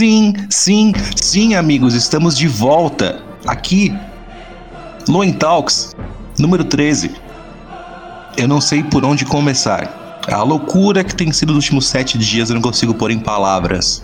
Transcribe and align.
Sim, 0.00 0.32
sim, 0.48 0.94
sim, 1.14 1.54
amigos, 1.54 1.92
estamos 1.92 2.34
de 2.34 2.48
volta 2.48 3.20
aqui. 3.46 3.94
Loen 5.06 5.30
Talks, 5.30 5.94
número 6.38 6.64
13. 6.64 7.10
Eu 8.34 8.48
não 8.48 8.62
sei 8.62 8.82
por 8.82 9.04
onde 9.04 9.26
começar. 9.26 10.18
A 10.26 10.42
loucura 10.42 11.04
que 11.04 11.14
tem 11.14 11.30
sido 11.32 11.52
nos 11.52 11.64
últimos 11.64 11.86
sete 11.86 12.16
dias 12.16 12.48
eu 12.48 12.54
não 12.54 12.62
consigo 12.62 12.94
pôr 12.94 13.10
em 13.10 13.18
palavras. 13.18 14.02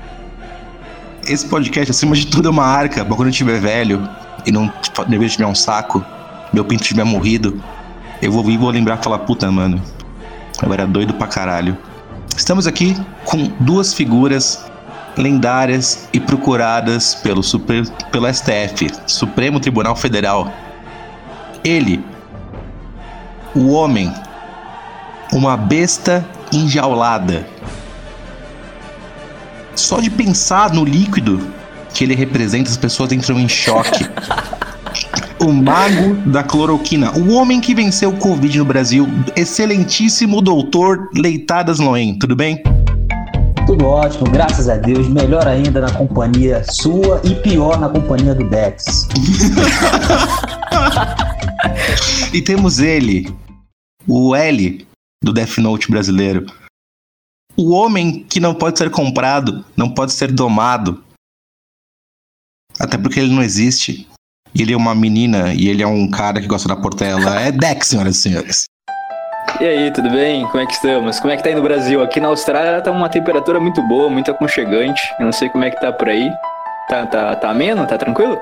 Esse 1.27 1.46
podcast, 1.46 1.90
acima 1.90 2.15
de 2.15 2.26
tudo, 2.26 2.48
é 2.48 2.51
uma 2.51 2.66
arca 2.66 3.02
pra 3.02 3.16
quando 3.16 3.28
eu 3.28 3.32
estiver 3.32 3.59
velho 3.59 4.06
e 4.45 4.52
não 4.52 4.70
dever 5.09 5.30
tiver 5.30 5.46
um 5.46 5.54
saco, 5.54 6.04
meu 6.52 6.66
pinto 6.66 6.84
tiver 6.84 7.04
morrido, 7.04 7.59
eu 8.20 8.30
vou 8.30 8.45
vir 8.45 8.52
e 8.52 8.59
vou 8.59 8.68
lembrar 8.68 8.98
e 9.01 9.02
falar, 9.02 9.20
puta, 9.20 9.51
mano, 9.51 9.80
eu 10.62 10.70
era 10.74 10.87
doido 10.87 11.15
pra 11.15 11.26
caralho. 11.26 11.74
Estamos 12.37 12.66
aqui 12.66 12.95
com 13.24 13.51
duas 13.60 13.95
figuras 13.95 14.62
lendárias 15.16 16.08
e 16.12 16.20
procuradas 16.20 17.14
pelo, 17.14 17.42
super, 17.42 17.86
pelo 18.10 18.32
STF, 18.32 18.90
Supremo 19.06 19.58
Tribunal 19.58 19.96
Federal. 19.96 20.52
Ele, 21.64 22.04
o 23.54 23.70
homem, 23.70 24.12
uma 25.32 25.56
besta 25.56 26.24
enjaulada. 26.52 27.46
Só 29.74 30.00
de 30.00 30.10
pensar 30.10 30.73
no 30.73 30.84
líquido 30.84 31.40
que 31.92 32.04
ele 32.04 32.14
representa, 32.14 32.70
as 32.70 32.76
pessoas 32.76 33.12
entram 33.12 33.40
em 33.40 33.48
choque. 33.48 34.06
o 35.40 35.52
mago 35.52 36.14
da 36.26 36.42
cloroquina, 36.42 37.12
o 37.12 37.32
homem 37.32 37.60
que 37.60 37.74
venceu 37.74 38.10
o 38.10 38.16
Covid 38.16 38.58
no 38.58 38.64
Brasil, 38.64 39.08
excelentíssimo 39.34 40.40
doutor 40.40 41.08
Leitadas 41.14 41.78
Loen, 41.78 42.18
tudo 42.18 42.34
bem? 42.34 42.62
Tudo 43.66 43.84
ótimo, 43.84 44.30
graças 44.30 44.68
a 44.68 44.76
Deus. 44.76 45.09
Melhor 45.09 45.48
ainda 45.48 45.80
na 45.80 45.92
companhia 45.92 46.62
sua 46.62 47.20
e 47.24 47.34
pior 47.34 47.80
na 47.80 47.88
companhia 47.88 48.32
do 48.32 48.48
Dex. 48.48 49.08
e 52.32 52.40
temos 52.40 52.78
ele, 52.78 53.26
o 54.06 54.36
L 54.36 54.86
do 55.20 55.32
Death 55.32 55.58
Note 55.58 55.90
brasileiro. 55.90 56.46
O 57.56 57.73
homem 57.73 58.23
que 58.23 58.38
não 58.38 58.54
pode 58.54 58.78
ser 58.78 58.88
comprado, 58.88 59.64
não 59.76 59.92
pode 59.92 60.12
ser 60.12 60.30
domado. 60.30 61.02
Até 62.78 62.96
porque 62.96 63.18
ele 63.18 63.34
não 63.34 63.42
existe. 63.42 64.08
Ele 64.54 64.75
é 64.75 64.76
uma 64.76 64.94
menina 64.94 65.53
e 65.53 65.66
ele 65.66 65.82
é 65.82 65.86
um 65.86 66.08
cara 66.08 66.41
que 66.41 66.47
gosta 66.47 66.69
da 66.69 66.76
Portela. 66.76 67.41
É 67.41 67.50
Dex, 67.50 67.88
senhoras 67.88 68.16
e 68.16 68.20
senhores. 68.20 68.64
E 69.60 69.64
aí, 69.64 69.91
tudo 69.91 70.10
bem? 70.10 70.47
Como 70.47 70.62
é 70.62 70.66
que 70.66 70.75
estamos? 70.75 71.19
Como 71.19 71.32
é 71.32 71.36
que 71.36 71.42
tá 71.42 71.48
aí 71.48 71.54
no 71.54 71.62
Brasil? 71.62 72.02
Aqui 72.02 72.20
na 72.20 72.28
Austrália 72.28 72.82
tá 72.82 72.91
uma 72.91 73.08
temperatura 73.08 73.58
muito 73.58 73.82
boa, 73.82 74.10
muito 74.10 74.30
aconchegante. 74.30 75.00
Eu 75.19 75.25
não 75.25 75.32
sei 75.32 75.48
como 75.48 75.64
é 75.64 75.70
que 75.70 75.80
tá 75.80 75.91
por 75.92 76.08
aí. 76.08 76.30
Tá, 76.88 77.06
tá, 77.06 77.36
tá 77.36 77.50
ameno? 77.50 77.86
Tá 77.86 77.97
tranquilo? 77.97 78.38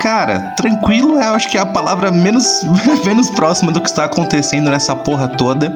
Cara, 0.00 0.52
tranquilo 0.56 1.14
eu 1.14 1.34
acho 1.34 1.48
que 1.48 1.56
é 1.56 1.60
a 1.60 1.66
palavra 1.66 2.10
menos, 2.10 2.62
menos 3.06 3.30
próxima 3.30 3.70
do 3.70 3.80
que 3.80 3.88
está 3.88 4.04
acontecendo 4.04 4.70
nessa 4.70 4.96
porra 4.96 5.28
toda. 5.28 5.72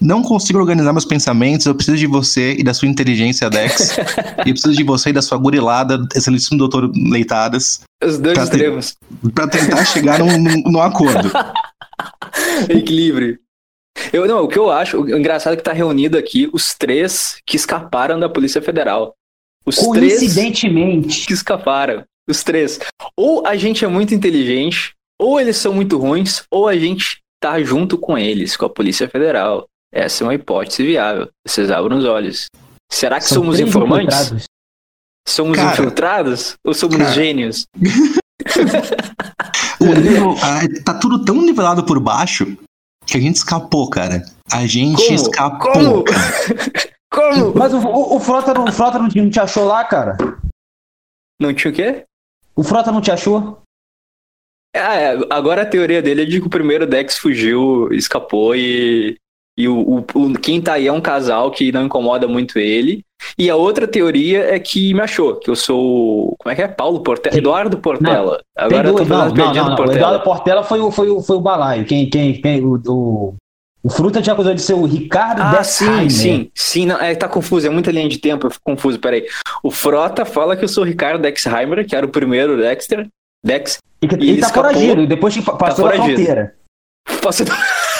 Não 0.00 0.22
consigo 0.22 0.58
organizar 0.58 0.92
meus 0.92 1.06
pensamentos, 1.06 1.66
eu 1.66 1.74
preciso 1.74 1.96
de 1.96 2.06
você 2.06 2.54
e 2.54 2.62
da 2.62 2.74
sua 2.74 2.86
inteligência, 2.86 3.48
Dex. 3.48 3.98
e 4.44 4.52
preciso 4.52 4.74
de 4.74 4.84
você 4.84 5.10
e 5.10 5.12
da 5.12 5.22
sua 5.22 5.38
gurilada, 5.38 6.06
excelentíssimo 6.14 6.58
doutor 6.58 6.90
Leitadas. 6.94 7.80
Os 8.04 8.18
dois 8.18 8.38
extremos. 8.38 8.90
Te, 8.90 9.30
pra 9.30 9.48
tentar 9.48 9.84
chegar 9.84 10.18
num, 10.18 10.38
num, 10.38 10.62
num 10.66 10.82
acordo. 10.82 11.32
Equilíbrio. 12.68 13.38
Eu, 14.12 14.26
não, 14.26 14.44
o 14.44 14.48
que 14.48 14.58
eu 14.58 14.70
acho, 14.70 15.00
o 15.00 15.18
engraçado 15.18 15.54
é 15.54 15.56
que 15.56 15.62
tá 15.62 15.72
reunido 15.72 16.16
aqui 16.16 16.48
os 16.52 16.74
três 16.74 17.40
que 17.44 17.56
escaparam 17.56 18.18
da 18.18 18.28
Polícia 18.28 18.62
Federal. 18.62 19.14
Os 19.66 19.76
Coincidentemente. 19.76 21.08
três 21.08 21.26
que 21.26 21.32
escaparam. 21.32 22.04
Os 22.28 22.42
três. 22.42 22.78
Ou 23.16 23.46
a 23.46 23.56
gente 23.56 23.84
é 23.84 23.88
muito 23.88 24.14
inteligente, 24.14 24.94
ou 25.20 25.40
eles 25.40 25.56
são 25.56 25.72
muito 25.72 25.98
ruins, 25.98 26.44
ou 26.50 26.68
a 26.68 26.76
gente 26.76 27.20
tá 27.40 27.60
junto 27.62 27.98
com 27.98 28.16
eles, 28.16 28.56
com 28.56 28.66
a 28.66 28.70
Polícia 28.70 29.08
Federal. 29.08 29.66
Essa 29.92 30.22
é 30.22 30.26
uma 30.26 30.34
hipótese 30.34 30.84
viável. 30.84 31.28
Vocês 31.46 31.70
abram 31.70 31.98
os 31.98 32.04
olhos. 32.04 32.46
Será 32.90 33.18
que 33.18 33.26
são 33.26 33.42
somos 33.42 33.60
informantes? 33.60 34.16
Infiltrados. 34.16 34.44
Somos 35.26 35.56
Cara, 35.58 35.72
infiltrados? 35.72 36.54
Ou 36.64 36.74
somos 36.74 36.96
cara. 36.96 37.12
gênios? 37.12 37.66
o 39.80 39.86
nível, 39.86 40.34
ah, 40.42 40.60
tá 40.84 40.94
tudo 40.94 41.24
tão 41.24 41.36
nivelado 41.42 41.84
por 41.84 41.98
baixo 42.00 42.56
que 43.06 43.16
a 43.16 43.20
gente 43.20 43.36
escapou, 43.36 43.88
cara. 43.88 44.24
A 44.52 44.66
gente 44.66 45.02
Como? 45.02 45.14
escapou. 45.14 45.72
Como? 45.72 46.04
Como? 47.10 47.54
Mas 47.54 47.72
o, 47.72 47.78
o, 47.78 48.16
o, 48.16 48.20
Frota, 48.20 48.52
não, 48.52 48.64
o 48.64 48.72
Frota 48.72 48.98
não, 48.98 49.08
te 49.08 49.40
achou 49.40 49.64
lá, 49.64 49.84
cara? 49.84 50.16
Não 51.40 51.54
tinha 51.54 51.72
o 51.72 51.74
quê? 51.74 52.04
O 52.54 52.62
Frota 52.62 52.92
não 52.92 53.00
te 53.00 53.10
achou? 53.10 53.62
Ah, 54.76 54.94
é, 54.94 55.18
agora 55.30 55.62
a 55.62 55.66
teoria 55.66 56.02
dele 56.02 56.22
é 56.22 56.24
de 56.26 56.40
que 56.40 56.46
o 56.46 56.50
primeiro 56.50 56.86
Dex 56.86 57.16
fugiu, 57.16 57.90
escapou 57.92 58.54
e 58.54 59.16
e 59.58 59.68
o, 59.68 60.04
o, 60.14 60.32
quem 60.38 60.62
tá 60.62 60.74
aí 60.74 60.86
é 60.86 60.92
um 60.92 61.00
casal 61.00 61.50
que 61.50 61.72
não 61.72 61.86
incomoda 61.86 62.28
muito 62.28 62.60
ele. 62.60 63.04
E 63.36 63.50
a 63.50 63.56
outra 63.56 63.88
teoria 63.88 64.54
é 64.54 64.60
que 64.60 64.94
me 64.94 65.00
achou, 65.00 65.34
que 65.34 65.50
eu 65.50 65.56
sou. 65.56 66.36
Como 66.38 66.52
é 66.52 66.54
que 66.54 66.62
é? 66.62 66.68
Paulo 66.68 67.00
Portela? 67.00 67.36
Eduardo 67.36 67.76
Portela. 67.78 68.40
Não, 68.56 68.64
Agora 68.64 68.88
eu 68.88 68.94
tô 68.94 69.04
não, 69.04 69.28
não, 69.30 69.54
não, 69.54 69.74
Portela. 69.74 69.88
O 69.88 69.92
Eduardo 69.92 70.20
Portela 70.22 70.62
foi 70.62 70.78
o, 70.78 70.92
foi 70.92 71.10
o, 71.10 71.20
foi 71.20 71.36
o 71.36 71.40
balaio. 71.40 71.84
Quem, 71.84 72.08
quem, 72.08 72.40
quem, 72.40 72.64
o, 72.64 72.80
o, 72.86 73.34
o 73.82 73.90
Fruta 73.90 74.22
te 74.22 74.30
acusou 74.30 74.54
de 74.54 74.62
ser 74.62 74.74
o 74.74 74.84
Ricardo 74.84 75.42
Ah, 75.42 75.64
sim, 75.64 76.08
sim, 76.08 76.50
sim. 76.54 76.86
Não, 76.86 77.00
é, 77.00 77.16
tá 77.16 77.28
confuso, 77.28 77.66
é 77.66 77.70
muita 77.70 77.90
linha 77.90 78.08
de 78.08 78.18
tempo, 78.18 78.46
eu 78.46 78.50
fico 78.52 78.62
confuso, 78.64 79.00
peraí. 79.00 79.26
O 79.60 79.72
Frota 79.72 80.24
fala 80.24 80.56
que 80.56 80.62
eu 80.62 80.68
sou 80.68 80.84
o 80.84 80.86
Ricardo 80.86 81.20
Dexheimer, 81.20 81.84
que 81.84 81.96
era 81.96 82.06
o 82.06 82.10
primeiro 82.10 82.56
Dexter. 82.56 83.08
Dex. 83.44 83.78
E, 84.00 84.06
e, 84.06 84.24
e 84.24 84.30
ele 84.30 84.40
tá 84.40 84.50
foragido, 84.50 85.04
depois 85.04 85.34
que 85.34 85.42
passou 85.42 85.86
tá 85.86 85.96
da 85.96 86.04
fronteira. 86.04 86.54
Passou 87.20 87.44
da... 87.44 87.56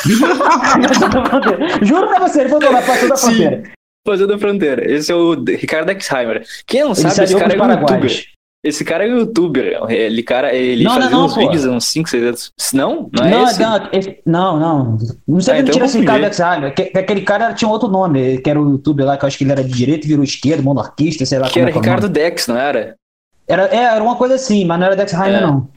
Juro 1.83 2.09
pra 2.09 2.21
você, 2.21 2.41
ele 2.41 2.49
falou 2.49 2.73
na 2.73 2.83
passou 2.83 3.09
da 3.09 3.17
fronteira. 3.17 3.63
Passou 4.05 4.27
da 4.27 4.39
fronteira. 4.39 4.91
Esse 4.91 5.13
é 5.13 5.15
o 5.15 5.35
Ricardo 5.45 5.91
Exheimer. 5.91 6.45
Quem 6.67 6.83
não 6.83 6.95
sabe, 6.95 7.25
esse 7.25 7.37
cara 7.37 7.55
é 7.55 7.63
um 7.63 7.71
youtuber. 7.71 8.25
Esse 8.65 8.85
cara 8.85 9.07
é 9.07 9.13
um 9.13 9.19
youtuber. 9.19 9.91
Ele, 9.91 10.23
cara, 10.23 10.53
ele 10.55 10.83
não, 10.83 10.95
fazia 10.95 11.11
não, 11.11 11.27
uns 11.27 11.37
vídeos 11.37 11.67
há 11.67 11.71
uns 11.71 11.85
5, 11.85 12.09
6 12.09 12.23
anos. 12.25 12.53
Não? 12.73 13.09
Não 13.13 13.25
é 13.25 13.31
não, 13.31 13.45
esse? 13.45 13.61
Não, 13.61 13.89
esse, 13.93 14.19
não, 14.27 14.59
não. 14.59 14.99
Não 15.27 15.41
sei 15.41 15.55
ah, 15.55 15.61
então 15.61 15.73
tira 15.73 15.87
esse 15.87 16.01
Ricardo 16.01 16.27
Exheimer. 16.27 16.75
Aquele 16.95 17.23
cara 17.23 17.55
tinha 17.55 17.71
outro 17.71 17.89
nome, 17.89 18.39
que 18.39 18.51
era 18.51 18.61
o 18.61 18.71
youtuber 18.71 19.07
lá, 19.07 19.17
que 19.17 19.25
eu 19.25 19.29
acho 19.29 19.39
que 19.39 19.45
ele 19.45 19.53
era 19.53 19.63
de 19.63 19.73
direita 19.73 20.07
e 20.07 20.09
virou 20.09 20.25
esquerdo, 20.25 20.63
monarquista, 20.63 21.25
sei 21.25 21.39
lá. 21.39 21.49
Que 21.49 21.61
era 21.61 21.71
é 21.71 21.73
Ricardo 21.73 22.09
Dex, 22.09 22.49
não 22.49 22.57
era? 22.57 22.97
Era, 23.47 23.67
é, 23.75 23.77
era 23.77 24.03
uma 24.03 24.17
coisa 24.17 24.35
assim, 24.35 24.65
mas 24.65 24.79
não 24.79 24.87
era 24.87 24.97
Dexheimer, 24.97 25.37
é. 25.37 25.41
não. 25.41 25.69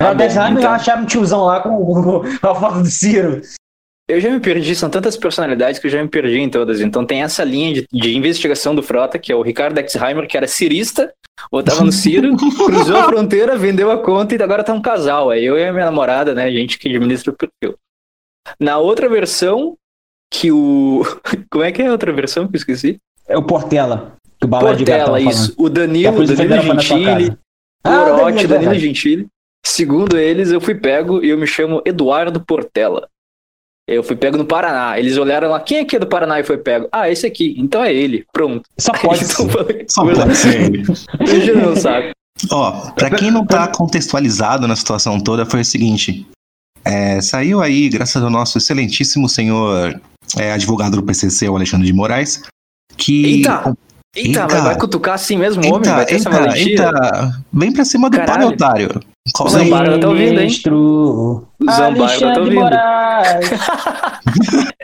Era 0.00 0.10
ah, 0.12 0.14
Dexheimer 0.14 0.58
então... 0.58 0.72
acharam 0.72 1.02
um 1.02 1.06
tiozão 1.06 1.44
lá 1.44 1.60
com 1.60 2.22
a 2.42 2.54
foto 2.54 2.82
do 2.82 2.86
Ciro. 2.86 3.42
Eu 4.08 4.20
já 4.20 4.30
me 4.30 4.40
perdi, 4.40 4.74
são 4.74 4.88
tantas 4.88 5.18
personalidades 5.18 5.78
que 5.78 5.86
eu 5.86 5.90
já 5.90 6.02
me 6.02 6.08
perdi 6.08 6.38
em 6.38 6.48
todas. 6.48 6.80
Então 6.80 7.04
tem 7.04 7.22
essa 7.22 7.44
linha 7.44 7.74
de, 7.74 7.86
de 7.92 8.16
investigação 8.16 8.74
do 8.74 8.82
Frota, 8.82 9.18
que 9.18 9.30
é 9.30 9.36
o 9.36 9.42
Ricardo 9.42 9.78
Exheimer, 9.78 10.26
que 10.26 10.34
era 10.34 10.48
cirista, 10.48 11.12
botava 11.52 11.84
no 11.84 11.92
Ciro, 11.92 12.34
cruzou 12.56 12.96
a 12.96 13.04
fronteira, 13.04 13.56
vendeu 13.56 13.90
a 13.90 13.98
conta 13.98 14.34
e 14.34 14.42
agora 14.42 14.64
tá 14.64 14.72
um 14.72 14.80
casal. 14.80 15.30
É 15.30 15.38
eu 15.38 15.58
e 15.58 15.64
a 15.64 15.72
minha 15.72 15.84
namorada, 15.84 16.34
né? 16.34 16.44
A 16.44 16.50
gente 16.50 16.78
que 16.78 16.88
administra 16.88 17.32
o 17.32 17.36
perfil. 17.36 17.78
Na 18.58 18.78
outra 18.78 19.10
versão, 19.10 19.76
que 20.30 20.50
o. 20.50 21.02
Como 21.50 21.64
é 21.64 21.70
que 21.70 21.82
é 21.82 21.88
a 21.88 21.92
outra 21.92 22.10
versão 22.10 22.48
que 22.48 22.56
eu 22.56 22.58
esqueci? 22.58 22.98
É 23.28 23.36
o 23.36 23.42
Portela. 23.42 24.16
Que 24.40 24.46
o 24.46 24.48
Portela, 24.48 25.20
isso. 25.20 25.52
O 25.58 25.68
Danilo, 25.68 26.24
Danilo 26.24 26.80
Gentili, 26.80 27.28
o 27.30 27.36
ah, 27.84 28.04
Orochi, 28.04 28.46
Danilo, 28.46 28.48
Danilo 28.48 28.74
Gentili. 28.74 29.26
Segundo 29.66 30.16
eles, 30.16 30.50
eu 30.50 30.60
fui 30.60 30.74
pego 30.74 31.22
e 31.22 31.28
eu 31.28 31.36
me 31.36 31.46
chamo 31.46 31.82
Eduardo 31.84 32.40
Portela. 32.40 33.08
Eu 33.88 34.02
fui 34.02 34.14
pego 34.14 34.36
no 34.36 34.44
Paraná. 34.44 34.98
Eles 34.98 35.16
olharam 35.16 35.48
lá, 35.48 35.60
quem 35.60 35.78
aqui 35.78 35.96
é 35.96 35.98
do 35.98 36.06
Paraná 36.06 36.38
e 36.38 36.44
foi 36.44 36.58
pego? 36.58 36.86
Ah, 36.92 37.10
esse 37.10 37.26
aqui. 37.26 37.54
Então 37.56 37.82
é 37.82 37.92
ele. 37.92 38.26
Pronto. 38.30 38.62
Só 38.78 38.92
pode 39.00 39.24
ser. 39.24 39.86
Só 39.88 40.04
pode 40.04 40.36
ser 40.36 40.60
ele. 40.60 40.84
não 41.54 41.74
sabe. 41.74 42.10
Ó, 42.50 42.90
pra 42.90 43.10
quem 43.10 43.30
não 43.30 43.46
tá 43.46 43.66
contextualizado 43.66 44.68
na 44.68 44.76
situação 44.76 45.18
toda, 45.18 45.46
foi 45.46 45.62
o 45.62 45.64
seguinte. 45.64 46.26
É, 46.84 47.20
saiu 47.22 47.62
aí, 47.62 47.88
graças 47.88 48.22
ao 48.22 48.30
nosso 48.30 48.58
excelentíssimo 48.58 49.28
senhor 49.28 50.00
é, 50.36 50.52
advogado 50.52 50.96
do 50.96 51.02
PCC, 51.02 51.48
o 51.48 51.56
Alexandre 51.56 51.86
de 51.86 51.92
Moraes, 51.92 52.42
que... 52.96 53.24
Eita! 53.24 53.74
Eita, 54.16 54.42
eita, 54.42 54.62
vai 54.62 54.76
cutucar 54.76 55.14
assim 55.14 55.36
mesmo, 55.36 55.62
eita, 55.62 55.76
homem? 55.76 55.90
Vai 55.90 56.06
ter 56.06 56.14
eita, 56.14 56.28
essa 56.30 56.58
eita, 56.58 57.44
vem 57.52 57.72
pra 57.72 57.84
cima 57.84 58.08
do 58.08 58.16
pai, 58.16 58.44
otário. 58.44 59.00
O 59.40 59.48
Zambarga 59.48 59.98
tá 59.98 60.08
ouvindo, 60.08 60.40
hein? 60.40 60.48
O 60.70 61.46
Zambarga 61.70 62.34
tá 62.34 62.40
ouvindo. 62.40 62.70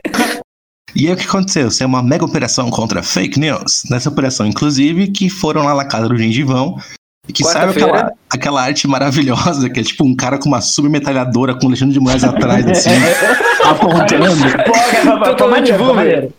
E 0.96 1.08
aí 1.08 1.12
o 1.12 1.16
que 1.16 1.26
aconteceu? 1.26 1.68
Isso 1.68 1.82
é 1.82 1.86
uma 1.86 2.02
mega 2.02 2.24
operação 2.24 2.70
contra 2.70 3.02
fake 3.02 3.38
news. 3.38 3.82
Nessa 3.90 4.08
operação, 4.08 4.46
inclusive, 4.46 5.08
que 5.08 5.28
foram 5.28 5.64
lá 5.64 5.74
na 5.74 5.84
casa 5.84 6.08
do 6.08 6.16
gengivão. 6.16 6.76
E 7.26 7.32
que 7.32 7.42
sabe 7.42 7.72
aquela, 7.72 8.12
aquela 8.30 8.62
arte 8.62 8.86
maravilhosa 8.86 9.68
que 9.70 9.80
é 9.80 9.82
tipo 9.82 10.04
um 10.04 10.14
cara 10.14 10.38
com 10.38 10.46
uma 10.46 10.60
submetralhadora 10.60 11.54
com 11.54 11.64
o 11.64 11.68
Alexandre 11.68 11.94
de 11.94 12.00
Moraes 12.00 12.22
atrás, 12.22 12.66
assim, 12.66 12.90
apontando. 13.64 15.24
Totalmente 15.24 15.72
boomer. 15.72 16.30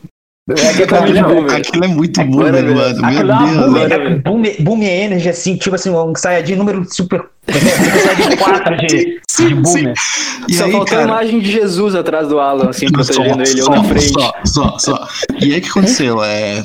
Aquilo, 0.47 1.49
é, 1.49 1.55
aquilo 1.55 1.85
é 1.85 1.87
muito 1.87 2.23
boomer, 2.23 2.75
mano. 2.75 3.01
Meu 3.01 3.77
Deus. 3.77 3.91
É 3.91 4.15
boomer, 4.17 4.61
boomer 4.61 4.89
Energy, 4.89 5.29
assim, 5.29 5.57
tipo 5.57 5.75
assim, 5.75 5.89
um 5.89 6.13
Saiyajin 6.15 6.55
número 6.55 6.85
super. 6.87 7.25
Saiyajin 7.49 8.37
4 8.37 8.77
de, 8.77 9.21
sim, 9.27 9.47
de 9.47 9.55
boomer. 9.55 9.93
E 10.47 10.53
só 10.53 10.65
aí, 10.65 10.71
faltou 10.71 10.85
cara... 10.85 11.01
a 11.01 11.05
imagem 11.05 11.39
de 11.39 11.51
Jesus 11.51 11.95
atrás 11.95 12.27
do 12.27 12.39
Alan, 12.39 12.69
assim, 12.69 12.91
protegendo 12.91 13.41
ele, 13.41 13.59
só, 13.59 13.71
ou 13.71 13.77
na 13.77 13.83
frente. 13.85 14.13
Só, 14.13 14.33
só, 14.45 14.77
só. 14.77 15.07
E 15.41 15.51
aí 15.51 15.57
o 15.57 15.61
que 15.63 15.69
aconteceu? 15.69 16.23
É. 16.23 16.61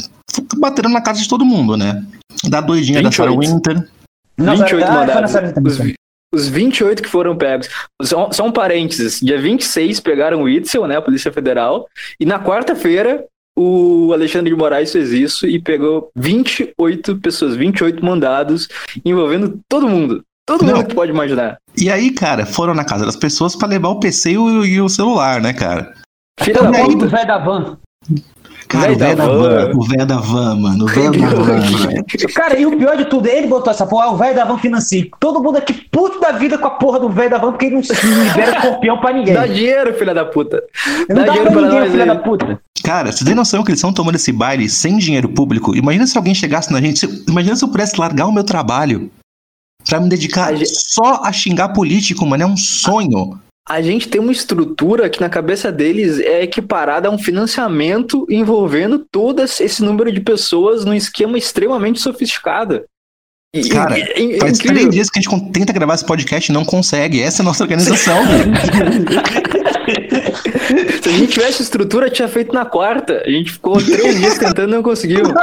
Bateram 0.59 0.91
na 0.91 1.01
casa 1.01 1.23
de 1.23 1.29
todo 1.29 1.43
mundo, 1.43 1.75
né? 1.75 2.05
Da 2.51 2.61
doidinha 2.61 2.99
28. 2.99 3.05
da 3.05 3.13
Sarah 3.13 3.33
Winter. 3.33 3.89
Não, 4.37 4.57
28 4.59 4.87
ah, 4.87 4.93
mandados. 4.93 5.35
Os, 5.65 5.95
os 6.35 6.49
28 6.49 7.03
que 7.03 7.09
foram 7.09 7.35
pegos. 7.35 7.71
São, 8.03 8.31
são 8.31 8.53
parênteses. 8.53 9.21
Dia 9.21 9.41
26 9.41 10.01
pegaram 10.01 10.43
o 10.43 10.49
Itzel, 10.51 10.87
né? 10.87 10.99
A 10.99 11.03
Polícia 11.03 11.33
Federal. 11.33 11.89
E 12.21 12.27
na 12.27 12.39
quarta-feira 12.39 13.25
o 13.63 14.13
Alexandre 14.15 14.51
de 14.51 14.57
Moraes 14.57 14.91
fez 14.91 15.13
isso 15.13 15.47
e 15.47 15.61
pegou 15.61 16.11
28 16.17 17.19
pessoas, 17.19 17.55
28 17.55 18.03
mandados, 18.03 18.69
envolvendo 19.05 19.61
todo 19.69 19.89
mundo. 19.89 20.25
Todo 20.47 20.65
Não. 20.65 20.77
mundo 20.77 20.89
que 20.89 20.95
pode 20.95 21.13
imaginar. 21.13 21.59
E 21.77 21.91
aí, 21.91 22.11
cara, 22.11 22.47
foram 22.47 22.75
na 22.75 22.85
casa 22.85 23.05
das 23.05 23.17
pessoas 23.17 23.55
para 23.55 23.69
levar 23.69 23.91
o 23.91 24.01
PC 24.01 24.33
e 24.33 24.39
o, 24.39 24.65
e 24.65 24.81
o, 24.81 24.89
celular, 24.89 25.41
né, 25.43 25.53
cara? 25.53 25.95
Filha 26.41 26.63
da 26.63 26.73
puta. 26.73 27.07
velho 27.07 27.27
da 27.27 27.39
van. 27.39 27.79
Cara, 28.71 28.93
o 28.93 28.97
velho 28.97 29.17
da, 29.17 29.27
van, 29.27 29.73
o 29.75 29.83
velho 29.83 30.07
da 30.07 30.17
van, 30.19 30.55
mano. 30.55 30.85
O 30.85 30.87
velho 30.87 31.11
da 31.11 31.27
van, 31.27 31.61
Cara, 32.33 32.57
e 32.57 32.65
o 32.65 32.79
pior 32.79 32.97
de 32.97 33.05
tudo, 33.07 33.27
ele 33.27 33.49
botou 33.49 33.69
essa 33.73 33.85
porra, 33.85 34.13
o 34.13 34.17
velho 34.17 34.37
da 34.37 34.45
van 34.45 34.59
financia. 34.59 35.09
Todo 35.19 35.43
mundo 35.43 35.57
aqui 35.57 35.73
puto 35.73 36.21
da 36.21 36.31
vida 36.31 36.57
com 36.57 36.69
a 36.69 36.71
porra 36.71 37.01
do 37.01 37.09
velho 37.09 37.31
da 37.31 37.39
van, 37.39 37.51
porque 37.51 37.67
ele 37.67 37.75
não, 37.75 37.83
libera 37.83 38.57
escorpião 38.59 38.99
pra 38.99 39.13
ninguém. 39.13 39.35
Dá 39.35 39.45
dinheiro, 39.49 39.93
filha 39.95 40.15
da 40.15 40.25
puta. 40.25 40.63
Dá, 41.09 41.15
dá 41.15 41.25
dinheiro 41.25 41.51
pra, 41.51 41.63
ninguém, 41.63 41.91
filha 41.91 42.07
da 42.07 42.15
puta. 42.15 42.61
Cara, 42.85 43.11
você 43.11 43.25
tem 43.25 43.35
noção 43.35 43.65
que 43.65 43.71
eles 43.73 43.81
estão 43.81 43.93
tomando 43.93 44.15
esse 44.15 44.31
baile 44.31 44.69
sem 44.69 44.99
dinheiro 44.99 45.29
público? 45.29 45.75
Imagina 45.75 46.07
se 46.07 46.17
alguém 46.17 46.33
chegasse 46.33 46.73
na 46.73 46.81
gente. 46.81 47.09
Imagina 47.29 47.57
se 47.57 47.65
eu 47.65 47.69
pudesse 47.69 47.99
largar 47.99 48.27
o 48.27 48.33
meu 48.33 48.45
trabalho 48.45 49.11
pra 49.85 49.99
me 49.99 50.09
dedicar 50.09 50.55
a 50.55 50.57
só 50.65 51.23
a 51.25 51.33
xingar 51.33 51.71
político, 51.71 52.25
mano. 52.25 52.45
É 52.45 52.47
um 52.47 52.57
sonho 52.57 53.33
a 53.33 53.50
gente 53.81 54.09
tem 54.09 54.21
uma 54.21 54.33
estrutura 54.33 55.09
que 55.09 55.21
na 55.21 55.29
cabeça 55.29 55.71
deles 55.71 56.19
é 56.19 56.43
equiparada 56.43 57.09
a 57.09 57.11
um 57.11 57.19
financiamento 57.19 58.27
envolvendo 58.29 59.07
todo 59.11 59.43
esse 59.43 59.83
número 59.83 60.11
de 60.13 60.21
pessoas 60.21 60.85
num 60.85 60.95
esquema 60.95 61.39
extremamente 61.39 62.01
sofisticado. 62.01 62.85
E, 63.53 63.69
Cara, 63.69 63.99
e, 63.99 64.39
faz 64.39 64.59
três 64.59 64.89
dias 64.91 65.11
que 65.11 65.19
a 65.19 65.23
gente 65.23 65.51
tenta 65.51 65.73
gravar 65.73 65.95
esse 65.95 66.07
podcast 66.07 66.51
e 66.51 66.55
não 66.55 66.65
consegue. 66.65 67.21
Essa 67.21 67.43
é 67.43 67.43
a 67.43 67.47
nossa 67.47 67.65
organização. 67.65 68.17
Se 71.03 71.09
a 71.09 71.13
gente 71.13 71.33
tivesse 71.33 71.63
estrutura, 71.63 72.09
tinha 72.09 72.29
feito 72.29 72.55
na 72.55 72.65
quarta. 72.65 73.23
A 73.27 73.31
gente 73.31 73.53
ficou 73.53 73.83
três 73.83 74.19
dias 74.19 74.39
tentando 74.39 74.71
e 74.71 74.77
não 74.77 74.83
conseguiu. 74.83 75.23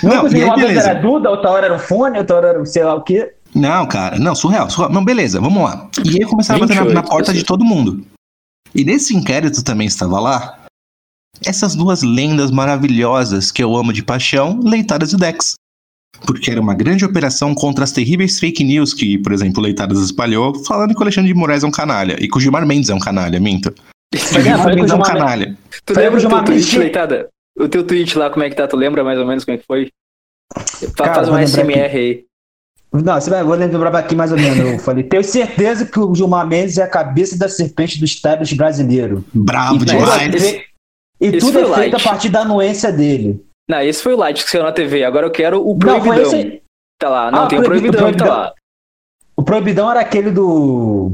Não, 0.00 0.14
não 0.14 0.20
conseguiu. 0.20 0.46
Uma 0.46 0.56
vez 0.56 0.76
era 0.78 0.94
Duda, 0.94 1.28
outra 1.28 1.50
hora 1.50 1.66
era 1.66 1.74
o 1.74 1.78
fone, 1.78 2.18
outra 2.18 2.36
hora 2.36 2.48
era 2.48 2.64
sei 2.64 2.84
lá 2.84 2.94
o 2.94 3.02
quê. 3.02 3.32
Não, 3.54 3.86
cara, 3.86 4.18
não, 4.18 4.34
surreal, 4.34 4.70
surreal. 4.70 4.92
Não, 4.92 5.04
beleza, 5.04 5.40
vamos 5.40 5.62
lá. 5.62 5.88
E 6.04 6.22
aí 6.22 6.24
começaram 6.24 6.62
a 6.62 6.66
bater 6.66 6.84
na, 6.84 6.94
na 6.94 7.02
porta 7.02 7.32
de 7.32 7.44
todo 7.44 7.64
mundo. 7.64 8.06
E 8.74 8.84
nesse 8.84 9.16
inquérito 9.16 9.64
também 9.64 9.86
estava 9.86 10.20
lá 10.20 10.58
essas 11.44 11.74
duas 11.74 12.02
lendas 12.02 12.50
maravilhosas 12.50 13.50
que 13.50 13.62
eu 13.62 13.76
amo 13.76 13.92
de 13.92 14.02
paixão, 14.02 14.60
Leitadas 14.62 15.12
e 15.12 15.16
Dex. 15.16 15.54
Porque 16.26 16.50
era 16.50 16.60
uma 16.60 16.74
grande 16.74 17.04
operação 17.04 17.54
contra 17.54 17.84
as 17.84 17.92
terríveis 17.92 18.40
fake 18.40 18.64
news 18.64 18.92
que, 18.92 19.18
por 19.18 19.32
exemplo, 19.32 19.62
Leitadas 19.62 20.00
espalhou, 20.00 20.54
falando 20.64 20.94
que 20.94 20.98
o 20.98 21.02
Alexandre 21.02 21.32
de 21.32 21.38
Moraes 21.38 21.62
é 21.62 21.66
um 21.66 21.70
canalha. 21.70 22.16
E 22.18 22.28
que 22.28 22.36
o 22.36 22.40
Gilmar 22.40 22.66
Mendes 22.66 22.90
é 22.90 22.94
um 22.94 22.98
canalha, 22.98 23.38
minto. 23.38 23.72
O 24.14 24.40
Gilmar 24.40 24.74
Mendes 24.74 24.90
é 24.90 24.94
um 24.96 25.02
canalha. 25.02 25.56
Tu 25.84 25.94
lembra 25.94 26.18
o 26.18 26.28
teu 26.28 26.44
tweet, 26.44 26.78
Leitada? 26.78 27.28
O 27.58 27.68
teu 27.68 27.84
tweet 27.84 28.18
lá, 28.18 28.30
como 28.30 28.44
é 28.44 28.50
que 28.50 28.56
tá? 28.56 28.66
Tu 28.66 28.76
lembra 28.76 29.04
mais 29.04 29.18
ou 29.18 29.26
menos 29.26 29.44
como 29.44 29.54
é 29.56 29.58
que 29.58 29.66
foi? 29.66 29.90
Cara, 30.96 31.14
Faz 31.14 31.28
uma 31.28 31.46
SMR 31.46 31.96
aí. 31.96 32.24
Não, 32.92 33.20
você 33.20 33.28
vai, 33.28 33.44
vou 33.44 33.54
lembrar 33.54 33.94
aqui 33.94 34.16
mais 34.16 34.32
ou 34.32 34.38
menos. 34.38 34.58
Eu 34.58 34.78
falei, 34.78 35.04
tenho 35.04 35.22
certeza 35.22 35.84
que 35.84 36.00
o 36.00 36.14
Gilmar 36.14 36.46
Mendes 36.46 36.78
é 36.78 36.82
a 36.82 36.88
cabeça 36.88 37.38
da 37.38 37.48
serpente 37.48 37.98
do 37.98 38.04
establishment 38.04 38.56
brasileiro. 38.56 39.24
Bravo 39.34 39.82
e 39.82 39.84
demais. 39.84 40.34
Esse, 40.34 40.64
e 41.20 41.32
tudo 41.38 41.58
é 41.58 41.74
feito 41.74 41.96
a 41.96 42.00
partir 42.00 42.28
da 42.30 42.40
anuência 42.40 42.90
dele. 42.90 43.44
Não, 43.68 43.80
esse 43.82 44.02
foi 44.02 44.14
o 44.14 44.16
light 44.16 44.42
que 44.42 44.50
saiu 44.50 44.62
na 44.62 44.72
TV. 44.72 45.04
Agora 45.04 45.26
eu 45.26 45.30
quero 45.30 45.68
o 45.68 45.76
Proibidão. 45.76 46.14
Não, 46.14 46.22
esse... 46.22 46.62
Tá 46.98 47.08
lá, 47.10 47.30
não, 47.30 47.44
ah, 47.44 47.46
tem 47.46 47.58
o 47.58 47.62
Proibidão, 47.62 48.00
proibidão 48.00 48.26
tá 48.26 48.34
lá. 48.34 48.54
O 49.36 49.42
Proibidão 49.42 49.90
era 49.90 50.00
aquele 50.00 50.30
do. 50.30 51.12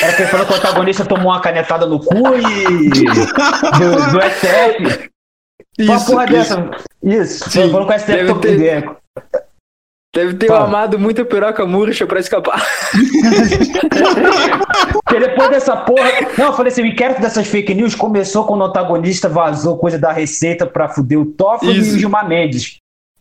Era 0.00 0.12
aquele 0.12 0.28
falou 0.28 0.46
que 0.46 0.52
o 0.52 0.60
protagonista 0.60 1.04
tomou 1.04 1.26
uma 1.26 1.40
canetada 1.40 1.86
no 1.86 2.00
cu 2.00 2.16
e. 2.16 3.04
do, 3.78 4.12
do 4.12 4.20
SF. 4.22 5.10
Isso, 5.78 5.92
uma 5.92 6.04
porra 6.04 6.24
isso. 6.24 6.32
dessa. 6.32 6.70
Isso, 7.02 7.50
Sim, 7.50 7.70
falando 7.70 7.86
com 7.86 7.92
o 7.92 7.98
SF 7.98 8.40
ter... 8.40 8.96
Deve 10.16 10.32
ter 10.32 10.46
Fala. 10.46 10.64
amado 10.64 10.98
muita 10.98 11.26
piroca 11.26 11.66
murcha 11.66 12.06
pra 12.06 12.18
escapar. 12.18 12.64
Porque 15.04 15.20
depois 15.20 15.50
dessa 15.50 15.76
porra. 15.76 16.10
Não, 16.38 16.46
eu 16.46 16.52
falei 16.54 16.72
assim: 16.72 16.80
o 16.80 16.86
inquérito 16.86 17.20
dessas 17.20 17.46
fake 17.46 17.74
news 17.74 17.94
começou 17.94 18.46
quando 18.46 18.62
o 18.62 18.64
antagonista 18.64 19.28
vazou 19.28 19.76
coisa 19.76 19.98
da 19.98 20.10
receita 20.12 20.64
pra 20.64 20.88
fuder 20.88 21.20
o 21.20 21.26
Toffoli 21.26 21.76
e 21.76 21.80
o 21.80 21.98
Gilmar 21.98 22.26
Mendes. 22.26 22.78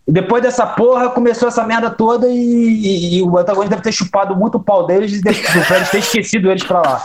E 0.08 0.12
depois 0.12 0.42
dessa 0.42 0.66
porra 0.66 1.10
começou 1.10 1.50
essa 1.50 1.66
merda 1.66 1.90
toda 1.90 2.28
e, 2.30 2.38
e, 2.38 3.18
e 3.18 3.22
o 3.24 3.38
antagonista 3.38 3.72
deve 3.72 3.84
ter 3.84 3.92
chupado 3.92 4.34
muito 4.34 4.56
o 4.56 4.64
pau 4.64 4.88
deles 4.88 5.12
e 5.16 5.22
deve, 5.22 5.42
deve 5.42 5.86
ter 5.92 5.98
esquecido 5.98 6.50
eles 6.50 6.64
pra 6.64 6.80
lá. 6.80 7.04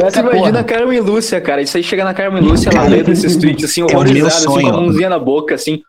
Você 0.00 0.18
imagina 0.18 0.60
a 0.60 0.64
Carmen 0.64 0.98
Lúcia, 0.98 1.40
cara. 1.40 1.62
Isso 1.62 1.76
aí 1.76 1.84
chega 1.84 2.02
na 2.02 2.12
Carmen 2.12 2.42
Lúcia, 2.42 2.70
ela 2.70 2.88
lê 2.88 3.02
esses 3.02 3.36
tweets 3.36 3.70
assim, 3.70 3.84
horrorizada, 3.84 4.26
assim, 4.26 4.46
com 4.46 4.68
a 4.68 4.72
mãozinha 4.72 5.08
na 5.08 5.18
boca, 5.20 5.54
assim. 5.54 5.80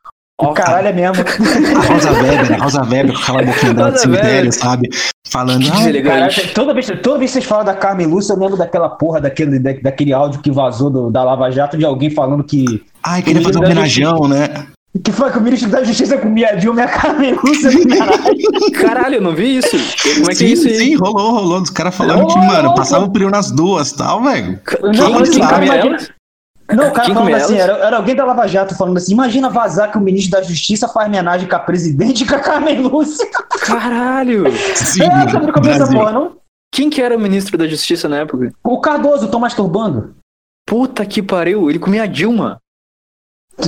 O 0.41 0.53
caralho 0.53 0.88
é 0.88 0.94
mesmo. 0.94 1.24
A 1.24 1.81
Rosa 1.94 2.12
Weber, 2.12 2.53
a 2.53 2.63
Rosa 2.63 2.83
Weber 2.83 3.13
com 3.13 3.21
aquela 3.21 3.44
boquinha 3.44 3.74
dela 3.74 3.91
de 3.91 4.01
cemitério, 4.01 4.51
sabe? 4.51 4.89
Falando. 5.27 5.65
Ah, 5.68 6.03
caralho, 6.03 6.53
toda, 6.53 6.74
vez, 6.74 6.88
toda 7.01 7.19
vez 7.19 7.31
que 7.31 7.33
vocês 7.39 7.45
falam 7.45 7.65
da 7.65 7.74
Carmen 7.74 8.07
Lúcia, 8.07 8.33
eu 8.33 8.39
lembro 8.39 8.57
daquela 8.57 8.89
porra 8.89 9.21
daquele, 9.21 9.59
da, 9.59 9.74
daquele 9.74 10.12
áudio 10.12 10.41
que 10.41 10.51
vazou 10.51 10.89
do, 10.89 11.12
da 11.12 11.24
Lava 11.24 11.50
Jato 11.51 11.77
de 11.77 11.86
alguém 11.86 12.10
falando 12.10 12.43
que. 12.43 12.84
Ai, 13.03 13.22
queria 13.22 13.41
fazer 13.41 13.60
um 13.60 13.63
homenajão, 13.63 14.27
né? 14.27 14.67
Que 15.03 15.12
foi 15.12 15.31
que 15.31 15.39
o 15.39 15.41
ministro 15.41 15.69
da 15.69 15.84
Justiça 15.84 16.17
comia 16.17 16.50
a 16.50 16.55
Dilma 16.55 16.81
e 16.81 16.84
a 16.84 16.88
Carmen 16.88 17.34
Lúcia 17.43 17.72
caralho. 17.98 18.72
caralho, 18.79 19.15
eu 19.15 19.22
não 19.22 19.36
vi 19.36 19.57
isso. 19.57 19.75
Como 20.15 20.25
é 20.25 20.29
que 20.29 20.36
sim, 20.36 20.46
é 20.46 20.48
isso 20.50 20.67
aí? 20.67 20.75
Sim, 20.75 20.96
rolou, 20.96 21.31
rolou. 21.31 21.62
Os 21.62 21.69
caras 21.69 21.96
falando 21.96 22.27
que, 22.27 22.38
mano, 22.38 22.75
passava 22.75 23.05
o 23.05 23.12
período 23.12 23.31
nas 23.31 23.50
duas 23.51 23.89
e 23.89 23.98
tal, 23.98 24.22
velho. 24.24 24.60
Não, 24.96 25.24
quem 25.24 25.34
sabe? 25.34 25.67
Não, 26.72 26.88
o 26.88 26.93
cara 26.93 27.13
falando 27.13 27.36
assim, 27.36 27.58
era, 27.58 27.74
era, 27.74 27.98
alguém 27.98 28.15
da 28.15 28.25
Lava 28.25 28.48
Jato 28.48 28.75
falando 28.75 28.98
assim: 28.98 29.12
imagina 29.12 29.50
vazar 29.50 29.91
que 29.91 29.98
o 29.98 30.01
ministro 30.01 30.32
da 30.32 30.41
Justiça 30.41 30.88
faz 30.88 31.08
homenagem 31.08 31.48
com 31.48 31.55
a 31.55 31.60
presidente 31.60 32.24
e 32.24 32.27
com 32.27 32.36
a 32.36 32.39
Carmen 32.39 32.82
Lúcia. 32.82 33.29
Caralho! 33.65 34.46
Sim, 34.75 35.03
é, 35.03 35.08
não 35.08 35.72
essa 35.72 35.91
porra, 35.91 36.12
não? 36.12 36.38
Quem 36.72 36.89
que 36.89 37.01
era 37.01 37.15
o 37.15 37.20
ministro 37.20 37.58
da 37.58 37.67
Justiça 37.67 38.08
na 38.08 38.20
época? 38.20 38.51
O 38.63 38.79
Cardoso, 38.79 39.29
tô 39.29 39.39
masturbando. 39.39 40.15
Puta 40.65 41.05
que 41.05 41.22
pariu, 41.22 41.70
ele 41.70 41.79
comia 41.79 42.03
a 42.03 42.08
Dilma. 42.08 42.60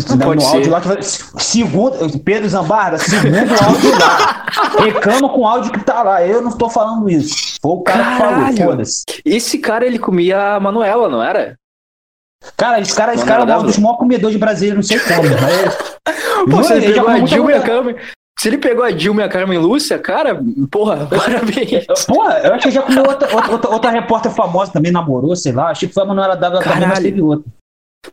Não, 0.10 0.18
pode 0.18 0.44
no 0.44 0.50
áudio 0.50 0.72
lá, 0.72 0.82
segundo, 1.02 2.20
Pedro 2.20 2.50
Zambarda, 2.50 2.98
segundo 2.98 3.38
áudio 3.38 3.92
lá. 4.00 4.46
Reclama 4.84 5.30
com 5.30 5.42
o 5.42 5.48
áudio 5.48 5.72
que 5.72 5.84
tá 5.84 6.02
lá. 6.02 6.26
Eu 6.26 6.42
não 6.42 6.58
tô 6.58 6.70
falando 6.70 7.08
isso. 7.08 7.58
Foi 7.62 7.72
o 7.72 7.82
cara 7.82 8.04
Caralho. 8.04 8.48
que 8.48 8.58
falou, 8.58 8.72
foda-se. 8.72 9.04
Esse 9.24 9.60
cara, 9.60 9.86
ele 9.86 10.00
comia 10.00 10.56
a 10.56 10.60
Manuela, 10.60 11.08
não 11.08 11.22
era? 11.22 11.56
Cara, 12.58 12.80
esse 12.80 12.96
cara, 12.96 13.14
esse 13.14 13.26
cara 13.26 13.50
é 13.50 13.58
um 13.58 13.64
dos 13.64 13.78
maiores 13.78 14.00
comedores 14.00 14.34
de 14.34 14.40
Brasília, 14.40 14.76
não 14.76 14.84
sei 14.84 15.00
como. 15.00 15.24
Mas... 16.48 16.56
Pô, 16.56 16.64
se 16.64 16.74
ele 16.74 16.94
pegou 16.94 17.10
a 17.10 17.20
Dilma 17.20 17.52
e 17.52 17.56
a 17.56 17.62
Carmen. 17.62 17.96
Se 18.38 18.50
ele 18.50 18.58
pegou 18.58 18.84
a 18.84 18.92
Dilma 18.92 19.22
e 19.22 19.26
a 19.26 19.30
Carmen 19.30 19.58
Lúcia, 19.58 19.98
cara, 19.98 20.40
porra, 20.70 21.08
parabéns. 21.10 21.86
Porra, 22.06 22.42
eu 22.44 22.54
acho 22.54 22.68
que 22.68 22.72
já 22.74 22.82
comeu 22.82 23.04
outra, 23.04 23.52
outra, 23.52 23.70
outra, 23.72 23.92
repórter 23.92 24.32
famosa 24.32 24.72
também, 24.72 24.92
namorou, 24.92 25.36
sei 25.36 25.52
lá. 25.52 25.70
Acho 25.70 25.88
que 25.88 25.94
foi 25.94 26.04
a 26.04 26.06
Manuela 26.06 26.36
Dávila 26.36 26.62
também, 26.62 26.88
mas 26.88 27.00
teve 27.00 27.22
outra. 27.22 27.50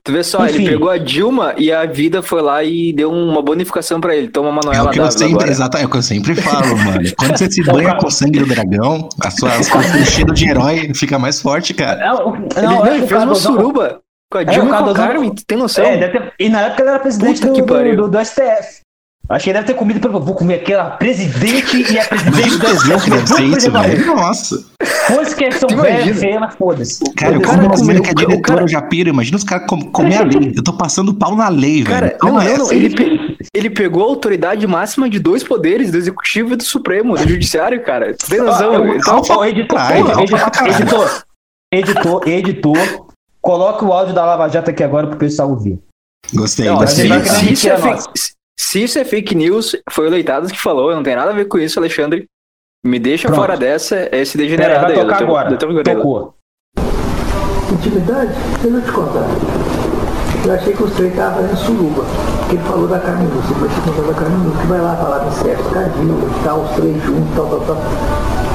Tu 0.03 0.13
vê 0.13 0.25
só, 0.25 0.47
Enfim. 0.47 0.63
ele 0.63 0.71
pegou 0.71 0.89
a 0.89 0.97
Dilma 0.97 1.55
e 1.59 1.71
a 1.71 1.85
vida 1.85 2.23
foi 2.23 2.41
lá 2.41 2.65
e 2.65 2.93
deu 2.93 3.13
uma 3.13 3.43
bonificação 3.43 4.01
pra 4.01 4.17
ele. 4.17 4.29
Toma 4.29 4.51
Manuela 4.51 4.91
é 4.91 4.99
eu 4.99 5.11
sempre, 5.11 5.51
exato, 5.51 5.77
é 5.77 5.85
o 5.85 5.89
que 5.89 5.97
eu 5.97 6.03
sempre 6.03 6.35
falo, 6.35 6.77
mano. 6.83 7.01
Quando 7.19 7.37
você 7.37 7.51
se 7.51 7.63
banha 7.63 7.95
com 7.97 8.07
o 8.07 8.11
sangue 8.11 8.39
do 8.39 8.47
dragão, 8.47 9.09
a 9.21 9.31
sua, 9.31 9.53
a 9.53 9.63
sua 9.63 9.83
cheiro 10.05 10.33
de 10.33 10.49
herói 10.49 10.93
fica 10.95 11.19
mais 11.19 11.41
forte, 11.41 11.75
cara. 11.75 12.07
Não, 12.07 12.31
não, 12.31 12.37
ele, 12.37 12.67
não, 12.67 12.87
ele 12.87 13.07
fez 13.07 13.23
uma 13.23 13.35
suruba. 13.35 14.02
Com 14.33 14.39
a 14.39 14.45
Dilma 14.45 14.77
é, 14.77 14.81
e 14.81 14.83
com 14.83 14.91
a 14.91 14.95
Carmen, 14.95 15.35
tem 15.47 15.59
noção? 15.59 15.85
É, 15.85 16.09
ter... 16.09 16.33
E 16.39 16.49
na 16.49 16.63
época 16.63 16.83
ele 16.83 16.89
era 16.89 16.99
presidente 16.99 17.43
do, 17.43 17.53
do, 17.53 17.97
do, 17.97 18.09
do, 18.09 18.25
STF. 18.25 18.81
Acho 19.29 19.45
que 19.45 19.51
ele 19.51 19.59
deve 19.59 19.67
ter 19.67 19.75
comido 19.75 20.01
pelo. 20.01 20.19
Vou 20.21 20.35
comer 20.35 20.55
aquela 20.55 20.93
presidente 20.93 21.93
e 21.93 21.99
a 21.99 22.05
presidente 22.07 22.59
do 22.59 22.67
STF. 23.61 24.07
Nossa. 24.07 24.65
Fosse 25.07 25.37
questão 25.37 25.69
velha, 25.69 26.15
feia, 26.15 26.41
mas 26.41 26.55
foda-se. 26.55 27.05
Cara, 27.15 27.35
eu 27.35 27.43
como 27.43 27.61
uma 27.61 28.01
que 28.01 28.11
é 28.11 28.15
diretora, 28.15 28.63
eu 28.63 28.69
já 28.69 28.81
piro. 28.81 29.11
Imagina 29.11 29.37
os 29.37 29.45
caras 29.45 29.67
comer 29.67 30.17
a 30.17 30.23
lei. 30.23 30.55
Eu 30.57 30.65
tô 30.65 30.73
passando 30.73 31.13
pau 31.13 31.37
na 31.37 31.51
lei, 31.51 31.85
cara, 31.85 32.07
velho. 32.07 32.19
Não, 32.23 32.33
não, 32.33 32.57
não. 32.57 32.73
Ele, 32.73 32.89
pe... 32.89 33.37
ele 33.53 33.69
pegou 33.69 34.03
a 34.03 34.07
autoridade 34.07 34.67
máxima 34.67 35.11
de 35.11 35.19
dois 35.19 35.45
poderes, 35.45 35.93
do 35.93 35.99
executivo 35.99 36.55
e 36.55 36.57
do 36.57 36.65
supremo, 36.65 37.19
do 37.19 37.29
judiciário, 37.29 37.83
cara. 37.83 38.15
Tu 38.15 38.31
tem 38.31 38.41
noção? 38.41 38.73
Ah, 38.73 38.77
eu, 38.77 38.97
então, 38.97 39.45
editor, 39.45 39.79
editor, 40.71 41.23
editor, 41.71 42.29
editor 42.29 43.12
coloca 43.43 43.85
o 43.85 43.93
áudio 43.93 44.15
da 44.15 44.25
Lava 44.25 44.49
Jato 44.49 44.71
aqui 44.71 44.83
agora 44.83 45.07
pro 45.09 45.19
pessoal 45.19 45.51
ouvir. 45.51 45.79
Gostei, 46.33 46.67
Não, 46.67 46.79
gostei. 46.79 47.09
se, 47.09 47.13
isso 47.53 47.69
é 47.69 47.77
mentira 47.77 47.79
fake, 47.79 48.03
se- 48.59 48.83
isso 48.85 48.99
é 48.99 49.05
fake 49.05 49.35
news, 49.35 49.77
foi 49.91 50.07
o 50.07 50.11
Leitados 50.11 50.51
que 50.53 50.59
falou, 50.61 50.95
não 50.95 51.03
tem 51.03 51.17
nada 51.17 51.31
a 51.33 51.35
ver 51.35 51.47
com 51.47 51.59
isso, 51.59 51.79
Alexandre. 51.79 52.27
Me 52.85 52.99
deixa 52.99 53.29
Pronto. 53.29 53.41
fora 53.41 53.57
dessa, 53.57 53.97
é 53.97 54.21
esse 54.21 54.33
Pera, 54.39 54.45
aí, 54.45 54.49
degenerado 54.51 54.81
vai 54.87 54.93
aí, 54.93 55.01
tocar 55.01 55.19
doutor- 55.19 55.25
agora. 55.39 55.49
doutor. 55.57 55.83
Tocou. 55.85 56.35
Intimidade? 57.73 58.33
Eu 58.65 58.83
te 58.83 58.93
contar. 58.93 59.27
Eu 60.45 60.53
achei 60.55 60.73
que 60.73 60.83
o 60.83 60.91
trem 60.91 61.09
estava 61.09 61.37
fazendo 61.37 61.57
suruba. 61.57 62.05
Que 62.49 62.57
ele 62.57 62.63
falou 62.65 62.89
da 62.89 62.99
Carmen 62.99 63.29
Lúcia, 63.29 63.57
mas 63.61 63.71
você 63.73 63.81
contou 63.91 64.13
da 64.13 64.29
Lúcia, 64.29 64.61
que 64.61 64.67
vai 64.67 64.81
lá 64.81 64.97
falar 64.97 65.19
de 65.21 65.35
sexo, 65.37 65.71
cardíaco 65.71 66.31
tal, 66.45 66.61
os 66.63 66.71
três 66.73 67.03
juntos, 67.05 67.35
tal, 67.37 67.47
tal, 67.47 67.61
tal. 67.61 67.77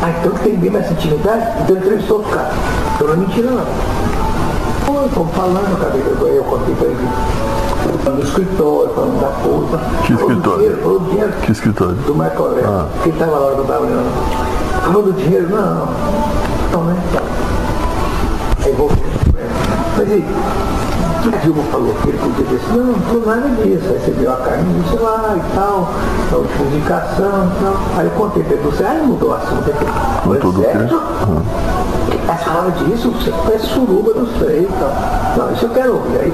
Ah, 0.03 0.09
então 0.19 0.31
que 0.33 0.43
tem 0.43 0.55
bem 0.57 0.69
mais 0.69 0.91
intimidade? 0.91 1.61
Então 1.63 1.75
ele 1.77 1.85
entrevistou 1.85 2.19
o 2.19 2.23
cara. 2.23 2.51
Então 2.95 3.07
não 3.07 3.13
é 3.13 3.17
mentira 3.17 3.51
não. 3.51 3.65
Fomos 5.13 5.35
falando, 5.35 5.79
cara, 5.79 5.95
eu, 5.95 6.27
eu 6.27 6.43
contei 6.43 6.75
pra 6.75 6.87
ele. 6.87 7.07
Falando 8.03 8.21
do 8.21 8.27
escritório, 8.27 8.93
falando 8.93 9.21
da 9.21 9.27
puta. 9.27 9.79
Que 10.05 10.13
escritório? 10.13 10.77
Falou 10.77 10.99
do 10.99 11.09
dinheiro 11.09 11.33
Que 11.41 11.51
escritório? 11.51 11.95
do 11.95 12.21
Aurélio. 12.21 12.69
Ah. 12.69 12.87
Que 13.01 13.09
ele 13.09 13.17
tava 13.19 13.39
lá 13.39 13.55
no 13.55 13.63
tava 13.63 13.85
olhando. 13.85 14.83
Falou 14.83 15.03
do 15.03 15.13
dinheiro? 15.13 15.49
Não. 15.49 15.87
Não, 16.71 16.83
né? 16.83 16.97
Aí 18.65 18.71
vou. 18.73 18.91
Mas 19.97 20.07
que 21.29 21.35
a 21.35 21.39
Dilma 21.39 21.63
falou? 21.71 21.93
Que 22.01 22.09
ele 22.09 22.17
podia 22.17 22.45
dizer 22.45 22.73
não, 22.73 22.85
não 22.85 22.99
falou 23.01 23.25
nada 23.25 23.49
disso. 23.63 23.85
Aí 23.89 23.99
você 23.99 24.11
viu 24.11 24.31
a 24.31 24.35
carne 24.37 24.83
sei 24.89 24.99
lá 24.99 25.35
e 25.35 25.55
tal, 25.55 25.89
a 26.31 26.35
última 26.35 26.65
indicação 26.67 27.25
e 27.25 27.63
tal. 27.63 27.73
Aí 27.97 28.05
eu 28.05 28.11
contei 28.11 28.43
pra 28.43 28.53
ele, 28.53 28.63
você, 28.63 28.83
aí 28.83 29.01
mudou 29.05 29.29
o 29.29 29.33
assunto 29.33 29.69
aqui. 29.69 30.27
Mudou 30.27 30.51
do 30.51 30.61
quê? 30.61 31.96
Mas 32.27 32.43
falava 32.43 32.71
disso, 32.71 33.09
você 33.11 33.31
parece 33.45 33.65
suruba 33.67 34.13
dos 34.13 34.29
três 34.37 34.63
e 34.63 34.67
tal. 34.67 34.93
Não, 35.37 35.53
isso 35.53 35.65
eu 35.65 35.69
quero 35.69 35.93
ouvir. 35.95 36.19
Aí, 36.19 36.33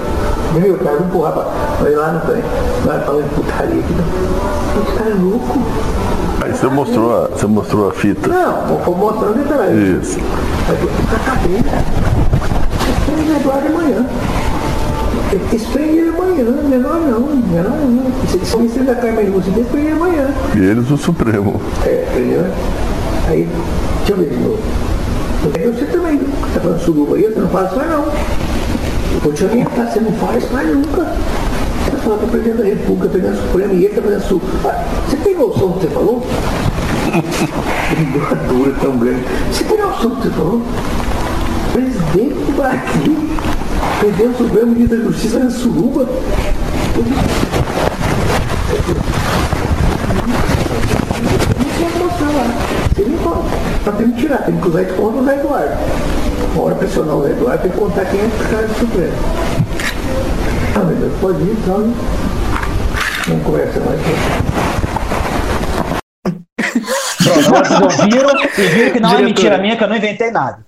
meu, 0.55 0.65
eu 0.73 0.77
quero 0.79 1.03
empurrar 1.03 1.33
pra. 1.33 1.43
Foi 1.79 1.95
lá 1.95 2.11
no 2.13 2.19
trem, 2.21 2.43
lá 2.85 2.99
falando 3.01 3.29
de 3.29 3.35
putaria 3.35 3.79
aqui. 3.79 3.93
não. 3.93 4.81
Esse 4.83 4.97
cara 4.97 5.09
é 5.11 5.13
louco. 5.13 5.59
Aí 6.41 6.51
você 6.51 6.67
mostrou 6.67 7.23
a, 7.23 7.27
você 7.27 7.45
mostrou 7.45 7.89
a 7.89 7.91
fita. 7.93 8.27
Não, 8.27 8.77
vou- 8.83 8.95
mostrando 8.97 9.35
detalhe. 9.47 9.99
Isso. 10.01 10.17
Aí 10.67 10.77
eu 10.81 11.15
acabei, 11.15 11.57
né? 11.57 11.85
O 13.07 13.39
Eduardo 13.39 13.67
amanhã. 13.67 14.05
Espreme 15.51 15.97
ele 15.97 16.09
amanhã, 16.09 16.43
menor 16.69 16.95
não, 16.95 17.19
menor 17.21 17.69
não. 17.69 18.27
Se 18.27 18.43
se 18.45 18.55
você 18.55 18.79
da 18.81 18.95
Carmen 18.95 19.29
Lúcia, 19.29 19.51
espreme 19.59 19.87
ele 19.87 19.95
amanhã. 19.95 20.27
E 20.55 20.59
eles 20.59 20.89
o 20.91 20.97
Supremo. 20.97 21.61
É, 21.85 22.05
entendeu? 22.11 22.45
Aí, 23.27 23.47
deixa 23.99 24.13
eu 24.13 24.17
ver 24.17 24.29
de 24.29 24.35
novo. 24.43 24.57
Aí 25.43 25.67
você 25.67 25.85
também, 25.85 26.19
tá 26.19 26.59
falando 26.61 26.79
suruba 26.79 27.15
aí, 27.17 27.23
você 27.23 27.39
não 27.41 27.49
faz 27.49 27.75
mais 27.75 27.89
não. 27.89 28.05
Eu 28.05 29.19
vou 29.21 29.33
te 29.33 29.43
orientar, 29.43 29.91
você 29.91 29.99
não 29.99 30.11
faz 30.13 30.51
mais 30.51 30.69
nunca. 30.69 31.05
Você 31.83 31.97
fala 31.97 32.17
para 32.17 32.25
o 32.25 32.29
presidente 32.29 32.57
da 32.57 32.63
República, 32.63 33.09
presidente 33.09 33.41
do 33.41 33.47
Supremo, 33.47 33.73
e 33.73 33.85
ele 33.85 33.93
tá 33.93 34.01
fazendo 34.01 34.23
su... 34.23 34.41
Ah, 34.63 34.85
Você 35.09 35.17
tem 35.17 35.35
noção 35.35 35.67
do 35.67 35.73
que 35.73 35.87
você 35.87 35.93
falou? 35.93 36.25
Me 37.97 38.17
uma 38.17 38.35
dura 38.35 38.73
tão 38.79 38.97
grande. 38.97 39.23
Você 39.51 39.63
tem 39.65 39.77
noção 39.77 40.09
do 40.11 40.15
que 40.15 40.27
você 40.27 40.33
falou? 40.33 40.61
Presidente 41.73 42.33
do 42.35 42.55
Brasil, 42.55 43.29
presidente 43.99 44.29
do 44.29 44.37
Supremo, 44.37 44.71
ministro 44.71 44.97
da 44.97 45.03
Justiça, 45.03 45.39
na 45.39 45.49
suruba. 45.51 46.09
Não 51.79 52.05
mostrar 52.05 52.29
lá. 52.29 52.47
Você 52.95 53.01
não 53.03 53.17
pode. 53.17 53.62
Pra 53.83 53.93
ter 53.93 54.05
que 54.05 54.13
tirar, 54.21 54.43
tem 54.45 54.59
que 54.59 54.67
usar 54.67 54.81
isso 54.83 54.93
contra 54.95 55.21
o 55.21 55.25
Zé 55.25 55.39
Eduardo. 55.39 55.75
Uma 56.53 56.63
hora 56.63 56.75
pressionar 56.75 57.15
o 57.15 57.23
Zé 57.23 57.31
Eduardo, 57.31 57.61
tem 57.63 57.71
que 57.71 57.77
contar 57.77 58.05
quem 58.05 58.19
é 58.19 58.25
esse 58.25 58.49
cara 58.49 58.67
do 58.67 58.73
Supremo. 58.75 59.13
Ah, 60.75 60.79
meu 60.85 60.95
Deus, 60.95 61.13
pode 61.19 61.43
ir, 61.43 61.51
então. 61.51 61.93
Não 63.27 63.39
conversa 63.41 63.79
mais. 63.81 63.99
Pronto, 67.43 67.69
vocês 67.89 68.01
ouviram 68.01 68.29
e 68.57 68.67
viram 68.67 68.91
que 68.93 68.99
não 68.99 69.09
é 69.09 69.15
Diretor. 69.17 69.25
mentira 69.25 69.57
minha, 69.57 69.77
que 69.77 69.83
eu 69.83 69.87
não 69.87 69.95
inventei 69.97 70.31
nada. 70.31 70.65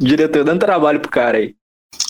Diretor, 0.00 0.44
dando 0.44 0.60
trabalho 0.60 1.00
pro 1.00 1.10
cara 1.10 1.38
aí. 1.38 1.54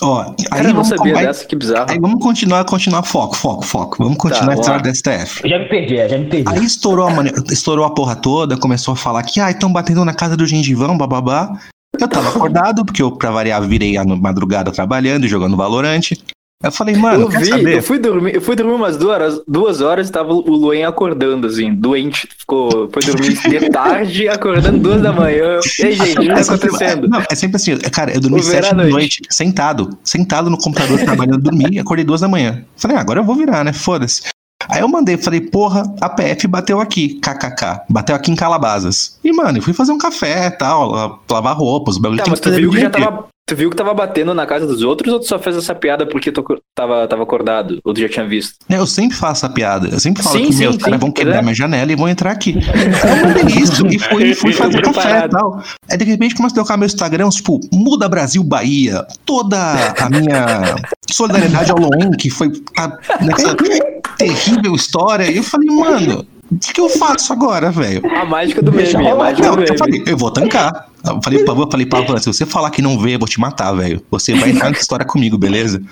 Ó, 0.01 0.25
Cara, 0.25 0.35
aí 0.51 0.61
eu 0.61 0.65
não 0.65 0.73
vamos, 0.83 0.89
sabia 0.89 1.17
aí- 1.19 1.27
dessa, 1.27 1.45
que 1.45 1.55
bizarro. 1.55 1.87
aí 1.91 1.99
vamos 2.01 2.21
continuar, 2.23 2.65
continuar, 2.65 3.03
foco, 3.03 3.37
foco, 3.37 3.65
foco. 3.65 3.97
Vamos 4.03 4.19
continuar 4.19 4.47
Tá, 4.47 4.53
a 4.53 4.61
história 4.61 4.83
da 4.83 4.91
STF. 4.91 5.41
Eu 5.45 5.51
já 5.51 5.59
me 5.59 5.69
perdi, 5.69 5.97
é, 5.97 6.09
já 6.09 6.19
me 6.19 6.27
perdi. 6.27 6.53
Aí 6.53 6.65
estourou 6.65 7.07
a, 7.07 7.11
mani- 7.11 7.33
estourou 7.51 7.85
a 7.85 7.91
porra 7.91 8.17
toda, 8.17 8.57
começou 8.57 8.95
a 8.95 8.97
falar 8.97 9.23
que, 9.23 9.39
ah, 9.41 9.51
estão 9.51 9.73
batendo 9.73 10.05
na 10.05 10.13
casa 10.15 10.37
do 10.37 10.47
gengivão, 10.47 10.97
bababá. 10.99 11.53
Eu 12.01 12.09
tava 12.09 12.31
acordado, 12.31 12.85
porque 12.85 13.03
eu, 13.03 13.13
pra 13.13 13.31
variar, 13.31 13.63
virei 13.63 13.97
a 13.97 14.05
madrugada 14.05 14.73
trabalhando 14.73 15.25
e 15.25 15.29
jogando 15.29 15.57
Valorante. 15.57 16.19
Eu 16.63 16.71
falei, 16.73 16.95
mano, 16.97 17.23
eu 17.23 17.29
vi, 17.29 17.47
saber? 17.47 17.77
eu 17.79 17.83
fui 17.83 17.99
dormir, 17.99 18.35
eu 18.37 18.41
fui 18.41 18.55
dormir 18.55 18.73
umas 18.75 18.97
duas 18.97 19.11
horas, 19.15 19.41
duas 19.49 19.81
horas 19.81 20.09
e 20.09 20.13
tava 20.13 20.33
o 20.33 20.51
Luen 20.51 20.85
acordando, 20.85 21.47
assim, 21.47 21.75
doente. 21.75 22.29
Ficou, 22.39 22.89
foi 22.93 23.03
dormir 23.03 23.35
de 23.37 23.71
tarde, 23.71 24.29
acordando 24.29 24.79
duas 24.79 25.03
da 25.03 25.13
manhã. 25.13 25.59
E 25.79 25.83
aí, 25.85 25.93
gente, 25.93 26.19
o 26.19 26.23
que 26.23 26.29
tá 26.29 26.35
É 26.39 26.41
acontecendo? 26.43 27.07
é- 27.07 27.09
não, 27.09 27.23
é 27.31 27.35
sempre 27.35 27.57
assim, 27.57 27.77
cara, 27.91 28.13
eu 28.15 28.21
dormi 28.21 28.43
sete 28.43 28.69
da 28.71 28.75
noite. 28.75 28.93
noite, 28.93 29.21
sentado, 29.31 29.99
sentado 30.05 30.49
no 30.49 30.57
computador, 30.59 30.99
trabalhando, 31.01 31.39
dormi 31.43 31.67
e 31.73 31.79
acordei 31.79 32.05
duas 32.05 32.21
da 32.21 32.29
manhã. 32.29 32.65
Falei, 32.77 32.97
ah, 32.97 33.01
agora 33.01 33.21
eu 33.21 33.25
vou 33.25 33.35
virar, 33.35 33.65
né? 33.65 33.73
Foda-se. 33.73 34.23
Aí 34.69 34.81
eu 34.81 34.87
mandei, 34.89 35.17
falei, 35.17 35.41
porra, 35.41 35.83
a 36.01 36.09
PF 36.09 36.47
bateu 36.47 36.79
aqui, 36.81 37.19
kkk, 37.21 37.81
bateu 37.91 38.15
aqui 38.15 38.31
em 38.31 38.37
Calabasas. 38.37 39.19
E, 39.25 39.33
mano, 39.33 39.59
eu 39.59 39.63
fui 39.63 39.73
fazer 39.73 39.91
um 39.91 39.99
café 39.99 40.47
e 40.47 40.51
tal, 40.53 40.89
la- 40.89 41.19
lavar 41.29 41.57
roupas, 41.57 41.97
o 41.97 42.01
bagulho 42.01 42.23
Tá, 42.23 42.31
mas 42.31 42.39
que 42.39 42.49
tu 42.49 42.55
viu 42.57 42.71
que 42.71 42.81
já 42.81 42.89
tava. 42.89 43.25
Tu 43.53 43.57
viu 43.57 43.69
que 43.69 43.77
tava 43.77 43.93
batendo 43.93 44.33
na 44.33 44.47
casa 44.47 44.67
dos 44.67 44.83
outros 44.83 45.13
ou 45.13 45.21
tu 45.21 45.27
só 45.27 45.39
fez 45.39 45.55
essa 45.55 45.75
piada 45.75 46.07
porque 46.07 46.33
tu 46.33 46.43
tava, 46.75 47.07
tava 47.07 47.23
acordado? 47.23 47.81
Ou 47.85 47.93
tu 47.93 48.01
já 48.01 48.09
tinha 48.09 48.27
visto? 48.27 48.55
É, 48.67 48.79
Eu 48.79 48.87
sempre 48.87 49.15
faço 49.15 49.45
a 49.45 49.51
piada. 49.51 49.89
Eu 49.93 50.01
sempre 50.01 50.23
falo 50.23 50.39
Sim, 50.39 50.47
que 50.47 50.53
sim, 50.55 50.61
meus 50.61 50.79
caras 50.79 50.99
vão 50.99 51.13
quebrar 51.13 51.37
é. 51.37 51.43
minha 51.43 51.55
janela 51.55 51.93
e 51.93 51.95
vão 51.95 52.09
entrar 52.09 52.31
aqui. 52.31 52.55
Eu 52.65 53.29
mandei 53.29 53.63
isso 53.63 53.87
e 53.89 53.99
fui, 53.99 54.33
fui 54.35 54.53
fazer 54.55 54.81
café 54.81 55.27
e 55.27 55.29
tal. 55.29 55.63
Aí 55.87 55.99
de 55.99 56.05
repente 56.07 56.35
começa 56.35 56.55
a 56.55 56.63
tocar 56.63 56.79
meu 56.79 56.87
Instagram, 56.87 57.29
tipo, 57.29 57.61
muda 57.71 58.09
Brasil 58.09 58.43
Bahia. 58.43 59.05
Toda 59.27 59.59
a 60.01 60.09
minha 60.09 60.75
solidariedade 61.11 61.71
ao 61.73 61.79
Loen, 61.79 62.11
que 62.13 62.31
foi 62.31 62.51
a- 62.79 62.97
nessa 63.21 63.55
terrível 64.17 64.75
história. 64.75 65.31
E 65.31 65.37
eu 65.37 65.43
falei, 65.43 65.69
mano, 65.69 66.27
o 66.53 66.59
que, 66.59 66.73
que 66.73 66.81
eu 66.81 66.89
faço 66.89 67.33
agora, 67.33 67.71
velho? 67.71 68.03
A 68.17 68.25
mágica 68.25 68.61
do 68.63 68.71
meme, 68.73 68.95
a 69.09 69.15
mágica 69.15 69.47
Não, 69.49 69.57
do 69.57 69.63
eu 69.63 69.67
meme. 69.67 69.79
falei, 69.79 70.03
eu 70.07 70.17
vou 70.17 70.31
tancar. 70.31 70.89
Eu 71.05 71.21
falei 71.23 71.43
eu 71.43 71.47
falei 71.71 71.89
se 72.21 72.27
você 72.27 72.47
falar 72.47 72.71
que 72.71 72.83
não 72.83 72.99
vê, 72.99 73.15
eu 73.15 73.19
vou 73.19 73.29
te 73.29 73.41
matar, 73.41 73.73
velho. 73.73 74.03
Você 74.11 74.35
vai 74.35 74.51
entrar 74.51 74.69
nessa 74.71 74.83
história 74.83 75.05
comigo, 75.07 75.37
beleza? 75.39 75.83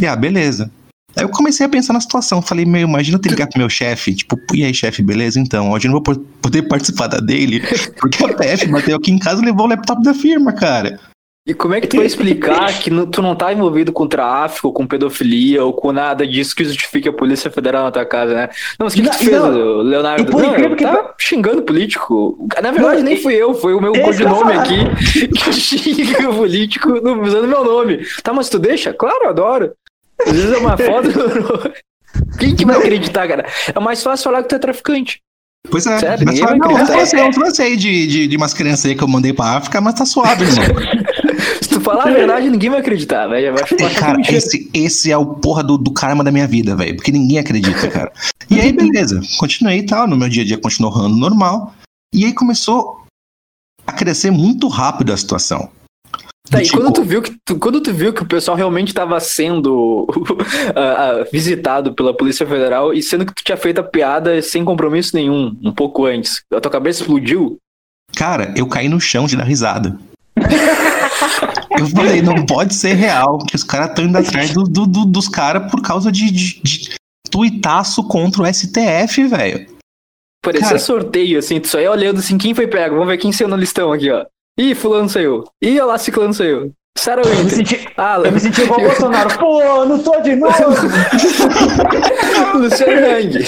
E 0.00 0.06
ah, 0.06 0.14
beleza. 0.14 0.70
Aí 1.16 1.24
eu 1.24 1.28
comecei 1.28 1.66
a 1.66 1.68
pensar 1.68 1.92
na 1.92 2.00
situação. 2.00 2.40
Falei, 2.40 2.64
meu, 2.64 2.82
imagina 2.86 3.16
eu 3.16 3.20
ter 3.20 3.30
ligar 3.30 3.48
pro 3.48 3.58
meu 3.58 3.68
chefe. 3.68 4.14
Tipo, 4.14 4.36
e 4.54 4.64
aí, 4.64 4.72
chefe, 4.72 5.02
beleza? 5.02 5.40
Então, 5.40 5.72
hoje 5.72 5.86
eu 5.88 5.90
não 5.90 6.00
vou 6.00 6.02
po- 6.02 6.20
poder 6.40 6.62
participar 6.68 7.08
da 7.08 7.18
dele, 7.18 7.60
porque 7.98 8.24
a 8.24 8.28
PF 8.28 8.66
bateu 8.68 8.96
aqui 8.96 9.10
em 9.10 9.18
casa 9.18 9.42
e 9.42 9.44
levou 9.44 9.66
o 9.66 9.68
laptop 9.68 10.02
da 10.02 10.14
firma, 10.14 10.52
cara. 10.52 11.00
E 11.46 11.54
como 11.54 11.74
é 11.74 11.80
que 11.80 11.86
tu 11.86 11.96
vai 11.96 12.06
explicar 12.06 12.66
que 12.78 12.90
não- 12.90 13.06
tu 13.06 13.22
não 13.22 13.34
tá 13.34 13.52
envolvido 13.52 13.92
com 13.92 14.06
tráfico, 14.06 14.72
com 14.72 14.86
pedofilia 14.86 15.64
ou 15.64 15.72
com 15.72 15.90
nada 15.90 16.26
disso 16.26 16.54
que 16.54 16.64
justifique 16.64 17.08
a 17.08 17.12
Polícia 17.12 17.50
Federal 17.50 17.84
na 17.84 17.90
tua 17.90 18.04
casa, 18.04 18.34
né? 18.34 18.48
Não, 18.78 18.84
mas 18.84 18.92
o 18.92 18.96
que, 18.96 19.02
que 19.02 19.10
tu 19.10 19.16
fez, 19.18 19.30
não. 19.30 19.78
Leonardo? 19.78 20.22
E 20.22 20.26
por 20.26 20.42
não, 20.42 20.50
incrível 20.52 20.76
que 20.76 20.84
tá 20.84 21.14
xingando 21.18 21.62
político. 21.62 22.46
Na 22.62 22.70
verdade, 22.70 23.02
nem 23.02 23.16
fui 23.16 23.34
eu, 23.34 23.54
foi 23.54 23.72
o 23.74 23.80
meu 23.80 23.92
codinome 23.92 24.52
aqui 24.52 24.78
que 25.34 25.52
xinga 25.52 26.30
o 26.30 26.34
político 26.36 26.92
usando 27.22 27.48
meu 27.48 27.64
nome. 27.64 28.06
Tá, 28.22 28.32
mas 28.34 28.48
tu 28.50 28.58
deixa? 28.58 28.92
Claro, 28.92 29.24
eu 29.24 29.30
adoro. 29.30 29.72
Às 30.26 30.32
vezes 30.32 30.52
é 30.52 30.58
uma 30.58 30.76
foto. 30.76 31.72
Quem 32.38 32.54
que 32.54 32.66
vai 32.66 32.76
acreditar, 32.76 33.26
cara? 33.26 33.46
É 33.74 33.80
mais 33.80 34.02
fácil 34.02 34.24
falar 34.24 34.42
que 34.42 34.48
tu 34.50 34.54
é 34.56 34.58
traficante. 34.58 35.20
Pois 35.70 35.86
é. 35.86 35.98
Sério? 35.98 36.24
mas 36.26 36.38
fala, 36.38 36.56
não, 36.56 36.78
eu 36.78 36.86
trouxe, 36.86 37.18
eu 37.18 37.30
trouxe 37.30 37.62
aí 37.62 37.76
de, 37.76 38.06
de, 38.06 38.28
de 38.28 38.36
umas 38.36 38.54
crianças 38.54 38.86
aí 38.86 38.94
que 38.94 39.02
eu 39.02 39.08
mandei 39.08 39.32
pra 39.32 39.56
África, 39.56 39.80
mas 39.80 39.94
tá 39.94 40.04
suave, 40.06 40.44
irmão. 40.44 40.64
Se 41.60 41.68
tu 41.68 41.80
falar 41.80 42.08
a 42.08 42.12
verdade, 42.12 42.48
ninguém 42.50 42.70
vai 42.70 42.80
acreditar, 42.80 43.26
velho. 43.26 43.54
É 43.56 43.94
Cara, 43.94 44.20
esse, 44.28 44.70
esse 44.72 45.10
é 45.10 45.16
o 45.16 45.26
porra 45.26 45.62
do, 45.62 45.78
do 45.78 45.92
karma 45.92 46.22
da 46.24 46.30
minha 46.32 46.46
vida, 46.46 46.76
velho. 46.76 46.96
Porque 46.96 47.12
ninguém 47.12 47.38
acredita, 47.38 47.88
cara. 47.88 48.12
E 48.48 48.60
aí, 48.60 48.72
beleza. 48.72 49.20
Continuei 49.38 49.78
e 49.78 49.86
tal. 49.86 50.06
No 50.06 50.16
meu 50.16 50.28
dia 50.28 50.42
a 50.42 50.46
dia 50.46 50.58
continuou 50.58 50.92
rolando 50.92 51.16
normal. 51.16 51.74
E 52.14 52.24
aí 52.24 52.32
começou 52.32 53.02
a 53.86 53.92
crescer 53.92 54.30
muito 54.30 54.68
rápido 54.68 55.12
a 55.12 55.16
situação. 55.16 55.70
Tá, 56.50 56.60
e 56.60 56.64
tipo, 56.64 56.78
quando 56.78 56.92
tu 56.92 57.04
viu 57.04 57.22
que 57.22 57.36
tu- 57.44 57.58
quando 57.58 57.80
tu 57.80 57.92
viu 57.94 58.12
que 58.12 58.22
o 58.22 58.26
pessoal 58.26 58.56
realmente 58.56 58.88
estava 58.88 59.20
sendo 59.20 60.08
ah, 60.74 61.20
ah, 61.20 61.24
visitado 61.30 61.94
pela 61.94 62.16
Polícia 62.16 62.44
Federal 62.44 62.92
e 62.92 63.00
sendo 63.02 63.24
que 63.24 63.32
tu 63.32 63.44
tinha 63.44 63.56
feito 63.56 63.78
a 63.78 63.84
piada 63.84 64.42
sem 64.42 64.64
compromisso 64.64 65.14
nenhum, 65.14 65.56
um 65.62 65.72
pouco 65.72 66.06
antes, 66.06 66.42
a 66.52 66.60
tua 66.60 66.70
cabeça 66.70 67.02
explodiu? 67.02 67.56
Cara, 68.16 68.52
eu 68.56 68.66
caí 68.66 68.88
no 68.88 69.00
chão 69.00 69.26
de 69.26 69.36
dar 69.36 69.44
risada. 69.44 69.96
eu 71.80 71.86
falei, 71.88 72.22
não 72.22 72.44
pode 72.46 72.74
ser 72.74 72.94
real 72.94 73.38
que 73.38 73.56
os 73.56 73.64
caras 73.64 73.90
estão 73.90 74.04
indo 74.04 74.16
atrás 74.18 74.52
do, 74.52 74.64
do- 74.64 74.86
do- 74.86 75.04
dos 75.06 75.28
caras 75.28 75.70
por 75.70 75.80
causa 75.82 76.10
de, 76.12 76.30
de, 76.30 76.60
de 76.62 76.90
tuitaço 77.30 78.06
contra 78.06 78.42
o 78.42 78.46
STF, 78.52 79.26
velho. 79.28 79.66
Parecia 80.42 80.68
Cara. 80.68 80.78
sorteio, 80.78 81.38
assim, 81.38 81.60
tu 81.60 81.68
só 81.68 81.78
ia 81.80 81.90
olhando 81.90 82.18
assim, 82.18 82.38
quem 82.38 82.54
foi 82.54 82.66
pego? 82.66 82.94
Vamos 82.94 83.08
ver 83.08 83.18
quem 83.18 83.32
saiu 83.32 83.48
no 83.48 83.56
listão 83.56 83.92
aqui, 83.92 84.10
ó. 84.10 84.24
Ih, 84.58 84.74
fulano 84.74 85.08
saiu. 85.08 85.44
Ih, 85.62 85.74
olha 85.80 85.84
lá, 85.84 85.98
ciclano 85.98 86.34
saiu. 86.34 86.72
Sarah 86.98 87.22
Eu 87.22 87.44
me 87.44 87.50
senti, 87.50 87.88
Ah, 87.96 88.20
eu 88.24 88.32
me 88.32 88.40
senti 88.40 88.60
igual 88.62 88.80
o 88.80 88.84
Bolsonaro. 88.84 89.30
Pô, 89.38 89.84
não 89.84 89.98
tô 90.02 90.20
de 90.20 90.34
novo. 90.36 90.54
Luciano 92.58 93.06
Hang. 93.06 93.44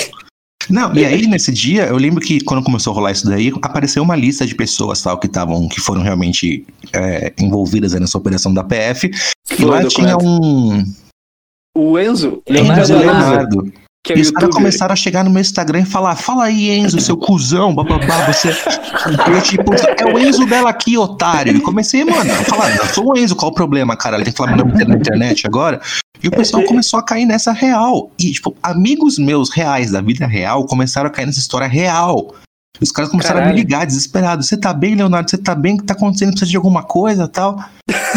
Não, 0.69 0.95
e 0.95 1.04
aí 1.04 1.26
nesse 1.26 1.52
dia, 1.52 1.87
eu 1.87 1.97
lembro 1.97 2.21
que 2.21 2.40
quando 2.40 2.62
começou 2.62 2.92
a 2.92 2.97
rolar 2.97 3.12
isso 3.12 3.26
daí, 3.26 3.52
apareceu 3.62 4.02
uma 4.02 4.16
lista 4.16 4.47
de 4.47 4.54
pessoas 4.54 5.02
tal 5.02 5.19
que 5.19 5.26
estavam, 5.26 5.69
que 5.69 5.81
foram 5.81 6.02
realmente 6.02 6.64
é, 6.92 7.33
envolvidas 7.38 7.92
nessa 7.92 8.19
operação 8.19 8.52
da 8.52 8.64
PF. 8.64 9.11
E 9.50 9.57
Foi 9.57 9.64
lá 9.64 9.81
o 9.81 9.88
tinha 9.88 10.16
um 10.16 10.85
O 11.76 11.99
Enzo. 11.99 12.42
Leonardo 12.49 12.83
Enzo 12.83 12.99
Leonardo. 12.99 13.57
Leonardo. 13.62 13.82
Que 14.05 14.15
é 14.15 14.19
E 14.19 14.21
os 14.21 14.31
caras 14.33 14.51
começaram 14.53 14.93
a 14.93 14.97
chegar 14.97 15.23
no 15.23 15.31
meu 15.31 15.41
Instagram 15.41 15.81
e 15.81 15.85
falar: 15.85 16.17
Fala 16.17 16.45
aí, 16.45 16.71
Enzo, 16.71 17.01
seu 17.01 17.17
cuzão, 17.17 17.73
bababá, 17.73 18.27
você. 18.27 18.49
Eu, 18.49 19.41
tipo, 19.43 19.73
é 19.75 20.13
o 20.13 20.19
Enzo 20.19 20.45
dela 20.45 20.71
aqui, 20.71 20.99
otário. 20.99 21.57
E 21.57 21.61
comecei, 21.61 22.05
mano, 22.05 22.33
a 22.33 22.45
falar: 22.45 22.77
Eu 22.77 22.87
sou 22.87 23.13
o 23.13 23.19
Enzo, 23.19 23.37
qual 23.37 23.53
o 23.53 23.55
problema, 23.55 23.97
cara? 23.97 24.17
Ele 24.17 24.25
tem 24.25 24.33
que 24.33 24.37
falar 24.37 24.57
meu 24.57 24.67
nome 24.67 24.85
na 24.85 24.97
internet 24.97 25.47
agora. 25.47 25.81
E 26.21 26.29
o 26.29 26.31
pessoal 26.33 26.65
começou 26.65 26.99
a 26.99 27.05
cair 27.05 27.27
nessa 27.27 27.53
real. 27.53 28.11
E, 28.19 28.33
tipo, 28.33 28.57
amigos 28.63 29.19
meus 29.19 29.51
reais 29.51 29.91
da 29.91 30.01
vida 30.01 30.27
real 30.27 30.67
começaram 30.67 31.09
a 31.09 31.11
cair 31.11 31.27
nessa 31.27 31.41
história 31.41 31.67
real. 31.67 32.35
Os 32.81 32.91
caras 32.91 33.11
começaram 33.11 33.39
a 33.39 33.43
Caralho. 33.43 33.57
me 33.57 33.63
ligar, 33.63 33.87
desesperados. 33.87 34.49
Você 34.49 34.57
tá 34.57 34.73
bem, 34.73 34.97
Leonardo? 34.97 35.31
Você 35.31 35.39
tá 35.39 35.55
bem? 35.55 35.75
O 35.75 35.79
que 35.79 35.85
tá 35.85 35.95
acontecendo? 35.95 36.31
Precisa 36.31 36.51
de 36.51 36.57
alguma 36.57 36.83
coisa 36.83 37.29
tal? 37.29 37.63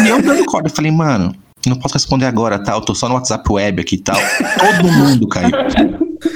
E 0.02 0.08
eu 0.08 0.20
dando 0.20 0.44
corda. 0.46 0.68
Eu 0.68 0.74
falei, 0.74 0.90
mano, 0.90 1.34
não 1.68 1.78
posso 1.78 1.94
responder 1.94 2.26
agora, 2.26 2.58
tal. 2.58 2.80
Tô 2.80 2.94
só 2.94 3.08
no 3.08 3.14
WhatsApp 3.14 3.44
web 3.52 3.80
aqui 3.80 3.96
e 3.96 3.98
tal. 3.98 4.16
Todo 4.16 4.92
mundo 4.92 5.28
caiu. 5.28 5.50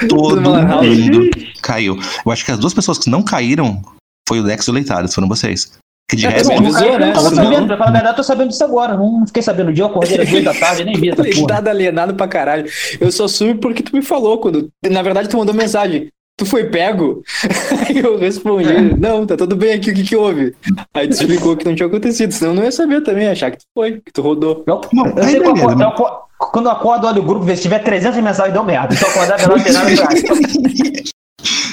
Todo 0.08 0.40
mundo 0.40 1.30
caiu. 1.62 1.98
Eu 2.24 2.32
acho 2.32 2.44
que 2.44 2.52
as 2.52 2.58
duas 2.58 2.74
pessoas 2.74 2.98
que 2.98 3.10
não 3.10 3.22
caíram 3.22 3.80
foi 4.28 4.40
o 4.40 4.44
Dex 4.44 4.66
e 4.66 4.70
o 4.70 4.72
Leitadas, 4.72 5.14
foram 5.14 5.28
vocês. 5.28 5.72
Que 6.08 6.16
de 6.16 6.26
É, 6.26 6.30
resto. 6.30 6.48
também 6.48 6.58
avisou, 6.70 6.98
né? 6.98 7.10
Eu 7.10 7.20
Senão- 7.20 7.34
sabendo, 7.44 7.66
pra 7.68 7.76
falar 7.76 7.90
a 7.90 7.92
verdade, 7.92 8.12
eu 8.14 8.16
tô 8.16 8.22
sabendo 8.24 8.48
disso 8.48 8.64
agora. 8.64 8.96
Não 8.96 9.24
fiquei 9.26 9.42
sabendo 9.42 9.66
no 9.68 9.72
dia, 9.72 9.84
eu 9.84 9.88
acordei 9.88 10.20
às 10.20 10.28
duas 10.28 10.42
da 10.44 10.54
tarde, 10.54 10.84
nem 10.84 10.94
vi 10.96 11.10
essa 11.10 11.22
porra. 11.46 11.70
Alienado 11.70 12.14
pra 12.14 12.26
caralho. 12.26 12.66
Eu 13.00 13.12
só 13.12 13.28
subi 13.28 13.54
porque 13.54 13.82
tu 13.82 13.94
me 13.94 14.02
falou 14.02 14.38
quando. 14.38 14.68
Na 14.90 15.02
verdade, 15.02 15.28
tu 15.28 15.36
mandou 15.36 15.54
mensagem. 15.54 16.08
Tu 16.40 16.46
foi 16.46 16.64
pego? 16.64 17.22
Aí 17.86 17.98
eu 17.98 18.18
respondi, 18.18 18.72
não, 18.98 19.26
tá 19.26 19.36
tudo 19.36 19.54
bem 19.54 19.74
aqui, 19.74 19.90
o 19.90 19.94
que 19.94 20.02
que 20.02 20.16
houve? 20.16 20.54
Aí 20.94 21.06
tu 21.06 21.12
explicou 21.12 21.54
que 21.54 21.66
não 21.66 21.74
tinha 21.74 21.86
acontecido, 21.86 22.32
senão 22.32 22.52
eu 22.52 22.56
não 22.56 22.64
ia 22.64 22.72
saber 22.72 23.02
também, 23.02 23.28
achar 23.28 23.50
que 23.50 23.58
tu 23.58 23.64
foi, 23.74 24.00
que 24.00 24.10
tu 24.10 24.22
rodou. 24.22 24.64
Eu, 24.66 24.80
Não, 24.90 25.04
eu 25.04 25.22
sei 25.22 25.38
beleza, 25.38 25.50
acordo, 25.50 25.78
né? 25.78 25.92
quando 26.38 26.64
eu 26.66 26.72
acordo, 26.72 27.06
olho 27.06 27.20
o 27.20 27.26
grupo, 27.26 27.44
vê 27.44 27.54
se 27.56 27.60
tiver 27.60 27.80
300 27.80 28.22
mensagens, 28.22 28.54
deu 28.54 28.64
merda. 28.64 28.96
Se 28.96 29.04
eu 29.04 29.10
acordar, 29.10 29.36
melhor 29.38 29.58
não 29.58 29.64
ter 29.64 29.72
nada 29.74 29.90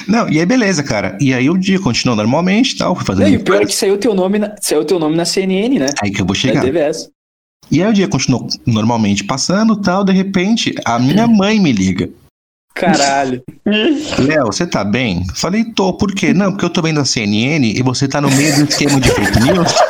Não, 0.06 0.28
e 0.28 0.38
aí 0.38 0.44
beleza, 0.44 0.82
cara. 0.82 1.16
E 1.18 1.32
aí 1.32 1.48
o 1.48 1.56
dia 1.56 1.80
continuou 1.80 2.14
normalmente 2.14 2.72
e 2.74 2.76
tal. 2.76 2.94
Fui 2.94 3.04
E 3.04 3.06
fazendo. 3.06 3.26
aí, 3.26 3.36
o 3.38 3.40
pior 3.40 3.62
é 3.62 3.64
que 3.64 3.74
saiu 3.74 3.96
teu 3.96 4.12
nome 4.14 4.38
na, 4.38 4.54
saiu 4.60 4.84
teu 4.84 4.98
nome 4.98 5.16
na 5.16 5.24
CNN, 5.24 5.78
né? 5.78 5.86
Aí 6.02 6.10
que 6.10 6.20
eu 6.20 6.26
vou 6.26 6.34
Na 6.34 6.40
chegar. 6.40 6.60
TVS. 6.62 7.08
E 7.70 7.82
aí 7.82 7.88
o 7.88 7.92
dia 7.94 8.06
continuou 8.08 8.46
normalmente 8.66 9.24
passando 9.24 9.76
tal. 9.80 10.04
De 10.04 10.12
repente, 10.12 10.74
a 10.84 10.98
minha 10.98 11.26
mãe 11.26 11.58
me 11.58 11.72
liga. 11.72 12.10
Caralho. 12.78 13.42
Léo, 14.18 14.46
você 14.46 14.66
tá 14.66 14.84
bem? 14.84 15.24
Falei, 15.34 15.64
tô. 15.64 15.92
Por 15.92 16.12
quê? 16.14 16.32
Não, 16.32 16.50
porque 16.52 16.64
eu 16.64 16.70
tô 16.70 16.80
vendo 16.82 17.00
a 17.00 17.04
CNN 17.04 17.66
e 17.76 17.82
você 17.82 18.06
tá 18.08 18.20
no 18.20 18.30
meio 18.30 18.54
do 18.56 18.64
esquema 18.68 19.00
de 19.00 19.10
fake 19.10 19.40
news. 19.40 19.72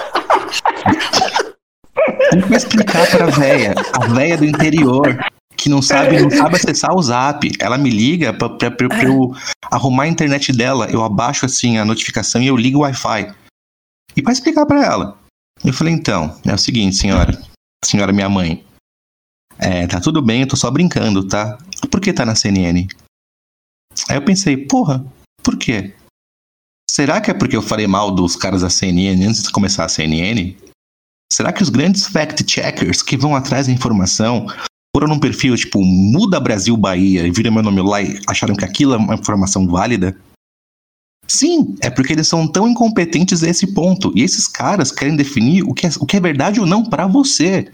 Tem 2.31 2.43
que 2.43 2.55
explicar 2.55 3.07
pra 3.11 3.27
véia, 3.27 3.75
a 3.95 4.07
véia 4.07 4.37
do 4.37 4.45
interior, 4.45 5.19
que 5.57 5.69
não 5.69 5.81
sabe, 5.81 6.21
não 6.21 6.31
sabe 6.31 6.57
acessar 6.57 6.95
o 6.95 7.03
zap. 7.03 7.51
Ela 7.59 7.79
me 7.79 7.89
liga 7.91 8.33
pra, 8.33 8.49
pra, 8.51 8.71
pra- 8.71 8.89
pra 8.89 9.05
eu 9.05 9.33
arrumar 9.71 10.05
a 10.05 10.09
internet 10.09 10.53
dela. 10.53 10.87
Eu 10.91 11.03
abaixo 11.03 11.47
assim 11.47 11.79
a 11.79 11.85
notificação 11.85 12.43
e 12.43 12.47
eu 12.47 12.57
ligo 12.57 12.79
o 12.79 12.83
Wi-Fi. 12.83 13.33
E 14.17 14.23
pra 14.23 14.33
explicar 14.33 14.67
pra 14.67 14.85
ela. 14.85 15.17
Eu 15.65 15.73
falei, 15.73 15.93
então, 15.93 16.37
é 16.47 16.55
o 16.55 16.59
seguinte, 16.59 16.97
senhora. 16.97 17.37
Senhora 17.85 18.13
minha 18.13 18.29
mãe. 18.29 18.63
É, 19.59 19.87
tá 19.87 20.01
tudo 20.01 20.23
bem, 20.23 20.43
eu 20.43 20.49
tô 20.49 20.57
só 20.57 20.71
brincando, 20.71 21.27
tá? 21.27 21.59
Por 21.91 22.01
que 22.01 22.13
tá 22.13 22.25
na 22.25 22.35
CNN? 22.35 22.87
Aí 24.09 24.17
eu 24.17 24.25
pensei, 24.25 24.57
porra, 24.57 25.05
por 25.43 25.57
quê? 25.57 25.95
Será 26.89 27.21
que 27.21 27.31
é 27.31 27.35
porque 27.35 27.57
eu 27.57 27.63
falei 27.63 27.87
mal 27.87 28.11
dos 28.11 28.37
caras 28.37 28.63
da 28.63 28.71
CNN 28.71 29.27
antes 29.27 29.43
de 29.43 29.51
começar 29.51 29.85
a 29.85 29.89
CNN? 29.89 30.57
Será 31.33 31.53
que 31.53 31.63
os 31.63 31.69
grandes 31.69 32.07
fact-checkers 32.07 33.03
que 33.03 33.17
vão 33.17 33.35
atrás 33.35 33.67
da 33.67 33.73
informação 33.73 34.47
foram 34.95 35.09
num 35.09 35.21
perfil 35.21 35.57
tipo 35.57 35.85
Muda 35.85 36.41
Brasil 36.41 36.77
Bahia 36.77 37.27
e 37.27 37.31
viram 37.31 37.53
meu 37.53 37.63
nome 37.63 37.83
lá 37.83 38.01
e 38.01 38.19
acharam 38.27 38.57
que 38.57 38.65
aquilo 38.65 38.95
é 38.95 38.97
uma 38.97 39.15
informação 39.15 39.67
válida? 39.67 40.17
Sim, 41.27 41.77
é 41.83 41.91
porque 41.91 42.15
eles 42.15 42.27
são 42.27 42.49
tão 42.51 42.67
incompetentes 42.67 43.43
a 43.43 43.49
esse 43.49 43.75
ponto. 43.75 44.11
E 44.17 44.23
esses 44.23 44.49
caras 44.49 44.91
querem 44.91 45.15
definir 45.15 45.63
o 45.63 45.75
que 45.75 45.87
é, 45.87 45.91
o 46.01 46.07
que 46.07 46.17
é 46.17 46.21
verdade 46.21 46.59
ou 46.59 46.67
não 46.67 46.83
pra 46.83 47.07
você. 47.07 47.71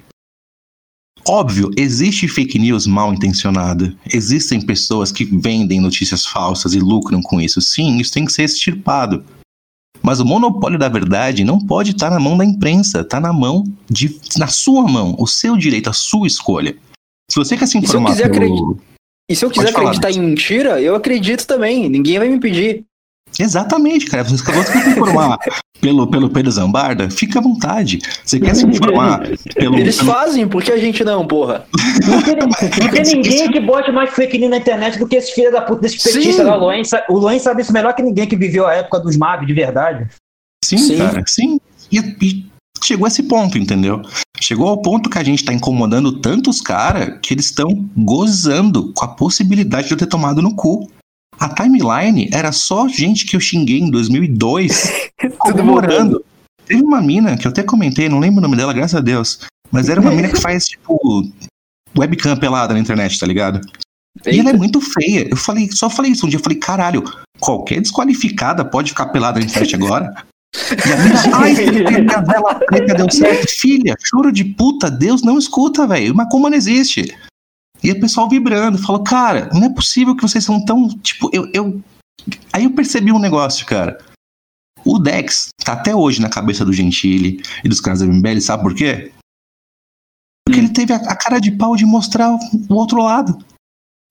Óbvio, 1.26 1.70
existe 1.76 2.28
fake 2.28 2.58
news 2.58 2.86
mal 2.86 3.12
intencionada. 3.12 3.94
Existem 4.12 4.60
pessoas 4.60 5.10
que 5.10 5.24
vendem 5.24 5.80
notícias 5.80 6.26
falsas 6.26 6.74
e 6.74 6.80
lucram 6.80 7.22
com 7.22 7.40
isso. 7.40 7.60
Sim, 7.60 7.96
isso 7.98 8.12
tem 8.12 8.24
que 8.24 8.32
ser 8.32 8.42
extirpado. 8.42 9.24
Mas 10.02 10.20
o 10.20 10.24
monopólio 10.24 10.78
da 10.78 10.88
verdade 10.88 11.44
não 11.44 11.58
pode 11.58 11.92
estar 11.92 12.10
na 12.10 12.20
mão 12.20 12.36
da 12.36 12.44
imprensa, 12.44 13.00
está 13.00 13.18
na 13.18 13.32
mão 13.32 13.64
de 13.88 14.20
na 14.36 14.48
sua 14.48 14.82
mão, 14.86 15.16
o 15.18 15.26
seu 15.26 15.56
direito, 15.56 15.88
a 15.88 15.94
sua 15.94 16.26
escolha. 16.26 16.76
Se 17.30 17.36
você 17.36 17.56
quer 17.56 17.64
se 17.64 17.72
se 17.72 17.78
eu 17.78 17.82
informar 17.82 18.10
quiser 18.10 18.30
pelo... 18.30 18.78
E 19.30 19.34
se 19.34 19.44
eu 19.44 19.50
quiser 19.50 19.70
acreditar 19.70 20.10
em 20.10 20.20
mentira, 20.20 20.78
eu 20.82 20.94
acredito 20.94 21.46
também. 21.46 21.88
Ninguém 21.88 22.18
vai 22.18 22.28
me 22.28 22.36
impedir. 22.36 22.84
Exatamente, 23.38 24.06
cara. 24.06 24.24
Você 24.24 24.42
acabou 24.42 24.62
de 24.62 24.70
se 24.70 24.78
informar 24.90 25.38
pelo, 25.80 26.06
pelo 26.06 26.30
Pedro 26.30 26.50
Zambarda, 26.50 27.10
fica 27.10 27.38
à 27.38 27.42
vontade. 27.42 27.98
Você 28.24 28.38
quer 28.40 28.54
se 28.54 28.64
informar 28.66 29.22
pelo. 29.54 29.76
Eles 29.78 29.96
pelo- 29.98 30.12
fazem, 30.12 30.46
por 30.48 30.62
que 30.62 30.72
a 30.72 30.78
gente 30.78 31.04
não, 31.04 31.26
porra? 31.26 31.66
Não 32.06 32.22
tem, 32.22 32.36
não 32.36 32.90
tem 32.90 33.02
ninguém 33.16 33.50
que 33.50 33.60
bote 33.60 33.90
mais 33.92 34.10
fake 34.10 34.38
news 34.38 34.50
na 34.50 34.56
internet 34.58 34.98
do 34.98 35.06
que 35.08 35.16
esses 35.16 35.30
filhos 35.30 35.52
da 35.52 35.62
puta, 35.62 35.82
desses 35.82 36.00
Sim. 36.00 36.12
petistas 36.12 36.46
lá. 36.46 36.56
O 36.56 36.60
Luan, 36.60 36.84
sa- 36.84 37.04
o 37.08 37.18
Luan 37.18 37.38
sabe 37.38 37.62
isso 37.62 37.72
melhor 37.72 37.92
que 37.94 38.02
ninguém 38.02 38.26
que 38.26 38.36
viveu 38.36 38.66
a 38.66 38.74
época 38.74 39.00
dos 39.00 39.16
MAV 39.16 39.44
de 39.46 39.52
verdade. 39.52 40.06
Sim, 40.64 40.78
Sim. 40.78 40.96
cara, 40.98 41.22
sim. 41.26 41.60
E, 41.92 41.98
e 42.22 42.46
chegou 42.82 43.04
a 43.04 43.08
esse 43.08 43.22
ponto, 43.24 43.58
entendeu? 43.58 44.00
Chegou 44.40 44.68
ao 44.68 44.80
ponto 44.80 45.10
que 45.10 45.18
a 45.18 45.22
gente 45.24 45.44
tá 45.44 45.52
incomodando 45.52 46.20
tantos 46.20 46.60
caras 46.60 47.18
que 47.22 47.34
eles 47.34 47.46
estão 47.46 47.68
gozando 47.96 48.92
com 48.94 49.04
a 49.04 49.08
possibilidade 49.08 49.88
de 49.88 49.92
eu 49.94 49.98
ter 49.98 50.06
tomado 50.06 50.40
no 50.40 50.54
cu. 50.54 50.88
A 51.44 51.48
timeline 51.50 52.30
era 52.32 52.52
só 52.52 52.88
gente 52.88 53.26
que 53.26 53.36
eu 53.36 53.40
xinguei 53.40 53.78
em 53.78 53.90
2002 53.90 55.10
comemorando. 55.36 56.24
Teve 56.64 56.82
uma 56.82 57.02
mina 57.02 57.36
que 57.36 57.46
eu 57.46 57.50
até 57.50 57.62
comentei, 57.62 58.08
não 58.08 58.18
lembro 58.18 58.38
o 58.38 58.40
nome 58.40 58.56
dela, 58.56 58.72
graças 58.72 58.94
a 58.94 59.02
Deus. 59.02 59.40
Mas 59.70 59.90
era 59.90 60.00
uma 60.00 60.10
mina 60.10 60.30
que 60.30 60.40
faz, 60.40 60.64
tipo, 60.64 60.98
webcam 61.94 62.34
pelada 62.38 62.72
na 62.72 62.80
internet, 62.80 63.20
tá 63.20 63.26
ligado? 63.26 63.60
E 64.24 64.40
ela 64.40 64.50
é 64.50 64.52
muito 64.54 64.80
feia. 64.80 65.28
Eu 65.28 65.36
falei, 65.36 65.68
só 65.70 65.90
falei 65.90 66.12
isso 66.12 66.24
um 66.24 66.30
dia. 66.30 66.38
Eu 66.38 66.42
falei, 66.42 66.58
caralho, 66.58 67.04
qualquer 67.38 67.78
desqualificada 67.82 68.64
pode 68.64 68.92
ficar 68.92 69.06
pelada 69.08 69.38
na 69.38 69.44
internet 69.44 69.74
agora? 69.74 70.14
E 70.54 70.92
a 70.92 70.96
mina, 70.96 71.36
ai, 71.36 71.54
vela 72.24 72.54
preta 72.54 72.94
deu 72.94 73.10
certo. 73.10 73.50
Filha, 73.50 73.94
choro 74.02 74.32
de 74.32 74.44
puta, 74.44 74.90
Deus 74.90 75.22
não 75.22 75.36
escuta, 75.36 75.86
velho. 75.86 76.14
Mas 76.14 76.30
como 76.30 76.48
não 76.48 76.56
existe? 76.56 77.04
E 77.82 77.90
o 77.90 78.00
pessoal 78.00 78.28
vibrando, 78.28 78.78
falou, 78.78 79.02
cara, 79.02 79.50
não 79.52 79.64
é 79.64 79.74
possível 79.74 80.16
que 80.16 80.22
vocês 80.22 80.44
são 80.44 80.64
tão. 80.64 80.88
Tipo, 80.98 81.30
eu. 81.32 81.50
eu... 81.52 81.82
Aí 82.52 82.64
eu 82.64 82.70
percebi 82.70 83.12
um 83.12 83.18
negócio, 83.18 83.66
cara. 83.66 83.98
O 84.84 84.98
Dex 84.98 85.48
tá 85.64 85.72
até 85.72 85.94
hoje 85.94 86.20
na 86.20 86.28
cabeça 86.28 86.64
do 86.64 86.72
Gentili 86.72 87.42
e 87.64 87.68
dos 87.68 87.80
caras 87.80 88.00
da 88.00 88.06
MBL, 88.06 88.40
sabe 88.40 88.62
por 88.62 88.74
quê? 88.74 89.12
Porque 90.46 90.60
ele 90.60 90.68
teve 90.68 90.92
a, 90.92 90.96
a 90.96 91.16
cara 91.16 91.38
de 91.38 91.50
pau 91.50 91.74
de 91.74 91.86
mostrar 91.86 92.30
o, 92.30 92.74
outro 92.74 93.02
lado. 93.02 93.38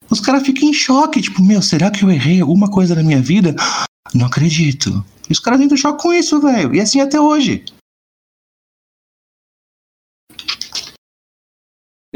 Os 0.09 0.19
caras 0.19 0.43
ficam 0.43 0.67
em 0.67 0.73
choque, 0.73 1.21
tipo, 1.21 1.43
meu, 1.43 1.61
será 1.61 1.91
que 1.91 2.03
eu 2.03 2.11
errei 2.11 2.41
alguma 2.41 2.69
coisa 2.69 2.95
na 2.95 3.03
minha 3.03 3.21
vida? 3.21 3.55
Não 4.13 4.25
acredito. 4.25 5.05
E 5.29 5.31
os 5.31 5.39
caras 5.39 5.61
entram 5.61 5.77
em 5.77 5.81
choque 5.81 6.01
com 6.01 6.11
isso, 6.11 6.41
velho. 6.41 6.73
E 6.73 6.81
assim 6.81 6.99
até 6.99 7.19
hoje. 7.19 7.63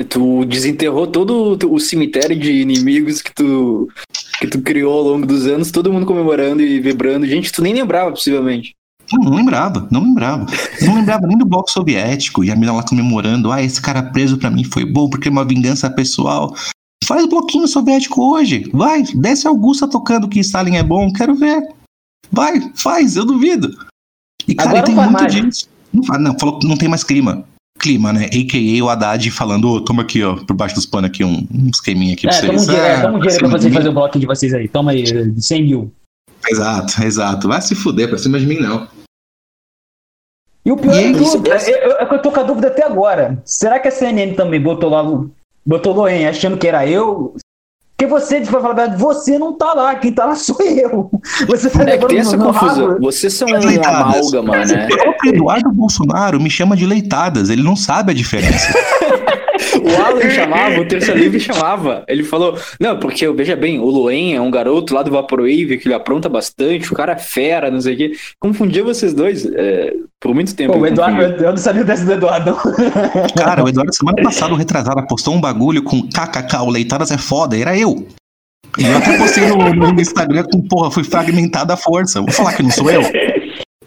Tu 0.04 0.46
desenterrou 0.46 1.08
todo 1.08 1.58
o 1.72 1.80
cemitério 1.80 2.38
de 2.38 2.52
inimigos 2.52 3.22
que 3.22 3.34
tu, 3.34 3.90
que 4.40 4.48
tu 4.48 4.62
criou 4.62 4.94
ao 4.94 5.04
longo 5.04 5.26
dos 5.26 5.48
anos, 5.48 5.72
todo 5.72 5.92
mundo 5.92 6.06
comemorando 6.06 6.62
e 6.62 6.80
vibrando. 6.80 7.26
Gente, 7.26 7.52
tu 7.52 7.64
nem 7.64 7.74
lembrava, 7.74 8.12
possivelmente. 8.12 8.76
Não, 9.12 9.24
não 9.24 9.38
lembrava, 9.38 9.88
não 9.90 10.04
lembrava. 10.04 10.46
Não 10.82 10.96
lembrava 10.96 11.26
nem 11.26 11.38
do 11.38 11.46
bloco 11.46 11.72
soviético 11.72 12.44
e 12.44 12.52
a 12.52 12.56
mina 12.56 12.74
lá 12.74 12.84
comemorando. 12.84 13.52
Ah, 13.52 13.64
esse 13.64 13.82
cara 13.82 14.04
preso 14.04 14.38
pra 14.38 14.52
mim 14.52 14.64
foi 14.64 14.86
bom 14.86 15.10
porque 15.10 15.30
é 15.30 15.32
uma 15.32 15.46
vingança 15.46 15.90
pessoal. 15.90 16.54
Faz 17.04 17.26
bloquinho 17.26 17.68
soviético 17.68 18.22
hoje. 18.22 18.70
Vai, 18.74 19.02
desce 19.04 19.48
Augusta 19.48 19.88
tocando 19.88 20.28
que 20.28 20.40
Stalin 20.42 20.76
é 20.76 20.84
bom, 20.84 21.12
quero 21.12 21.36
ver. 21.36 21.64
Vai, 22.32 22.72
faz, 22.76 23.16
eu 23.16 23.26
duvido. 23.26 23.74
E 24.48 24.54
cara, 24.54 24.70
Agora 24.70 24.86
tem 24.86 24.96
muito 24.96 25.12
mais. 25.12 25.34
disso. 25.34 25.70
Não, 25.94 26.20
não, 26.20 26.38
falou 26.38 26.60
que 26.60 26.68
não 26.68 26.76
tem 26.76 26.90
mais 26.90 27.04
clima. 27.04 27.46
Clima, 27.80 28.12
né? 28.12 28.26
A.K.A. 28.26 28.84
o 28.84 28.90
Haddad 28.90 29.30
falando, 29.32 29.70
ô, 29.70 29.82
toma 29.82 30.02
aqui, 30.02 30.24
ó, 30.24 30.36
por 30.36 30.56
baixo 30.56 30.76
dos 30.76 30.86
panos 30.86 31.10
aqui, 31.10 31.24
um, 31.24 31.48
um 31.54 31.70
esqueminha 31.72 32.14
aqui 32.14 32.28
É, 32.28 32.30
pra 32.30 32.40
toma 32.42 32.54
um 32.54 32.56
vocês. 32.58 32.68
dinheiro, 32.68 32.86
é, 32.88 32.96
Ah, 32.96 33.02
toma 33.02 33.18
um 33.18 33.20
dinheiro 33.20 33.40
pra 33.40 33.50
vocês 33.60 33.74
fazer 33.74 33.90
o 33.90 33.94
bloquinho 33.94 34.22
de 34.22 34.28
vocês 34.28 34.54
aí. 34.54 34.68
Toma 34.68 34.92
aí, 34.92 35.04
eh, 35.04 35.40
100 35.42 35.64
mil. 35.64 35.92
Exato, 36.50 37.04
exato. 37.04 37.48
Vai 37.48 37.62
se 37.62 37.76
fuder 37.76 38.10
pra 38.10 38.18
cima 38.18 38.40
de 38.40 38.46
mim, 38.46 38.60
não. 38.60 38.88
E 40.66 40.72
o 40.72 40.78
pior 40.78 40.96
E 40.96 40.98
é, 41.04 41.12
isso- 41.12 41.38
tudo, 41.38 41.52
é, 41.52 41.56
é- 41.58 42.04
é 42.04 42.06
que 42.06 42.14
eu 42.16 42.22
tô 42.22 42.32
com 42.32 42.40
a 42.40 42.44
dúvida 42.44 42.68
até 42.68 42.84
agora. 42.86 43.42
Será 43.46 43.80
que 43.80 43.88
a 43.88 43.92
CNN 43.92 44.34
também 44.36 44.62
botou 44.62 44.90
lá. 44.90 45.04
Botou 45.66 45.94
Loen 45.94 46.28
achando 46.28 46.58
que 46.58 46.68
era 46.68 46.88
eu? 46.88 47.36
Porque 48.00 48.06
você, 48.12 48.42
pra 48.42 48.62
falar 48.62 48.74
a 48.74 48.76
verdade, 48.76 49.02
você 49.02 49.40
não 49.40 49.54
tá 49.58 49.74
lá. 49.74 49.96
Quem 49.96 50.12
tá 50.14 50.26
lá 50.26 50.36
sou 50.36 50.56
eu. 50.62 51.10
Você 51.48 51.68
tá 51.68 51.82
É 51.82 51.86
que 51.86 51.92
levando 51.92 52.08
tem 52.10 52.20
essa 52.20 52.38
no 52.38 52.46
confusão. 52.46 52.88
rabo. 52.90 53.00
Vocês 53.02 53.34
são 53.34 53.52
As 53.56 53.66
um 53.66 53.68
leitadas. 53.68 54.02
amálgama, 54.18 54.66
né? 54.66 54.86
O 54.86 54.98
próprio 54.98 55.34
Eduardo 55.34 55.72
Bolsonaro 55.72 56.40
me 56.40 56.48
chama 56.50 56.78
de 56.78 56.86
leitadas, 56.86 57.50
ele 57.50 57.64
não 57.64 57.76
sabe 57.76 58.12
a 58.12 58.16
diferença. 58.16 58.68
O 59.82 60.02
Alan 60.02 60.30
chamava, 60.30 60.80
o 60.80 60.86
Terça 60.86 61.14
Livre 61.14 61.40
chamava. 61.40 62.04
Ele 62.08 62.24
falou: 62.24 62.58
Não, 62.80 62.98
porque 63.00 63.30
veja 63.32 63.56
bem, 63.56 63.80
o 63.80 63.86
Loen 63.86 64.36
é 64.36 64.42
um 64.42 64.52
garoto 64.52 64.94
lá 64.94 65.04
do 65.04 65.12
Vaporwave 65.12 65.78
que 65.78 65.88
ele 65.88 65.96
apronta 65.96 66.30
bastante, 66.30 66.92
o 66.92 66.96
cara 66.96 67.14
é 67.14 67.18
fera, 67.18 67.72
não 67.72 67.82
sei 67.82 67.94
o 67.94 67.98
quê. 67.98 68.12
Confundia 68.40 68.84
vocês 68.84 69.14
dois 69.14 69.46
é, 69.46 69.94
por 70.20 70.34
muito 70.34 70.56
tempo. 70.56 70.74
Pô, 70.74 70.80
o 70.80 70.88
Eduardo, 70.88 71.22
eu 71.22 71.50
não 71.50 71.58
sabia 71.58 71.84
dessa 71.84 72.06
do 72.06 72.14
Eduardo, 72.14 72.52
não. 72.52 72.58
Cara, 73.36 73.64
o 73.64 73.70
Eduardo, 73.70 73.94
semana 73.94 74.22
passada, 74.22 74.54
o 74.54 74.58
retrasado, 74.58 75.06
postou 75.08 75.34
um 75.34 75.42
bagulho 75.42 75.84
com 75.84 76.02
kkk, 76.02 76.58
o 76.58 76.70
leitadas 76.70 77.12
é 77.12 77.18
foda, 77.18 77.58
era 77.58 77.78
eu. 77.78 78.08
E 78.78 78.86
eu 78.86 78.98
até 78.98 79.18
postei 79.18 79.48
no, 79.48 79.74
no 79.74 80.02
Instagram 80.02 80.44
com, 80.52 80.62
porra, 80.62 80.92
fui 80.92 81.04
fragmentada 81.04 81.74
a 81.74 81.78
força. 81.78 82.22
Vou 82.22 82.32
falar 82.32 82.54
que 82.54 82.62
não 82.62 82.70
sou 82.70 82.90
eu? 82.92 83.02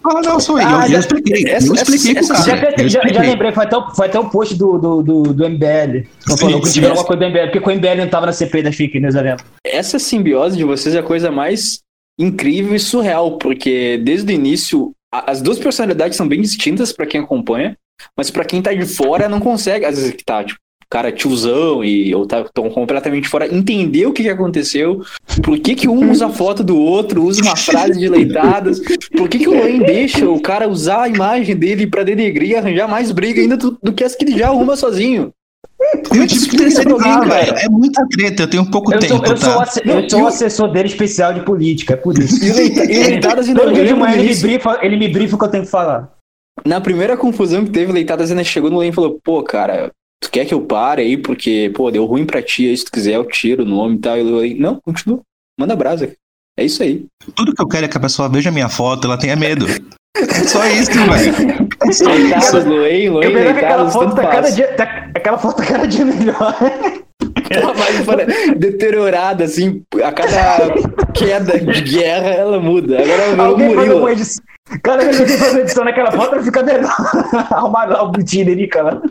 Ah, 0.03 0.21
não, 0.23 0.41
sou 0.41 0.59
eu. 0.61 0.67
Ah, 0.67 0.87
eu, 0.87 0.93
já- 0.93 0.99
expliquei. 1.01 1.45
essa- 1.51 1.67
eu 1.69 1.75
expliquei 1.75 2.17
essa- 2.17 2.33
cara. 2.35 2.73
Já, 2.89 2.89
já, 2.89 3.09
já 3.13 3.21
lembrei, 3.21 3.53
foi 3.53 3.65
até, 3.65 3.77
o- 3.77 3.91
foi 3.95 4.07
até 4.07 4.19
um 4.19 4.29
post 4.31 4.55
do, 4.57 4.79
do, 4.79 5.03
do, 5.03 5.23
do 5.35 5.45
MBL. 5.45 6.07
Não 6.27 6.37
Sim, 6.37 6.41
falou 6.43 6.61
que 6.61 6.69
sim, 6.69 6.73
tiveram 6.75 6.95
sim. 6.95 7.01
uma 7.03 7.07
coisa 7.07 7.21
do 7.21 7.27
MBL, 7.27 7.45
porque 7.47 7.61
com 7.61 7.71
o 7.71 7.73
MBL 7.73 7.97
não 7.99 8.09
tava 8.09 8.27
na 8.27 8.33
CP 8.33 8.73
fake 8.73 8.99
news, 8.99 9.15
eu 9.15 9.23
lembro. 9.23 9.45
Essa 9.65 9.99
simbiose 9.99 10.57
de 10.57 10.65
vocês 10.65 10.95
é 10.95 10.99
a 11.01 11.03
coisa 11.03 11.31
mais 11.31 11.81
incrível 12.19 12.75
e 12.75 12.79
surreal, 12.79 13.37
porque 13.39 13.99
desde 14.03 14.33
o 14.33 14.35
início, 14.35 14.93
a- 15.13 15.31
as 15.31 15.43
duas 15.43 15.59
personalidades 15.59 16.17
são 16.17 16.27
bem 16.27 16.41
distintas 16.41 16.93
pra 16.93 17.07
quem 17.07 17.21
acompanha, 17.21 17.77
mas 18.17 18.31
pra 18.31 18.45
quem 18.45 18.63
tá 18.63 18.73
de 18.73 18.87
fora 18.87 19.29
não 19.29 19.41
consegue, 19.41 19.85
às 19.85 19.97
vezes 19.97 20.13
que 20.15 20.25
tá, 20.25 20.43
tipo, 20.45 20.59
cara 20.91 21.13
tiozão 21.13 21.85
e 21.85 22.13
ou 22.15 22.27
tá 22.27 22.45
tão 22.53 22.69
completamente 22.69 23.29
fora, 23.29 23.47
entender 23.55 24.07
o 24.07 24.13
que, 24.13 24.25
que 24.25 24.29
aconteceu, 24.29 25.03
por 25.43 25.59
que, 25.59 25.75
que 25.77 25.89
um 25.89 26.11
usa 26.11 26.27
a 26.27 26.31
foto 26.31 26.65
do 26.65 26.77
outro, 26.77 27.23
usa 27.25 27.43
uma 27.43 27.57
frase 27.57 27.99
de 27.99 28.09
leitadas, 28.09 28.81
por 29.17 29.29
que, 29.29 29.39
que 29.39 29.49
o 29.49 29.57
Loen 29.57 29.79
deixa 29.79 30.29
o 30.29 30.41
cara 30.41 30.69
usar 30.69 31.03
a 31.03 31.09
imagem 31.09 31.55
dele 31.55 31.87
pra 31.87 32.03
denegrir 32.03 32.51
e 32.51 32.57
arranjar 32.57 32.89
mais 32.89 33.13
briga 33.13 33.41
ainda 33.41 33.57
do, 33.57 33.79
do 33.83 33.93
que 33.93 34.03
as 34.03 34.15
que 34.17 34.25
ele 34.25 34.37
já 34.37 34.49
arruma 34.49 34.75
sozinho. 34.77 35.31
Eu 36.15 36.27
tive 36.27 36.49
que 36.49 36.57
terceirizar, 36.59 36.93
alguém, 36.93 37.29
cara. 37.31 37.45
velho. 37.45 37.57
É 37.59 37.69
muita 37.69 38.07
treta, 38.09 38.43
eu 38.43 38.51
tenho 38.51 38.71
pouco 38.71 38.93
Eu 38.93 38.99
tempo, 38.99 39.17
sou, 39.17 39.25
eu, 39.27 39.37
sou, 39.37 39.51
o 39.51 39.57
tá? 39.57 39.63
asse- 39.63 39.83
eu 39.85 40.11
sou 40.11 40.23
o 40.23 40.27
assessor 40.27 40.73
dele 40.73 40.89
especial 40.89 41.33
de 41.33 41.41
política, 41.41 41.95
é 41.95 41.97
por 41.97 42.19
isso. 42.19 42.45
E 42.45 42.49
e 42.49 43.05
leitadas 43.05 43.49
ainda 43.49 43.61
Todo 43.63 43.73
dia 43.73 43.85
de 43.87 43.95
manhã 43.95 44.17
ele 44.17 44.29
me, 44.35 44.41
brifa, 44.41 44.79
ele 44.83 44.97
me 44.97 45.09
brifa 45.09 45.37
o 45.37 45.39
que 45.39 45.45
eu 45.45 45.49
tenho 45.51 45.65
que 45.65 45.71
falar. 45.71 46.11
Na 46.67 46.81
primeira 46.81 47.17
confusão 47.17 47.65
que 47.65 47.71
teve, 47.71 47.93
Leitadas 47.93 48.31
ainda 48.31 48.45
chegou 48.45 48.71
no 48.71 48.79
Len 48.79 48.91
e 48.91 48.93
falou: 48.93 49.19
pô, 49.25 49.43
cara, 49.43 49.91
tu 50.23 50.31
quer 50.31 50.45
que 50.45 50.55
eu 50.55 50.61
pare 50.63 51.03
aí? 51.03 51.17
Porque, 51.17 51.71
pô, 51.75 51.91
deu 51.91 52.05
ruim 52.05 52.25
pra 52.27 52.43
ti 52.43 52.69
aí, 52.69 52.77
se 52.77 52.85
tu 52.85 52.93
quiser 52.93 53.15
eu 53.17 53.25
tiro 53.25 53.63
o 53.63 53.67
nome 53.67 53.97
e 53.97 53.99
tal. 53.99 54.17
E 54.19 54.23
o 54.23 54.37
Len, 54.37 54.55
não, 54.59 54.81
continua, 54.81 55.21
manda 55.59 55.75
brasa. 55.77 56.13
É 56.59 56.65
isso 56.65 56.83
aí. 56.83 57.07
Tudo 57.35 57.55
que 57.55 57.63
eu 57.63 57.69
quero 57.69 57.87
é 57.87 57.89
que 57.89 57.97
a 57.97 58.01
pessoa 58.01 58.29
veja 58.29 58.51
minha 58.51 58.69
foto, 58.69 59.07
ela 59.07 59.17
tenha 59.17 59.37
medo. 59.37 59.67
É 60.17 60.25
só 60.45 60.67
isso, 60.67 60.91
velho. 60.93 61.69
É 61.87 61.93
só 61.93 62.15
isso. 62.15 62.57
Eu 62.59 63.13
Loen, 63.13 63.33
vejo 63.33 63.55
que 63.55 63.65
aquela 63.65 63.91
foto 63.91 64.15
tá 64.15 64.27
cada 64.27 64.51
dia, 64.51 64.69
tá- 64.75 65.11
aquela 65.15 65.39
foto 65.39 65.57
tá 65.59 65.65
cada 65.67 65.87
dia 65.87 66.05
melhor. 66.05 66.57
Mas 67.79 68.05
fora, 68.05 68.27
deteriorada, 68.57 69.45
assim, 69.45 69.83
a 70.03 70.13
cada 70.13 70.73
queda 71.13 71.59
de 71.59 71.81
guerra 71.83 72.29
ela 72.31 72.61
muda. 72.61 73.01
Agora 73.01 73.23
ela 73.23 73.45
Alguém 73.45 73.75
faz 73.75 73.89
Murilo. 73.89 74.09
edição. 74.09 74.45
Cada 74.83 75.05
vez 75.05 75.17
que 75.17 75.23
alguém 75.23 75.37
faz 75.39 75.53
uma 75.53 75.61
edição 75.61 75.85
naquela 75.85 76.13
foto, 76.13 76.35
ela 76.35 76.43
fica 76.45 76.63
melhor. 76.63 76.95
Arrumar 77.51 77.85
lá 77.87 78.03
o 78.05 78.13
Tiririca 78.13 78.83
lá. 78.83 79.03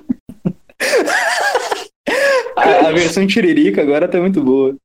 A, 2.70 2.90
a 2.90 2.92
versão 2.92 3.26
tiririca 3.28 3.82
agora 3.82 4.08
tá 4.08 4.20
muito 4.20 4.42
boa. 4.44 4.76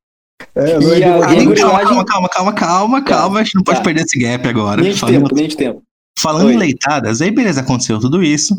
É, 0.54 0.76
E 0.76 0.78
Luiz, 0.78 1.02
a- 1.02 1.20
Calma, 1.56 1.84
calma, 1.84 2.04
calma, 2.04 2.28
calma, 2.28 2.52
calma, 2.52 3.02
calma. 3.04 3.40
A 3.40 3.44
gente 3.44 3.54
não 3.56 3.62
pode 3.62 3.78
Tá. 3.78 3.84
perder 3.84 4.02
esse 4.02 4.18
gap 4.18 4.46
agora. 4.48 4.82
Nem 4.82 4.92
de 4.92 4.98
Falando, 4.98 5.22
tempo, 5.22 5.34
nem 5.34 5.48
de 5.48 5.56
tempo. 5.56 5.82
falando 6.18 6.46
Oi. 6.46 6.54
em 6.54 6.58
leitadas, 6.58 7.20
aí 7.20 7.30
beleza, 7.30 7.60
aconteceu 7.60 7.98
tudo 7.98 8.22
isso. 8.22 8.56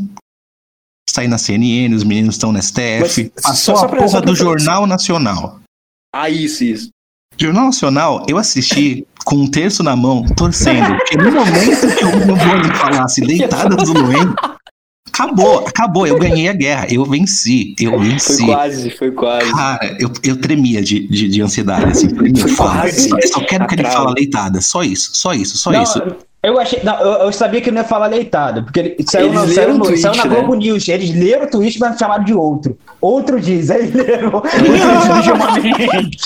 Saí 1.10 1.28
na 1.28 1.38
CNN, 1.38 1.94
os 1.96 2.04
meninos 2.04 2.36
estão 2.36 2.52
na 2.52 2.60
STF. 2.62 3.32
Mas 3.36 3.44
passou 3.44 3.78
a 3.78 3.88
porra 3.88 4.22
do 4.22 4.36
Jornal 4.36 4.86
Nacional. 4.86 5.60
Ah, 6.14 6.30
isso, 6.30 6.64
isso. 6.64 6.90
Jornal 7.38 7.66
Nacional, 7.66 8.26
eu 8.28 8.38
assisti 8.38 9.06
com 9.26 9.36
um 9.36 9.48
terço 9.50 9.84
na 9.84 9.96
mão, 9.96 10.26
torcendo. 10.36 10.96
Porque 10.98 11.18
no 11.18 11.32
momento 11.32 11.96
que 11.96 12.06
o 12.06 12.26
Bonner 12.26 12.76
falasse 12.78 13.22
deitadas 13.26 13.84
do 13.90 13.94
Loen, 14.02 14.34
acabou, 15.08 15.60
acabou. 15.68 16.08
Eu 16.08 16.18
ganhei 16.20 16.48
a 16.50 16.54
guerra, 16.54 16.88
eu 16.90 17.06
venci, 17.06 17.76
eu 17.80 17.92
Foi 17.92 18.00
venci. 18.00 18.46
quase, 18.46 18.90
foi 18.92 19.12
quase. 19.12 19.52
Cara, 19.52 19.98
eu, 20.00 20.12
eu 20.24 20.38
tremia 20.40 20.82
de, 20.82 21.08
de, 21.08 21.28
de 21.28 21.42
ansiedade, 21.42 21.86
assim. 21.86 22.10
Foi 22.10 22.56
quase. 22.56 23.10
só, 23.10 23.18
só 23.34 23.40
quero 23.46 23.68
que 23.68 23.76
ele 23.76 23.86
fala 23.86 24.14
leitada, 24.16 24.62
só 24.62 24.84
isso, 24.84 25.12
só 25.14 25.34
isso, 25.34 25.58
só 25.58 25.72
Não, 25.72 25.82
isso. 25.84 26.02
Eu 26.44 26.60
achei. 26.60 26.80
Não, 26.84 27.00
eu, 27.00 27.12
eu 27.26 27.32
sabia 27.32 27.60
que 27.60 27.70
ele 27.70 27.76
não 27.76 27.82
ia 27.82 27.88
falar 27.88 28.08
leitado, 28.08 28.64
porque 28.64 28.80
ele 28.80 28.96
saiu, 29.08 29.32
leram 29.32 29.48
saiu, 29.48 29.78
no- 29.78 29.86
tweet, 29.86 30.02
saiu 30.02 30.16
na 30.16 30.26
né? 30.26 30.36
Globo 30.36 30.54
News. 30.56 30.88
Eles 30.88 31.16
leram 31.16 31.46
o 31.46 31.50
tweet, 31.50 31.80
mas 31.80 31.98
chamaram 31.98 32.24
de 32.24 32.34
outro. 32.34 32.78
Outro 33.02 33.40
diz, 33.40 33.72
aí 33.72 33.88
leram 33.90 34.30
o 34.30 34.42
tweet 34.42 34.64
do 34.64 35.22
Gilmar 35.24 35.54
Mendes. 35.62 36.24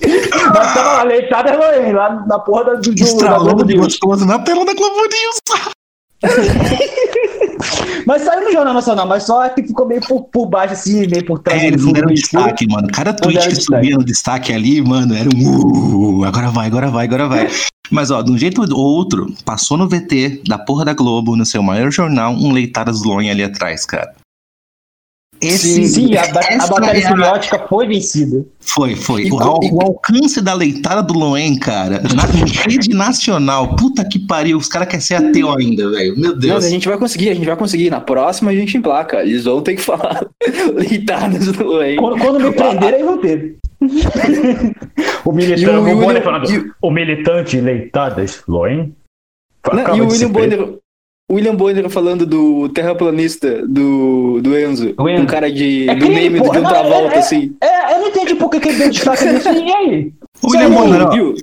Mas 0.00 0.74
tava 0.74 0.92
lá, 0.92 1.02
leitado 1.02 1.48
é 1.48 1.92
lá 1.92 2.24
na 2.28 2.38
porra 2.38 2.64
da, 2.66 2.72
do, 2.74 2.82
do, 2.82 2.94
da 2.94 3.02
Estralando 3.04 3.44
Globo 3.46 3.64
de 3.64 3.76
gostoso 3.76 4.24
na 4.24 4.38
tela 4.38 4.64
da 4.64 4.74
Globo 4.74 4.94
News. 4.96 5.40
Mas 8.06 8.22
saiu 8.22 8.42
no 8.42 8.52
Jornal 8.52 8.72
Nacional, 8.72 9.06
mas 9.06 9.24
só 9.24 9.46
que 9.50 9.62
ficou 9.62 9.86
meio 9.86 10.00
por, 10.00 10.22
por 10.24 10.46
baixo, 10.46 10.72
assim, 10.72 11.06
meio 11.06 11.24
por 11.26 11.40
trás. 11.40 11.62
É, 11.62 11.66
eles 11.66 11.84
não 11.84 11.92
deram 11.92 12.10
escuro. 12.10 12.42
destaque, 12.42 12.66
mano. 12.66 12.88
Cada 12.90 13.12
tweet 13.12 13.38
que 13.38 13.48
destaque. 13.48 13.84
subia 13.84 13.96
no 13.98 14.04
destaque 14.04 14.52
ali, 14.52 14.80
mano, 14.80 15.14
era 15.14 15.28
um. 15.28 16.20
Uh, 16.20 16.24
agora 16.24 16.50
vai, 16.50 16.66
agora 16.66 16.90
vai, 16.90 17.04
agora 17.04 17.28
vai. 17.28 17.50
Mas, 17.90 18.10
ó, 18.10 18.22
de 18.22 18.30
um 18.30 18.38
jeito 18.38 18.62
ou 18.62 18.96
outro, 18.96 19.30
passou 19.44 19.76
no 19.76 19.86
VT 19.86 20.42
da 20.46 20.58
porra 20.58 20.86
da 20.86 20.94
Globo, 20.94 21.36
no 21.36 21.44
seu 21.44 21.62
maior 21.62 21.90
jornal, 21.90 22.32
um 22.32 22.50
Leitadas 22.50 23.02
Loen 23.02 23.30
ali 23.30 23.42
atrás, 23.42 23.84
cara. 23.84 24.14
Esse, 25.40 25.86
Sim, 25.86 26.16
a, 26.16 26.26
ba- 26.32 26.40
a 26.40 26.66
batalha 26.66 26.98
é 26.98 27.04
a- 27.04 27.08
semiótica 27.08 27.66
foi 27.68 27.86
vencida. 27.86 28.44
Foi, 28.60 28.96
foi. 28.96 29.30
O, 29.30 29.38
al- 29.40 29.60
o 29.72 29.82
alcance 29.82 30.40
da 30.40 30.52
leitada 30.52 31.02
do 31.02 31.14
Loen, 31.14 31.56
cara, 31.58 32.02
na 32.14 32.24
rede 32.66 32.90
nacional, 32.90 33.76
puta 33.76 34.04
que 34.04 34.18
pariu, 34.18 34.58
os 34.58 34.68
caras 34.68 34.88
querem 34.88 35.00
ser 35.00 35.14
ateu 35.14 35.50
ainda, 35.52 35.88
velho. 35.90 36.14
Meu 36.18 36.32
Não, 36.32 36.38
Deus. 36.38 36.54
mas 36.54 36.64
a 36.64 36.70
gente 36.70 36.88
vai 36.88 36.98
conseguir, 36.98 37.30
a 37.30 37.34
gente 37.34 37.46
vai 37.46 37.56
conseguir. 37.56 37.88
Na 37.90 38.00
próxima 38.00 38.50
a 38.50 38.54
gente 38.54 38.76
emplaca. 38.76 39.22
Eles 39.22 39.44
vão 39.44 39.60
ter 39.62 39.74
que 39.76 39.82
falar 39.82 40.26
leitadas 40.74 41.46
do 41.46 41.64
Loen. 41.64 41.96
Quando, 41.96 42.18
quando 42.18 42.40
me 42.40 42.52
prenderem, 42.52 43.04
vão 43.04 43.18
ter. 43.18 43.56
o 45.24 45.32
militante, 45.32 45.66
o 45.68 45.80
o 45.80 45.84
Bonner 45.84 45.96
William- 46.08 46.22
falando, 46.22 46.50
e- 46.50 46.70
o 46.82 46.90
militante 46.90 47.60
leitadas, 47.60 48.42
Loen? 48.48 48.94
Não, 49.72 49.96
e 49.96 50.00
o 50.00 50.04
William 50.04 50.10
ser 50.10 50.28
preso." 50.30 50.56
Bonner, 50.56 50.78
William 51.30 51.54
Bonner 51.54 51.88
falando 51.90 52.24
do 52.24 52.68
terraplanista 52.70 53.66
do, 53.66 54.40
do 54.40 54.58
Enzo. 54.58 54.94
O 54.98 55.08
Enzo. 55.08 55.22
Um 55.22 55.26
cara 55.26 55.52
de, 55.52 55.88
É 55.88 55.94
do 55.94 56.00
crime, 56.06 56.14
meme 56.14 56.38
do 56.38 56.44
porra. 56.46 56.58
John 56.58 56.62
Não, 56.64 56.70
Travolta, 56.70 57.14
é- 57.14 57.16
é- 57.16 57.18
assim. 57.18 57.56
É, 57.60 57.94
eu 57.94 58.00
não 58.00 58.08
entendi 58.08 58.34
por 58.34 58.50
que, 58.50 58.60
que 58.60 58.68
ele 58.68 58.78
deu 58.78 58.90
destaque 58.90 59.24
nisso. 59.26 59.48
E 59.48 59.72
aí? 59.72 60.12
O 60.42 60.50
William 60.50 60.70
Bonner, 60.70 61.10
viu? 61.10 61.34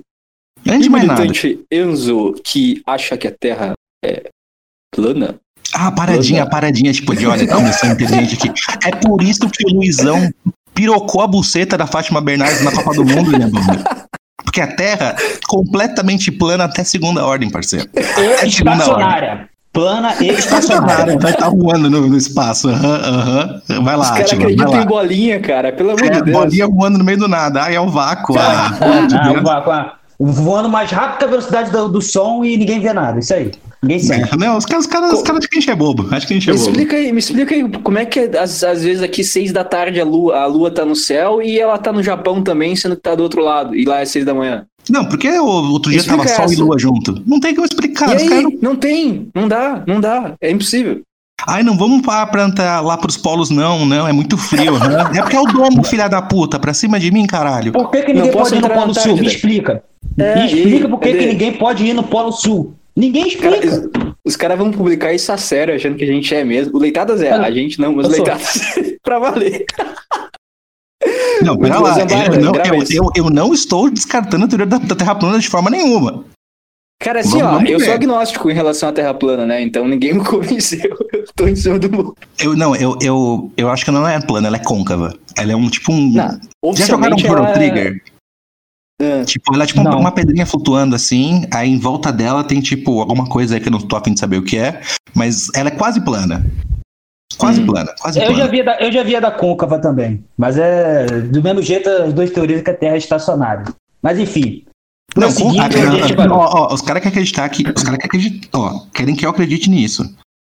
antes 0.68 0.82
de 0.82 0.88
o 0.88 0.92
mais 0.92 1.04
nada. 1.06 1.20
militante 1.22 1.60
Enzo 1.70 2.34
que 2.42 2.82
acha 2.86 3.16
que 3.16 3.28
a 3.28 3.30
Terra 3.32 3.74
é 4.04 4.28
plana? 4.92 5.36
Ah, 5.72 5.92
paradinha, 5.92 6.48
paradinha, 6.48 6.92
tipo 6.92 7.14
de 7.14 7.26
olha, 7.26 7.46
como 7.46 7.66
eu 7.68 7.72
sou 7.72 7.88
inteligente 7.90 8.34
aqui. 8.36 8.52
É 8.86 8.90
por 8.96 9.22
isso 9.22 9.48
que 9.50 9.64
o 9.66 9.74
Luizão 9.76 10.30
pirocou 10.74 11.22
a 11.22 11.26
buceta 11.26 11.76
da 11.76 11.86
Fátima 11.86 12.20
Bernardes 12.20 12.62
na 12.62 12.72
Copa 12.72 12.94
do 12.94 13.04
Mundo, 13.04 13.32
né, 13.32 13.46
Bruno? 13.46 13.84
Porque 14.44 14.60
a 14.60 14.74
Terra 14.74 15.16
completamente 15.48 16.30
plana 16.32 16.64
até 16.64 16.82
segunda 16.84 17.24
ordem, 17.24 17.50
parceiro. 17.50 17.88
É 17.94 18.02
segunda 18.48 18.72
estacionária. 18.72 19.48
Plana 19.76 20.14
e 20.22 20.28
estacionária. 20.30 21.18
Vai 21.18 21.32
estar 21.32 21.50
voando 21.50 21.90
no, 21.90 22.08
no 22.08 22.16
espaço. 22.16 22.68
Aham, 22.68 22.96
aham. 22.96 23.62
Vai 23.82 23.94
Os 23.94 24.00
lá, 24.00 24.10
caras 24.14 24.32
Atila, 24.32 24.42
vai 24.42 24.52
acreditam 24.52 24.70
lá. 24.72 24.82
em 24.82 24.86
bolinha, 24.86 25.40
cara. 25.40 25.72
Pelo 25.72 25.90
amor 25.90 26.04
É, 26.04 26.10
de 26.10 26.22
Deus. 26.22 26.36
bolinha 26.36 26.66
voando 26.66 26.98
no 26.98 27.04
meio 27.04 27.18
do 27.18 27.28
nada. 27.28 27.62
Ai, 27.64 27.74
é 27.76 27.80
o 27.80 27.88
vácuo. 27.88 28.36
Ah, 28.38 28.72
Ah, 28.80 29.28
Deus. 29.32 29.42
vá, 29.42 29.60
vá. 29.60 29.94
Voando 30.18 30.68
mais 30.70 30.90
rápido 30.90 31.18
que 31.18 31.24
a 31.24 31.28
velocidade 31.28 31.70
do, 31.70 31.88
do 31.88 32.00
som 32.00 32.42
e 32.42 32.56
ninguém 32.56 32.80
vê 32.80 32.92
nada. 32.92 33.18
Isso 33.18 33.34
aí. 33.34 33.52
Ninguém. 33.82 34.10
É, 34.12 34.36
Não, 34.36 34.56
os 34.56 34.64
caras, 34.64 34.86
os 34.86 34.90
caras, 34.90 35.12
os 35.12 35.22
caras 35.22 35.38
acham 35.40 35.48
que 35.50 35.58
a 35.58 35.60
gente 35.60 35.70
é 35.70 35.74
bobo. 35.76 36.08
Acho 36.10 36.26
que 36.26 36.32
a 36.32 36.36
gente 36.38 36.48
é 36.48 36.52
Me 36.54 36.58
bobo. 36.58 36.70
explica 36.70 36.96
aí, 36.96 37.12
me 37.12 37.18
explica 37.18 37.54
aí 37.54 37.68
como 37.82 37.98
é 37.98 38.06
que 38.06 38.20
é, 38.20 38.38
às, 38.38 38.64
às 38.64 38.82
vezes 38.82 39.02
aqui 39.02 39.22
seis 39.22 39.52
da 39.52 39.62
tarde 39.62 40.00
a 40.00 40.04
lua, 40.06 40.38
a 40.40 40.46
lua 40.46 40.70
tá 40.70 40.86
no 40.86 40.96
céu 40.96 41.42
e 41.42 41.60
ela 41.60 41.76
tá 41.76 41.92
no 41.92 42.02
Japão 42.02 42.42
também, 42.42 42.74
sendo 42.74 42.96
que 42.96 43.02
tá 43.02 43.14
do 43.14 43.22
outro 43.22 43.42
lado, 43.42 43.74
e 43.76 43.84
lá 43.84 44.00
é 44.00 44.06
seis 44.06 44.24
da 44.24 44.32
manhã. 44.32 44.64
Não, 44.88 45.04
porque 45.04 45.28
o 45.30 45.44
outro 45.46 45.90
dia 45.90 46.00
Explica 46.00 46.24
tava 46.24 46.48
Sol 46.48 46.52
e. 46.52 46.56
Lua 46.56 46.78
junto. 46.78 47.22
Não 47.26 47.40
tem 47.40 47.54
como 47.54 47.66
explicar. 47.66 48.18
e 48.18 48.22
aí? 48.22 48.42
não 48.42 48.50
Não 48.62 48.76
tem, 48.76 49.28
não 49.34 49.48
dá, 49.48 49.82
não 49.86 50.00
dá, 50.00 50.34
é 50.40 50.50
impossível. 50.50 51.00
Ai, 51.46 51.62
não 51.62 51.76
vamos 51.76 52.02
para 52.02 52.26
plantar 52.26 52.80
lá 52.80 52.96
pros 52.96 53.16
polos, 53.16 53.50
não, 53.50 53.84
não, 53.84 54.08
é 54.08 54.12
muito 54.12 54.36
frio. 54.38 54.78
né? 54.78 55.18
É 55.18 55.22
porque 55.22 55.36
é 55.36 55.40
o 55.40 55.44
domo, 55.44 55.84
filha 55.84 56.08
da 56.08 56.22
puta, 56.22 56.58
pra 56.58 56.72
cima 56.72 56.98
de 56.98 57.10
mim, 57.10 57.26
caralho. 57.26 57.72
Por 57.72 57.90
que, 57.90 58.02
que 58.02 58.12
Não 58.14 58.22
ninguém 58.24 58.32
pode 58.32 58.54
ir 58.56 58.60
no 58.60 58.70
Polo 58.70 58.94
Sul? 58.94 59.16
Me 59.16 59.26
explica. 59.26 59.82
É, 60.18 60.34
Me 60.36 60.46
explica 60.46 60.86
e- 60.86 60.88
por 60.88 60.98
que, 61.00 61.12
ninguém 61.12 61.52
pode 61.52 61.84
ir 61.84 61.92
no 61.92 62.02
Polo 62.02 62.32
Sul. 62.32 62.74
Ninguém 62.96 63.30
Cara, 63.36 63.56
explica. 63.64 64.16
Os 64.24 64.34
caras 64.34 64.58
vão 64.58 64.72
publicar 64.72 65.12
isso 65.12 65.30
a 65.30 65.36
sério, 65.36 65.74
achando 65.74 65.96
que 65.96 66.04
a 66.04 66.06
gente 66.06 66.34
é 66.34 66.42
mesmo. 66.42 66.74
O 66.76 66.80
Leitadas 66.80 67.20
é, 67.20 67.30
a 67.30 67.50
gente 67.50 67.78
não, 67.78 67.94
mas. 67.94 68.08
Leitadas 68.08 68.58
pra 69.04 69.18
valer. 69.18 69.66
Não, 71.42 71.56
pera 71.56 71.78
lá. 71.78 71.92
Zambarra, 71.94 72.26
Eu 72.34 72.40
não, 72.40 72.54
eu, 72.54 72.84
eu, 72.90 73.10
eu 73.16 73.30
não 73.30 73.52
estou 73.54 73.90
descartando 73.90 74.44
a 74.44 74.48
teoria 74.48 74.66
da, 74.66 74.78
da 74.78 74.94
Terra 74.94 75.14
plana 75.14 75.38
de 75.38 75.48
forma 75.48 75.70
nenhuma. 75.70 76.24
Cara, 77.02 77.20
assim, 77.20 77.38
Vamos- 77.38 77.46
ó, 77.46 77.52
vamos 77.56 77.70
eu 77.70 77.78
sou 77.80 77.92
agnóstico 77.92 78.50
em 78.50 78.54
relação 78.54 78.88
à 78.88 78.92
Terra 78.92 79.12
plana, 79.12 79.44
né? 79.44 79.60
Então 79.62 79.86
ninguém 79.86 80.14
me 80.14 80.24
convenceu. 80.24 80.96
Eu 81.12 81.24
tô 81.36 81.46
em 81.46 81.54
cima 81.54 81.78
do 81.78 81.90
muro. 81.92 82.14
Eu, 82.38 82.56
não, 82.56 82.74
eu, 82.74 82.96
eu, 83.02 83.52
eu 83.56 83.68
acho 83.70 83.84
que 83.84 83.90
ela 83.90 84.00
não 84.00 84.08
é 84.08 84.18
plana, 84.20 84.46
ela 84.48 84.56
é 84.56 84.60
côncava. 84.64 85.14
Ela 85.36 85.52
é 85.52 85.56
um 85.56 85.68
tipo 85.68 85.92
um. 85.92 86.10
Não, 86.12 86.72
Já 86.74 86.86
jogaram 86.86 87.18
Chrono 87.18 87.38
ela 87.38 87.50
é- 87.50 87.52
Trigger? 87.52 88.02
Ah, 89.02 89.22
Tipo, 89.26 89.54
ela 89.54 89.64
é 89.64 89.66
tipo 89.66 89.80
uma, 89.82 89.90
Não. 89.90 90.00
uma 90.00 90.10
pedrinha 90.10 90.46
flutuando 90.46 90.96
assim, 90.96 91.44
aí 91.52 91.68
em 91.68 91.78
volta 91.78 92.10
dela 92.10 92.42
tem 92.42 92.62
tipo 92.62 92.98
alguma 93.00 93.26
coisa 93.28 93.54
aí 93.54 93.60
que 93.60 93.68
eu 93.68 93.72
não 93.72 93.78
tô 93.78 93.94
afim 93.94 94.14
de 94.14 94.20
saber 94.20 94.38
o 94.38 94.42
que 94.42 94.56
é, 94.56 94.80
mas 95.14 95.48
ela 95.54 95.68
é 95.68 95.72
quase 95.72 96.00
plana. 96.00 96.46
Quase 97.38 97.60
Hum. 97.60 97.66
plana, 97.66 97.94
quase 98.00 98.18
Eu 98.18 98.26
plana. 98.26 98.38
já, 98.38 98.46
vi 98.50 98.62
da, 98.64 98.78
eu 98.80 98.92
já 98.92 99.02
vi 99.02 99.16
a 99.16 99.20
da 99.20 99.30
côncava 99.30 99.78
também. 99.80 100.24
Mas 100.36 100.56
é 100.56 101.06
do 101.22 101.42
mesmo 101.42 101.60
jeito 101.62 101.88
as 101.88 102.12
duas 102.12 102.30
teorias 102.30 102.62
que 102.62 102.70
a 102.70 102.74
Terra 102.74 102.94
é 102.94 102.98
estacionária. 102.98 103.64
Mas 104.02 104.18
enfim. 104.18 104.64
Não, 105.16 105.32
com- 105.32 105.50
a 105.60 106.34
ó, 106.34 106.68
ó, 106.70 106.74
os 106.74 106.82
caras 106.82 107.02
querem 107.02 107.08
acreditar 107.14 107.48
que. 107.48 107.62
Os 107.74 107.82
caras 107.82 107.98
querem. 107.98 108.40
Ó, 108.52 108.80
querem 108.94 109.14
que 109.16 109.24
eu 109.24 109.30
acredite 109.30 109.70
nisso. 109.70 110.04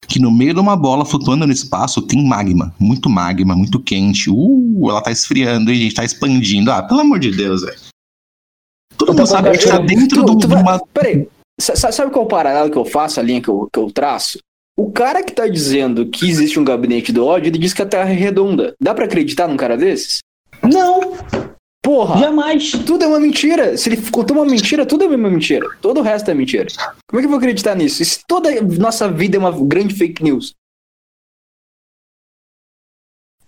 Que 0.07 0.18
no 0.18 0.31
meio 0.31 0.55
de 0.55 0.61
uma 0.61 0.77
bola 0.77 1.05
flutuando 1.05 1.46
no 1.46 1.53
espaço 1.53 2.01
tem 2.03 2.24
magma. 2.27 2.74
Muito 2.79 3.11
magma, 3.11 3.55
muito 3.55 3.81
quente. 3.81 4.31
Uh, 4.31 4.88
ela 4.88 5.03
tá 5.03 5.11
esfriando 5.11 5.70
e 5.70 5.74
a 5.74 5.79
gente 5.85 5.94
tá 5.94 6.05
expandindo. 6.05 6.70
Ah, 6.70 6.83
pelo 6.83 7.01
amor 7.01 7.18
de 7.18 7.31
Deus, 7.31 7.62
velho. 7.62 7.79
Todo 8.96 9.12
mundo 9.14 9.27
sabe 9.27 9.57
que 9.57 9.66
tá 9.66 9.79
dentro 9.79 10.20
tu, 10.20 10.24
do- 10.24 10.38
tu 10.38 10.48
de 10.48 10.55
uma. 10.55 10.79
Peraí, 10.92 11.29
sa- 11.61 11.77
sa- 11.77 11.92
sabe 11.92 12.11
qual 12.12 12.24
é 12.24 12.27
o 12.27 12.29
paralelo 12.29 12.70
que 12.70 12.79
eu 12.79 12.85
faço, 12.85 13.20
a 13.20 13.22
linha 13.22 13.40
que 13.40 13.48
eu, 13.48 13.68
que 13.72 13.79
eu 13.79 13.90
traço? 13.90 14.38
O 14.78 14.92
cara 14.92 15.24
que 15.24 15.32
tá 15.32 15.48
dizendo 15.48 16.06
que 16.06 16.30
existe 16.30 16.60
um 16.60 16.64
gabinete 16.64 17.10
do 17.10 17.26
ódio, 17.26 17.48
ele 17.48 17.58
diz 17.58 17.74
que 17.74 17.82
a 17.82 17.86
Terra 17.86 18.10
é 18.10 18.14
redonda. 18.14 18.76
Dá 18.80 18.94
pra 18.94 19.06
acreditar 19.06 19.48
num 19.48 19.56
cara 19.56 19.76
desses? 19.76 20.20
Não, 20.62 21.16
Porra! 21.82 22.20
jamais. 22.20 22.70
Tudo 22.86 23.02
é 23.02 23.08
uma 23.08 23.18
mentira. 23.18 23.76
Se 23.76 23.88
ele 23.88 23.96
contou 24.08 24.36
uma 24.36 24.46
mentira, 24.46 24.86
tudo 24.86 25.02
é 25.02 25.08
uma 25.08 25.28
mentira. 25.28 25.66
Todo 25.82 25.98
o 25.98 26.02
resto 26.02 26.30
é 26.30 26.34
mentira. 26.34 26.68
Como 27.08 27.18
é 27.18 27.20
que 27.20 27.26
eu 27.26 27.30
vou 27.30 27.38
acreditar 27.38 27.74
nisso? 27.74 28.02
E 28.02 28.04
se 28.04 28.20
toda 28.28 28.50
nossa 28.78 29.10
vida 29.10 29.36
é 29.36 29.40
uma 29.40 29.50
grande 29.50 29.94
fake 29.94 30.22
news? 30.22 30.54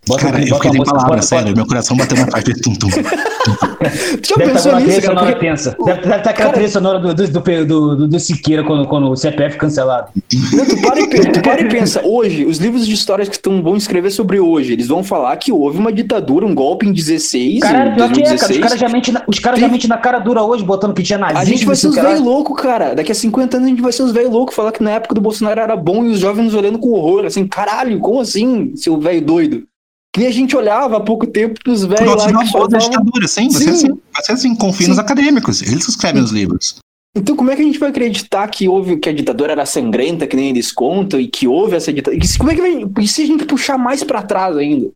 Bota- 0.09 0.25
Cara, 0.25 0.41
eu 0.43 0.49
bota 0.49 0.55
fiquei 0.65 0.71
a 0.71 0.73
sem 0.73 0.85
palavras, 0.85 1.09
bota- 1.09 1.23
sério. 1.23 1.55
Meu 1.57 1.67
coração 1.67 1.97
bateu 1.97 2.17
mais 2.17 2.31
forte 2.31 2.53
de 2.55 2.61
tum-tum. 2.63 2.89
Já 2.91 4.37
Deve 4.37 4.53
pensou 4.53 4.73
trilha 4.75 4.87
nisso, 4.87 5.03
cara? 5.03 5.21
Porque- 5.21 5.35
tensa. 5.35 5.77
Deve 5.85 6.01
estar 6.01 6.15
aquela 6.17 6.33
Cara- 6.33 6.53
trilha 6.53 6.69
sonora 6.69 6.99
do, 6.99 7.15
do, 7.15 7.29
do, 7.29 7.41
do, 7.41 7.97
do, 7.97 8.09
do 8.09 8.19
Siqueira 8.21 8.65
quando, 8.65 8.89
quando 8.89 9.11
o 9.11 9.17
CPF 9.17 9.59
cancelado. 9.59 10.09
Não, 10.53 10.65
tu, 10.67 10.81
para 10.83 11.01
e, 11.01 11.07
tu 11.09 11.43
para 11.43 11.61
e 11.61 11.69
pensa, 11.69 12.01
hoje, 12.05 12.45
os 12.47 12.57
livros 12.59 12.87
de 12.87 12.95
histórias 12.95 13.29
que 13.29 13.39
tão, 13.39 13.63
vão 13.63 13.77
escrever 13.77 14.11
sobre 14.11 14.41
hoje, 14.41 14.73
eles 14.73 14.89
vão 14.89 15.05
falar 15.05 15.37
que 15.37 15.53
houve 15.53 15.79
uma 15.79 15.93
ditadura, 15.93 16.47
um 16.47 16.55
golpe 16.55 16.87
em 16.87 16.93
16, 16.93 17.61
Caralho, 17.61 17.93
em 17.93 17.95
pior 17.95 18.11
que 18.13 18.21
é, 18.21 18.25
cara. 18.25 18.35
Os 18.35 18.41
2016. 18.49 18.61
caras 18.61 18.81
já 18.81 18.89
mentem 18.89 19.15
na, 19.15 19.23
os 19.29 19.39
caras 19.39 19.61
já 19.61 19.69
Tem- 19.69 19.89
na 19.89 19.99
cara 19.99 20.19
dura 20.19 20.43
hoje, 20.43 20.65
botando 20.65 20.95
que 20.95 21.03
tinha 21.03 21.19
nazismo. 21.19 21.43
A 21.43 21.45
gente 21.45 21.67
vai 21.67 21.77
ser 21.77 21.89
lá. 21.89 22.03
velhos 22.03 22.21
loucos, 22.21 22.61
cara. 22.61 22.95
Daqui 22.95 23.13
a 23.13 23.15
50 23.15 23.57
anos 23.59 23.67
a 23.67 23.71
gente 23.71 23.83
vai 23.83 23.93
ser 23.93 24.03
os 24.03 24.13
velhos 24.13 24.31
loucos, 24.33 24.55
falar 24.57 24.73
que 24.73 24.83
na 24.83 24.93
época 24.93 25.15
do 25.15 25.21
Bolsonaro 25.21 25.61
era 25.61 25.77
bom 25.77 26.05
e 26.07 26.09
os 26.09 26.19
jovens 26.19 26.55
olhando 26.55 26.79
com 26.79 26.91
horror, 26.91 27.27
assim, 27.27 27.47
caralho, 27.47 27.99
como 28.01 28.21
assim, 28.21 28.73
seu 28.77 28.99
velho 28.99 29.21
doido? 29.21 29.63
Que 30.13 30.27
a 30.27 30.31
gente 30.33 30.57
olhava 30.57 30.97
há 30.97 31.01
pouco 31.01 31.27
tempo 31.27 31.61
pros 31.63 31.85
velhos 31.85 32.05
Nossa, 32.05 32.31
lá 32.33 32.45
que 32.45 32.69
da 32.69 32.79
ditadura, 32.79 33.29
sim. 33.29 33.49
Sim. 33.51 33.71
assim. 33.71 34.01
Ser 34.23 34.33
assim. 34.33 34.55
Confie 34.57 34.89
nos 34.89 34.97
Sim. 34.97 35.03
acadêmicos. 35.03 35.63
Eles 35.63 35.87
escrevem 35.89 36.23
os 36.23 36.31
livros. 36.33 36.77
Então 37.17 37.37
como 37.37 37.51
é 37.51 37.57
que 37.57 37.63
a 37.63 37.65
gente 37.65 37.79
vai 37.79 37.91
acreditar 37.91 38.47
que 38.49 38.69
houve 38.69 38.97
que 38.99 39.09
a 39.09 39.13
ditadura 39.13 39.53
era 39.53 39.67
sangrenta, 39.67 40.27
que 40.27 40.37
nem 40.37 40.51
eles 40.51 40.73
contam, 40.73 41.21
e 41.21 41.27
que 41.29 41.47
houve 41.47 41.77
essa 41.77 41.93
ditadura? 41.93 42.23
E 42.25 42.27
se- 42.27 42.39
Como 42.39 42.51
é 42.51 42.55
que 42.55 42.61
vai... 42.61 42.85
E 43.01 43.09
se 43.09 43.23
a 43.23 43.27
gente 43.27 43.45
puxar 43.45 43.77
mais 43.79 44.03
pra 44.05 44.23
trás 44.23 44.57
ainda? 44.57 44.91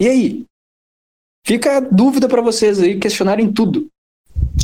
E 0.00 0.06
aí? 0.08 0.44
Fica 1.46 1.76
a 1.76 1.80
dúvida 1.80 2.28
pra 2.28 2.42
vocês 2.42 2.80
aí 2.80 2.98
questionarem 2.98 3.52
tudo. 3.52 3.86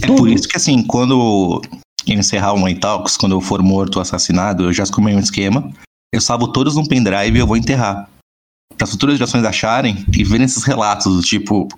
É 0.02 0.06
por 0.06 0.28
isso 0.28 0.48
que, 0.48 0.56
assim, 0.56 0.82
quando 0.82 1.62
encerrar 2.06 2.52
o 2.52 2.58
Money 2.58 2.74
Talks, 2.78 3.16
quando 3.16 3.32
eu 3.32 3.40
for 3.40 3.62
morto 3.62 3.96
ou 3.96 4.02
assassinado, 4.02 4.64
eu 4.64 4.72
já 4.72 4.82
escolhi 4.82 5.14
um 5.14 5.20
esquema. 5.20 5.72
Eu 6.12 6.20
salvo 6.20 6.48
todos 6.48 6.74
num 6.76 6.84
pendrive 6.84 7.36
e 7.36 7.40
eu 7.40 7.46
vou 7.46 7.56
enterrar. 7.56 8.10
Para 8.76 8.84
as 8.84 8.90
futuras 8.90 9.16
gerações 9.16 9.44
acharem 9.44 10.04
e 10.12 10.24
verem 10.24 10.44
esses 10.44 10.64
relatos 10.64 11.14
do 11.14 11.22
tipo. 11.22 11.68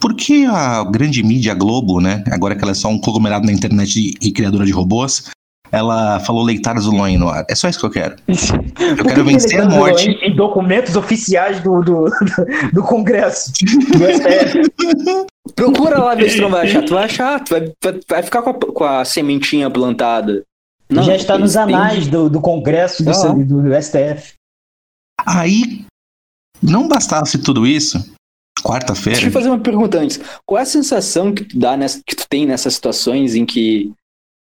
Por 0.00 0.14
que 0.14 0.46
a 0.46 0.84
grande 0.84 1.22
mídia 1.22 1.54
Globo, 1.54 2.00
né? 2.00 2.22
Agora 2.30 2.54
que 2.54 2.62
ela 2.62 2.70
é 2.70 2.74
só 2.74 2.88
um 2.88 3.00
conglomerado 3.00 3.46
na 3.46 3.52
internet 3.52 3.98
e, 3.98 4.28
e 4.28 4.32
criadora 4.32 4.64
de 4.64 4.70
robôs, 4.70 5.24
ela 5.70 6.20
falou 6.20 6.44
leitadas 6.44 6.84
do 6.84 6.92
Loin 6.92 7.18
no 7.18 7.28
ar. 7.28 7.44
É 7.48 7.54
só 7.54 7.68
isso 7.68 7.80
que 7.80 7.86
eu 7.86 7.90
quero. 7.90 8.16
Eu 8.28 8.96
que 8.96 9.02
quero 9.02 9.14
que 9.14 9.22
vencer 9.22 9.60
a 9.60 9.68
tá 9.68 9.74
morte. 9.74 10.08
Em, 10.08 10.30
em 10.30 10.36
documentos 10.36 10.96
oficiais 10.96 11.60
do, 11.60 11.82
do, 11.82 12.04
do, 12.04 12.70
do 12.72 12.82
Congresso. 12.82 13.52
Do 13.52 14.04
STF. 14.14 15.26
Procura 15.54 15.98
lá 15.98 16.14
ver 16.14 16.30
se 16.30 16.36
tu 16.36 16.42
não 16.42 16.50
vai 16.50 16.66
achar. 16.66 16.82
Tu 16.82 16.94
vai 16.94 17.04
achar, 17.04 17.40
tu 17.44 17.50
vai, 17.50 18.00
vai, 18.08 18.22
ficar 18.22 18.42
com 18.42 18.50
a, 18.50 18.54
com 18.54 18.84
a 18.84 19.04
sementinha 19.04 19.68
plantada. 19.70 20.42
Não, 20.88 21.02
Já 21.02 21.16
está 21.16 21.36
nos 21.36 21.56
anais 21.56 22.06
do, 22.06 22.30
do 22.30 22.40
Congresso 22.40 23.04
do, 23.04 23.10
Ah. 23.10 23.28
do, 23.32 23.62
do 23.62 23.82
STF. 23.82 24.34
Aí, 25.26 25.84
não 26.62 26.88
bastasse 26.88 27.38
tudo 27.38 27.66
isso, 27.66 27.98
Deixa 27.98 28.18
quarta-feira. 28.62 29.24
eu 29.26 29.30
fazer 29.30 29.48
uma 29.48 29.58
pergunta 29.60 29.98
antes. 29.98 30.20
Qual 30.46 30.58
é 30.58 30.62
a 30.62 30.66
sensação 30.66 31.32
que 31.32 31.44
tu 31.44 31.58
dá 31.58 31.76
nessa, 31.76 32.00
que 32.04 32.16
tu 32.16 32.26
tem 32.28 32.46
nessas 32.46 32.74
situações 32.74 33.34
em 33.34 33.46
que 33.46 33.92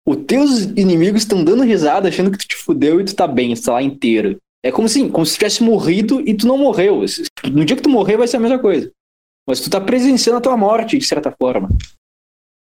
os 0.07 0.17
teus 0.25 0.61
inimigos 0.75 1.21
estão 1.21 1.43
dando 1.43 1.63
risada, 1.63 2.09
achando 2.09 2.31
que 2.31 2.37
tu 2.37 2.47
te 2.47 2.55
fudeu 2.55 2.99
e 2.99 3.05
tu 3.05 3.15
tá 3.15 3.27
bem, 3.27 3.53
tu 3.53 3.61
tá 3.61 3.73
lá 3.73 3.83
inteiro? 3.83 4.37
É 4.65 4.71
como 4.71 4.87
assim, 4.87 5.07
como 5.09 5.25
se 5.25 5.35
tivesse 5.35 5.63
morrido 5.63 6.21
e 6.27 6.33
tu 6.33 6.47
não 6.47 6.57
morreu. 6.57 7.05
No 7.51 7.63
dia 7.63 7.75
que 7.75 7.83
tu 7.83 7.89
morrer 7.89 8.17
vai 8.17 8.27
ser 8.27 8.37
a 8.37 8.39
mesma 8.41 8.59
coisa. 8.59 8.91
Mas 9.47 9.59
tu 9.61 9.69
tá 9.69 9.79
presenciando 9.79 10.37
a 10.37 10.41
tua 10.41 10.57
morte, 10.57 10.97
de 10.97 11.05
certa 11.05 11.31
forma. 11.31 11.69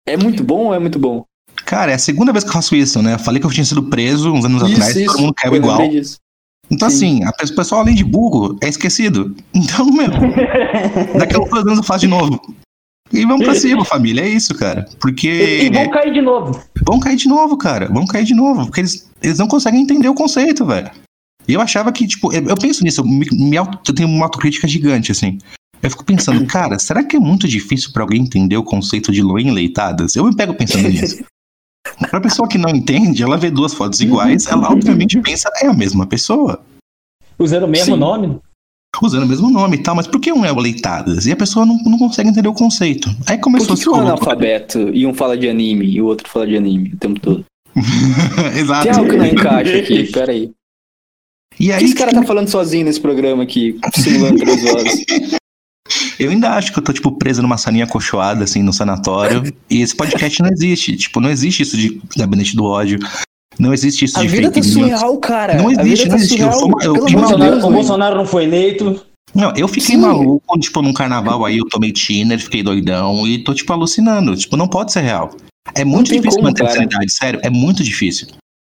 É 0.07 0.17
muito 0.17 0.43
bom 0.43 0.67
ou 0.67 0.73
é 0.73 0.79
muito 0.79 0.97
bom? 0.97 1.23
Cara, 1.65 1.91
é 1.91 1.95
a 1.95 1.99
segunda 1.99 2.31
vez 2.31 2.43
que 2.43 2.49
eu 2.49 2.53
faço 2.53 2.75
isso, 2.75 3.01
né? 3.01 3.13
Eu 3.13 3.19
falei 3.19 3.39
que 3.39 3.45
eu 3.45 3.51
tinha 3.51 3.63
sido 3.63 3.83
preso 3.89 4.31
uns 4.33 4.43
anos 4.43 4.63
atrás, 4.63 4.93
todo 5.05 5.19
mundo 5.19 5.33
caiu 5.33 5.55
igual. 5.55 5.87
disso. 5.87 6.17
Então, 6.73 6.89
Sim. 6.89 7.21
assim, 7.21 7.23
a 7.25 7.29
o 7.29 7.55
pessoal, 7.55 7.81
além 7.81 7.95
de 7.95 8.03
burro, 8.03 8.57
é 8.61 8.67
esquecido. 8.69 9.35
Então, 9.53 9.85
meu, 9.91 10.09
daqui 11.17 11.35
a 11.35 11.39
uns 11.39 11.49
dois 11.49 11.65
anos 11.65 11.77
eu 11.77 11.83
faço 11.83 12.01
de 12.01 12.07
novo. 12.07 12.39
E 13.11 13.25
vamos 13.25 13.45
pra 13.45 13.53
cima, 13.53 13.85
família. 13.85 14.21
É 14.21 14.27
isso, 14.29 14.55
cara. 14.55 14.85
Porque 14.99 15.27
E, 15.65 15.69
vão 15.69 15.89
cair 15.91 16.11
de 16.11 16.21
novo. 16.21 16.59
vão 16.85 16.99
cair 16.99 17.15
de 17.15 17.27
novo, 17.27 17.55
cara. 17.57 17.87
Vão 17.87 18.07
cair 18.07 18.25
de 18.25 18.33
novo. 18.33 18.65
Porque 18.65 18.81
eles, 18.81 19.07
eles 19.21 19.37
não 19.37 19.47
conseguem 19.47 19.81
entender 19.81 20.09
o 20.09 20.15
conceito, 20.15 20.65
velho. 20.65 20.89
E 21.47 21.53
eu 21.53 21.61
achava 21.61 21.91
que, 21.91 22.07
tipo, 22.07 22.33
eu, 22.33 22.55
penso 22.55 22.83
nisso, 22.83 23.01
eu, 23.01 23.05
me, 23.05 23.27
me 23.31 23.55
auto- 23.57 23.91
eu 23.91 23.93
tenho 23.95 24.09
uma 24.09 24.25
autocrítica 24.25 24.67
gigante, 24.67 25.11
assim. 25.11 25.37
Eu 25.81 25.89
fico 25.91 26.03
pensando, 26.03 26.43
cara, 26.47 26.79
será 26.79 27.03
que 27.03 27.15
é 27.15 27.19
muito 27.19 27.47
difícil 27.47 27.91
pra 27.93 28.01
alguém 28.01 28.21
entender 28.21 28.57
o 28.57 28.63
conceito 28.63 29.11
de 29.11 29.21
Loen 29.21 29.51
leitadas? 29.51 30.15
Eu 30.15 30.23
me 30.25 30.35
pego 30.35 30.55
pensando 30.55 30.87
nisso. 30.89 31.23
Pra 32.09 32.21
pessoa 32.21 32.47
que 32.47 32.57
não 32.57 32.69
entende, 32.69 33.23
ela 33.23 33.37
vê 33.37 33.49
duas 33.49 33.73
fotos 33.73 33.99
iguais, 34.01 34.45
ela 34.47 34.71
obviamente 34.71 35.19
pensa, 35.21 35.49
é 35.61 35.67
a 35.67 35.73
mesma 35.73 36.05
pessoa 36.05 36.61
Usando 37.39 37.63
o 37.63 37.67
mesmo 37.67 37.95
Sim. 37.95 37.99
nome. 37.99 38.39
usando 39.01 39.23
o 39.23 39.27
mesmo 39.27 39.49
nome 39.49 39.77
e 39.77 39.83
tal, 39.83 39.95
mas 39.95 40.07
por 40.07 40.19
que 40.21 40.31
um 40.31 40.45
é 40.45 40.51
o 40.51 40.59
Leitadas? 40.59 41.25
E 41.25 41.31
a 41.31 41.35
pessoa 41.35 41.65
não, 41.65 41.77
não 41.77 41.97
consegue 41.97 42.29
entender 42.29 42.47
o 42.47 42.53
conceito. 42.53 43.09
Aí 43.25 43.37
Por 43.37 43.45
começou 43.45 43.75
que, 43.75 43.83
que 43.83 43.89
um 43.89 43.95
a 43.95 43.97
é 43.97 44.01
se 44.01 44.07
analfabeto 44.07 44.79
e 44.93 45.05
um 45.05 45.13
fala 45.13 45.35
de 45.37 45.49
anime 45.49 45.85
e 45.87 46.01
o 46.01 46.05
outro 46.05 46.29
fala 46.29 46.45
de 46.47 46.55
anime 46.55 46.91
o 46.93 46.97
tempo 46.97 47.19
todo? 47.19 47.45
Exato. 48.55 48.83
Tem 48.83 48.91
algo 48.91 49.09
que 49.09 49.17
não 49.17 49.25
encaixa 49.25 49.77
aqui, 49.77 50.03
peraí. 50.13 50.51
E 51.59 51.69
O 51.69 51.73
aí 51.73 51.79
que 51.79 51.85
esse 51.85 51.95
cara 51.95 52.13
tá 52.13 52.23
falando 52.23 52.47
sozinho 52.47 52.85
nesse 52.85 52.99
programa 53.01 53.43
aqui, 53.43 53.77
simulando 53.95 54.37
três 54.37 54.61
vozes? 54.63 55.05
eu 56.19 56.29
ainda 56.31 56.51
acho 56.51 56.71
que 56.73 56.79
eu 56.79 56.83
tô, 56.83 56.93
tipo, 56.93 57.11
preso 57.13 57.41
numa 57.41 57.57
salinha 57.57 57.83
acolchoada, 57.85 58.43
assim, 58.43 58.61
no 58.63 58.73
sanatório. 58.73 59.43
e 59.69 59.81
esse 59.81 59.95
podcast 59.95 60.41
não 60.41 60.49
existe. 60.49 60.95
Tipo, 60.95 61.19
não 61.19 61.29
existe 61.29 61.63
isso 61.63 61.77
de 61.77 62.01
gabinete 62.17 62.55
do 62.55 62.63
ódio. 62.65 62.99
Não 63.59 63.73
existe 63.73 64.05
isso 64.05 64.17
A 64.17 64.21
de 64.21 64.27
vida 64.27 64.51
fake 64.51 64.61
tá 64.61 64.65
news. 64.65 64.73
surreal, 64.73 65.17
cara. 65.17 65.55
Não 65.55 65.67
A 65.67 65.71
existe, 65.73 66.05
tá 66.05 66.09
não 66.09 66.15
existe. 66.17 66.41
Eu 66.41 66.51
surreal. 66.51 66.77
eu- 66.81 66.95
amor 66.95 67.07
de 67.07 67.15
Bolsonaro, 67.15 67.51
Deus, 67.51 67.63
o. 67.63 67.71
Bolsonaro 67.71 68.15
não 68.17 68.25
foi 68.25 68.43
eleito. 68.45 69.05
Não, 69.35 69.51
eu 69.55 69.67
fiquei 69.67 69.95
Sim. 69.95 69.97
maluco, 69.97 70.41
quando, 70.45 70.61
tipo, 70.61 70.81
num 70.81 70.93
carnaval 70.93 71.43
aí 71.45 71.57
eu 71.57 71.65
tomei 71.67 71.91
tiner, 71.91 72.39
fiquei 72.39 72.61
doidão 72.61 73.27
e 73.27 73.39
tô, 73.43 73.53
tipo, 73.53 73.71
alucinando. 73.73 74.35
Tipo, 74.35 74.55
não 74.57 74.67
pode 74.67 74.91
ser 74.91 75.01
real. 75.01 75.35
É 75.75 75.83
muito 75.85 76.07
difícil 76.11 76.31
como, 76.31 76.43
manter 76.43 76.63
a 76.63 76.65
cara. 76.67 76.77
sanidade, 76.77 77.11
sério. 77.13 77.39
É 77.43 77.49
muito 77.49 77.83
difícil. 77.83 78.27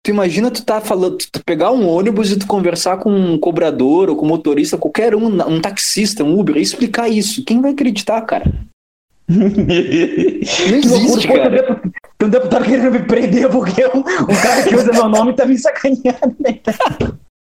Tu 0.09 0.13
imagina 0.13 0.51
tu 0.51 0.65
tá 0.65 0.81
falando, 0.81 1.19
tu 1.19 1.45
pegar 1.45 1.71
um 1.71 1.87
ônibus 1.87 2.33
e 2.33 2.39
tu 2.39 2.47
conversar 2.47 2.97
com 2.97 3.11
um 3.11 3.39
cobrador 3.39 4.09
ou 4.09 4.17
com 4.17 4.25
um 4.25 4.29
motorista, 4.31 4.79
qualquer 4.79 5.15
um, 5.15 5.27
um 5.27 5.61
taxista, 5.61 6.25
um 6.25 6.41
Uber, 6.41 6.57
e 6.57 6.63
explicar 6.63 7.11
isso. 7.11 7.45
Quem 7.45 7.61
vai 7.61 7.73
acreditar, 7.73 8.19
cara? 8.23 8.51
Não 9.29 9.51
Que 9.51 10.73
existe, 10.73 11.29
um 11.29 11.35
cara. 11.35 11.83
Tem 12.17 12.27
um 12.27 12.31
deputado 12.31 12.65
querendo 12.65 12.91
me 12.91 13.01
prender 13.01 13.51
porque 13.51 13.85
um, 13.85 13.99
um 13.99 14.43
cara 14.43 14.63
que 14.63 14.75
usa 14.75 14.93
meu 14.93 15.11
nome 15.11 15.35
tá 15.35 15.45
me 15.45 15.59
sacaneando. 15.59 16.37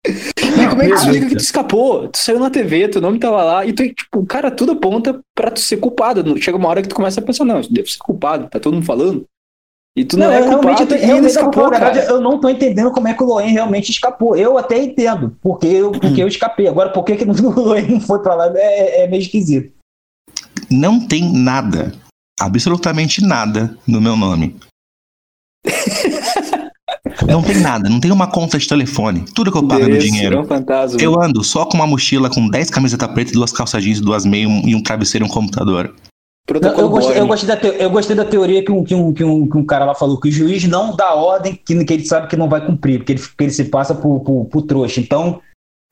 E 0.06 0.68
como 0.70 0.84
é 0.84 0.86
que 0.86 0.94
tu 0.94 1.00
explica 1.00 1.30
que 1.30 1.36
tu 1.38 1.42
escapou? 1.42 2.10
Tu 2.10 2.20
saiu 2.20 2.40
na 2.40 2.52
TV, 2.52 2.90
teu 2.90 3.02
nome 3.02 3.18
tava 3.18 3.44
lá, 3.44 3.66
e 3.66 3.74
tu, 3.74 3.92
tipo, 3.92 4.24
cara, 4.28 4.52
tudo 4.52 4.74
aponta 4.74 5.20
pra 5.34 5.50
tu 5.50 5.60
ser 5.60 5.78
culpado. 5.78 6.40
Chega 6.40 6.60
uma 6.60 6.70
hora 6.70 6.84
que 6.84 6.90
tu 6.90 6.96
começa 6.96 7.20
a 7.20 7.24
pensar, 7.24 7.44
não, 7.44 7.58
eu 7.58 7.68
devo 7.72 7.90
ser 7.90 7.98
culpado, 7.98 8.48
tá 8.50 8.60
todo 8.60 8.76
mundo 8.76 8.86
falando. 8.86 9.26
E 9.96 10.06
tu 10.06 10.18
não, 10.18 10.28
Não, 10.28 10.34
é 10.34 10.40
eu 10.40 10.48
realmente, 10.48 10.78
culpado 10.78 10.96
eu, 10.96 11.06
realmente, 11.06 11.32
escapou, 11.32 11.70
verdade, 11.70 12.00
eu 12.00 12.22
não 12.22 12.40
tô 12.40 12.48
entendendo 12.48 12.92
como 12.92 13.10
é 13.10 13.14
que 13.14 13.22
o 13.22 13.26
Loen 13.26 13.52
realmente 13.52 13.90
escapou. 13.90 14.38
Eu 14.38 14.58
até 14.58 14.82
entendo, 14.82 15.36
porque 15.42 15.68
eu, 15.68 15.92
porque 15.92 16.24
eu 16.24 16.28
escapei. 16.30 16.68
Agora, 16.68 16.92
por 16.92 17.04
que, 17.04 17.18
que 17.18 17.26
o 17.28 17.60
Loen 17.60 17.88
não 17.90 18.00
foi 18.00 18.20
pra 18.20 18.34
lá 18.34 18.52
é, 18.56 19.04
é 19.04 19.08
meio 19.08 19.22
esquisito. 19.22 19.74
Não 20.70 21.06
tem 21.06 21.30
nada, 21.34 21.92
absolutamente 22.40 23.22
nada 23.22 23.78
no 23.86 24.00
meu 24.00 24.16
nome. 24.16 24.56
Não 27.28 27.42
tem 27.42 27.60
nada, 27.60 27.90
não 27.90 28.00
tem 28.00 28.12
uma 28.12 28.28
conta 28.28 28.58
de 28.58 28.68
telefone. 28.68 29.26
Tudo 29.34 29.52
que 29.52 29.58
eu 29.58 29.68
pago 29.68 29.84
é 29.84 29.98
dinheiro. 29.98 30.38
É 30.38 30.40
um 30.40 30.46
fantasma. 30.46 31.02
Eu 31.02 31.22
ando 31.22 31.44
só 31.44 31.66
com 31.66 31.76
uma 31.76 31.86
mochila 31.86 32.30
com 32.30 32.48
10 32.48 32.70
camisetas 32.70 33.12
pretas, 33.12 33.34
duas 33.34 33.52
calças 33.52 33.84
jeans, 33.84 34.00
duas 34.00 34.26
meias 34.26 34.50
e 34.66 34.76
um 34.76 34.82
travesseiro 34.82 35.26
e 35.26 35.28
um 35.28 35.32
computador. 35.32 35.94
Não, 36.60 36.70
eu, 36.80 36.90
gostei, 36.90 37.20
eu, 37.20 37.28
gostei 37.28 37.48
da 37.48 37.56
teo- 37.58 37.74
eu 37.74 37.90
gostei 37.90 38.16
da 38.16 38.26
teoria 38.26 38.64
que 38.66 38.72
um, 38.72 38.84
que, 38.84 38.94
um, 38.96 39.14
que, 39.14 39.24
um, 39.24 39.48
que 39.50 39.58
um 39.58 39.66
cara 39.66 39.86
lá 39.86 39.94
falou, 39.96 40.20
que 40.20 40.30
o 40.30 40.32
juiz 40.32 40.64
não 40.68 40.96
dá 40.96 41.14
ordem 41.14 41.54
que, 41.66 41.84
que 41.86 41.94
ele 41.94 42.06
sabe 42.06 42.28
que 42.28 42.36
não 42.36 42.50
vai 42.50 42.66
cumprir, 42.66 42.98
porque 43.00 43.14
ele, 43.14 43.22
que 43.22 43.44
ele 43.44 43.52
se 43.52 43.66
passa 43.66 43.94
por, 43.96 44.20
por, 44.22 44.46
por 44.46 44.62
trouxa. 44.64 45.00
Então, 45.00 45.40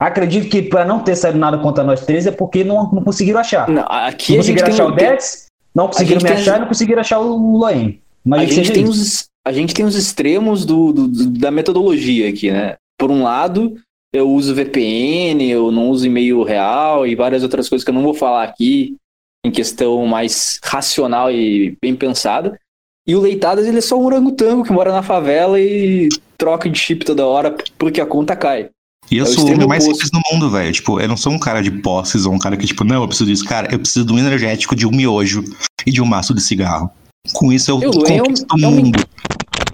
acredito 0.00 0.48
que 0.50 0.62
para 0.62 0.84
não 0.84 1.00
ter 1.00 1.16
saído 1.16 1.38
nada 1.38 1.58
contra 1.58 1.84
nós 1.84 2.04
três 2.04 2.26
é 2.26 2.30
porque 2.30 2.64
não, 2.64 2.90
não 2.92 3.02
conseguiram 3.02 3.40
achar. 3.40 3.68
Não, 3.68 3.82
Não 3.82 3.88
aqui 3.90 4.32
gente 4.34 4.36
conseguiram 4.38 4.64
tem, 4.66 4.74
achar 4.74 4.86
o 4.86 4.92
Dex, 4.92 5.46
não 5.74 5.86
conseguiram 5.86 6.20
me 6.22 6.28
tem- 6.28 6.36
achar 6.36 6.56
e 6.56 6.60
não 6.60 6.68
conseguiram 6.68 7.00
achar 7.00 7.18
o 7.20 7.56
Loen. 7.58 8.00
Mas 8.24 8.42
a 8.50 8.52
gente 8.52 8.72
tem 8.72 8.82
isso. 8.82 8.92
os, 8.92 9.24
a 9.46 9.52
gente 9.52 9.72
tem 9.74 9.84
os 9.84 9.96
extremos 9.96 10.64
do, 10.64 10.92
do- 10.92 11.08
do- 11.08 11.26
da 11.38 11.50
metodologia 11.50 12.28
aqui, 12.28 12.50
né? 12.50 12.74
Por 12.98 13.10
um 13.10 13.22
lado, 13.22 13.76
eu 14.12 14.28
uso 14.30 14.54
VPN, 14.54 15.48
eu 15.50 15.70
não 15.72 15.88
uso 15.88 16.06
e-mail 16.06 16.42
real 16.42 17.06
e 17.06 17.14
várias 17.14 17.42
outras 17.42 17.68
coisas 17.68 17.82
que 17.84 17.90
eu 17.90 17.94
não 17.94 18.02
vou 18.02 18.12
falar 18.12 18.42
aqui 18.44 18.96
em 19.44 19.50
questão 19.50 20.04
mais 20.06 20.58
racional 20.62 21.30
e 21.30 21.76
bem 21.80 21.94
pensada. 21.96 22.58
E 23.06 23.14
o 23.16 23.20
Leitadas, 23.20 23.66
ele 23.66 23.78
é 23.78 23.80
só 23.80 23.98
um 23.98 24.04
orangotango 24.04 24.62
que 24.64 24.72
mora 24.72 24.92
na 24.92 25.02
favela 25.02 25.58
e 25.60 26.08
troca 26.36 26.68
de 26.68 26.78
chip 26.78 27.04
toda 27.04 27.26
hora 27.26 27.56
porque 27.78 28.00
a 28.00 28.06
conta 28.06 28.36
cai. 28.36 28.68
E 29.10 29.16
eu 29.16 29.24
É 29.24 29.28
o 29.28 29.32
sou 29.32 29.48
o 29.48 29.52
homem 29.52 29.66
mais 29.66 29.82
simples 29.82 30.10
do 30.10 30.20
mundo, 30.30 30.50
velho. 30.50 30.72
Tipo, 30.72 31.00
eu 31.00 31.08
não 31.08 31.16
sou 31.16 31.32
um 31.32 31.38
cara 31.38 31.62
de 31.62 31.70
posses 31.70 32.26
ou 32.26 32.32
um 32.32 32.38
cara 32.38 32.56
que, 32.56 32.66
tipo, 32.66 32.84
não, 32.84 33.02
eu 33.02 33.08
preciso 33.08 33.28
disso. 33.30 33.44
Cara, 33.44 33.68
eu 33.72 33.78
preciso 33.78 34.04
de 34.06 34.12
um 34.12 34.18
energético, 34.18 34.76
de 34.76 34.86
um 34.86 34.90
miojo 34.92 35.42
e 35.86 35.90
de 35.90 36.00
um 36.00 36.04
maço 36.06 36.32
de 36.34 36.40
cigarro. 36.42 36.90
Com 37.32 37.52
isso 37.52 37.70
eu 37.70 37.80
E 37.82 37.86
o 37.86 37.90
é 38.06 38.22
um- 38.22 38.24
conquisto 38.24 38.46
o 38.54 38.64
é 38.64 38.68
um 38.68 38.70
mundo. 38.70 38.98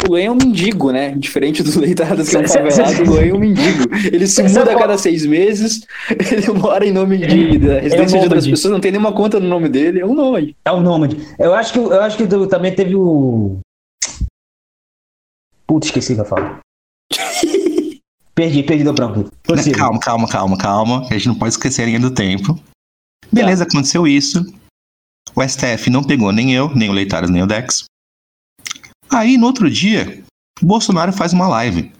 O 0.04 0.08
Luan 0.10 0.20
é 0.20 0.30
um 0.30 0.34
mendigo, 0.36 0.92
né? 0.92 1.14
Diferente 1.16 1.62
do 1.62 1.80
Leitadas, 1.80 2.28
que 2.28 2.36
é 2.36 2.40
um 2.40 2.46
favelado, 2.48 3.02
o 3.02 3.06
Luan 3.06 3.22
é 3.24 3.32
um 3.32 3.38
mendigo. 3.38 3.84
Ele 4.12 4.26
se 4.26 4.42
muda 4.42 4.72
a 4.72 4.78
cada 4.78 4.98
seis 4.98 5.24
meses, 5.26 5.86
ele 6.10 6.48
mora 6.52 6.86
em 6.86 6.92
nome 6.92 7.18
de, 7.18 7.58
da 7.58 7.80
residência 7.80 8.18
de 8.18 8.24
outras 8.24 8.46
pessoas, 8.46 8.72
não 8.72 8.80
tem 8.80 8.92
nenhuma 8.92 9.12
conta 9.12 9.40
no 9.40 9.48
nome 9.48 9.68
dele, 9.68 10.00
é 10.00 10.06
um 10.06 10.14
nômade. 10.14 10.56
É 10.64 10.70
o 10.70 10.80
Nômade. 10.80 11.16
Eu 11.38 11.54
acho 11.54 11.72
que, 11.72 11.78
eu 11.78 12.00
acho 12.02 12.16
que 12.16 12.26
do- 12.26 12.46
também 12.46 12.74
teve 12.74 12.94
o. 12.94 13.58
Putz, 15.66 15.86
esqueci 15.88 16.12
o 16.12 16.16
que 16.16 16.20
eu 16.22 16.26
falo. 16.26 16.58
perdi, 18.34 18.62
perdi 18.62 18.84
do 18.84 18.92
branco. 18.92 19.28
Calma, 19.72 19.98
calma, 20.00 20.28
calma, 20.28 20.56
calma. 20.58 21.06
A 21.10 21.14
gente 21.14 21.28
não 21.28 21.34
pode 21.34 21.54
esquecer 21.54 21.82
a 21.82 21.86
linha 21.86 22.00
do 22.00 22.10
tempo. 22.10 22.58
Beleza, 23.32 23.64
aconteceu 23.64 24.06
isso. 24.06 24.44
O 25.34 25.42
STF 25.42 25.90
não 25.90 26.04
pegou 26.04 26.30
nem 26.32 26.54
eu, 26.54 26.72
nem 26.74 26.88
o 26.88 26.92
Leitares, 26.92 27.28
nem 27.30 27.42
o 27.42 27.46
Dex. 27.46 27.84
Aí, 29.10 29.36
no 29.38 29.46
outro 29.46 29.70
dia, 29.70 30.22
o 30.62 30.66
Bolsonaro 30.66 31.12
faz 31.12 31.32
uma 31.32 31.48
live. 31.48 31.92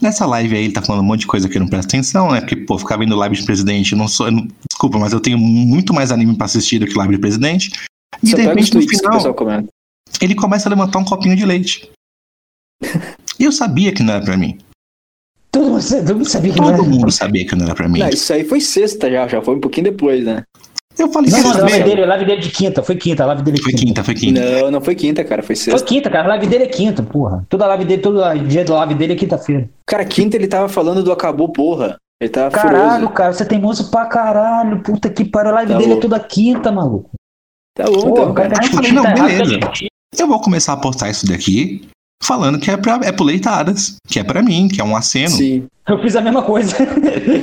Nessa 0.00 0.26
live 0.26 0.56
aí, 0.56 0.64
ele 0.64 0.72
tá 0.72 0.82
falando 0.82 1.02
um 1.02 1.06
monte 1.06 1.20
de 1.20 1.26
coisa 1.26 1.48
que 1.48 1.56
eu 1.56 1.60
não 1.60 1.68
presto 1.68 1.88
atenção, 1.88 2.30
né? 2.32 2.40
Porque, 2.40 2.56
pô, 2.56 2.78
ficar 2.78 2.96
vendo 2.96 3.14
live 3.16 3.36
de 3.36 3.44
presidente, 3.44 3.92
eu 3.92 3.98
não 3.98 4.08
sou. 4.08 4.26
eu 4.26 4.32
não- 4.32 4.48
desculpa, 4.70 4.98
mas 4.98 5.12
eu 5.12 5.20
tenho 5.20 5.38
muito 5.38 5.94
mais 5.94 6.10
anime 6.10 6.36
pra 6.36 6.46
assistir 6.46 6.78
do 6.78 6.86
que 6.86 6.94
live 6.98 7.14
de 7.14 7.20
presidente. 7.20 7.70
E 8.22 8.28
Só 8.30 8.36
de 8.36 8.42
os 8.42 8.48
repente, 8.48 8.74
no 8.74 8.82
final, 8.82 9.36
ele 10.20 10.34
começa 10.34 10.68
a 10.68 10.70
levantar 10.70 10.98
um 10.98 11.04
copinho 11.04 11.36
de 11.36 11.44
leite. 11.44 11.90
E 13.36 13.42
eu 13.42 13.50
sabia 13.50 13.92
que 13.92 14.00
não 14.00 14.14
era 14.14 14.24
pra 14.24 14.36
mim. 14.36 14.58
Todo 15.50 15.68
mundo, 15.70 15.82
todo 15.88 16.14
mundo 16.14 16.28
sabia 16.28 16.52
que 16.52 16.60
não 16.60 16.66
Todo 16.70 16.74
era. 16.82 16.82
mundo 16.88 17.10
sabia 17.10 17.44
que 17.44 17.56
não 17.56 17.64
era 17.66 17.74
pra 17.74 17.88
mim. 17.88 17.98
Não, 17.98 18.08
isso 18.08 18.32
aí 18.32 18.44
foi 18.44 18.60
sexta 18.60 19.10
já, 19.10 19.26
já 19.26 19.42
foi 19.42 19.56
um 19.56 19.60
pouquinho 19.60 19.90
depois, 19.90 20.24
né? 20.24 20.44
Eu 20.98 21.10
falei, 21.10 21.30
Não, 21.30 21.40
não, 21.42 21.50
a 21.50 21.54
saber? 21.54 21.70
live 21.72 21.84
dele, 21.88 22.02
a 22.02 22.06
live 22.06 22.24
dele 22.24 22.38
é 22.38 22.40
de 22.40 22.50
quinta, 22.50 22.82
foi 22.82 22.94
quinta, 22.96 23.22
a 23.24 23.26
live 23.26 23.42
dele 23.42 23.58
é 23.58 23.62
Foi 23.62 23.72
quinta. 23.72 23.84
quinta, 23.86 24.04
foi 24.04 24.14
quinta. 24.14 24.40
Não, 24.40 24.70
não 24.70 24.80
foi 24.80 24.94
quinta, 24.94 25.24
cara, 25.24 25.42
foi 25.42 25.56
Foi 25.56 25.72
sexta. 25.72 25.86
quinta, 25.86 26.08
cara, 26.10 26.24
a 26.24 26.28
live 26.28 26.46
dele 26.46 26.64
é 26.64 26.68
quinta, 26.68 27.02
porra. 27.02 27.44
Toda 27.48 27.66
live 27.66 27.84
dele, 27.84 28.00
todo 28.02 28.20
dia 28.46 28.64
da 28.64 28.74
live 28.76 28.94
dele 28.94 29.12
é 29.14 29.16
quinta-feira. 29.16 29.68
Cara, 29.86 30.04
quinta 30.04 30.36
ele 30.36 30.46
tava 30.46 30.68
falando 30.68 31.02
do 31.02 31.10
acabou, 31.10 31.48
porra. 31.48 31.96
Ele 32.20 32.30
tava 32.30 32.50
Caralho, 32.52 32.90
furioso. 32.92 33.08
cara, 33.12 33.32
você 33.32 33.44
tem 33.44 33.58
moço 33.60 33.90
pra 33.90 34.06
caralho. 34.06 34.80
Puta 34.82 35.10
que 35.10 35.24
pariu, 35.24 35.50
a 35.50 35.54
live 35.54 35.72
Tá 35.72 35.78
dele 35.78 35.90
louco. 35.90 36.06
é 36.06 36.08
toda 36.08 36.20
quinta, 36.20 36.70
maluco. 36.70 37.10
Tá 37.76 37.84
bom, 37.86 37.92
Pô, 37.92 38.08
então, 38.10 38.30
o 38.30 38.34
cara 38.34 38.48
cara. 38.50 38.50
tá 38.50 38.60
discutindo, 38.60 38.94
não, 38.94 39.02
tá 39.02 39.10
errado, 39.10 39.26
beleza. 39.30 39.44
discutindo. 39.58 39.88
Eu 40.16 40.28
vou 40.28 40.40
começar 40.40 40.72
a 40.74 40.76
postar 40.76 41.10
isso 41.10 41.26
daqui 41.26 41.88
falando 42.22 42.58
que 42.60 42.70
é, 42.70 42.76
pra, 42.76 43.00
é 43.02 43.10
pro 43.10 43.24
Leitadas, 43.24 43.96
que 44.06 44.20
é 44.20 44.24
pra 44.24 44.40
mim, 44.42 44.68
que 44.68 44.80
é 44.80 44.84
um 44.84 44.94
aceno. 44.96 45.30
Sim. 45.30 45.66
Eu 45.88 46.00
fiz 46.00 46.14
a 46.14 46.20
mesma 46.20 46.42
coisa. 46.42 46.74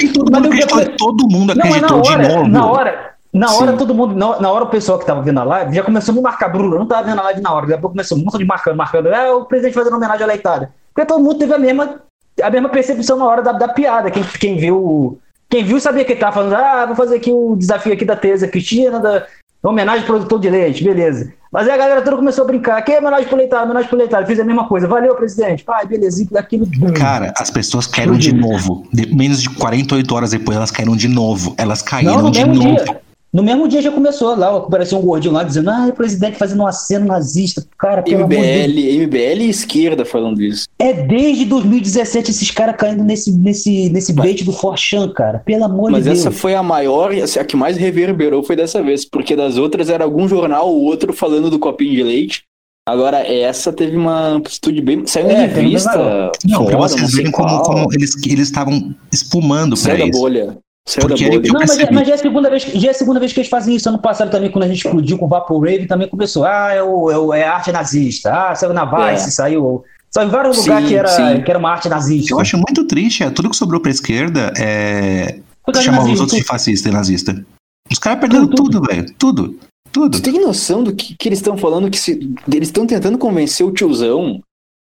E 0.02 0.08
todo 0.08 0.32
Mas 0.32 0.42
mundo 0.42 0.56
eu- 0.56 0.64
acreditou, 0.64 0.96
todo 0.98 1.28
mundo 1.30 1.54
Não, 1.54 1.56
na 1.56 1.70
acreditou 1.70 2.02
de 2.02 2.10
hora, 2.10 2.28
novo. 2.30 2.48
na 2.48 2.66
hora, 2.66 3.12
na 3.34 3.52
hora 3.54 3.72
Sim. 3.72 3.78
todo 3.78 3.96
mundo, 3.96 4.14
na, 4.14 4.42
na 4.42 4.52
hora 4.52 4.66
o 4.66 4.70
pessoal 4.70 5.00
que 5.00 5.06
tava 5.06 5.22
vendo 5.22 5.40
a 5.40 5.44
live 5.44 5.74
já 5.76 5.84
começou 5.84 6.12
a 6.12 6.16
me 6.16 6.22
marcar, 6.22 6.50
Bruno, 6.50 6.78
não 6.78 6.86
tava 6.86 7.08
vendo 7.08 7.20
a 7.20 7.24
live 7.24 7.42
na 7.42 7.54
hora, 7.54 7.62
daqui 7.66 7.78
a 7.78 7.82
pouco 7.82 7.96
começou 7.96 8.18
um 8.18 8.24
monte 8.24 8.38
de 8.38 8.46
marcando, 8.46 8.76
marcando, 8.76 9.08
é 9.08 9.32
o 9.32 9.46
presidente 9.46 9.74
fazendo 9.74 9.96
homenagem 9.96 10.24
à 10.24 10.28
leitada. 10.28 10.72
Porque 10.94 11.08
todo 11.08 11.24
mundo 11.24 11.40
teve 11.40 11.54
a 11.54 11.58
mesma, 11.58 12.02
a 12.42 12.50
mesma 12.50 12.70
percepção 12.70 13.18
na 13.18 13.26
hora 13.26 13.42
da, 13.42 13.54
da 13.54 13.70
piada, 13.70 14.12
quem, 14.12 14.24
quem 14.24 14.58
viu, 14.58 15.18
quem 15.50 15.64
viu 15.64 15.80
sabia 15.80 16.04
que 16.04 16.12
ele 16.12 16.20
tava 16.20 16.34
falando, 16.34 16.56
ah, 16.56 16.86
vou 16.86 16.96
fazer 16.96 17.16
aqui 17.16 17.32
o 17.32 17.56
desafio 17.56 17.94
aqui 17.94 18.04
da 18.04 18.18
Teresa 18.18 18.50
Cristina, 18.50 19.00
da, 19.00 19.26
homenagem 19.64 20.02
ao 20.02 20.08
produtor 20.08 20.40
de 20.40 20.50
leite, 20.50 20.84
beleza. 20.84 21.34
Mas 21.52 21.68
aí 21.68 21.74
a 21.74 21.78
galera 21.78 22.02
toda 22.02 22.16
começou 22.18 22.46
a 22.46 22.48
brincar, 22.48 22.82
que 22.82 22.92
é 22.92 23.00
homenagem 23.00 23.28
pro 23.28 23.38
leitado, 23.38 23.66
homenagem 23.66 23.90
pro 23.90 23.98
leitado, 23.98 24.26
fiz 24.26 24.40
a 24.40 24.44
mesma 24.44 24.68
coisa, 24.68 24.88
valeu 24.88 25.16
presidente, 25.16 25.64
pai, 25.64 25.86
beleza, 25.86 26.26
e 26.30 26.38
aquilo, 26.38 26.66
bum. 26.66 26.94
Cara, 26.94 27.34
as 27.38 27.50
pessoas 27.50 27.86
caíram 27.86 28.16
de 28.16 28.34
novo. 28.34 28.88
De- 28.92 29.14
menos 29.14 29.42
de 29.42 29.50
48 29.50 30.16
horas 30.16 30.32
depois, 30.32 30.58
elas 30.58 30.72
caíram 30.72 30.96
de 30.96 31.08
novo. 31.08 31.54
Elas 31.58 31.82
caíram 31.82 32.24
Não, 32.24 32.32
de 32.32 32.46
novo. 32.46 32.60
dia. 32.60 33.02
No 33.34 33.42
mesmo 33.42 33.66
dia 33.68 33.82
já 33.82 33.92
começou 33.92 34.36
lá, 34.36 34.58
apareceu 34.58 34.98
um 35.00 35.02
gordinho 35.02 35.34
lá 35.34 35.44
dizendo, 35.44 35.70
ah, 35.70 35.88
o 35.90 35.94
presidente 35.94 36.38
fazendo 36.38 36.64
um 36.64 36.68
aceno 36.68 37.06
nazista. 37.06 37.66
Cara, 37.78 38.02
pelo 38.02 38.26
amor 38.26 38.30
de 38.30 38.36
Deus. 38.36 38.68
MBL, 38.68 39.04
MBL 39.06 39.42
e 39.44 39.50
esquerda 39.50 40.04
falando 40.04 40.42
isso. 40.42 40.68
É 40.78 40.92
desde 40.94 41.46
2017 41.46 42.30
esses 42.30 42.52
caras 42.52 42.76
caindo 42.76 43.04
nesse, 43.04 43.32
nesse, 43.32 43.90
nesse 43.90 44.12
bait 44.12 44.44
do 44.44 44.52
Forchan, 44.52 45.10
cara. 45.14 45.40
Pelo 45.40 45.64
amor 45.64 45.92
Mas 45.92 46.04
de 46.04 46.10
Deus. 46.10 46.20
essa 46.20 46.32
foi 46.32 46.56
a 46.56 46.62
maior, 46.62 47.14
e 47.14 47.22
a 47.22 47.46
que 47.46 47.56
mais 47.56 47.78
reverberou 47.78 48.44
foi 48.44 48.56
dessa 48.56 48.84
vez, 48.84 49.06
porque 49.06 49.36
das 49.36 49.58
outras 49.58 49.90
era 49.90 50.04
algum 50.04 50.28
jornal 50.28 50.68
ou 50.68 50.82
outro 50.84 51.14
falando 51.14 51.50
do 51.50 51.58
copinho 51.58 51.96
de 51.96 52.04
leite. 52.04 52.44
Agora 52.88 53.20
essa 53.20 53.72
teve 53.72 53.96
uma 53.96 54.28
amplitude 54.28 54.82
bem. 54.82 55.06
Saiu 55.06 55.30
É, 55.30 55.48
na 55.48 55.54
revista. 55.54 56.32
Não, 56.46 56.66
pra 56.66 56.78
fora, 56.78 56.90
vocês 56.90 57.14
verem 57.14 57.32
como, 57.32 57.62
como 57.62 57.88
eles 57.94 58.16
eles 58.26 58.48
estavam 58.48 58.94
espumando 59.12 59.76
pra 59.76 59.84
Saiu 59.84 59.98
da 60.00 60.06
isso. 60.08 60.20
bolha. 60.20 60.58
Saiu 60.88 61.08
Porque 61.08 61.24
da 61.24 61.30
ele- 61.30 61.40
bolha. 61.40 61.54
Não, 61.54 61.60
mas, 61.60 61.70
é- 61.72 61.76
percebi. 61.78 61.94
mas 61.96 62.08
já, 62.08 62.14
é 62.14 62.16
a 62.16 62.20
segunda 62.20 62.50
vez, 62.50 62.64
já 62.64 62.88
é 62.88 62.92
a 62.92 62.94
segunda 62.94 63.20
vez 63.20 63.34
que 63.34 63.40
eles 63.40 63.50
fazem 63.50 63.76
isso. 63.76 63.88
Ano 63.88 64.00
passado 64.00 64.32
também, 64.32 64.50
quando 64.52 64.64
a 64.64 64.68
gente 64.68 64.86
explodiu 64.86 65.18
com 65.18 65.26
o 65.26 65.30
Vaporwave, 65.30 65.86
também 65.88 66.08
começou. 66.08 66.44
Ah, 66.44 66.72
é, 66.74 66.82
o, 66.82 67.12
é, 67.12 67.18
o- 67.18 67.34
é 67.34 67.44
arte 67.44 67.72
nazista. 67.72 68.32
Ah, 68.34 68.56
saiu 68.56 68.74
na 68.74 68.86
Vice, 68.86 69.28
É. 69.28 69.32
saiu. 69.32 69.84
Saiu 70.10 70.28
em 70.28 70.32
vários 70.32 70.58
Sim, 70.58 70.62
lugares 70.70 70.88
que 70.90 70.96
era, 70.96 71.08
sim. 71.08 71.42
que 71.44 71.50
era 71.50 71.60
uma 71.60 71.70
arte 71.72 71.88
nazista. 71.88 72.34
Eu 72.34 72.40
acho 72.40 72.58
muito 72.58 72.84
triste, 72.86 73.24
é, 73.24 73.30
tudo 73.30 73.50
que 73.50 73.56
sobrou 73.56 73.80
pra 73.80 73.92
esquerda 73.92 74.52
é 74.58 75.40
chamar 75.82 76.04
os 76.04 76.20
outros 76.20 76.38
de 76.38 76.44
fascista 76.44 76.90
e 76.90 76.92
nazista. 76.92 77.46
Os 77.90 77.98
caras 78.00 78.20
perderam 78.20 78.48
Tudo, 78.48 78.64
tudo, 78.70 78.82
velho. 78.88 79.06
Tudo. 79.18 79.60
Tudo. 79.92 80.18
Tu 80.22 80.24
tem 80.32 80.42
noção 80.42 80.84
do 80.84 80.94
que, 80.96 81.16
que 81.18 81.28
eles 81.30 81.40
estão 81.40 81.58
falando? 81.58 81.90
Que 81.90 82.00
se, 82.00 82.34
eles 82.54 82.70
estão 82.70 82.86
tentando 82.88 83.18
convencer 83.18 83.66
o 83.66 83.72
tiozão 83.72 84.42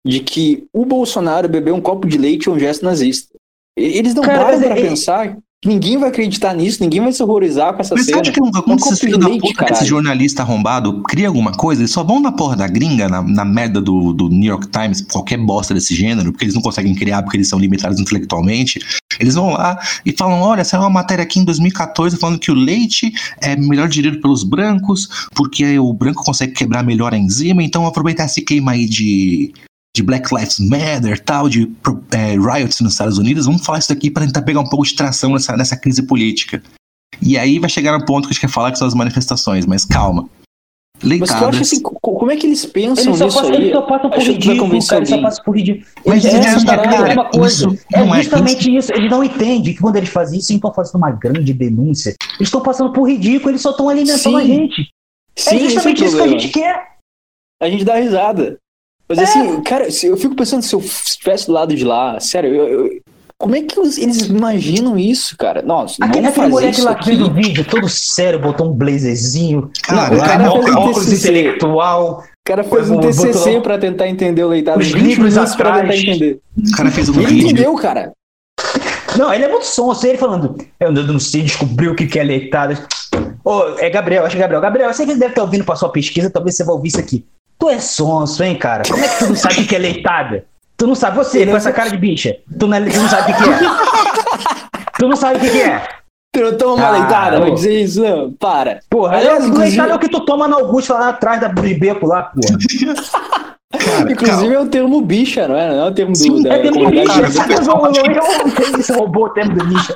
de 0.07 0.21
que 0.21 0.65
o 0.75 0.85
Bolsonaro 0.87 1.49
beber 1.49 1.73
um 1.73 1.81
copo 1.81 2.07
de 2.07 2.17
leite 2.17 2.49
é 2.49 2.53
um 2.53 2.59
gesto 2.59 2.85
nazista. 2.85 3.29
Eles 3.79 4.15
não 4.15 4.23
Cara, 4.23 4.45
param 4.45 4.59
pra 4.61 4.79
é- 4.79 4.83
pensar 4.83 5.29
que 5.35 5.39
ninguém 5.65 5.99
vai 5.99 6.09
acreditar 6.09 6.55
nisso, 6.55 6.83
ninguém 6.83 7.01
vai 7.01 7.13
se 7.13 7.23
horrorizar 7.23 7.75
com 7.75 7.81
essa 7.81 7.95
Mas 7.95 8.05
você 8.05 8.11
cena. 8.13 8.23
acha 8.23 8.33
que 8.33 8.41
copo 8.41 8.97
filhos 8.97 9.19
de 9.19 9.25
da 9.25 9.29
puta, 9.29 9.55
caralho. 9.55 9.75
desse 9.75 9.87
jornalista 9.89 10.43
arrombado, 10.43 11.03
cria 11.03 11.29
alguma 11.29 11.53
coisa, 11.53 11.83
eles 11.83 11.91
só 11.91 12.03
vão 12.03 12.21
na 12.21 12.33
porra 12.33 12.57
da 12.57 12.67
gringa, 12.67 13.09
na, 13.09 13.23
na 13.23 13.45
merda 13.45 13.81
do, 13.81 14.13
do 14.13 14.29
New 14.29 14.49
York 14.49 14.69
Times, 14.69 15.03
qualquer 15.03 15.39
bosta 15.39 15.75
desse 15.75 15.95
gênero, 15.95 16.33
porque 16.33 16.47
eles 16.47 16.55
não 16.55 16.63
conseguem 16.63 16.95
criar, 16.95 17.23
porque 17.23 17.37
eles 17.37 17.49
são 17.49 17.59
limitados 17.59 18.01
intelectualmente. 18.01 18.81
Eles 19.19 19.35
vão 19.35 19.51
lá 19.51 19.79
e 20.05 20.13
falam: 20.13 20.41
olha, 20.41 20.65
saiu 20.65 20.83
uma 20.83 20.91
matéria 20.91 21.23
aqui 21.23 21.39
em 21.39 21.45
2014 21.45 22.17
falando 22.17 22.39
que 22.39 22.51
o 22.51 22.55
leite 22.55 23.13
é 23.43 23.55
melhor 23.55 23.87
digerido 23.89 24.21
pelos 24.21 24.43
brancos, 24.43 25.29
porque 25.35 25.79
o 25.79 25.93
branco 25.93 26.25
consegue 26.25 26.53
quebrar 26.53 26.83
melhor 26.83 27.13
a 27.13 27.19
enzima, 27.19 27.63
então 27.63 27.87
aproveitar 27.87 28.25
esse 28.25 28.41
clima 28.41 28.73
aí 28.73 28.89
de. 28.89 29.53
De 29.97 30.03
Black 30.03 30.33
Lives 30.35 30.59
Matter, 30.61 31.19
tal, 31.23 31.49
de 31.49 31.71
é, 32.13 32.37
riots 32.39 32.81
nos 32.81 32.93
Estados 32.93 33.19
Unidos, 33.19 33.47
vamos 33.47 33.65
falar 33.67 33.79
isso 33.81 33.89
daqui 33.89 34.09
para 34.11 34.25
tentar 34.25 34.43
pegar 34.43 34.61
um 34.61 34.69
pouco 34.69 34.85
de 34.87 34.95
tração 34.95 35.33
nessa, 35.33 35.57
nessa 35.57 35.77
crise 35.77 36.03
política. 36.07 36.63
E 37.21 37.37
aí 37.37 37.59
vai 37.59 37.69
chegar 37.69 37.99
no 37.99 38.05
ponto 38.07 38.23
que 38.27 38.31
a 38.31 38.33
gente 38.33 38.41
quer 38.41 38.49
falar 38.51 38.71
que 38.71 38.79
são 38.79 38.87
as 38.87 38.95
manifestações, 38.95 39.67
mas 39.67 39.85
calma. 39.85 40.29
Mas 41.03 41.19
tu 41.19 41.25
acha 41.25 41.35
Leitadas. 41.35 41.61
assim, 41.63 41.81
co- 41.81 41.99
como 41.99 42.31
é 42.31 42.37
que 42.37 42.47
eles 42.47 42.65
pensam 42.67 43.05
Eles 43.15 43.21
nisso 43.21 43.37
passam, 43.37 43.51
aí? 43.51 43.57
eles 43.57 43.73
só 43.73 43.83
passam 43.83 44.11
por 44.11 44.19
que 44.19 44.25
ridículo, 44.33 44.59
cara. 44.69 44.75
Eles 44.77 44.87
só 44.87 44.95
alguém. 44.97 45.23
passam 45.23 45.45
por 45.45 45.57
ridículo. 45.57 45.87
Mas 46.07 46.25
Eles, 46.25 46.35
é- 46.35 46.39
é 46.39 46.65
cara, 46.77 47.07
mesma 47.09 47.31
coisa. 47.31 47.47
isso 47.69 47.79
É 47.95 48.01
é- 48.01 48.23
justamente 48.23 48.77
isso. 48.77 48.93
Eles 48.93 49.11
não 49.11 49.25
entendem 49.25 49.63
que 49.75 49.81
quando 49.81 49.97
eles 49.97 50.11
fazem 50.11 50.39
isso, 50.39 50.53
eles 50.53 50.59
estão 50.59 50.73
fazendo 50.75 50.97
uma 50.97 51.11
grande 51.11 51.53
denúncia. 51.55 52.11
Eles 52.35 52.49
estão 52.49 52.61
passando 52.63 52.93
por 52.93 53.09
ridículo, 53.09 53.51
eles 53.51 53.63
só 53.63 53.71
estão 53.71 53.89
alimentando 53.89 54.19
Sim. 54.21 54.37
a 54.37 54.45
gente. 54.45 54.89
Sim, 55.37 55.57
é 55.57 55.59
justamente 55.71 56.05
esse 56.05 56.05
é 56.05 56.05
o 56.05 56.07
isso 56.07 56.17
que 56.17 56.23
a 56.23 56.39
gente 56.39 56.49
quer. 56.53 56.97
a 57.63 57.69
gente 57.71 57.85
dá 57.85 57.95
risada. 57.97 58.59
Mas 59.11 59.19
É. 59.19 59.23
assim, 59.25 59.61
cara, 59.63 59.89
eu 60.05 60.17
fico 60.17 60.35
pensando 60.37 60.63
se 60.63 60.73
eu 60.75 60.79
estivesse 60.81 61.49
do 61.49 61.53
lado 61.53 61.75
de 61.75 61.85
lá, 61.85 62.19
sério, 62.21 62.55
eu- 62.55 62.69
eu- 62.69 62.91
como 63.37 63.57
é 63.57 63.63
que 63.63 63.77
eles 63.81 63.97
imaginam 64.29 64.97
isso, 64.97 65.37
cara? 65.37 65.63
Nossa, 65.63 65.97
Aquele, 66.01 66.21
não 66.23 66.29
aquele 66.31 66.33
fazer 66.45 66.51
moleque 66.53 66.77
isso 66.77 66.85
lá 66.85 66.95
que 66.95 67.01
aqui. 67.01 67.09
fez 67.17 67.21
o 67.23 67.33
vídeo, 67.33 67.65
todo 67.69 67.89
sério, 67.89 68.39
botou 68.39 68.71
um 68.71 68.73
blazerzinho, 68.73 69.69
Cara, 69.83 70.15
o 70.15 70.19
cara 70.21 70.49
óculos- 70.51 70.65
fez 70.65 70.77
um 70.77 70.79
óculos 70.79 71.05
TCC. 71.07 71.29
intelectual. 71.31 72.21
O 72.21 72.25
cara 72.47 72.63
fez 72.65 72.91
um 72.91 72.95
Botou- 72.97 73.11
TCC 73.11 73.61
pra 73.61 73.79
tentar 73.79 74.09
entender 74.09 74.45
o 74.45 74.49
leitado. 74.49 74.79
Os 74.81 74.89
20 74.89 75.03
livros 75.07 75.37
atrás. 75.37 75.81
tentar 75.81 75.97
entender. 75.97 76.41
o 76.57 76.77
cara 76.77 76.91
fez 76.93 77.09
um 77.09 77.15
Ele 77.15 77.27
vídeo. 77.27 77.45
entendeu, 77.51 77.75
cara. 77.77 78.13
Não, 79.19 79.33
ele 79.35 79.45
é 79.45 79.49
muito 79.49 79.67
sonso. 79.67 80.07
Ele 80.07 80.19
falando, 80.19 80.57
eu 80.79 80.93
não 80.93 81.19
sei 81.19 81.43
descobrir 81.43 81.89
o 81.89 81.97
que 81.97 82.07
que 82.07 82.19
é 82.19 82.23
leitada. 82.23 82.87
Ô, 83.45 83.63
é 83.79 83.91
Gabriel, 83.91 84.25
acho 84.25 84.37
que 84.37 84.39
é 84.39 84.41
Gabriel. 84.43 84.61
Gabriel, 84.61 84.89
eu 84.89 84.95
sei 84.95 85.05
que 85.07 85.13
ele 85.13 85.19
deve 85.19 85.33
estar 85.33 85.43
ouvindo 85.43 85.65
pra 85.65 85.75
sua 85.75 85.89
pesquisa, 85.89 86.31
talvez 86.31 86.57
você 86.57 86.63
vai 86.65 86.75
ouvir 86.75 86.89
isso 86.89 87.01
aqui. 87.01 87.25
Tu 87.61 87.69
é 87.69 87.79
sonso, 87.79 88.43
hein, 88.43 88.57
cara? 88.57 88.83
Como 88.89 89.05
é 89.05 89.09
que 89.09 89.19
tu 89.19 89.27
não 89.29 89.37
sabe 89.37 89.61
o 89.61 89.67
que 89.67 89.77
é 89.77 89.79
leitada? 89.79 90.45
Tu 90.77 90.87
não 90.87 90.95
sabe, 90.95 91.17
você, 91.19 91.47
com 91.47 91.57
essa 91.57 91.71
cara 91.73 91.91
de 91.91 91.97
bicha, 91.99 92.37
tu 92.59 92.67
não, 92.67 92.79
tu 92.83 92.97
não 92.99 93.09
sabe 93.09 93.33
o 93.33 93.37
que 93.37 93.43
que 93.43 93.51
é. 93.51 93.59
tu 94.99 95.09
não 95.09 95.17
sabe 95.17 95.37
o 95.37 95.41
que 95.41 95.51
que 95.51 95.61
é. 95.61 95.83
Tu 96.33 96.41
não 96.41 96.57
toma 96.57 96.75
uma 96.77 96.87
Ah, 96.87 96.91
leitada, 96.93 97.37
ô. 97.37 97.41
vai 97.41 97.51
dizer 97.53 97.83
isso, 97.83 98.01
não. 98.03 98.33
Para. 98.33 98.81
Porra, 98.89 99.17
Aliás, 99.19 99.45
é, 99.45 99.47
inclusive- 99.49 99.69
leitada 99.77 99.93
é 99.93 99.97
o 99.97 99.99
que 99.99 100.09
tu 100.09 100.21
toma 100.25 100.49
na 100.49 100.57
Augusta 100.57 100.95
lá 100.95 101.09
atrás 101.11 101.41
da 101.41 101.49
de 101.49 101.75
beco 101.75 102.07
lá, 102.07 102.23
porra. 102.23 102.57
Inclusive 104.11 104.55
é 104.55 104.59
o 104.61 104.67
termo 104.67 105.01
bicha, 105.03 105.47
não 105.47 105.57
é? 105.57 105.69
Não 105.69 105.85
é 105.85 105.89
o 105.89 105.93
termo 105.95 106.15
Sim, 106.17 106.43
da 106.43 106.55
É 106.55 106.63
termo 106.63 106.89
bicha, 106.91 107.13
LGBT. 107.13 107.33
sabe? 107.33 107.55
Eu 107.55 107.63
não 107.67 108.75
sei 108.75 108.83
se 108.83 108.93
roubou 108.93 109.27
o 109.27 109.29
termo 109.31 109.55
do 109.55 109.65
bicha. 109.67 109.95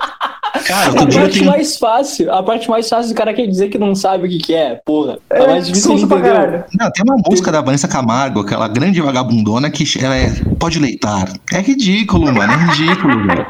Cara, 0.66 0.90
A 0.90 0.94
parte 0.94 1.30
tenho. 1.38 1.46
mais 1.46 1.76
fácil, 1.76 2.32
a 2.32 2.42
parte 2.42 2.68
mais 2.70 2.88
fácil 2.88 3.12
do 3.12 3.16
cara 3.16 3.34
quer 3.34 3.46
dizer 3.46 3.68
que 3.70 3.78
não 3.78 3.94
sabe 3.94 4.26
o 4.26 4.30
que, 4.30 4.38
que 4.38 4.55
é, 4.55 4.80
porra. 4.86 5.18
A 5.30 5.34
É, 5.36 5.46
mais 5.48 5.66
difícil 5.66 5.92
entendeu. 5.94 6.20
caralho. 6.20 6.64
Não, 6.78 6.90
tem 6.92 7.05
uma 7.05 7.16
música 7.28 7.50
da 7.50 7.61
Vanessa 7.61 7.88
Camargo, 7.88 8.40
aquela 8.40 8.68
grande 8.68 9.00
vagabundona 9.00 9.68
que 9.70 9.84
ela 10.02 10.16
é. 10.16 10.30
Pode 10.59 10.78
leitar. 10.78 11.28
É 11.52 11.61
ridículo, 11.61 12.32
mano. 12.32 12.52
É 12.52 12.57
ridículo, 12.66 13.26
velho. 13.26 13.46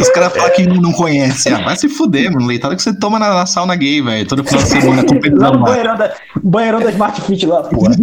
Os 0.00 0.08
caras 0.10 0.32
falam 0.32 0.50
que 0.54 0.66
não 0.66 0.92
conhece. 0.92 1.48
Ah, 1.50 1.62
vai 1.62 1.76
se 1.76 1.88
fuder, 1.88 2.32
mano. 2.32 2.46
Leitada 2.46 2.74
que 2.74 2.82
você 2.82 2.92
toma 2.92 3.18
na, 3.18 3.32
na 3.34 3.46
sauna 3.46 3.76
gay, 3.76 4.02
velho. 4.02 4.26
Todo 4.26 4.42
final 4.44 4.62
de 4.62 4.68
semana 4.68 5.02
Lá 5.02 5.08
competição 5.08 5.52
no 5.52 5.58
lá. 5.60 5.64
banheirão 5.66 5.96
da, 5.96 6.12
banheirão 6.42 6.80
da 6.80 6.90
Smart 6.90 7.20
Fit 7.22 7.46
lá, 7.46 7.62
porra. 7.62 7.94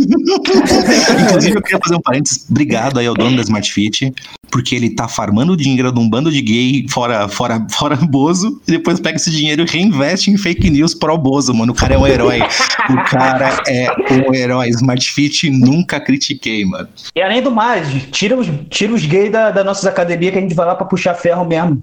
Inclusive, 1.28 1.58
eu 1.58 1.62
queria 1.62 1.80
fazer 1.84 1.95
um 1.95 2.02
parênteses. 2.02 2.45
Obrigado 2.50 3.00
aí 3.00 3.08
ao 3.08 3.14
dono 3.14 3.36
da 3.36 3.41
Smart 3.41 3.72
Fit, 3.72 4.14
porque 4.52 4.76
ele 4.76 4.89
tá 4.91 5.08
farmando 5.08 5.56
dinheiro 5.58 5.91
de 5.91 6.00
um 6.00 6.10
bando 6.10 6.32
de 6.32 6.41
gay 6.41 6.86
fora, 6.89 7.28
fora, 7.28 7.66
fora 7.70 7.89
Bozo, 7.98 8.62
e 8.68 8.72
depois 8.72 9.00
pega 9.00 9.16
esse 9.18 9.32
dinheiro 9.32 9.64
e 9.64 9.66
reinveste 9.66 10.32
em 10.32 10.38
fake 10.38 10.70
news 10.70 10.94
pro 10.94 11.18
Bozo, 11.18 11.54
mano. 11.54 11.72
O 11.74 11.76
cara 11.76 11.96
é 11.96 11.98
um 11.98 12.08
herói. 12.08 12.40
O 12.42 13.10
cara 13.10 13.62
é 13.68 13.88
um 14.30 14.34
herói. 14.34 14.70
Smart 14.70 15.12
Fit 15.12 15.50
nunca 15.50 16.00
critiquei, 16.00 16.66
mano. 16.66 16.88
E 17.16 17.22
além 17.22 17.42
do 17.42 17.52
mais, 17.52 17.88
tira 18.12 18.38
os, 18.38 18.48
tira 18.70 18.94
os 18.94 19.06
gays 19.06 19.32
da, 19.32 19.52
da 19.52 19.64
nossas 19.64 19.86
academias 19.86 20.32
que 20.34 20.38
a 20.40 20.42
gente 20.42 20.56
vai 20.56 20.66
lá 20.66 20.76
pra 20.76 20.86
puxar 20.86 21.14
ferro 21.16 21.46
mesmo. 21.46 21.82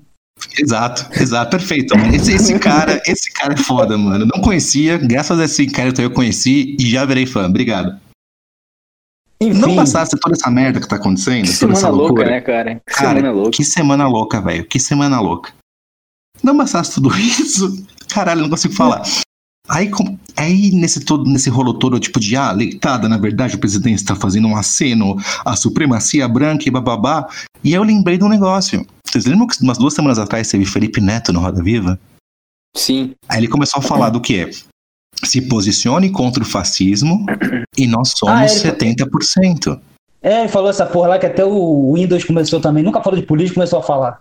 Exato, 0.59 1.07
exato, 1.19 1.51
perfeito. 1.57 1.97
mano. 1.97 2.15
Esse, 2.15 2.33
esse 2.35 2.59
cara, 2.59 3.01
esse 3.07 3.33
cara 3.33 3.55
é 3.55 3.57
foda, 3.57 3.97
mano. 3.97 4.27
Não 4.27 4.43
conhecia, 4.43 4.99
graças 4.99 5.39
a 5.41 5.45
esse 5.45 5.65
inquérito 5.65 6.03
eu 6.03 6.11
conheci 6.11 6.77
e 6.79 6.91
já 6.91 7.05
virei 7.07 7.25
fã. 7.25 7.47
Obrigado. 7.47 7.99
Enfim, 9.41 9.59
Não 9.59 9.75
bastasse 9.75 10.17
toda 10.19 10.35
essa 10.35 10.51
merda 10.51 10.81
que 10.81 10.89
tá 10.89 10.97
acontecendo, 10.97 11.45
Que 11.47 11.59
toda 11.59 11.73
essa 11.73 11.83
semana 11.83 11.97
louca, 11.97 12.13
loucura. 12.15 12.31
né, 12.31 12.41
cara? 12.41 12.75
Que 12.87 12.95
Cara, 12.95 13.09
semana 13.09 13.33
louca. 13.33 13.51
Que 13.51 13.65
semana 13.65 14.09
louca, 14.09 14.41
velho. 14.41 14.65
Que 14.67 14.81
semana 14.81 15.21
louca. 15.21 15.53
Não 16.43 16.57
bastasse 16.57 16.95
tudo 16.95 17.11
isso. 17.18 17.84
Caralho, 18.09 18.43
não 18.43 18.51
consigo 18.51 18.74
falar. 18.74 19.03
Aí, 19.68 19.91
com- 19.91 20.16
aí 20.37 20.70
nesse 20.70 21.01
todo, 21.01 21.28
nesse 21.28 21.51
rolo 21.51 21.74
todo, 21.74 21.99
tipo 21.99 22.20
de 22.20 22.37
ah, 22.37 22.53
leitada, 22.53 23.09
na 23.09 23.18
verdade, 23.18 23.57
o 23.57 23.59
presidente 23.59 23.97
está 23.97 24.14
fazendo 24.14 24.47
um 24.47 24.57
aceno 24.57 25.16
à 25.45 25.57
supremacia 25.57 26.28
branca 26.28 26.64
e 26.68 26.70
bababá. 26.70 27.28
E 27.64 27.70
aí 27.70 27.74
eu 27.74 27.82
lembrei 27.82 28.16
de 28.16 28.22
um 28.24 28.28
negócio. 28.28 28.87
Vocês 29.05 29.24
lembram 29.26 29.47
que 29.49 29.61
umas 29.62 29.76
duas 29.78 29.93
semanas 29.95 30.18
atrás 30.20 30.49
teve 30.49 30.64
Felipe 30.64 31.01
Neto 31.01 31.32
no 31.32 31.41
Roda 31.41 31.62
Viva? 31.62 31.99
Sim. 32.76 33.14
Aí 33.28 33.39
ele 33.39 33.49
começou 33.49 33.80
a 33.80 33.82
falar 33.82 34.11
do 34.11 34.20
que? 34.20 34.49
Se 35.24 35.41
posicione 35.41 36.11
contra 36.11 36.43
o 36.43 36.47
fascismo 36.47 37.26
e 37.76 37.87
nós 37.89 38.12
Ah, 38.12 38.47
somos 38.47 38.64
ele- 38.64 38.72
70%. 38.72 39.80
é, 40.22 40.41
ele 40.41 40.49
falou 40.49 40.70
essa 40.70 40.87
porra 40.87 41.09
lá 41.09 41.18
que 41.18 41.26
até 41.26 41.45
o 41.45 41.93
Windows 41.95 42.22
começou 42.22 42.61
também. 42.61 42.84
Nunca 42.84 43.03
falou 43.03 43.18
de 43.18 43.26
política, 43.26 43.55
começou 43.55 43.80
a 43.80 43.82
falar. 43.82 44.20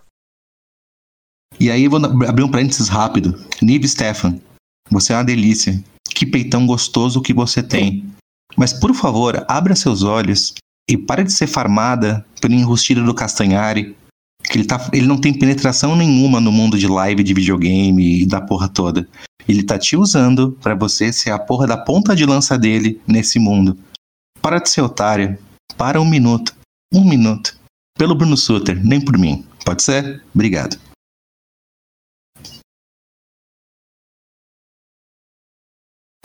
E 1.60 1.72
aí 1.72 1.88
vou 1.88 2.04
abrir 2.28 2.44
um 2.44 2.52
parênteses 2.52 2.88
rápido. 2.88 3.40
Nive 3.62 3.88
Stefan, 3.88 4.40
você 4.90 5.14
é 5.14 5.18
uma 5.18 5.24
delícia. 5.24 5.82
Que 6.10 6.26
peitão 6.26 6.66
gostoso 6.66 7.22
que 7.22 7.34
você 7.34 7.62
tem. 7.62 8.06
Mas 8.56 8.74
por 8.74 8.94
favor, 8.94 9.44
abra 9.48 9.76
seus 9.76 10.04
olhos 10.04 10.54
e 10.90 10.98
pare 10.98 11.24
de 11.24 11.34
ser 11.34 11.48
farmada 11.48 12.26
pelo 12.40 12.54
enrustido 12.54 13.04
do 13.04 13.14
Castanhari. 13.14 13.96
Que 14.44 14.60
ele, 14.60 14.66
tá, 14.66 14.90
ele 14.94 15.08
não 15.08 15.18
tem 15.20 15.34
penetração 15.34 15.96
nenhuma 15.96 16.40
no 16.40 16.52
mundo 16.52 16.78
de 16.78 16.88
live, 16.88 17.24
de 17.24 17.34
videogame 17.34 18.22
e 18.22 18.26
da 18.26 18.40
porra 18.40 18.70
toda. 18.70 19.08
Ele 19.48 19.64
tá 19.64 19.78
te 19.78 19.96
usando 19.96 20.58
pra 20.62 20.76
você 20.76 21.12
ser 21.12 21.32
a 21.32 21.40
porra 21.40 21.68
da 21.68 21.78
ponta 21.78 22.16
de 22.16 22.26
lança 22.26 22.58
dele 22.58 23.02
nesse 23.08 23.40
mundo. 23.40 23.78
Para 24.42 24.60
de 24.60 24.70
ser 24.70 24.82
otário. 24.82 25.38
Para 25.78 26.00
um 26.00 26.06
minuto. 26.06 26.56
Um 26.94 27.04
minuto. 27.04 27.58
Pelo 27.98 28.16
Bruno 28.16 28.38
Sutter, 28.38 28.80
nem 28.84 29.02
por 29.02 29.18
mim. 29.18 29.46
Pode 29.66 29.82
ser? 29.82 30.22
Obrigado. 30.34 30.78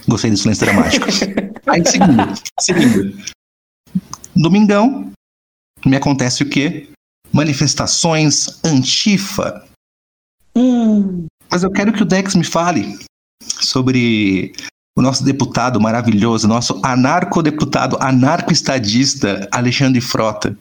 Gostei 0.09 0.31
do 0.31 0.37
silêncio 0.37 0.67
dramático. 0.67 1.07
Aí, 1.67 1.83
seguindo, 1.87 2.35
seguindo. 2.59 3.25
Domingão, 4.35 5.13
me 5.85 5.97
acontece 5.97 6.43
o 6.43 6.49
quê? 6.49 6.89
Manifestações 7.33 8.59
antifa. 8.65 9.67
Hum, 10.57 11.27
Mas 11.51 11.63
eu 11.63 11.71
quero 11.71 11.93
que 11.93 12.03
o 12.03 12.07
Dex 12.07 12.35
me 12.35 12.45
fale 12.45 12.99
sobre 13.43 14.53
o 14.97 15.03
nosso 15.03 15.25
deputado 15.25 15.81
maravilhoso, 15.81 16.49
nosso 16.49 16.81
anarcodeputado, 16.85 17.97
anarco-estadista 18.01 19.49
Alexandre 19.53 20.01
Frota. 20.01 20.57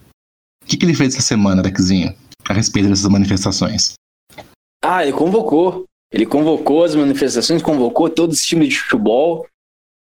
O 0.64 0.66
que, 0.68 0.78
que 0.78 0.86
ele 0.86 0.94
fez 0.94 1.16
essa 1.16 1.26
semana, 1.26 1.64
Dexinho, 1.64 2.16
a 2.48 2.54
respeito 2.54 2.90
dessas 2.90 3.10
manifestações? 3.10 3.94
Ah, 4.84 5.04
ele 5.04 5.14
convocou. 5.14 5.86
Ele 6.12 6.26
convocou 6.26 6.84
as 6.84 6.96
manifestações, 6.96 7.62
convocou 7.62 8.10
todos 8.10 8.40
os 8.40 8.46
times 8.46 8.70
de 8.70 8.80
futebol 8.80 9.48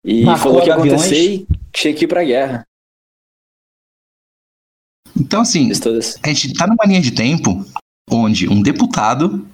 e 0.04 0.24
Marcou 0.24 0.52
falou 0.52 0.64
que 0.64 0.72
acontecer 0.72 1.34
e 1.34 1.48
tinha 1.74 1.94
que 1.94 2.06
ir 2.06 2.08
pra 2.08 2.24
guerra. 2.24 2.66
Então, 5.20 5.42
assim, 5.42 5.70
a 6.24 6.28
gente 6.30 6.54
tá 6.54 6.66
numa 6.66 6.86
linha 6.86 7.02
de 7.02 7.12
tempo 7.12 7.66
onde 8.10 8.48
um 8.48 8.62
deputado 8.62 9.46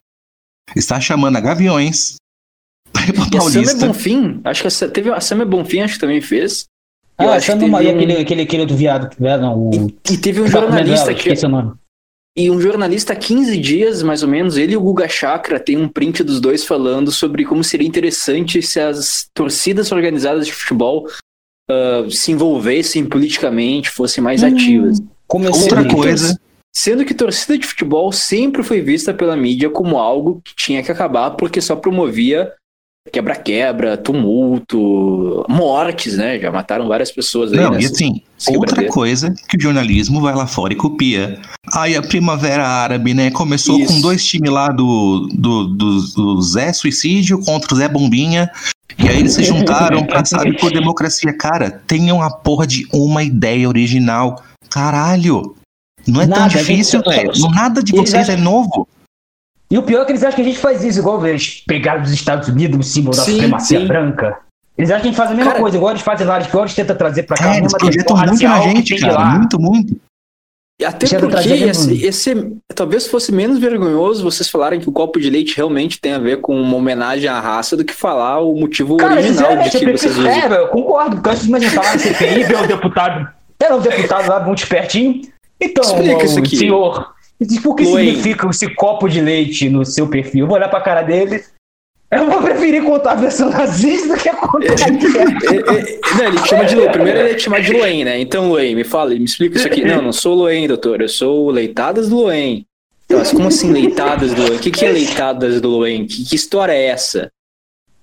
está 0.75 1.01
chamando 1.01 1.37
a 1.37 1.41
Gaviões 1.41 2.17
para 2.93 3.07
ir 3.07 3.13
pra 3.13 3.23
E 3.23 3.37
a 3.37 3.41
Samia 3.41 3.41
Paulista. 3.41 3.87
Bonfim, 3.87 4.41
acho 4.43 4.61
que 4.61 4.85
a, 4.85 4.89
teve 4.89 5.11
a 5.11 5.21
Samia 5.21 5.45
Bonfim, 5.45 5.81
acho 5.81 5.95
que 5.95 5.99
também 5.99 6.21
fez. 6.21 6.65
Eu 7.17 7.29
ah, 7.29 7.35
acho 7.35 7.51
que 7.51 7.57
teve 7.57 7.71
um- 7.71 7.75
aquele, 7.75 8.17
aquele, 8.17 8.41
aquele 8.41 8.65
do 8.65 8.75
viado 8.75 9.15
não, 9.19 9.57
o. 9.57 9.71
E, 9.73 10.13
e 10.13 10.17
teve 10.17 10.41
um 10.41 10.47
jornalista 10.47 11.13
que 11.13 11.21
esqueci 11.21 11.45
o 11.45 11.49
nome. 11.49 11.73
E 12.37 12.51
um 12.51 12.59
jornalista 12.59 13.13
há 13.13 13.15
15 13.15 13.57
dias, 13.57 14.03
mais 14.03 14.21
ou 14.21 14.27
menos, 14.29 14.57
ele 14.57 14.73
e 14.73 14.77
o 14.77 14.81
Guga 14.81 15.07
Chakra 15.07 15.59
tem 15.59 15.77
um 15.77 15.87
print 15.87 16.21
dos 16.23 16.41
dois 16.41 16.65
falando 16.65 17.11
sobre 17.11 17.45
como 17.45 17.63
seria 17.63 17.87
interessante 17.87 18.61
se 18.61 18.79
as 18.79 19.29
torcidas 19.33 19.91
organizadas 19.91 20.45
de 20.45 20.53
futebol 20.53 21.07
ah, 21.69 22.05
se 22.09 22.31
envolvessem 22.33 23.05
politicamente, 23.05 23.89
fossem 23.89 24.21
mais 24.23 24.43
Hum. 24.43 24.47
ativas. 24.47 25.01
Começou 25.27 25.61
Outra 25.63 25.79
ali. 25.79 25.89
coisa, 25.93 26.39
Sendo 26.77 27.05
que 27.05 27.13
torcida 27.13 27.57
de 27.57 27.65
futebol 27.65 28.11
sempre 28.11 28.61
foi 28.61 28.81
vista 28.81 29.13
pela 29.13 29.37
mídia 29.37 29.69
como 29.69 29.97
algo 29.97 30.41
que 30.43 30.53
tinha 30.57 30.83
que 30.83 30.91
acabar 30.91 31.31
porque 31.31 31.61
só 31.61 31.73
promovia 31.73 32.51
quebra-quebra, 33.11 33.95
tumulto, 33.97 35.45
mortes, 35.47 36.17
né? 36.17 36.39
Já 36.39 36.51
mataram 36.51 36.87
várias 36.87 37.11
pessoas 37.11 37.51
aí. 37.51 37.59
Não, 37.59 37.73
e 37.73 37.75
nessas- 37.77 37.91
assim, 37.91 38.21
nessa 38.33 38.57
outra 38.57 38.87
coisa 38.87 39.33
que 39.47 39.57
o 39.57 39.61
jornalismo 39.61 40.21
vai 40.21 40.33
lá 40.35 40.47
fora 40.47 40.73
e 40.73 40.75
copia. 40.75 41.39
Aí 41.73 41.95
a 41.95 42.01
Primavera 42.01 42.67
Árabe, 42.67 43.13
né? 43.13 43.31
Começou 43.31 43.79
Isso. 43.79 43.93
com 43.93 44.01
dois 44.01 44.25
times 44.25 44.51
lá 44.51 44.67
do, 44.69 45.27
do, 45.33 45.67
do, 45.67 46.01
do 46.01 46.41
Zé 46.41 46.73
Suicídio 46.73 47.39
contra 47.41 47.73
o 47.73 47.77
Zé 47.77 47.87
Bombinha. 47.87 48.49
E 48.97 49.07
aí 49.07 49.19
eles 49.19 49.33
se 49.33 49.43
juntaram 49.43 50.05
pra, 50.05 50.23
sabe, 50.25 50.57
por 50.57 50.71
democracia. 50.73 51.33
Cara, 51.37 51.81
tenham 51.85 52.21
a 52.21 52.29
porra 52.31 52.65
de 52.65 52.87
uma 52.93 53.23
ideia 53.23 53.67
original. 53.67 54.41
Caralho! 54.69 55.55
Não 56.07 56.21
é 56.21 56.27
tão 56.27 56.37
Nada, 56.39 56.49
gente 56.49 56.59
difícil, 56.67 57.01
velho. 57.01 57.31
Nada 57.49 57.81
de 57.81 57.91
vocês 57.91 58.29
é 58.29 58.37
novo. 58.37 58.87
E 59.69 59.77
o 59.77 59.83
pior 59.83 60.01
é 60.03 60.05
que 60.05 60.11
eles 60.11 60.23
acham 60.23 60.35
que 60.35 60.41
a 60.41 60.45
gente 60.45 60.59
faz 60.59 60.83
isso, 60.83 60.99
igual 60.99 61.25
eles 61.25 61.63
pegaram 61.67 62.01
dos 62.01 62.11
Estados 62.11 62.47
Unidos 62.47 62.79
o 62.79 62.83
símbolo 62.89 63.15
da 63.17 63.23
Sim, 63.23 63.31
supremacia 63.33 63.79
sim. 63.79 63.87
branca. 63.87 64.37
Eles 64.77 64.91
acham 64.91 65.01
que 65.01 65.07
a 65.07 65.11
gente 65.11 65.17
faz 65.17 65.31
a 65.31 65.33
mesma 65.33 65.51
Cara- 65.51 65.61
coisa, 65.61 65.77
igual 65.77 65.91
eles 65.91 66.01
fazem 66.03 66.27
lá, 66.27 66.39
igual 66.39 66.63
eles 66.65 66.75
tentam 66.75 66.95
trazer 66.95 67.23
pra 67.23 67.37
cá. 67.37 67.55
É, 67.55 67.57
eles 67.59 67.73
projetam 67.73 68.15
muito 68.17 68.43
na 68.43 68.61
gente, 68.61 68.99
cara. 68.99 69.13
lá. 69.13 69.25
Muito, 69.37 69.59
muito. 69.59 69.95
Até 70.85 71.05
Isso 71.05 71.15
é 71.15 71.19
da 71.21 71.27
porque 71.29 71.47
esse, 71.53 72.05
esse- 72.05 72.51
talvez 72.75 73.07
fosse 73.07 73.31
menos 73.31 73.57
vergonhoso 73.57 74.21
vocês 74.21 74.49
falarem 74.49 74.77
que 74.81 74.89
o 74.89 74.91
copo 74.91 75.21
de 75.21 75.29
leite 75.29 75.55
realmente 75.55 76.01
tem 76.01 76.13
a 76.13 76.19
ver 76.19 76.41
com 76.41 76.53
uma 76.59 76.75
homenagem 76.75 77.29
à 77.29 77.39
raça 77.39 77.77
do 77.77 77.85
que 77.85 77.93
falar 77.93 78.41
o 78.41 78.53
motivo 78.59 78.97
Cara, 78.97 79.13
original 79.13 79.55
de 79.55 79.69
que 79.69 79.91
vocês 79.93 80.17
usam. 80.17 80.29
É, 80.29 80.47
eu 80.59 80.67
concordo, 80.67 81.15
porque 81.15 81.29
antes 81.29 81.47
de 81.47 81.69
falar 81.69 81.93
no 81.93 81.99
CPI, 82.01 82.43
ver 82.43 82.57
o 82.61 82.67
deputado. 82.67 83.29
Era 83.57 83.73
um 83.77 83.79
deputado 83.79 84.27
lá 84.27 84.41
muito 84.41 84.59
espertinho. 84.63 85.21
Então, 85.61 85.81
Explica 85.81 86.17
o 86.17 86.25
isso 86.25 86.39
aqui. 86.39 86.57
senhor, 86.57 87.14
por 87.61 87.75
que 87.75 87.83
Luen. 87.83 88.05
significa 88.07 88.47
esse 88.49 88.73
copo 88.75 89.07
de 89.07 89.21
leite 89.21 89.69
no 89.69 89.85
seu 89.85 90.07
perfil? 90.07 90.41
Eu 90.41 90.47
vou 90.47 90.55
olhar 90.55 90.69
pra 90.69 90.81
cara 90.81 91.01
dele. 91.01 91.43
Eu 92.11 92.29
vou 92.29 92.41
preferir 92.41 92.83
contar 92.83 93.11
a 93.13 93.15
versão 93.15 93.49
nazista 93.49 94.09
do 94.09 94.21
que 94.21 94.29
contar 94.29 94.73
a 94.73 94.89
guerra. 94.89 95.39
É, 95.51 95.55
é, 95.57 95.99
não, 96.17 96.25
ele 96.27 96.39
te 96.39 96.47
chama 96.47 96.65
de. 96.65 96.75
Primeiro 96.89 97.19
ele 97.19 97.35
te 97.35 97.41
chama 97.43 97.61
de 97.61 97.73
Luen, 97.73 98.05
né? 98.05 98.19
Então, 98.19 98.49
Luen, 98.49 98.75
me 98.75 98.83
fala, 98.83 99.09
me 99.09 99.25
explica 99.25 99.57
isso 99.57 99.67
aqui. 99.67 99.83
Não, 99.83 100.01
não 100.01 100.13
sou 100.13 100.35
Luen, 100.35 100.67
doutor. 100.67 101.01
Eu 101.01 101.09
sou 101.09 101.47
o 101.47 101.51
Leitadas 101.51 102.07
do 102.09 102.17
Luen. 102.17 102.65
Então, 103.05 103.19
mas 103.19 103.31
como 103.31 103.47
assim 103.49 103.71
Leitadas 103.71 104.33
do 104.33 104.41
Luen? 104.43 104.55
O 104.55 104.59
que, 104.59 104.71
que 104.71 104.85
é 104.85 104.91
Leitadas 104.91 105.59
do 105.59 105.69
Luen? 105.69 106.05
Que, 106.07 106.23
que 106.23 106.35
história 106.35 106.71
é 106.71 106.85
essa? 106.85 107.29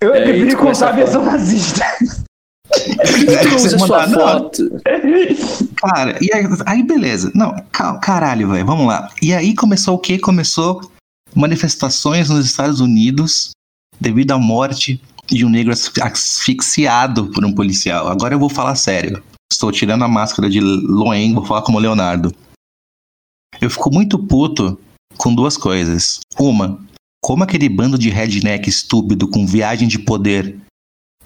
Eu 0.00 0.12
É, 0.14 0.20
preferi 0.22 0.56
contar 0.56 0.86
a 0.86 0.90
a 0.90 0.92
versão 0.92 1.24
nazista. 1.24 1.84
Por 2.68 3.26
que 3.26 3.48
tu 3.48 3.54
usa 3.56 3.70
Você 3.70 3.78
sua 3.78 4.06
manda- 4.06 4.06
não. 4.08 4.28
foto? 4.42 4.70
Cara, 5.76 6.18
e 6.22 6.32
aí, 6.32 6.44
aí 6.66 6.82
beleza. 6.82 7.30
Não, 7.34 7.54
ca- 7.72 7.98
caralho, 7.98 8.48
velho, 8.50 8.64
vamos 8.64 8.86
lá. 8.86 9.08
E 9.20 9.34
aí 9.34 9.54
começou 9.54 9.96
o 9.96 9.98
quê? 9.98 10.18
Começou 10.18 10.80
manifestações 11.34 12.28
nos 12.30 12.44
Estados 12.46 12.80
Unidos 12.80 13.50
devido 14.00 14.32
à 14.32 14.38
morte 14.38 15.00
de 15.26 15.44
um 15.44 15.48
negro 15.48 15.72
asf- 15.72 16.00
asfixiado 16.02 17.26
por 17.30 17.44
um 17.44 17.52
policial. 17.54 18.08
Agora 18.08 18.34
eu 18.34 18.38
vou 18.38 18.48
falar 18.48 18.74
sério. 18.74 19.22
Estou 19.52 19.70
tirando 19.72 20.02
a 20.04 20.08
máscara 20.08 20.48
de 20.48 20.60
Loen, 20.60 21.34
vou 21.34 21.44
falar 21.44 21.62
como 21.62 21.78
Leonardo. 21.78 22.34
Eu 23.60 23.70
fico 23.70 23.92
muito 23.92 24.18
puto 24.18 24.78
com 25.16 25.34
duas 25.34 25.56
coisas. 25.56 26.20
Uma, 26.38 26.80
como 27.22 27.44
aquele 27.44 27.68
bando 27.68 27.98
de 27.98 28.08
redneck 28.08 28.68
estúpido 28.68 29.28
com 29.28 29.46
viagem 29.46 29.86
de 29.86 29.98
poder 29.98 30.58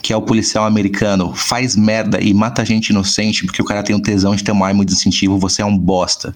que 0.06 0.12
é 0.12 0.16
o 0.16 0.22
policial 0.22 0.64
americano, 0.64 1.34
faz 1.34 1.74
merda 1.74 2.20
e 2.22 2.32
mata 2.32 2.64
gente 2.64 2.90
inocente 2.90 3.44
porque 3.44 3.60
o 3.60 3.64
cara 3.64 3.82
tem 3.82 3.96
um 3.96 4.00
tesão 4.00 4.36
de 4.36 4.44
ter 4.44 4.52
uma 4.52 4.68
arma 4.68 4.84
de 4.84 4.92
incentivo, 4.92 5.36
você 5.36 5.62
é 5.62 5.64
um 5.64 5.76
bosta. 5.76 6.32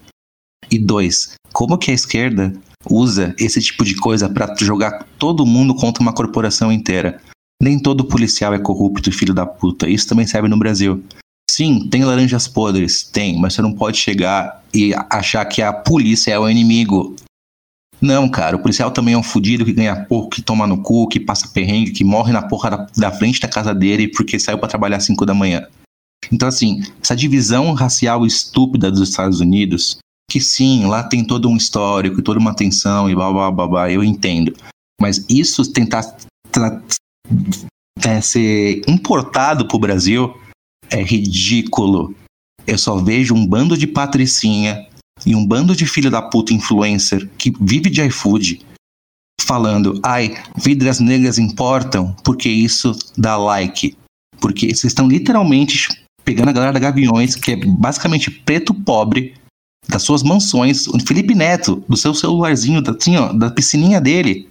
E 0.69 0.77
dois, 0.77 1.35
como 1.53 1.79
que 1.79 1.93
a 1.93 1.95
esquerda 1.95 2.53
usa 2.85 3.33
esse 3.39 3.61
tipo 3.61 3.85
de 3.85 3.95
coisa 3.95 4.29
pra 4.29 4.53
jogar 4.59 5.07
todo 5.17 5.47
mundo 5.47 5.73
contra 5.73 6.03
uma 6.03 6.13
corporação 6.13 6.73
inteira? 6.73 7.23
Nem 7.63 7.79
todo 7.79 8.05
policial 8.05 8.53
é 8.53 8.59
corrupto 8.59 9.09
e 9.09 9.13
filho 9.13 9.33
da 9.33 9.47
puta. 9.47 9.89
Isso 9.89 10.09
também 10.09 10.27
serve 10.27 10.49
no 10.49 10.59
Brasil. 10.59 11.05
Sim, 11.49 11.87
tem 11.89 12.05
laranjas 12.05 12.49
podres, 12.49 13.05
tem, 13.05 13.39
mas 13.39 13.55
você 13.55 13.63
não 13.63 13.73
pode 13.73 13.99
chegar 13.99 14.65
e 14.75 14.93
achar 15.09 15.45
que 15.45 15.63
a 15.63 15.73
polícia 15.73 16.33
é 16.33 16.39
o 16.41 16.51
inimigo. 16.51 17.15
Não, 18.01 18.29
cara, 18.29 18.57
o 18.57 18.61
policial 18.61 18.91
também 18.91 19.15
é 19.15 19.19
um 19.19 19.23
fudido 19.23 19.65
que 19.65 19.73
ganha 19.73 20.05
pouco, 20.07 20.31
que 20.31 20.43
toma 20.43 20.67
no 20.67 20.83
cu, 20.83 21.07
que 21.07 21.21
passa 21.21 21.49
perrengue, 21.49 21.91
que 21.91 22.03
morre 22.03 22.33
na 22.33 22.41
porra 22.41 22.71
da, 22.71 22.87
da 22.97 23.13
frente 23.13 23.41
da 23.41 23.49
casa 23.49 23.75
dele 23.75 24.09
porque 24.09 24.39
saiu 24.39 24.59
pra 24.59 24.69
trabalhar 24.69 24.97
às 24.97 25.05
5 25.05 25.27
da 25.27 25.35
manhã. 25.35 25.67
Então, 26.33 26.49
assim, 26.49 26.83
essa 27.03 27.15
divisão 27.15 27.73
racial 27.73 28.25
estúpida 28.25 28.91
dos 28.91 29.09
Estados 29.09 29.41
Unidos, 29.41 29.99
que 30.31 30.41
sim, 30.41 30.87
lá 30.87 31.03
tem 31.03 31.25
todo 31.25 31.49
um 31.49 31.57
histórico 31.57 32.21
e 32.21 32.23
toda 32.23 32.39
uma 32.39 32.55
tensão 32.55 33.11
e 33.11 33.15
blá 33.15 33.31
blá 33.33 33.51
blá 33.51 33.67
blá, 33.67 33.91
eu 33.91 34.03
entendo. 34.03 34.55
Mas 35.01 35.25
isso 35.29 35.71
tentar 35.73 36.03
é, 38.03 38.21
ser 38.21 38.83
importado 38.87 39.67
pro 39.67 39.79
Brasil 39.79 40.35
é 40.89 41.03
ridículo. 41.03 42.15
Eu 42.67 42.79
só 42.79 42.97
vejo 42.97 43.35
um 43.35 43.47
bando 43.47 43.77
de 43.77 43.87
patricinha 43.87 44.87
e 45.27 45.35
um 45.35 45.47
bando 45.47 45.75
de 45.75 45.87
filho 45.87 46.11
da 46.11 46.23
puta 46.23 46.53
influencer 46.53 47.29
que 47.39 47.53
vive 47.61 47.91
de 47.91 48.03
iFood 48.03 48.65
falando, 49.41 49.99
ai, 50.03 50.37
vidas 50.57 51.01
negras 51.01 51.39
importam 51.39 52.15
porque 52.23 52.49
isso 52.49 52.97
dá 53.17 53.37
like. 53.37 53.97
Porque 54.41 54.67
vocês 54.69 54.85
estão 54.85 55.09
literalmente 55.09 55.89
pegando 56.25 56.49
a 56.49 56.53
galera 56.53 56.73
da 56.73 56.79
Gaviões, 56.79 57.35
que 57.35 57.53
é 57.53 57.57
basicamente 57.57 58.31
preto 58.31 58.73
pobre, 58.73 59.35
das 59.89 60.03
suas 60.03 60.23
mansões, 60.23 60.87
o 60.87 60.99
Felipe 61.01 61.35
Neto, 61.35 61.83
do 61.89 61.97
seu 61.97 62.15
celularzinho, 62.15 62.81
da, 62.81 62.93
assim, 62.93 63.17
ó, 63.17 63.33
da 63.33 63.51
piscininha 63.51 64.01
dele, 64.01 64.49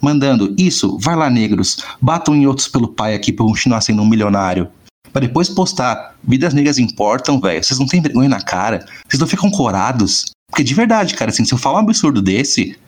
mandando 0.00 0.54
isso, 0.58 0.98
vai 0.98 1.14
lá, 1.14 1.30
negros, 1.30 1.76
batam 2.00 2.34
em 2.34 2.46
outros 2.46 2.66
pelo 2.66 2.88
pai 2.88 3.14
aqui 3.14 3.32
pra 3.32 3.44
continuar 3.44 3.80
sendo 3.80 4.02
um 4.02 4.08
milionário. 4.08 4.68
Pra 5.10 5.20
depois 5.20 5.48
postar, 5.48 6.14
vidas 6.22 6.54
negras 6.54 6.78
importam, 6.78 7.40
velho. 7.40 7.62
Vocês 7.62 7.78
não 7.78 7.86
têm 7.86 8.00
vergonha 8.00 8.28
na 8.28 8.40
cara. 8.42 8.86
Vocês 9.08 9.20
não 9.20 9.26
ficam 9.26 9.50
corados. 9.50 10.26
Porque 10.50 10.62
de 10.62 10.74
verdade, 10.74 11.14
cara, 11.14 11.30
assim, 11.30 11.44
se 11.44 11.52
eu 11.52 11.58
falar 11.58 11.80
um 11.80 11.82
absurdo 11.84 12.20
desse, 12.22 12.78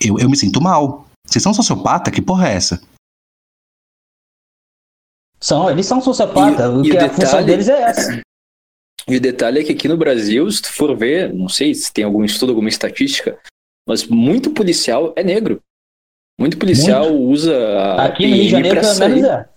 eu, 0.00 0.18
eu 0.18 0.28
me 0.30 0.36
sinto 0.36 0.60
mal. 0.60 1.06
Vocês 1.26 1.42
são 1.42 1.54
sociopata? 1.54 2.10
Que 2.10 2.20
porra 2.22 2.48
é 2.48 2.54
essa? 2.54 2.80
São, 5.40 5.68
eles 5.70 5.86
são 5.86 6.00
sociopatas. 6.00 6.66
E- 6.70 6.74
o 6.76 6.84
e 6.84 6.90
que 6.90 6.96
o 6.96 7.00
a 7.04 7.08
função 7.08 7.24
detalhe- 7.24 7.46
deles 7.46 7.68
é 7.68 7.82
essa. 7.82 8.20
E 9.08 9.16
o 9.16 9.20
detalhe 9.20 9.58
é 9.60 9.64
que 9.64 9.72
aqui 9.72 9.88
no 9.88 9.96
Brasil, 9.96 10.48
se 10.50 10.62
tu 10.62 10.72
for 10.72 10.96
ver, 10.96 11.32
não 11.34 11.48
sei 11.48 11.74
se 11.74 11.92
tem 11.92 12.04
algum 12.04 12.24
estudo, 12.24 12.50
alguma 12.50 12.68
estatística, 12.68 13.36
mas 13.88 14.06
muito 14.06 14.52
policial 14.52 15.12
é 15.16 15.24
negro. 15.24 15.60
Muito 16.38 16.56
policial 16.56 17.12
usa 17.12 17.56
a 17.80 18.04
Aqui 18.06 18.26
no 18.26 18.34
Rio 18.36 18.44
de 18.44 18.50
PM 18.50 18.50
Janeiro, 18.50 18.80
pra 18.80 18.88
pelo 18.94 19.08
menos 19.08 19.20
sair. 19.20 19.48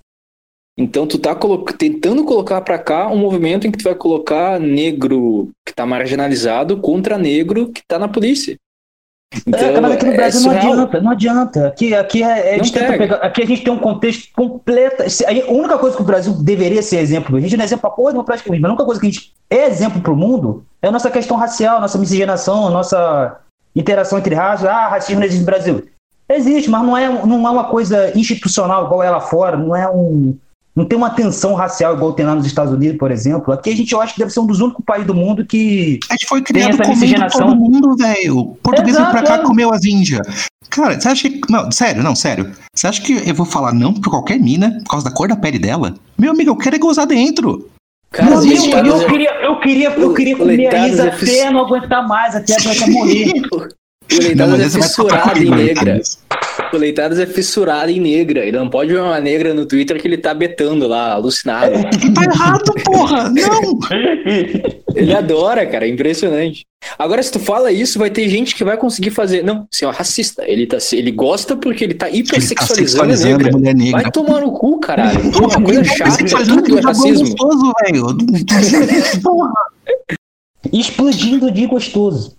É. 0.78 0.82
Então 0.82 1.08
tu 1.08 1.18
tá 1.18 1.34
colo- 1.36 1.64
tentando 1.64 2.24
colocar 2.26 2.62
pra 2.62 2.78
cá 2.78 3.08
um 3.08 3.18
movimento 3.18 3.66
em 3.66 3.72
que 3.72 3.78
tu 3.78 3.84
vai 3.84 3.96
colocar 3.96 4.60
negro 4.60 5.50
que 5.66 5.74
tá 5.74 5.86
marginalizado 5.86 6.78
contra 6.78 7.18
negro 7.18 7.70
que 7.70 7.82
tá 7.88 7.98
na 8.00 8.08
polícia. 8.08 8.58
Então, 9.46 9.60
é, 9.60 9.82
mas 9.82 9.92
aqui 9.94 10.06
no 10.06 10.12
é 10.14 10.16
Brasil 10.16 10.42
não 10.42 10.52
adianta, 10.58 11.02
não 11.02 11.12
adianta. 11.12 11.68
Aqui, 11.68 11.94
aqui, 11.94 12.24
é, 12.24 12.28
é- 12.52 12.54
a 12.56 12.58
gente 12.58 12.72
tenta 12.72 12.98
pegar- 12.98 13.16
aqui 13.18 13.42
a 13.42 13.46
gente 13.46 13.64
tem 13.64 13.74
um 13.74 13.80
contexto 13.80 14.32
completo. 14.34 15.04
A 15.04 15.52
única 15.52 15.78
coisa 15.78 15.96
que 15.96 16.02
o 16.02 16.06
Brasil 16.06 16.34
deveria 16.34 16.82
ser 16.82 16.98
exemplo, 17.00 17.36
a 17.36 17.40
gente 17.42 17.58
não 17.58 17.64
é 17.64 17.66
exemplo 17.66 17.82
pra 17.82 17.90
porra 17.90 18.12
nenhuma 18.12 18.24
praticamente, 18.24 18.62
mas 18.62 18.70
a 18.70 18.74
única 18.74 18.86
coisa 18.86 19.02
que 19.02 19.08
a 19.08 19.10
gente 19.12 19.34
é 19.50 19.66
exemplo 19.68 20.00
pro 20.02 20.16
mundo 20.16 20.64
é 20.82 20.88
a 20.88 20.92
nossa 20.92 21.10
questão 21.12 21.36
racial, 21.36 21.82
nossa 21.82 21.98
miscigenação, 21.98 22.70
nossa 22.70 23.38
interação 23.76 24.20
entre 24.20 24.36
raças. 24.36 24.68
Ah, 24.68 24.88
racismo 24.88 25.20
não 25.20 25.26
existe 25.26 25.42
no 25.42 25.46
Brasil. 25.46 25.84
Existe, 26.30 26.70
mas 26.70 26.84
não 26.84 26.96
é, 26.98 27.10
não 27.26 27.46
é 27.48 27.52
uma 27.52 27.66
coisa 27.66 28.18
institucional 28.18 28.86
igual 28.86 29.04
é 29.04 29.10
lá 29.10 29.20
fora, 29.20 29.58
não 29.58 29.76
é 29.76 29.90
um. 29.90 30.38
Não 30.76 30.84
tem 30.84 30.98
uma 30.98 31.10
tensão 31.10 31.54
racial 31.54 31.96
igual 31.96 32.12
tem 32.12 32.26
lá 32.26 32.36
nos 32.36 32.46
Estados 32.46 32.74
Unidos, 32.74 32.98
por 32.98 33.10
exemplo. 33.10 33.54
Aqui 33.54 33.70
a 33.70 33.76
gente 33.76 33.94
eu 33.94 34.02
acho 34.02 34.14
que 34.14 34.20
deve 34.20 34.32
ser 34.32 34.42
um 34.42 34.46
dos 34.46 34.60
únicos 34.60 34.84
países 34.84 35.08
do 35.08 35.14
mundo 35.14 35.46
que 35.46 36.00
A 36.10 36.14
gente 36.14 36.28
foi 36.28 36.42
criado 36.42 36.70
essa 36.72 36.78
comendo 36.84 37.00
miscigenação. 37.00 37.48
todo 37.48 37.56
mundo, 37.56 37.96
velho. 37.96 38.38
O 38.40 38.56
Português 38.56 38.98
veio 38.98 39.10
pra 39.10 39.24
cá 39.24 39.36
é. 39.36 39.44
comeu 39.44 39.74
as 39.74 39.86
índias. 39.86 40.48
Cara, 40.70 41.00
você 41.00 41.08
acha 41.08 41.30
que. 41.30 41.40
Não, 41.50 41.72
sério, 41.72 42.04
não, 42.04 42.14
sério. 42.14 42.52
Você 42.76 42.88
acha 42.88 43.02
que 43.02 43.14
eu 43.26 43.34
vou 43.34 43.46
falar 43.46 43.74
não 43.74 43.94
pra 43.94 44.12
qualquer 44.12 44.38
mina 44.38 44.72
por 44.84 44.90
causa 44.92 45.06
da 45.06 45.12
cor 45.16 45.30
da 45.30 45.38
pele 45.38 45.58
dela? 45.60 45.94
Meu 46.18 46.32
amigo, 46.32 46.50
eu 46.50 46.58
quero 46.58 46.76
é 46.76 46.80
gozar 46.80 47.08
dentro. 47.08 47.70
Cara, 48.12 48.32
Meu 48.32 48.40
amigo, 48.40 48.62
leitados 48.62 48.92
eu 48.92 49.02
é- 49.02 49.10
queria, 49.10 49.42
eu 49.42 49.60
queria, 49.60 49.90
eu 49.92 50.14
queria 50.14 50.36
comer 50.38 50.76
a 50.76 50.88
Isa 50.90 51.08
é 51.08 51.10
até 51.10 51.52
não 51.52 51.62
aguentar 51.66 52.06
mais, 52.06 52.36
até, 52.36 52.54
até 52.54 52.90
morrer. 52.90 53.32
O 53.52 54.22
Leitadas 54.22 54.60
é 54.60 54.66
esse 54.66 54.80
vai 54.80 54.90
tocar 54.90 55.34
fissurado 55.34 55.40
em 55.40 55.50
comigo, 55.50 55.56
negra. 55.56 56.02
O 56.74 56.78
Leitadas 56.78 57.20
é 57.20 57.26
fissurado 57.26 57.92
em 57.92 58.00
negra. 58.00 58.46
Ele 58.46 58.58
não 58.58 58.70
pode 58.70 58.92
ver 58.92 59.00
uma 59.02 59.20
negra 59.20 59.54
no 59.54 59.66
Twitter 59.66 60.02
que 60.02 60.08
ele 60.08 60.18
tá 60.18 60.34
betando 60.34 60.88
lá, 60.88 61.14
alucinado. 61.14 61.72
Que 62.00 62.12
tá 62.12 62.24
errado, 62.24 62.74
porra! 62.84 63.30
Não! 63.30 63.80
Ele 64.96 65.14
adora, 65.14 65.66
cara, 65.66 65.86
é 65.86 65.90
impressionante. 65.90 66.64
Agora, 66.98 67.22
se 67.22 67.30
tu 67.30 67.38
fala 67.38 67.70
isso, 67.70 68.00
vai 68.00 68.10
ter 68.10 68.30
gente 68.30 68.56
que 68.56 68.64
vai 68.64 68.78
conseguir 68.78 69.10
fazer. 69.12 69.44
Não, 69.44 69.68
você 69.70 69.84
é 69.84 69.88
um 69.90 69.92
racista. 69.92 70.42
Ele, 70.48 70.66
tá, 70.66 70.78
ele 70.94 71.12
gosta 71.12 71.54
porque 71.58 71.84
ele 71.84 71.96
tá 71.96 72.08
Ele 72.08 72.24
tá 72.24 72.38
hipersexualizando 72.38 73.12
a 73.12 73.18
negra. 73.18 73.52
mulher 73.52 73.76
negra. 73.76 74.04
Vai 74.04 74.10
tomar 74.12 74.40
no 74.40 74.54
cu, 74.54 74.80
caralho. 74.80 75.20
Porra, 75.34 75.62
coisa 75.62 75.82
Ele 75.82 75.90
tá 75.90 75.96
chata. 75.96 76.46
Tudo 76.46 76.78
é 76.78 76.82
racismo. 76.82 77.28
gostoso, 77.28 77.74
velho. 77.84 78.06
Explodindo 80.72 81.52
de 81.52 81.66
gostoso. 81.68 82.38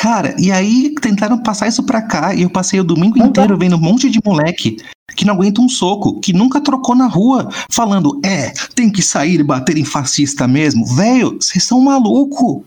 Cara, 0.00 0.34
e 0.38 0.50
aí 0.50 0.94
tentaram 1.00 1.36
passar 1.42 1.68
isso 1.68 1.82
pra 1.84 2.00
cá 2.00 2.34
e 2.34 2.42
eu 2.42 2.50
passei 2.50 2.80
o 2.80 2.84
domingo 2.84 3.18
Não 3.18 3.26
inteiro 3.26 3.56
vendo 3.58 3.76
um 3.76 3.80
monte 3.80 4.08
de 4.08 4.18
moleque 4.24 4.78
que 5.14 5.26
não 5.26 5.34
aguenta 5.34 5.60
um 5.60 5.68
soco, 5.68 6.18
que 6.20 6.32
nunca 6.32 6.60
trocou 6.60 6.94
na 6.94 7.06
rua, 7.06 7.48
falando, 7.70 8.18
é, 8.24 8.52
tem 8.74 8.90
que 8.90 9.02
sair 9.02 9.40
e 9.40 9.42
bater 9.42 9.76
em 9.76 9.84
fascista 9.84 10.46
mesmo. 10.48 10.86
Velho, 10.86 11.36
vocês 11.40 11.64
são 11.64 11.80
maluco. 11.80 12.64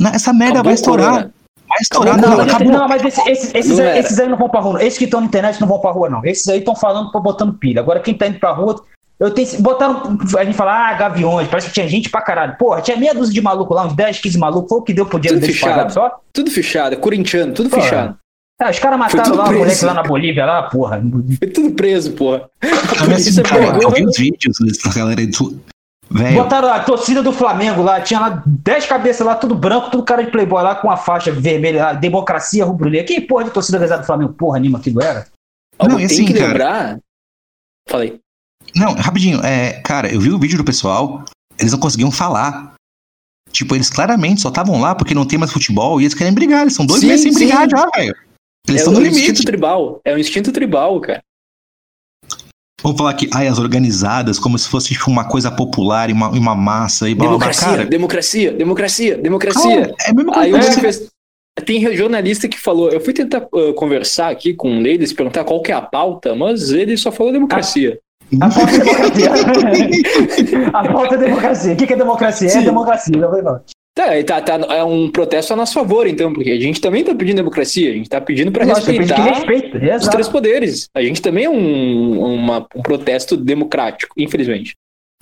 Na- 0.00 0.10
Essa 0.10 0.32
merda 0.32 0.54
Acabou 0.54 0.64
vai 0.70 0.74
estourar. 0.74 1.10
corona. 1.10 1.34
Vai 1.68 1.78
estourar. 1.80 2.20
Não, 2.20 2.30
Não, 2.36 2.40
acabou. 2.44 2.72
não, 2.72 2.88
mas 2.88 3.04
esse- 3.04 3.30
esse- 3.30 3.56
esses, 3.56 3.70
Não 3.78 3.84
aí, 3.84 3.90
era. 3.90 3.98
esses 4.00 4.18
aí 4.18 4.28
não 4.28 4.36
vão 4.38 4.48
pra 4.48 4.60
rua. 4.60 4.72
não. 4.74 4.80
Esses 4.80 4.98
que 4.98 5.04
estão 5.04 5.20
na 5.20 5.26
internet 5.26 5.60
não 5.60 5.68
vão 5.68 5.78
pra 5.80 5.92
rua, 5.92 6.08
não. 6.10 6.24
Esses 6.24 6.48
aí 6.48 6.58
estão 6.58 6.74
falando, 6.74 7.12
botando 7.12 7.54
pilha. 7.54 7.80
Agora 7.80 8.00
quem 8.00 8.14
tá 8.14 8.26
indo 8.26 8.40
pra 8.40 8.52
rua. 8.52 8.82
Eu 9.22 9.30
tenho, 9.30 9.62
botaram, 9.62 10.18
a 10.36 10.44
gente 10.44 10.56
fala, 10.56 10.88
ah, 10.90 10.94
gaviões, 10.94 11.46
parece 11.46 11.68
que 11.68 11.74
tinha 11.74 11.88
gente 11.88 12.10
pra 12.10 12.20
caralho. 12.20 12.56
Porra, 12.58 12.80
tinha 12.82 12.96
meia 12.96 13.14
dúzia 13.14 13.32
de 13.32 13.40
maluco 13.40 13.72
lá, 13.72 13.86
uns 13.86 13.94
10, 13.94 14.18
15 14.18 14.36
malucos, 14.38 14.68
foi 14.68 14.78
o 14.78 14.82
que 14.82 14.92
deu 14.92 15.06
pro 15.06 15.20
dinheiro 15.20 15.38
Tudo 15.40 15.46
deles 15.46 15.60
fechado. 15.60 15.92
só. 15.92 16.20
Tudo 16.32 16.50
fechado, 16.50 16.92
é 16.94 16.96
corintiano, 16.96 17.54
tudo 17.54 17.70
Pô, 17.70 17.80
fechado. 17.80 18.18
Ah, 18.60 18.70
os 18.70 18.78
caras 18.78 18.98
mataram 18.98 19.34
lá 19.36 19.44
o 19.48 19.52
moleque 19.58 19.84
lá 19.84 19.94
na 19.94 20.02
Bolívia, 20.02 20.44
lá, 20.44 20.62
porra. 20.64 21.00
Foi 21.38 21.48
tudo 21.48 21.70
preso, 21.74 22.12
porra. 22.12 22.48
Cara, 22.60 23.78
eu 23.80 23.90
vi 23.90 24.04
os 24.06 24.16
vídeos 24.16 24.56
da 24.84 24.92
galera. 24.92 25.26
do- 25.26 25.60
Velho, 26.10 26.34
Botaram 26.42 26.68
a 26.70 26.80
torcida 26.80 27.22
do 27.22 27.32
Flamengo 27.32 27.80
lá, 27.82 28.00
tinha 28.00 28.20
lá 28.20 28.42
10 28.44 28.84
cabeças 28.86 29.26
lá, 29.26 29.34
tudo 29.34 29.54
branco, 29.54 29.90
tudo 29.90 30.02
cara 30.02 30.22
de 30.22 30.30
playboy 30.30 30.62
lá 30.62 30.74
com 30.74 30.90
a 30.90 30.96
faixa 30.96 31.32
vermelha 31.32 31.82
lá, 31.84 31.92
democracia 31.94 32.64
rubro-negra. 32.64 33.06
Que 33.06 33.20
porra 33.20 33.44
de 33.44 33.50
torcida 33.50 33.78
organizada 33.78 34.02
do 34.02 34.06
Flamengo? 34.06 34.32
Porra, 34.34 34.58
anima 34.58 34.78
aquilo 34.78 35.00
era? 35.02 35.26
Não, 35.80 35.88
Tem 35.96 36.00
e 36.00 36.04
assim, 36.04 36.24
que 36.26 36.34
cara- 36.34 36.46
lembrar. 36.48 36.98
Falei. 37.88 38.20
Não, 38.74 38.94
rapidinho, 38.94 39.40
é, 39.44 39.80
cara, 39.82 40.12
eu 40.12 40.20
vi 40.20 40.30
o 40.30 40.38
vídeo 40.38 40.56
do 40.58 40.64
pessoal, 40.64 41.24
eles 41.58 41.72
não 41.72 41.78
conseguiam 41.78 42.10
falar. 42.10 42.74
Tipo, 43.50 43.74
eles 43.74 43.90
claramente 43.90 44.40
só 44.40 44.48
estavam 44.48 44.80
lá 44.80 44.94
porque 44.94 45.14
não 45.14 45.26
tem 45.26 45.38
mais 45.38 45.52
futebol 45.52 46.00
e 46.00 46.04
eles 46.04 46.14
querem 46.14 46.32
brigar. 46.32 46.62
Eles 46.62 46.74
são 46.74 46.86
dois 46.86 47.00
Sim, 47.00 47.08
meses 47.08 47.22
sem 47.22 47.32
sim. 47.32 47.38
brigar 47.40 47.68
já, 47.68 47.86
velho. 47.94 48.16
Eles 48.66 48.80
é 48.80 48.84
estão 48.84 48.92
no 48.94 49.00
instinto 49.06 49.26
limite. 49.26 49.44
tribal. 49.44 50.00
É 50.04 50.14
um 50.14 50.18
instinto 50.18 50.52
tribal, 50.52 50.98
cara. 51.00 51.20
Vamos 52.82 52.98
falar 52.98 53.14
que, 53.14 53.28
ai, 53.32 53.46
as 53.46 53.58
organizadas, 53.58 54.38
como 54.38 54.58
se 54.58 54.68
fosse 54.68 54.94
tipo, 54.94 55.08
uma 55.10 55.28
coisa 55.28 55.50
popular 55.50 56.10
e 56.10 56.12
uma, 56.12 56.28
uma 56.30 56.54
massa 56.54 57.08
e 57.08 57.14
blá 57.14 57.28
blá 57.28 57.38
blá. 57.38 57.46
Democracia, 57.46 57.86
democracia, 57.86 58.52
democracia, 58.52 59.16
democracia. 59.18 59.94
é 60.00 60.10
a 60.10 60.14
mesma 60.14 60.36
Aí 60.38 60.50
coisa. 60.50 60.80
você- 60.80 61.08
tem 61.66 61.94
jornalista 61.94 62.48
que 62.48 62.58
falou, 62.58 62.88
eu 62.90 63.00
fui 63.00 63.12
tentar 63.12 63.46
uh, 63.52 63.74
conversar 63.74 64.30
aqui 64.30 64.54
com 64.54 64.70
um 64.70 64.82
deles, 64.82 65.12
perguntar 65.12 65.44
qual 65.44 65.60
que 65.60 65.70
é 65.70 65.74
a 65.74 65.82
pauta, 65.82 66.34
mas 66.34 66.70
ele 66.72 66.96
só 66.96 67.12
falou 67.12 67.30
democracia. 67.32 68.00
A 68.40 68.50
falta 68.50 68.72
de 68.72 68.78
democracia. 68.78 70.70
a 70.72 70.84
falta 70.92 71.16
de 71.18 71.24
democracia. 71.24 71.72
O 71.72 71.76
que 71.76 71.92
é 71.92 71.96
democracia? 71.96 72.48
É 72.48 72.50
Sim. 72.50 72.62
democracia. 72.64 73.16
Não, 73.18 73.30
vai, 73.30 73.42
não. 73.42 73.60
Tá, 73.94 74.04
tá, 74.24 74.40
tá, 74.58 74.74
é 74.74 74.82
um 74.82 75.10
protesto 75.10 75.52
a 75.52 75.56
nosso 75.56 75.74
favor, 75.74 76.06
então, 76.06 76.32
porque 76.32 76.50
a 76.50 76.58
gente 76.58 76.80
também 76.80 77.04
tá 77.04 77.14
pedindo 77.14 77.36
democracia, 77.36 77.90
a 77.90 77.94
gente 77.94 78.08
tá 78.08 78.22
pedindo 78.22 78.50
para 78.50 78.64
tem 78.64 78.74
respeitar 78.74 79.22
respeita. 79.22 79.76
os 79.76 79.82
Exato. 79.82 80.10
três 80.10 80.28
poderes. 80.28 80.86
A 80.96 81.02
gente 81.02 81.20
também 81.20 81.44
é 81.44 81.50
um, 81.50 82.18
uma- 82.36 82.66
um 82.74 82.80
protesto 82.80 83.36
democrático, 83.36 84.14
infelizmente. 84.16 84.72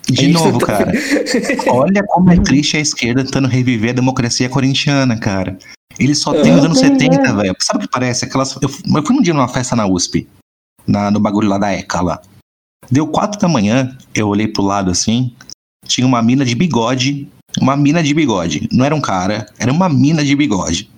De 0.08 0.28
novo, 0.28 0.58
tá- 0.60 0.66
cara. 0.66 0.92
Olha 1.68 2.02
como 2.06 2.30
é 2.30 2.36
triste 2.36 2.76
a 2.76 2.80
esquerda 2.80 3.24
tentando 3.24 3.48
reviver 3.48 3.90
a 3.90 3.94
democracia 3.94 4.48
corintiana, 4.48 5.18
cara. 5.18 5.58
Eles 5.98 6.22
só 6.22 6.32
têm 6.32 6.54
os 6.54 6.64
anos 6.64 6.80
tem, 6.80 6.90
70, 6.96 7.28
é. 7.28 7.32
velho. 7.34 7.56
Sabe 7.58 7.80
o 7.80 7.82
que 7.82 7.92
parece? 7.92 8.24
Aquelas. 8.24 8.56
Eu 8.62 8.68
fui 8.68 9.16
um 9.16 9.20
dia 9.20 9.34
numa 9.34 9.48
festa 9.48 9.74
na 9.74 9.84
USP, 9.86 10.28
na, 10.86 11.10
no 11.10 11.18
bagulho 11.18 11.48
lá 11.48 11.58
da 11.58 11.72
ECA 11.72 12.00
lá. 12.00 12.20
Deu 12.90 13.06
quatro 13.06 13.38
da 13.40 13.48
manhã, 13.48 13.96
eu 14.14 14.28
olhei 14.28 14.48
pro 14.48 14.62
lado 14.62 14.90
assim, 14.90 15.32
tinha 15.86 16.06
uma 16.06 16.22
mina 16.22 16.44
de 16.44 16.54
bigode. 16.54 17.28
Uma 17.60 17.76
mina 17.76 18.02
de 18.02 18.14
bigode. 18.14 18.68
Não 18.72 18.84
era 18.84 18.94
um 18.94 19.00
cara, 19.00 19.46
era 19.58 19.72
uma 19.72 19.88
mina 19.88 20.24
de 20.24 20.34
bigode. 20.36 20.88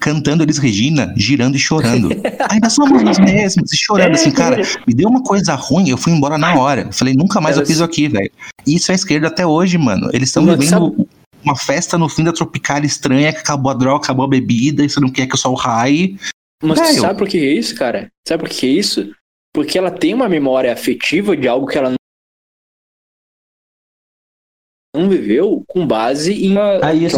Cantando 0.00 0.44
Elis 0.44 0.58
Regina, 0.58 1.12
girando 1.16 1.56
e 1.56 1.58
chorando. 1.58 2.08
Ainda 2.48 2.70
somos 2.70 3.02
os 3.02 3.18
mesmos, 3.18 3.72
e 3.72 3.76
chorando 3.76 4.14
assim, 4.14 4.30
cara. 4.30 4.62
Me 4.86 4.94
deu 4.94 5.08
uma 5.08 5.22
coisa 5.22 5.54
ruim, 5.54 5.88
eu 5.88 5.98
fui 5.98 6.12
embora 6.12 6.38
na 6.38 6.54
hora. 6.54 6.82
Eu 6.82 6.92
falei, 6.92 7.14
nunca 7.14 7.40
mais 7.40 7.56
eu 7.56 7.64
piso 7.64 7.82
aqui, 7.82 8.08
velho. 8.08 8.30
Isso 8.66 8.92
é 8.92 8.94
esquerda 8.94 9.26
até 9.26 9.44
hoje, 9.44 9.76
mano. 9.76 10.08
Eles 10.12 10.28
estão 10.28 10.44
Mas 10.44 10.58
vivendo 10.58 11.08
uma 11.42 11.56
festa 11.56 11.98
no 11.98 12.08
fim 12.08 12.22
da 12.22 12.32
Tropical 12.32 12.84
estranha, 12.84 13.32
que 13.32 13.40
acabou 13.40 13.72
a 13.72 13.74
droga, 13.74 14.04
acabou 14.04 14.24
a 14.24 14.28
bebida, 14.28 14.84
e 14.84 14.88
você 14.88 15.00
não 15.00 15.08
quer 15.08 15.26
que 15.26 15.34
o 15.34 15.38
sol 15.38 15.54
raie. 15.54 16.16
Mas 16.62 16.78
tu 16.78 16.86
Velho. 16.86 17.00
sabe 17.00 17.18
por 17.18 17.28
que 17.28 17.38
é 17.38 17.54
isso, 17.54 17.74
cara? 17.74 18.08
Sabe 18.26 18.42
por 18.44 18.50
que 18.50 18.66
é 18.66 18.70
isso? 18.70 19.10
Porque 19.58 19.76
ela 19.76 19.90
tem 19.90 20.14
uma 20.14 20.28
memória 20.28 20.72
afetiva 20.72 21.36
de 21.36 21.48
algo 21.48 21.66
que 21.66 21.76
ela 21.76 21.94
não 24.94 25.08
viveu 25.08 25.64
com 25.66 25.84
base 25.84 26.32
em 26.46 26.54
Ah, 26.56 26.94
isso, 26.94 27.16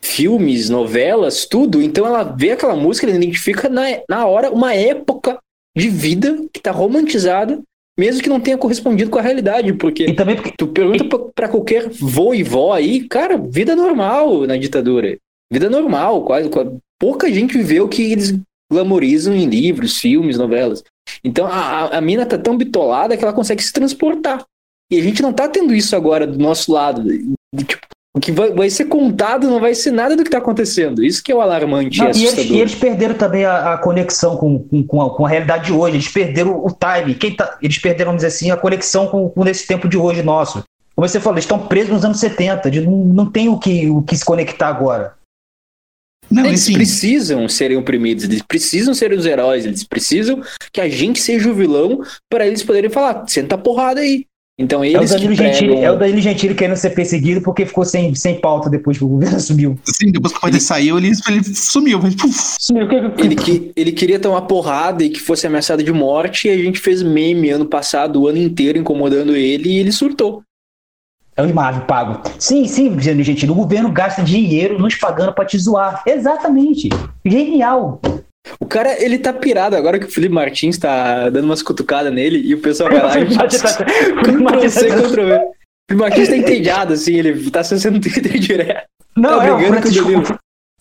filmes, 0.00 0.70
novelas, 0.70 1.44
tudo. 1.46 1.82
Então 1.82 2.06
ela 2.06 2.22
vê 2.22 2.52
aquela 2.52 2.76
música, 2.76 3.04
ela 3.04 3.16
identifica 3.16 3.68
na, 3.68 3.82
na 4.08 4.26
hora 4.26 4.48
uma 4.52 4.72
época 4.72 5.38
de 5.76 5.88
vida 5.88 6.46
que 6.52 6.60
tá 6.60 6.70
romantizada, 6.70 7.60
mesmo 7.98 8.22
que 8.22 8.28
não 8.28 8.38
tenha 8.40 8.56
correspondido 8.56 9.10
com 9.10 9.18
a 9.18 9.22
realidade, 9.22 9.72
porque 9.72 10.04
E 10.04 10.14
também 10.14 10.36
porque 10.36 10.52
tu 10.56 10.68
pergunta 10.68 11.04
pra 11.34 11.48
qualquer 11.48 11.88
vô 11.90 12.32
e 12.32 12.44
vó 12.44 12.72
aí, 12.72 13.08
cara, 13.08 13.36
vida 13.36 13.74
normal 13.74 14.46
na 14.46 14.56
ditadura. 14.56 15.18
Vida 15.52 15.68
normal, 15.68 16.24
quase, 16.24 16.48
quase- 16.48 16.76
pouca 16.96 17.28
gente 17.28 17.58
viveu 17.58 17.86
o 17.86 17.88
que 17.88 18.12
eles 18.12 18.38
glamorizam 18.72 19.34
em 19.34 19.46
livros, 19.46 19.98
filmes, 19.98 20.38
novelas. 20.38 20.84
Então 21.24 21.46
a, 21.46 21.96
a, 21.96 22.00
mina 22.00 22.26
tá 22.26 22.38
tão 22.38 22.56
bitolada 22.56 23.16
que 23.16 23.24
ela 23.24 23.32
consegue 23.32 23.62
se 23.62 23.72
transportar. 23.72 24.44
E 24.90 24.98
a 24.98 25.02
gente 25.02 25.22
não 25.22 25.32
tá 25.32 25.48
tendo 25.48 25.74
isso 25.74 25.94
agora 25.94 26.26
do 26.26 26.38
nosso 26.38 26.72
lado. 26.72 27.02
De, 27.02 27.64
tipo, 27.64 27.86
o 28.12 28.18
que 28.18 28.32
vai, 28.32 28.52
vai 28.52 28.68
ser 28.68 28.86
contado 28.86 29.48
não 29.48 29.60
vai 29.60 29.72
ser 29.72 29.92
nada 29.92 30.16
do 30.16 30.24
que 30.24 30.30
tá 30.30 30.38
acontecendo. 30.38 31.02
Isso 31.02 31.22
que 31.22 31.30
é 31.30 31.34
o 31.34 31.40
alarmante 31.40 32.00
Não, 32.00 32.06
e 32.06 32.26
eles, 32.26 32.50
e 32.50 32.58
eles 32.58 32.74
perderam 32.74 33.14
também 33.14 33.44
a, 33.44 33.74
a 33.74 33.78
conexão 33.78 34.36
com, 34.36 34.58
com, 34.58 34.82
com, 34.82 35.02
a, 35.02 35.16
com 35.16 35.26
a 35.26 35.28
realidade 35.28 35.66
de 35.66 35.72
hoje. 35.72 35.96
Eles 35.96 36.08
perderam 36.08 36.64
o 36.64 36.70
time. 36.70 37.14
Quem 37.14 37.36
tá, 37.36 37.56
eles 37.62 37.78
perderam, 37.78 38.10
vamos 38.10 38.22
dizer 38.22 38.34
assim, 38.34 38.50
a 38.50 38.56
conexão 38.56 39.06
com, 39.06 39.28
com 39.28 39.46
esse 39.46 39.64
tempo 39.64 39.88
de 39.88 39.96
hoje 39.96 40.24
nosso. 40.24 40.64
Como 40.96 41.08
você 41.08 41.20
falou, 41.20 41.36
eles 41.36 41.44
estão 41.44 41.66
presos 41.66 41.92
nos 41.92 42.04
anos 42.04 42.18
70. 42.18 42.66
Eles 42.66 42.84
não, 42.84 42.92
não 42.92 43.30
tem 43.30 43.48
o 43.48 43.56
que, 43.56 43.88
o 43.88 44.02
que 44.02 44.16
se 44.16 44.24
conectar 44.24 44.66
agora. 44.66 45.14
Não, 46.30 46.46
Eles 46.46 46.62
assim, 46.62 46.74
precisam 46.74 47.48
serem 47.48 47.76
oprimidos, 47.76 48.24
eles 48.24 48.42
precisam 48.42 48.94
ser 48.94 49.12
os 49.12 49.26
heróis, 49.26 49.66
eles 49.66 49.82
precisam 49.82 50.40
que 50.72 50.80
a 50.80 50.88
gente 50.88 51.20
seja 51.20 51.50
o 51.50 51.54
vilão 51.54 52.02
para 52.28 52.46
eles 52.46 52.62
poderem 52.62 52.90
falar, 52.90 53.24
senta 53.26 53.56
a 53.56 53.58
porrada 53.58 54.00
aí. 54.00 54.26
Então 54.60 54.84
É 54.84 54.88
o, 54.88 54.96
eles 54.98 55.10
Danilo 55.10 55.30
que 55.30 55.36
Gentili, 55.36 55.68
pregam... 55.68 55.84
é 55.84 55.90
o 55.90 55.98
Danilo 55.98 56.20
Gentili 56.20 56.54
querendo 56.54 56.76
ser 56.76 56.90
perseguido 56.90 57.40
porque 57.40 57.64
ficou 57.64 57.84
sem, 57.84 58.14
sem 58.14 58.38
pauta 58.38 58.68
depois 58.68 58.98
que 58.98 59.04
o 59.04 59.08
governo 59.08 59.36
assumiu. 59.38 59.78
assim, 59.88 60.12
depois 60.12 60.32
que 60.32 60.38
o 60.38 60.40
Poder 60.42 60.60
saiu, 60.60 60.98
ele, 60.98 61.12
ele 61.28 61.44
sumiu. 61.44 61.98
Ele, 62.04 62.14
puf. 62.14 62.56
Ele, 63.18 63.36
que, 63.36 63.72
ele 63.74 63.92
queria 63.92 64.20
tomar 64.20 64.42
porrada 64.42 65.02
e 65.02 65.08
que 65.08 65.18
fosse 65.18 65.46
ameaçado 65.46 65.82
de 65.82 65.92
morte, 65.92 66.46
e 66.46 66.50
a 66.50 66.56
gente 66.58 66.78
fez 66.78 67.02
meme 67.02 67.48
ano 67.48 67.64
passado, 67.64 68.20
o 68.20 68.28
ano 68.28 68.38
inteiro, 68.38 68.78
incomodando 68.78 69.34
ele, 69.34 69.70
e 69.70 69.78
ele 69.78 69.90
surtou. 69.90 70.42
É 71.40 71.42
o 71.42 71.48
imagem 71.48 71.80
pago. 71.86 72.20
Sim, 72.38 72.66
sim, 72.66 72.90
Danilo 72.90 73.22
Gentili. 73.22 73.50
O 73.50 73.54
governo 73.54 73.90
gasta 73.90 74.22
dinheiro 74.22 74.78
nos 74.78 74.94
pagando 74.94 75.32
pra 75.32 75.46
te 75.46 75.58
zoar. 75.58 76.02
Exatamente. 76.06 76.90
Genial. 77.24 77.98
O 78.60 78.66
cara, 78.66 79.02
ele 79.02 79.18
tá 79.18 79.32
pirado 79.32 79.74
agora 79.74 79.98
que 79.98 80.04
o 80.04 80.10
Felipe 80.10 80.34
Martins 80.34 80.76
tá 80.76 81.30
dando 81.30 81.44
umas 81.46 81.62
cutucadas 81.62 82.12
nele, 82.12 82.38
e 82.46 82.54
o 82.54 82.60
pessoal 82.60 82.90
vai 82.90 83.02
lá 83.02 83.18
e 83.18 83.32
faz 83.34 83.62
Ctrl 84.20 85.24
V. 85.24 85.34
O 85.34 85.50
Felipe 85.88 85.94
Martins 85.94 86.28
tá 86.28 86.36
entediado, 86.36 86.92
assim, 86.92 87.14
ele 87.14 87.50
tá 87.50 87.60
acessando 87.60 87.96
o 87.96 88.00
Twitter 88.00 88.38
direto. 88.38 88.84
Não, 89.16 89.38
Tá 89.38 89.46
é, 89.46 89.52
o 89.52 89.56
brigando 89.56 89.82
com 89.82 89.88
o 89.88 89.92
Francisco. 89.92 90.38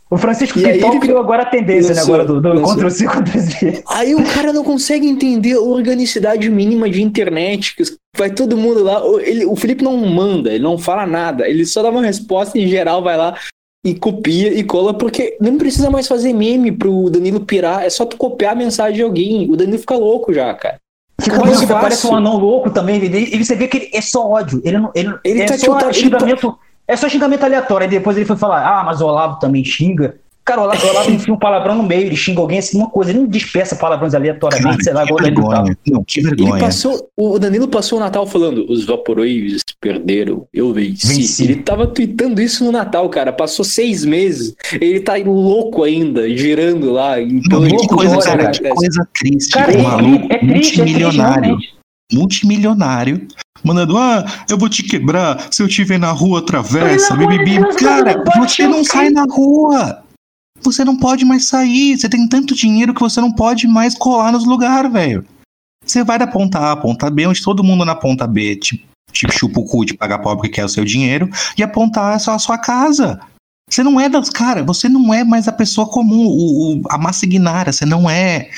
O 0.10 0.18
Francisco 0.18 0.60
Pipão 0.60 0.90
ele 0.92 1.00
criou 1.00 1.20
agora 1.20 1.44
a 1.44 1.46
tendência, 1.46 1.94
né? 1.94 2.02
Agora 2.02 2.26
do, 2.26 2.42
do 2.42 2.50
lançou. 2.50 2.76
Ctrl-C, 2.76 3.06
Ctrl-V. 3.06 3.84
Aí 3.88 4.16
o 4.16 4.24
cara 4.24 4.52
não 4.52 4.64
consegue 4.64 5.08
entender 5.08 5.54
a 5.54 5.62
organicidade 5.62 6.50
mínima 6.50 6.90
de 6.90 7.02
internet, 7.02 7.76
que 7.76 7.84
vai 8.18 8.30
todo 8.32 8.58
mundo 8.58 8.84
lá. 8.84 9.06
o- 9.06 9.20
Ele, 9.20 9.46
o 9.46 9.56
Felipe 9.56 9.84
não 9.84 9.96
manda, 9.98 10.52
ele 10.52 10.64
não 10.64 10.78
fala 10.78 11.06
nada, 11.06 11.48
ele 11.48 11.66
só 11.66 11.84
dá 11.84 11.90
uma 11.90 12.02
resposta 12.02 12.58
em 12.58 12.68
geral, 12.68 13.04
vai 13.04 13.18
lá 13.18 13.36
e 13.86 13.94
copia 13.96 14.52
e 14.54 14.64
cola, 14.64 14.94
porque 14.94 15.38
não 15.40 15.58
precisa 15.58 15.90
mais 15.90 16.08
fazer 16.08 16.34
meme 16.34 16.72
pro 16.72 17.10
Danilo 17.10 17.40
pirar, 17.42 17.86
é 17.86 17.90
só 17.90 18.04
tu 18.06 18.18
copiar 18.18 18.54
a 18.54 18.56
mensagem 18.56 18.96
de 18.96 19.04
alguém. 19.04 19.50
O 19.50 19.56
Danilo 19.56 19.78
fica 19.80 19.96
louco 19.96 20.34
já, 20.34 20.54
cara. 20.54 20.78
Fica 21.22 21.38
fácil. 21.38 21.68
parece 21.68 22.08
um 22.08 22.16
anão 22.16 22.38
louco 22.38 22.70
também. 22.72 23.04
E 23.04 23.36
e 23.36 23.44
você 23.44 23.54
vê 23.54 23.68
que 23.68 23.78
ele 23.78 23.90
é 23.94 24.02
só 24.02 24.26
ódio. 24.26 24.62
Ele 24.64 24.78
não. 24.80 24.90
Ele, 24.96 25.14
Ele 25.24 25.42
é 25.42 25.46
tá 25.46 25.58
só 25.58 25.66
tiltado, 25.66 25.86
ele 25.92 25.94
xingamento. 25.94 26.58
É 26.90 26.96
só 26.96 27.08
xingamento 27.08 27.44
aleatório. 27.44 27.86
Aí 27.86 27.90
depois 27.92 28.18
ele 28.18 28.26
foi 28.26 28.36
falar: 28.36 28.66
Ah, 28.68 28.84
mas 28.84 29.00
o 29.00 29.06
Olavo 29.06 29.40
também 29.40 29.64
xinga. 29.64 30.16
Cara, 30.44 30.62
o 30.62 30.64
Olavo, 30.64 30.84
o 30.84 30.90
Olavo 30.90 31.12
enfia 31.12 31.32
um 31.32 31.38
palavrão 31.38 31.76
no 31.76 31.84
meio, 31.84 32.08
ele 32.08 32.16
xinga 32.16 32.42
alguém 32.42 32.58
assim, 32.58 32.76
uma 32.80 32.90
coisa. 32.90 33.12
Ele 33.12 33.20
não 33.20 33.28
dispersa 33.28 33.76
palavrões 33.76 34.16
aleatoriamente, 34.16 34.84
Cara, 34.84 34.84
sei 34.84 34.94
lá, 34.94 35.02
Danilo 35.06 35.20
fala. 35.44 35.64
vergonha. 35.66 35.78
Não, 35.88 36.04
que 36.04 36.20
Ele 36.22 36.30
vergonha. 36.30 36.60
passou, 36.60 37.08
o 37.16 37.38
Danilo 37.38 37.68
passou 37.68 38.00
o 38.00 38.02
Natal 38.02 38.26
falando: 38.26 38.66
os 38.68 38.84
Vaporwaves 38.84 39.62
perderam, 39.80 40.48
eu 40.52 40.74
venci. 40.74 41.08
Venci. 41.08 41.44
Ele 41.44 41.58
tava 41.58 41.86
tweetando 41.86 42.42
isso 42.42 42.64
no 42.66 42.72
Natal, 42.72 43.08
cara. 43.10 43.32
Passou 43.32 43.64
seis 43.64 44.04
meses, 44.04 44.56
ele 44.74 45.02
tá 45.02 45.16
louco 45.18 45.84
ainda, 45.84 46.28
girando 46.36 46.92
lá. 46.94 47.22
Em 47.22 47.42
Não, 47.48 47.62
que 47.68 47.78
de 47.78 47.88
coisa, 47.88 48.16
tudo 48.16 48.26
cara, 48.26 48.50
que 48.50 48.68
coisa 48.68 49.08
triste. 49.20 49.52
Cara, 49.54 49.72
um 49.72 49.80
é, 49.80 49.84
maluco 49.84 50.26
é 50.34 50.38
triste, 50.40 50.42
é 50.42 50.50
triste, 50.54 50.78
multimilionário. 50.80 51.44
realmente. 51.44 51.74
multimilionário. 52.12 53.28
Mandando, 53.64 53.98
ah, 53.98 54.26
eu 54.50 54.58
vou 54.58 54.70
te 54.70 54.84
quebrar. 54.84 55.48
Se 55.52 55.62
eu 55.62 55.68
te 55.68 55.84
ver 55.84 56.00
na 56.00 56.12
rua, 56.12 56.40
atravessa, 56.40 57.16
bibibi. 57.16 57.60
Cara, 57.78 58.24
você 58.38 58.68
não 58.68 58.84
ser 58.84 58.92
sai 58.92 59.10
na 59.10 59.24
rua. 59.30 60.04
Você 60.62 60.84
não 60.84 60.98
pode 60.98 61.26
mais 61.26 61.48
sair. 61.48 61.98
Você 61.98 62.10
tem 62.10 62.28
tanto 62.28 62.56
dinheiro 62.56 62.94
que 62.94 63.02
você 63.02 63.20
não 63.22 63.32
pode 63.32 63.68
mais 63.68 63.96
colar 63.96 64.32
nos 64.32 64.46
lugares, 64.46 64.92
velho. 64.92 65.26
Você 65.86 66.04
vai 66.04 66.20
da 66.20 66.28
ponta 66.28 66.60
A 66.60 66.72
à 66.74 66.76
ponta 66.76 67.10
B, 67.10 67.26
onde 67.28 67.42
todo 67.42 67.64
mundo 67.64 67.84
na 67.86 67.96
ponta 67.96 68.28
B 68.28 68.56
te, 68.58 68.86
te 69.12 69.28
chupa 69.32 69.60
o 69.60 69.66
cu 69.66 69.86
de 69.86 69.94
pagar 69.96 70.20
pobre 70.20 70.48
que 70.50 70.56
quer 70.56 70.66
o 70.66 70.70
seu 70.70 70.86
dinheiro, 70.86 71.30
e 71.58 71.64
a 71.64 71.68
ponta 71.68 72.02
A 72.12 72.14
é 72.14 72.20
só 72.20 72.34
a 72.34 72.40
sua 72.40 72.58
casa. 72.58 73.20
Você 73.70 73.84
não 73.84 74.00
é 74.00 74.10
das. 74.10 74.30
Cara, 74.30 74.64
você 74.64 74.90
não 74.90 75.14
é 75.14 75.24
mais 75.24 75.48
a 75.48 75.52
pessoa 75.52 75.88
comum, 75.88 76.26
o, 76.26 76.80
o- 76.80 76.82
a 76.90 76.98
você 77.72 77.86
não 77.86 78.10
é. 78.10 78.50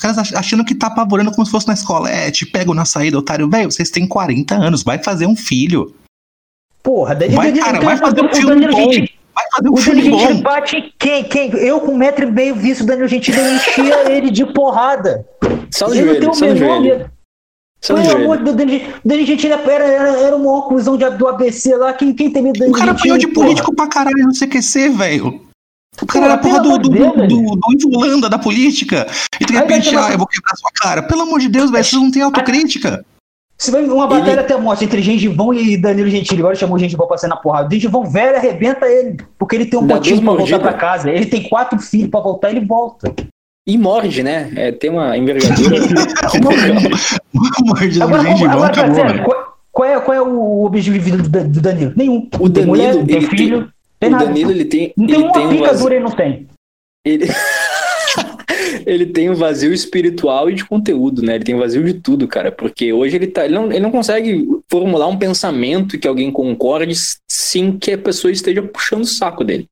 Os 0.00 0.02
caras 0.02 0.16
ach- 0.16 0.32
achando 0.34 0.64
que 0.64 0.74
tá 0.74 0.86
apavorando 0.86 1.30
como 1.30 1.44
se 1.44 1.52
fosse 1.52 1.68
na 1.68 1.74
escola. 1.74 2.10
É, 2.10 2.30
te 2.30 2.46
pego 2.46 2.72
na 2.72 2.86
saída, 2.86 3.18
otário. 3.18 3.50
Velho, 3.50 3.70
vocês 3.70 3.90
têm 3.90 4.06
40 4.06 4.54
anos, 4.54 4.82
vai 4.82 4.96
fazer 4.98 5.26
um 5.26 5.36
filho. 5.36 5.94
Porra, 6.82 7.14
Danilo, 7.14 7.36
Vai, 7.36 7.52
cara, 7.52 7.78
o 7.80 7.84
vai 7.84 7.96
fazer 7.98 8.22
um 8.22 8.26
o 8.30 8.34
filme 8.34 8.48
Danilo 8.54 8.72
bom. 8.72 8.78
Gentili- 8.92 9.10
Vai 9.34 9.44
fazer 9.54 9.68
um 9.68 9.72
O 9.72 9.76
filme 9.76 10.00
Danilo 10.02 10.18
Gentili 10.18 10.34
bom. 10.38 10.42
bate 10.42 10.76
em 10.76 10.92
quem? 10.98 11.24
Quem? 11.24 11.50
Eu 11.58 11.80
com 11.80 11.92
um 11.92 11.96
metro 11.98 12.26
e 12.26 12.30
meio 12.32 12.54
vi 12.54 12.70
isso, 12.70 12.82
o 12.82 12.86
Danilo 12.86 13.08
Gentili 13.08 13.38
eu 13.38 13.54
enchia 13.56 14.08
ele 14.10 14.30
de 14.30 14.46
porrada. 14.54 15.26
Só 15.70 15.86
no 15.86 15.94
Ele 15.94 16.18
não 16.18 16.32
tem 16.32 16.34
joelho, 16.34 16.56
o 16.56 16.58
menor 16.60 16.80
joelho. 16.80 16.98
medo. 16.98 17.10
Pelo 17.86 18.02
joelho. 18.02 18.24
amor 18.24 18.38
de 18.38 18.44
Deus, 18.44 18.56
Danilo 18.56 18.92
Danilo 19.04 19.26
Gentili 19.26 19.52
era, 19.52 19.84
era, 19.84 20.08
era 20.18 20.34
uma 20.36 20.50
de, 20.96 21.10
do 21.10 21.28
ABC 21.28 21.76
lá. 21.76 21.92
Quem, 21.92 22.14
quem 22.14 22.30
tem 22.30 22.42
medo 22.42 22.54
do 22.54 22.58
O 22.58 22.60
Danilo 22.72 22.78
cara 22.78 22.92
apanhou 22.92 23.18
de 23.18 23.28
porra? 23.28 23.46
político 23.48 23.74
pra 23.76 23.86
caralho 23.86 24.24
no 24.24 24.32
CQC, 24.32 24.88
velho. 24.88 25.49
O 26.00 26.06
cara 26.06 26.24
era 26.26 26.34
a 26.34 26.38
porra 26.38 26.60
do, 26.60 26.78
do, 26.78 26.88
de 26.90 26.98
Deus, 26.98 27.12
do, 27.14 27.88
do, 27.88 27.98
Holanda 27.98 28.28
da 28.28 28.38
política. 28.38 29.06
E 29.40 29.44
de 29.44 29.52
repente, 29.52 29.94
ah, 29.96 30.10
eu 30.12 30.18
vou 30.18 30.26
quebrar 30.26 30.56
sua 30.56 30.70
cara. 30.74 31.02
Pelo 31.02 31.22
amor 31.22 31.40
de 31.40 31.48
Deus, 31.48 31.70
velho, 31.70 31.84
vocês 31.84 32.00
não 32.00 32.10
têm 32.10 32.22
autocrítica. 32.22 33.04
Se 33.58 33.70
vai 33.70 33.84
uma 33.84 34.06
batalha 34.06 34.40
até 34.40 34.56
morte 34.56 34.84
entre 34.86 35.02
Gengivão 35.02 35.52
e 35.52 35.76
Danilo 35.76 36.08
Gentili, 36.08 36.40
agora 36.40 36.54
chamou 36.54 36.76
o 36.76 36.78
Gengivão 36.78 37.06
pra 37.06 37.18
ser 37.18 37.28
na 37.28 37.36
porrada. 37.36 37.68
O 37.68 37.70
Gengivão 37.72 38.06
velho 38.06 38.36
arrebenta 38.36 38.86
ele, 38.86 39.18
porque 39.38 39.54
ele 39.56 39.66
tem 39.66 39.78
um 39.78 39.82
motivo 39.82 40.22
pra 40.22 40.32
voltar 40.32 40.58
pra 40.60 40.72
casa. 40.72 41.10
Ele 41.10 41.26
tem 41.26 41.42
quatro 41.46 41.78
filhos 41.78 42.08
pra 42.08 42.20
voltar, 42.20 42.50
ele 42.50 42.64
volta. 42.64 43.14
E 43.66 43.76
morde, 43.76 44.22
né? 44.22 44.50
É, 44.56 44.72
tem 44.72 44.88
uma 44.88 45.14
envergadura. 45.18 45.76
Morde 47.64 47.98
do 47.98 48.04
Agora, 48.04 48.22
Gengivão 48.22 48.50
agora 48.52 48.72
acabou, 48.72 48.94
sério, 48.94 49.24
qual, 49.72 49.88
é, 49.88 50.00
qual 50.00 50.16
é 50.16 50.22
o 50.22 50.64
objetivo 50.64 50.98
de 50.98 51.04
vida 51.04 51.18
do, 51.18 51.28
Dan- 51.28 51.48
do 51.48 51.60
Danilo? 51.60 51.92
Nenhum. 51.94 52.28
O 52.38 52.44
Não 52.44 52.50
tem 52.50 52.64
Danilo, 52.64 52.66
mulher, 52.68 52.94
ele 52.96 53.04
tem- 53.06 53.20
filho, 53.22 53.58
tem 53.60 53.72
o 54.08 54.10
nada. 54.12 54.26
Danilo, 54.26 54.50
ele 54.50 54.64
tem. 54.64 54.92
Não 54.96 55.06
tem 55.06 55.14
ele 55.16 55.24
uma 55.24 55.32
tem 55.32 55.46
um 55.46 55.50
pica 55.50 55.66
vazio, 55.66 55.82
dura, 55.82 55.94
ele 55.94 56.04
não 56.04 56.10
tem. 56.10 56.46
ele... 57.04 57.26
ele 58.86 59.06
tem 59.06 59.30
um 59.30 59.34
vazio 59.34 59.72
espiritual 59.72 60.50
e 60.50 60.54
de 60.54 60.64
conteúdo, 60.64 61.22
né? 61.22 61.34
Ele 61.36 61.44
tem 61.44 61.54
um 61.54 61.58
vazio 61.58 61.82
de 61.84 61.94
tudo, 61.94 62.26
cara. 62.28 62.50
Porque 62.52 62.92
hoje 62.92 63.16
ele 63.16 63.26
tá. 63.26 63.44
Ele 63.44 63.54
não, 63.54 63.66
ele 63.66 63.80
não 63.80 63.90
consegue 63.90 64.46
formular 64.70 65.06
um 65.08 65.16
pensamento 65.18 65.98
que 65.98 66.08
alguém 66.08 66.30
concorde 66.30 66.92
sem 67.30 67.76
que 67.78 67.92
a 67.92 67.98
pessoa 67.98 68.30
esteja 68.32 68.62
puxando 68.62 69.02
o 69.02 69.06
saco 69.06 69.44
dele. 69.44 69.66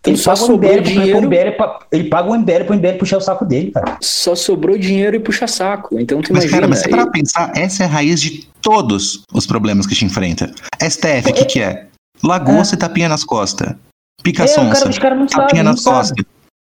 Então 0.00 0.12
Ele 0.12 0.20
só 0.20 0.32
paga, 0.34 0.42
o 0.42 0.46
sobrou 0.46 0.80
dinheiro. 0.82 1.22
MBL 1.22 1.50
pra- 1.56 1.78
ele 1.90 2.04
paga 2.10 2.30
o 2.30 2.34
MBL 2.36 2.64
pro 2.66 2.74
MBL 2.76 2.98
puxar 2.98 3.16
o 3.16 3.20
saco 3.22 3.44
dele, 3.46 3.70
cara. 3.70 3.96
Só 4.02 4.34
sobrou 4.34 4.76
dinheiro 4.76 5.16
e 5.16 5.20
puxa 5.20 5.46
saco. 5.46 5.98
Então 5.98 6.20
tu 6.20 6.30
Mas, 6.30 6.44
imagina. 6.44 6.52
cara, 6.60 6.68
mas 6.68 6.80
se 6.80 6.88
e- 6.88 6.90
parar 6.90 7.04
pra 7.04 7.12
pensar, 7.12 7.52
essa 7.56 7.84
é 7.84 7.86
a 7.86 7.88
raiz 7.88 8.20
de 8.20 8.46
todos 8.60 9.22
os 9.32 9.46
problemas 9.46 9.86
que 9.86 9.94
te 9.94 10.04
enfrenta. 10.04 10.52
STF, 10.78 11.30
o 11.30 11.32
que, 11.32 11.44
que 11.46 11.60
é? 11.60 11.86
Lagosta 12.24 12.74
e 12.74 12.78
tapinha 12.78 13.08
nas 13.08 13.24
costas. 13.24 13.76
Pica 14.22 14.44
É, 14.44 14.46
cara, 14.46 14.74
sonsa. 14.74 14.88
os 14.88 14.98
caras 14.98 15.18
não 15.18 15.28
sabem, 15.28 15.46
Tapinha 15.46 15.62
não 15.62 15.72
nas 15.72 15.84
costas. 15.84 16.24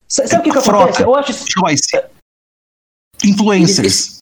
Sa- 0.08 0.28
Sabe 0.28 0.42
o 0.42 0.44
que, 0.44 0.52
que 0.62 0.70
acontece? 0.70 1.02
Eu 1.02 1.16
acho, 1.16 1.34
Choice. 1.34 1.88
Influencers. 3.24 4.18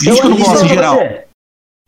Gente 0.00 0.20
que 0.20 0.26
eu 0.26 0.30
não 0.30 0.38
gosto 0.38 0.52
em 0.64 0.68
pra 0.68 0.68
geral. 0.68 0.96
você. 0.96 1.26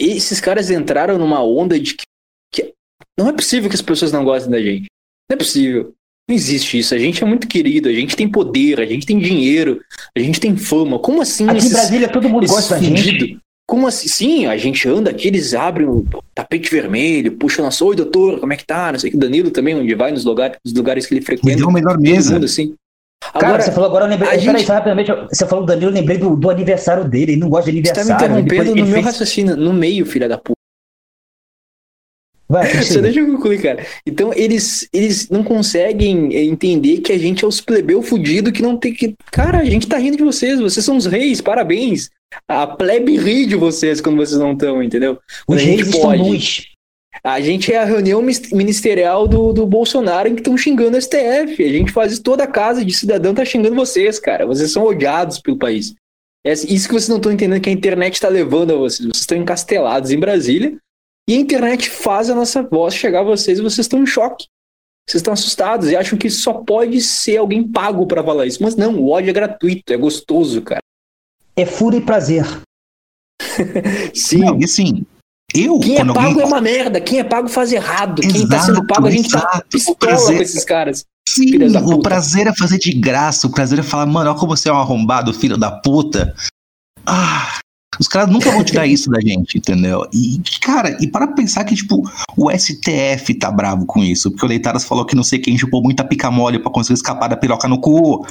esses 0.00 0.40
caras 0.40 0.70
entraram 0.70 1.18
numa 1.18 1.42
onda 1.42 1.78
de 1.78 1.94
que, 1.94 2.04
que 2.52 2.72
não 3.18 3.28
é 3.28 3.32
possível 3.32 3.68
que 3.68 3.74
as 3.76 3.82
pessoas 3.82 4.12
não 4.12 4.24
gostem 4.24 4.50
da 4.50 4.60
gente. 4.60 4.86
Não 5.28 5.34
é 5.34 5.36
possível. 5.36 5.94
Não 6.28 6.34
existe 6.36 6.78
isso. 6.78 6.94
A 6.94 6.98
gente 6.98 7.22
é 7.22 7.26
muito 7.26 7.48
querido, 7.48 7.88
a 7.88 7.92
gente 7.92 8.14
tem 8.16 8.28
poder, 8.30 8.80
a 8.80 8.86
gente 8.86 9.04
tem 9.06 9.18
dinheiro, 9.18 9.82
a 10.16 10.20
gente 10.20 10.38
tem 10.40 10.56
fama. 10.56 10.98
Como 10.98 11.20
assim 11.20 11.44
Aqui 11.44 11.54
em 11.54 11.58
esses, 11.58 11.72
Brasília 11.72 12.08
todo 12.08 12.28
mundo 12.28 12.46
gosta 12.46 12.76
da 12.76 12.80
gente. 12.80 13.38
Como 13.70 13.86
assim? 13.86 14.08
Sim, 14.08 14.46
a 14.46 14.56
gente 14.56 14.88
anda 14.88 15.10
aqui, 15.10 15.28
eles 15.28 15.54
abrem 15.54 15.86
o 15.86 16.04
tapete 16.34 16.68
vermelho, 16.70 17.32
puxam 17.36 17.64
nosso, 17.64 17.86
oi 17.86 17.94
doutor, 17.94 18.40
como 18.40 18.52
é 18.52 18.56
que 18.56 18.66
tá? 18.66 18.90
Não 18.90 18.98
sei 18.98 19.10
o 19.10 19.12
que. 19.12 19.16
Danilo 19.18 19.50
também, 19.52 19.76
onde 19.76 19.94
vai, 19.94 20.10
nos 20.10 20.24
lugares, 20.24 20.58
nos 20.64 20.74
lugares 20.74 21.06
que 21.06 21.14
ele 21.14 21.20
Me 21.20 21.26
frequenta. 21.26 21.56
deu 21.56 21.68
a 21.68 21.72
melhor 21.72 21.96
mesa. 21.98 22.32
mundo 22.34 22.46
assim. 22.46 22.74
Cara, 23.32 23.46
Agora, 23.46 23.62
você 23.62 23.70
falou 23.70 23.88
agora, 23.88 24.06
eu 24.06 24.10
lembrei. 24.10 24.28
Peraí, 24.28 24.42
gente- 24.44 24.66
só 24.66 24.72
rapidamente, 24.72 25.12
você 25.28 25.46
falou 25.46 25.64
do 25.64 25.68
Danilo, 25.68 25.90
eu 25.90 25.94
lembrei 25.94 26.18
do, 26.18 26.34
do 26.34 26.50
aniversário 26.50 27.04
dele. 27.04 27.32
Ele 27.32 27.40
não 27.40 27.48
gosta 27.48 27.70
de 27.70 27.80
você 27.80 27.92
tá 27.92 28.04
me 28.04 28.10
aniversário. 28.10 28.40
interrompendo 28.44 28.70
no 28.70 28.76
ele 28.78 28.82
meu 28.82 28.92
fez- 28.94 29.06
raciocínio, 29.06 29.56
no 29.56 29.72
meio, 29.72 30.04
filha 30.04 30.28
da 30.28 30.36
puta. 30.36 30.56
Vai, 32.48 32.66
Só 32.82 33.00
deixa 33.00 33.20
eu 33.20 33.26
concluir, 33.26 33.62
cara. 33.62 33.86
Então, 34.04 34.32
eles, 34.34 34.88
eles 34.92 35.28
não 35.28 35.44
conseguem 35.44 36.34
eh, 36.34 36.42
entender 36.44 36.98
que 36.98 37.12
a 37.12 37.18
gente 37.18 37.44
é 37.44 37.46
os 37.48 37.60
plebeu 37.60 38.02
fudido 38.02 38.50
que 38.50 38.62
não 38.62 38.76
tem 38.76 38.92
que. 38.92 39.14
Cara, 39.30 39.58
a 39.58 39.64
gente 39.64 39.86
tá 39.86 39.96
rindo 39.96 40.16
de 40.16 40.24
vocês, 40.24 40.58
vocês 40.58 40.84
são 40.84 40.96
os 40.96 41.06
reis, 41.06 41.40
parabéns. 41.40 42.10
A 42.48 42.66
plebe 42.66 43.16
ri 43.16 43.46
de 43.46 43.56
vocês 43.56 44.00
quando 44.00 44.16
vocês 44.16 44.38
não 44.38 44.52
estão, 44.52 44.82
entendeu? 44.82 45.18
Quando 45.46 45.58
Os 45.58 45.64
a 45.64 45.66
gente 45.66 45.82
reis 45.82 45.94
estão 45.94 46.16
nus. 46.16 46.70
A 47.22 47.40
gente 47.40 47.72
é 47.72 47.78
a 47.78 47.84
reunião 47.84 48.22
ministerial 48.22 49.28
do, 49.28 49.52
do 49.52 49.66
Bolsonaro 49.66 50.28
em 50.28 50.34
que 50.34 50.40
estão 50.40 50.56
xingando 50.56 50.96
o 50.96 51.00
STF. 51.00 51.62
A 51.62 51.68
gente 51.68 51.92
faz 51.92 52.12
isso 52.12 52.22
toda 52.22 52.44
a 52.44 52.46
casa 52.46 52.84
de 52.84 52.94
cidadão 52.94 53.34
tá 53.34 53.44
xingando 53.44 53.74
vocês, 53.74 54.18
cara. 54.18 54.46
Vocês 54.46 54.72
são 54.72 54.84
odiados 54.84 55.38
pelo 55.38 55.58
país. 55.58 55.94
É 56.46 56.52
isso 56.52 56.88
que 56.88 56.94
vocês 56.94 57.08
não 57.08 57.18
estão 57.18 57.32
entendendo 57.32 57.60
que 57.60 57.68
a 57.68 57.72
internet 57.72 58.14
está 58.14 58.28
levando 58.28 58.72
a 58.72 58.76
vocês. 58.76 59.06
Vocês 59.06 59.20
estão 59.20 59.36
encastelados 59.36 60.10
em 60.10 60.18
Brasília 60.18 60.78
e 61.28 61.34
a 61.34 61.36
internet 61.36 61.90
faz 61.90 62.30
a 62.30 62.34
nossa 62.34 62.62
voz 62.62 62.94
chegar 62.94 63.20
a 63.20 63.24
vocês 63.24 63.58
e 63.58 63.62
vocês 63.62 63.84
estão 63.84 64.02
em 64.02 64.06
choque. 64.06 64.46
Vocês 65.06 65.20
estão 65.20 65.34
assustados 65.34 65.90
e 65.90 65.96
acham 65.96 66.18
que 66.18 66.30
só 66.30 66.54
pode 66.54 67.00
ser 67.02 67.36
alguém 67.36 67.66
pago 67.66 68.06
para 68.06 68.24
falar 68.24 68.46
isso. 68.46 68.62
Mas 68.62 68.76
não, 68.76 68.96
o 68.96 69.10
ódio 69.10 69.30
é 69.30 69.32
gratuito, 69.32 69.92
é 69.92 69.96
gostoso, 69.96 70.62
cara. 70.62 70.80
É 71.56 71.66
fúria 71.66 71.98
e 71.98 72.00
prazer. 72.00 72.44
Sim. 74.14 74.38
Não, 74.38 74.60
e 74.60 74.64
assim, 74.64 75.04
eu, 75.54 75.78
Quem 75.80 75.96
é 75.98 76.04
pago 76.04 76.20
alguém... 76.20 76.42
é 76.42 76.46
uma 76.46 76.60
merda, 76.60 77.00
quem 77.00 77.18
é 77.18 77.24
pago 77.24 77.48
faz 77.48 77.72
errado. 77.72 78.22
Quem 78.22 78.32
tá 78.46 78.56
Exato, 78.56 78.66
sendo 78.66 78.86
pago, 78.86 79.06
a 79.06 79.10
gente 79.10 79.28
tá 79.30 79.38
exato. 79.38 79.58
O 79.58 79.68
pistola 79.70 79.96
prazer- 79.98 80.36
com 80.36 80.42
esses 80.42 80.64
caras. 80.64 81.04
Sim, 81.28 81.50
o 81.84 82.00
prazer 82.00 82.46
é 82.48 82.54
fazer 82.56 82.78
de 82.78 82.92
graça, 82.92 83.46
o 83.46 83.50
prazer 83.52 83.78
é 83.78 83.82
falar, 83.82 84.06
mano, 84.06 84.30
olha 84.30 84.38
como 84.38 84.56
você 84.56 84.68
é 84.68 84.72
um 84.72 84.78
arrombado, 84.78 85.32
filho 85.32 85.56
da 85.56 85.70
puta. 85.70 86.34
Ah, 87.06 87.58
os 88.00 88.08
caras 88.08 88.30
nunca 88.30 88.50
vão 88.50 88.64
tirar 88.64 88.86
isso 88.88 89.08
da 89.10 89.20
gente, 89.20 89.58
entendeu? 89.58 90.08
E, 90.12 90.40
cara, 90.60 90.96
e 91.00 91.06
para 91.06 91.28
pensar 91.28 91.64
que, 91.64 91.74
tipo, 91.74 92.02
o 92.36 92.50
STF 92.50 93.34
tá 93.38 93.50
bravo 93.50 93.86
com 93.86 94.02
isso, 94.02 94.30
porque 94.30 94.44
o 94.44 94.48
Leitaras 94.48 94.84
falou 94.84 95.04
que 95.04 95.14
não 95.14 95.22
sei 95.22 95.38
quem 95.38 95.56
chupou 95.56 95.82
muita 95.82 96.02
pica 96.04 96.30
mole 96.30 96.58
pra 96.58 96.70
conseguir 96.72 96.94
escapar 96.94 97.28
da 97.28 97.36
piroca 97.36 97.68
no 97.68 97.80
cu. 97.80 98.26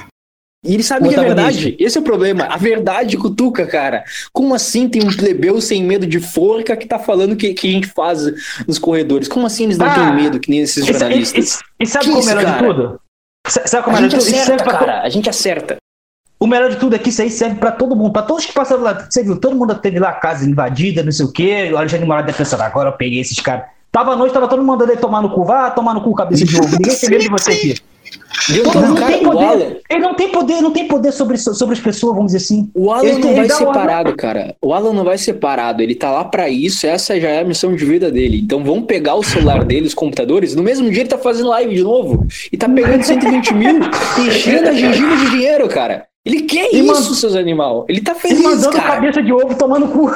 E 0.66 0.74
ele 0.74 0.84
sabe 0.84 1.08
O 1.08 1.10
que 1.10 1.16
é 1.16 1.24
verdade. 1.24 1.76
Esse 1.80 1.98
é 1.98 2.02
o 2.02 2.04
problema. 2.04 2.46
A 2.50 2.58
verdade 2.58 3.16
cutuca, 3.18 3.66
cara. 3.66 4.04
Como 4.34 4.54
assim 4.54 4.90
tem 4.90 5.02
um 5.02 5.08
plebeu 5.16 5.62
sem 5.62 5.82
medo 5.84 6.06
de 6.06 6.20
forca 6.20 6.76
que 6.76 6.86
tá 6.86 7.00
falando 7.00 7.36
que, 7.36 7.54
que 7.54 7.68
a 7.70 7.72
gente 7.72 7.88
faz 7.88 8.20
nos 8.68 8.78
corredores? 8.78 9.28
Como 9.30 9.46
assim 9.46 9.64
eles 9.64 9.78
não 9.78 9.86
Ah, 9.88 9.94
têm 9.96 10.16
medo, 10.24 10.38
que 10.40 10.50
nem 10.50 10.60
esses 10.60 10.86
jornalistas? 10.86 11.60
e- 11.80 11.84
e 11.84 11.88
sabe 11.88 12.06
Que 12.06 12.12
qual 12.12 12.24
é 12.24 12.26
melhor 12.26 12.44
cara? 12.44 12.58
de 12.58 12.68
tudo? 12.68 13.00
Sa- 13.48 13.68
Sabe 13.68 13.84
qual 13.86 13.96
é 13.96 14.02
melhor 14.02 14.10
de 14.20 14.26
tudo? 14.26 14.36
Acerta, 14.36 14.64
pra 14.66 14.78
cara. 14.78 15.02
A 15.02 15.10
gente 15.10 15.30
acerta. 15.30 15.78
O 16.38 16.46
melhor 16.48 16.70
de 16.70 16.76
tudo 16.78 16.94
é 16.96 17.00
que 17.00 17.10
isso 17.10 17.22
aí 17.22 17.30
serve 17.30 17.56
pra 17.56 17.72
todo 17.72 17.96
mundo, 17.96 18.12
pra 18.12 18.22
todos 18.22 18.46
que 18.46 18.52
passaram 18.54 18.82
lá. 18.84 19.08
Você 19.10 19.24
viu, 19.24 19.40
todo 19.40 19.56
mundo 19.56 19.74
teve 19.76 19.98
lá 20.00 20.10
a 20.10 20.14
casa 20.14 20.46
invadida, 20.50 21.04
não 21.04 21.12
sei 21.12 21.26
o 21.26 21.32
quê. 21.32 21.70
O 21.74 21.78
Alexandre 21.78 22.06
Moraes 22.06 22.26
deve 22.26 22.38
pensar, 22.38 22.62
agora 22.62 22.90
eu 22.90 22.94
peguei 22.94 23.20
esses 23.22 23.40
caras. 23.40 23.66
Tava 23.92 24.12
à 24.12 24.16
noite, 24.16 24.34
tava 24.34 24.48
todo 24.48 24.60
mundo 24.60 24.68
mandando 24.68 24.92
ele 24.92 25.00
tomar 25.02 25.22
no 25.22 25.30
cu. 25.34 25.44
Vá 25.46 25.72
tomar 25.72 25.94
no 25.94 26.02
cu, 26.02 26.14
cabeça 26.14 26.44
de 26.46 26.56
ovo. 26.58 26.68
Ninguém 26.78 26.96
tem 26.98 27.10
medo 27.10 27.22
de 27.24 27.30
você 27.30 27.52
aqui. 27.52 27.76
Mundo 28.50 28.96
cara, 28.96 29.14
tem 29.14 29.28
o 29.28 29.32
Alan, 29.32 29.52
poder. 29.52 29.82
Ele 29.90 30.00
não 30.00 30.16
tem 30.16 30.32
poder, 30.32 30.62
não 30.62 30.72
tem 30.72 30.88
poder 30.88 31.12
sobre, 31.12 31.38
sobre 31.38 31.76
as 31.76 31.80
pessoas, 31.80 32.16
vamos 32.16 32.32
dizer 32.32 32.44
assim. 32.44 32.70
o 32.74 32.92
Alan 32.92 33.04
Ele 33.04 33.20
não 33.20 33.36
vai 33.36 33.50
ser 33.50 33.66
parado, 33.66 34.16
cara. 34.16 34.56
O 34.62 34.74
Alan 34.74 34.94
não 34.94 35.04
vai 35.04 35.18
ser 35.18 35.34
parado. 35.34 35.84
Ele 35.84 35.96
tá 35.96 36.12
lá 36.12 36.24
pra 36.24 36.50
isso. 36.50 36.88
Essa 36.88 37.20
já 37.20 37.30
é 37.30 37.42
a 37.42 37.46
missão 37.46 37.76
de 37.76 37.86
vida 37.86 38.12
dele. 38.12 38.40
Então 38.40 38.64
vamos 38.64 38.86
pegar 38.86 39.16
o 39.16 39.24
celular 39.24 39.64
dele, 39.64 39.88
os 39.88 39.94
computadores. 39.94 40.56
No 40.56 40.64
mesmo 40.64 40.90
dia 40.90 41.02
ele 41.02 41.10
tá 41.10 41.18
fazendo 41.18 41.50
live 41.50 41.76
de 41.76 41.84
novo. 41.84 42.28
E 42.52 42.58
tá 42.58 42.68
pegando 42.68 43.04
120 43.04 43.54
mil, 43.54 43.80
enchendo 44.26 44.70
a 44.70 44.74
gengiva 44.74 45.16
de 45.16 45.30
dinheiro, 45.32 45.68
cara. 45.68 46.09
Ele 46.26 46.42
quer 46.42 46.70
E 46.74 46.80
isso, 46.80 46.86
man- 46.86 47.16
seus 47.16 47.34
animal. 47.34 47.86
Ele 47.88 48.02
tá 48.02 48.12
E 48.12 48.20
feliz, 48.20 48.42
mandando 48.44 48.72
cara. 48.76 48.96
cabeça 48.96 49.24
de 49.24 49.32
ovo 49.32 49.56
tomando 49.56 49.88
cu. 49.88 50.12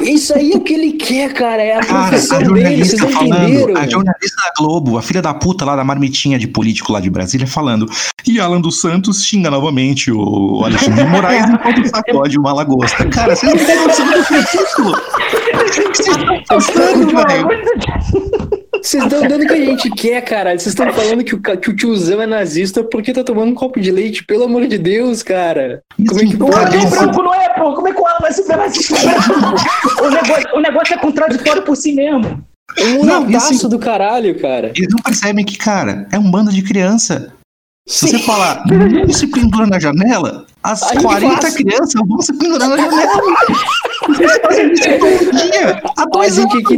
Isso 0.00 0.32
aí 0.34 0.52
é 0.52 0.56
o 0.56 0.60
que 0.60 0.72
ele 0.72 0.92
quer, 0.92 1.32
cara. 1.34 1.60
É 1.60 1.74
a 1.76 1.80
Cara, 1.84 2.08
profissão 2.10 2.38
a 2.38 2.40
dele. 2.42 2.84
Vocês 2.84 3.00
jornalista 3.00 3.04
não 3.04 3.10
falando, 3.10 3.78
a 3.78 3.88
jornalista 3.90 4.36
da 4.42 4.52
Globo, 4.56 4.98
a 4.98 5.02
filha 5.02 5.20
da 5.20 5.34
puta 5.34 5.64
lá 5.64 5.74
da 5.74 5.82
marmitinha 5.82 6.38
de 6.38 6.46
político 6.46 6.92
lá 6.92 7.00
de 7.00 7.10
Brasília, 7.10 7.46
falando. 7.46 7.90
E 8.24 8.38
Alan 8.40 8.60
dos 8.60 8.80
Santos 8.80 9.24
xinga 9.24 9.50
novamente 9.50 10.12
o 10.12 10.62
Alexandre 10.64 11.02
de 11.04 11.10
Moraes 11.10 11.44
enquanto 11.50 11.88
sacode 11.88 12.38
uma 12.38 12.52
lagosta. 12.52 13.04
Cara, 13.08 13.34
vocês 13.34 13.52
não 13.52 13.66
têm 13.66 13.84
noção 13.84 14.06
do 14.06 14.22
ridículo. 14.22 14.96
Vocês 15.66 16.06
estão 16.06 16.42
passando, 16.48 17.06
velho. 17.08 18.61
Vocês 18.82 19.04
estão 19.04 19.20
dando 19.28 19.42
o 19.44 19.46
que 19.46 19.52
a 19.52 19.64
gente 19.64 19.90
quer, 19.90 20.20
cara. 20.22 20.50
Vocês 20.50 20.66
estão 20.68 20.92
falando 20.92 21.22
que 21.22 21.34
o, 21.34 21.40
que 21.40 21.70
o 21.70 21.76
tiozão 21.76 22.20
é 22.20 22.26
nazista 22.26 22.82
porque 22.82 23.12
tá 23.12 23.22
tomando 23.22 23.52
um 23.52 23.54
copo 23.54 23.80
de 23.80 23.90
leite. 23.92 24.24
Pelo 24.24 24.44
amor 24.44 24.66
de 24.66 24.76
Deus, 24.76 25.22
cara. 25.22 25.82
Como 26.08 26.20
é 26.20 26.26
que 26.26 26.36
pode 26.36 26.54
Alan 26.56 26.76
isso- 26.76 26.88
branco 26.90 27.22
não 27.22 27.34
é, 27.34 27.48
pô. 27.50 27.74
Como 27.74 27.88
é 27.88 27.92
que 27.92 28.00
o 28.00 28.06
Alan 28.06 28.18
vai 28.20 28.32
ser 28.32 28.52
racista? 28.52 28.94
o, 30.02 30.10
negócio, 30.10 30.48
o 30.56 30.60
negócio 30.60 30.94
é 30.94 30.98
contraditório 30.98 31.62
por 31.62 31.76
si 31.76 31.92
mesmo. 31.92 32.44
É 32.76 32.84
um 32.86 33.04
Não, 33.04 33.30
isso- 33.30 33.68
do 33.68 33.78
caralho, 33.78 34.38
cara. 34.40 34.72
Eles 34.74 34.88
não 34.90 34.98
percebem 35.02 35.44
que, 35.44 35.56
cara, 35.56 36.08
é 36.10 36.18
um 36.18 36.30
bando 36.30 36.50
de 36.50 36.62
criança. 36.62 37.32
Se 37.88 38.08
você 38.08 38.18
Sim. 38.18 38.24
falar, 38.24 38.64
não 38.66 39.12
se 39.12 39.26
pendura 39.26 39.66
na 39.66 39.78
janela, 39.78 40.46
as 40.62 40.82
A 40.84 40.92
gente 40.94 41.02
40 41.02 41.40
faz. 41.42 41.54
crianças 41.54 42.00
vão 42.06 42.20
se 42.22 42.32
pendurar 42.38 42.68
na 42.68 42.76
janela. 42.78 43.12
Vocês 44.08 44.38
fazem 44.40 44.72
isso 44.72 44.82
todo 44.98 45.32
dia. 45.36 45.82
Há 45.96 46.02
A 46.02 46.06
dois 46.06 46.38
anos. 46.38 46.54
aqui, 46.54 46.76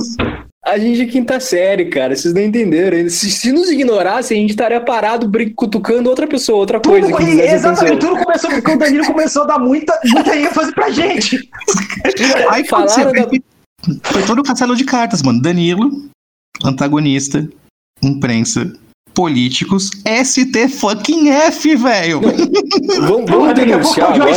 a 0.64 0.78
gente 0.78 1.02
é 1.02 1.06
quinta 1.06 1.38
série, 1.38 1.86
cara. 1.86 2.16
Vocês 2.16 2.32
não 2.32 2.40
entenderam. 2.40 3.08
Se, 3.10 3.30
se 3.30 3.52
nos 3.52 3.70
ignorassem, 3.70 4.38
a 4.38 4.40
gente 4.40 4.50
estaria 4.50 4.80
parado 4.80 5.30
cutucando 5.54 6.08
outra 6.08 6.26
pessoa, 6.26 6.58
outra 6.58 6.80
coisa 6.80 7.06
Tudo, 7.06 7.18
que 7.18 7.24
nos 7.24 7.36
desse 7.36 7.54
exatamente, 7.54 7.92
atenção. 7.92 8.10
tudo 8.10 8.24
começou 8.24 8.50
porque 8.50 8.70
o 8.70 8.78
Danilo 8.78 9.06
começou 9.06 9.42
a 9.42 9.46
dar 9.46 9.58
muita, 9.58 10.00
muita 10.04 10.36
ênfase 10.36 10.72
pra 10.72 10.90
gente. 10.90 11.48
Aí 12.50 12.64
Falaram 12.64 13.12
vê, 13.12 13.42
foi 14.02 14.22
todo 14.22 14.38
o 14.38 14.42
castelo 14.42 14.74
de 14.74 14.84
cartas, 14.84 15.22
mano. 15.22 15.42
Danilo, 15.42 16.08
antagonista, 16.64 17.46
imprensa, 18.02 18.72
políticos, 19.12 19.90
ST 20.24 20.68
fucking 20.68 21.28
F, 21.28 21.76
velho. 21.76 22.20
Vamos, 23.00 23.30
vamos 23.30 23.50
é 23.50 23.54
denunciar 23.54 24.14
agora. 24.14 24.34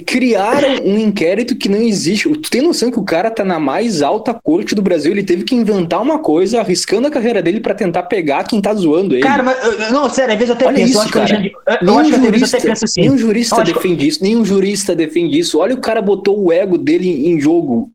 Criaram 0.00 0.84
um 0.84 0.98
inquérito 0.98 1.56
que 1.56 1.68
não 1.68 1.80
existe. 1.80 2.28
Tu 2.28 2.50
tem 2.50 2.60
noção 2.62 2.90
que 2.90 2.98
o 2.98 3.04
cara 3.04 3.30
tá 3.30 3.44
na 3.44 3.58
mais 3.58 4.02
alta 4.02 4.34
corte 4.34 4.74
do 4.74 4.82
Brasil? 4.82 5.12
Ele 5.12 5.22
teve 5.22 5.44
que 5.44 5.54
inventar 5.54 6.02
uma 6.02 6.18
coisa, 6.18 6.60
arriscando 6.60 7.06
a 7.06 7.10
carreira 7.10 7.42
dele 7.42 7.60
pra 7.60 7.74
tentar 7.74 8.04
pegar 8.04 8.44
quem 8.44 8.60
tá 8.60 8.74
zoando 8.74 9.14
ele. 9.14 9.22
Cara, 9.22 9.42
mas, 9.42 9.90
não, 9.90 10.08
sério, 10.10 10.32
às 10.34 10.38
vezes 10.38 10.50
eu 10.50 10.56
até 10.56 10.66
Olha 10.66 10.76
penso, 10.76 10.88
isso, 10.88 10.98
eu 10.98 11.02
acho 11.02 11.12
que 11.12 11.18
cara. 11.18 11.46
Eu- 11.46 11.88
eu 11.88 12.04
que 12.04 12.14
eu 12.14 12.24
jurista, 12.24 12.56
até 12.56 12.66
penso 12.68 12.84
assim. 12.84 13.00
nenhum 13.00 13.18
jurista 13.18 13.64
que- 13.64 13.72
defende 13.72 14.08
isso, 14.08 14.22
nenhum 14.22 14.44
jurista 14.44 14.94
defende 14.94 15.38
isso. 15.38 15.58
Olha 15.58 15.74
o 15.74 15.80
cara 15.80 16.02
botou 16.02 16.42
o 16.42 16.52
ego 16.52 16.76
dele 16.78 17.28
em 17.28 17.40
jogo. 17.40 17.90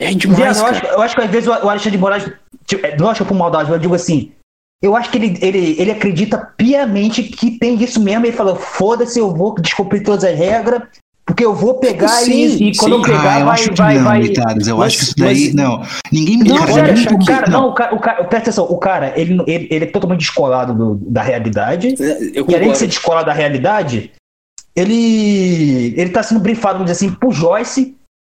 É 0.00 0.12
demais, 0.14 0.58
eu, 0.58 0.66
acho, 0.66 0.86
eu 0.86 1.00
acho 1.02 1.14
que 1.14 1.20
às 1.20 1.30
vezes 1.30 1.48
o 1.48 1.52
Alexandre 1.52 1.90
de 1.92 1.98
Moraes, 1.98 2.24
tipo, 2.66 2.84
é, 2.84 2.96
não 2.96 3.08
acho 3.08 3.24
por 3.24 3.34
maldade, 3.36 3.64
mas 3.64 3.74
eu 3.74 3.78
digo 3.82 3.94
assim, 3.94 4.32
eu 4.82 4.96
acho 4.96 5.10
que 5.10 5.18
ele, 5.18 5.38
ele, 5.40 5.76
ele 5.80 5.90
acredita 5.92 6.38
piamente 6.56 7.22
que 7.22 7.52
tem 7.58 7.80
isso 7.80 8.00
mesmo, 8.02 8.26
ele 8.26 8.32
fala, 8.36 8.56
foda-se, 8.56 9.20
eu 9.20 9.32
vou 9.32 9.54
descumprir 9.60 10.02
todas 10.02 10.24
as 10.24 10.36
regras, 10.36 10.82
porque 11.24 11.44
eu 11.44 11.54
vou 11.54 11.74
pegar 11.74 12.08
Sim, 12.08 12.32
e, 12.32 12.70
e 12.70 12.76
quando 12.76 12.94
sim. 12.94 12.98
eu 12.98 13.04
pegar 13.16 13.34
ah, 13.36 13.40
eu 13.40 13.44
vai, 13.46 13.54
acho 13.54 13.70
que 13.70 13.76
vai, 13.76 13.96
não, 13.96 14.04
vai... 14.04 14.18
Mitadas. 14.20 14.66
Eu 14.66 14.76
Mas- 14.76 14.86
acho 14.88 14.98
que 14.98 15.04
isso 15.04 15.14
daí. 15.16 15.44
mas- 15.46 15.54
Não. 15.54 15.82
Ninguém 16.12 16.38
me 16.38 16.48
Não, 16.48 16.56
cara, 16.58 16.72
sério, 16.72 16.94
ninguém 16.94 17.18
me- 17.18 17.26
cara, 17.26 17.50
não. 17.50 17.60
não, 17.62 17.68
o 17.68 17.74
cara, 17.74 17.94
o 17.94 18.00
cara, 18.00 18.16
presta 18.24 18.50
atenção, 18.50 18.64
o 18.64 18.76
cara, 18.78 19.12
ele, 19.16 19.40
ele, 19.46 19.68
ele 19.70 19.84
é 19.84 19.88
totalmente 19.88 20.20
descolado 20.20 20.74
do- 20.74 20.94
da 21.10 21.22
realidade, 21.22 21.94
Eu 22.34 22.44
e 22.48 22.54
além 22.54 22.72
de 22.72 22.78
ser 22.78 22.86
descolado 22.88 23.26
da 23.26 23.32
realidade, 23.32 24.10
ele, 24.74 25.94
ele 25.96 26.10
tá 26.10 26.22
sendo 26.22 26.40
brifado, 26.40 26.78
vamos 26.78 26.90
dizer 26.90 27.06
assim, 27.06 27.14
por 27.14 27.32
Joyce, 27.32 27.94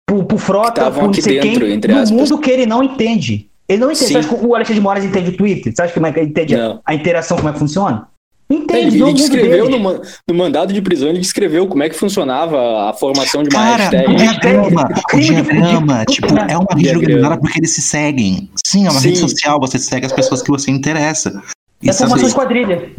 por, 0.08 0.24
por 0.24 0.38
Frota, 0.38 0.90
por 0.90 1.02
não 1.04 1.12
sei 1.12 1.40
dentro, 1.40 1.60
quem, 1.66 1.72
entre 1.74 1.92
no 1.92 2.00
aspas. 2.00 2.10
mundo 2.30 2.38
que 2.40 2.50
ele 2.50 2.66
não 2.66 2.82
entende. 2.82 3.50
Ele 3.68 3.78
não 3.80 3.90
entende. 3.90 4.06
Sim. 4.06 4.12
Você 4.12 4.18
acha 4.28 4.28
que 4.36 4.46
o 4.46 4.54
Alexandre 4.54 4.76
de 4.76 4.80
Moraes 4.80 5.04
entende 5.04 5.30
o 5.30 5.36
Twitter? 5.36 5.74
Você 5.74 5.82
acha 5.82 5.92
que 5.92 5.98
ele 5.98 6.20
entende 6.28 6.56
Não. 6.56 6.80
a 6.84 6.94
interação, 6.94 7.36
como 7.36 7.48
é 7.48 7.52
que 7.52 7.58
funciona? 7.58 8.06
Entende, 8.48 9.02
Ele, 9.02 9.12
descreveu 9.12 9.68
no, 9.68 9.78
no 9.78 10.34
mandado 10.34 10.72
de 10.72 10.80
prisão, 10.80 11.08
ele 11.08 11.18
descreveu 11.18 11.66
como 11.66 11.82
é 11.82 11.88
que 11.88 11.96
funcionava 11.96 12.88
a 12.88 12.92
formação 12.92 13.42
de 13.42 13.48
uma 13.54 13.60
Cara, 13.60 13.76
hashtag. 13.76 14.12
o 14.12 14.16
diagrama, 14.16 14.88
o 15.12 15.18
diagrama, 15.18 16.04
tipo, 16.04 16.28
é 16.28 16.56
uma 16.56 16.74
rede 16.76 16.96
organizada 16.96 17.38
porque 17.38 17.58
eles 17.58 17.74
se 17.74 17.82
seguem. 17.82 18.48
Sim, 18.64 18.86
é 18.86 18.90
uma 18.90 19.00
Sim. 19.00 19.08
rede 19.08 19.18
social, 19.18 19.58
você 19.58 19.80
segue 19.80 20.06
as 20.06 20.12
pessoas 20.12 20.42
que 20.42 20.50
você 20.50 20.70
interessa. 20.70 21.42
É 21.82 21.90
Isso 21.90 21.98
formação 21.98 22.28
de 22.28 22.34
quadrilha. 22.34 22.90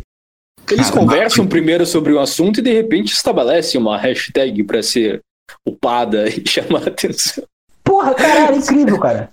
Eles 0.70 0.90
Cara, 0.90 1.00
conversam 1.00 1.48
primeiro 1.48 1.86
sobre 1.86 2.14
um 2.14 2.20
assunto 2.20 2.60
e 2.60 2.64
de 2.64 2.74
repente 2.74 3.14
estabelecem 3.14 3.80
uma 3.80 3.98
hashtag 3.98 4.64
pra 4.64 4.84
ser 4.84 5.22
upada 5.66 6.28
e 6.28 6.44
chamar 6.48 6.84
a 6.84 6.88
atenção. 6.88 7.44
Porra, 7.86 8.14
caralho, 8.14 8.56
é 8.56 8.58
incrível, 8.58 9.00
cara. 9.00 9.30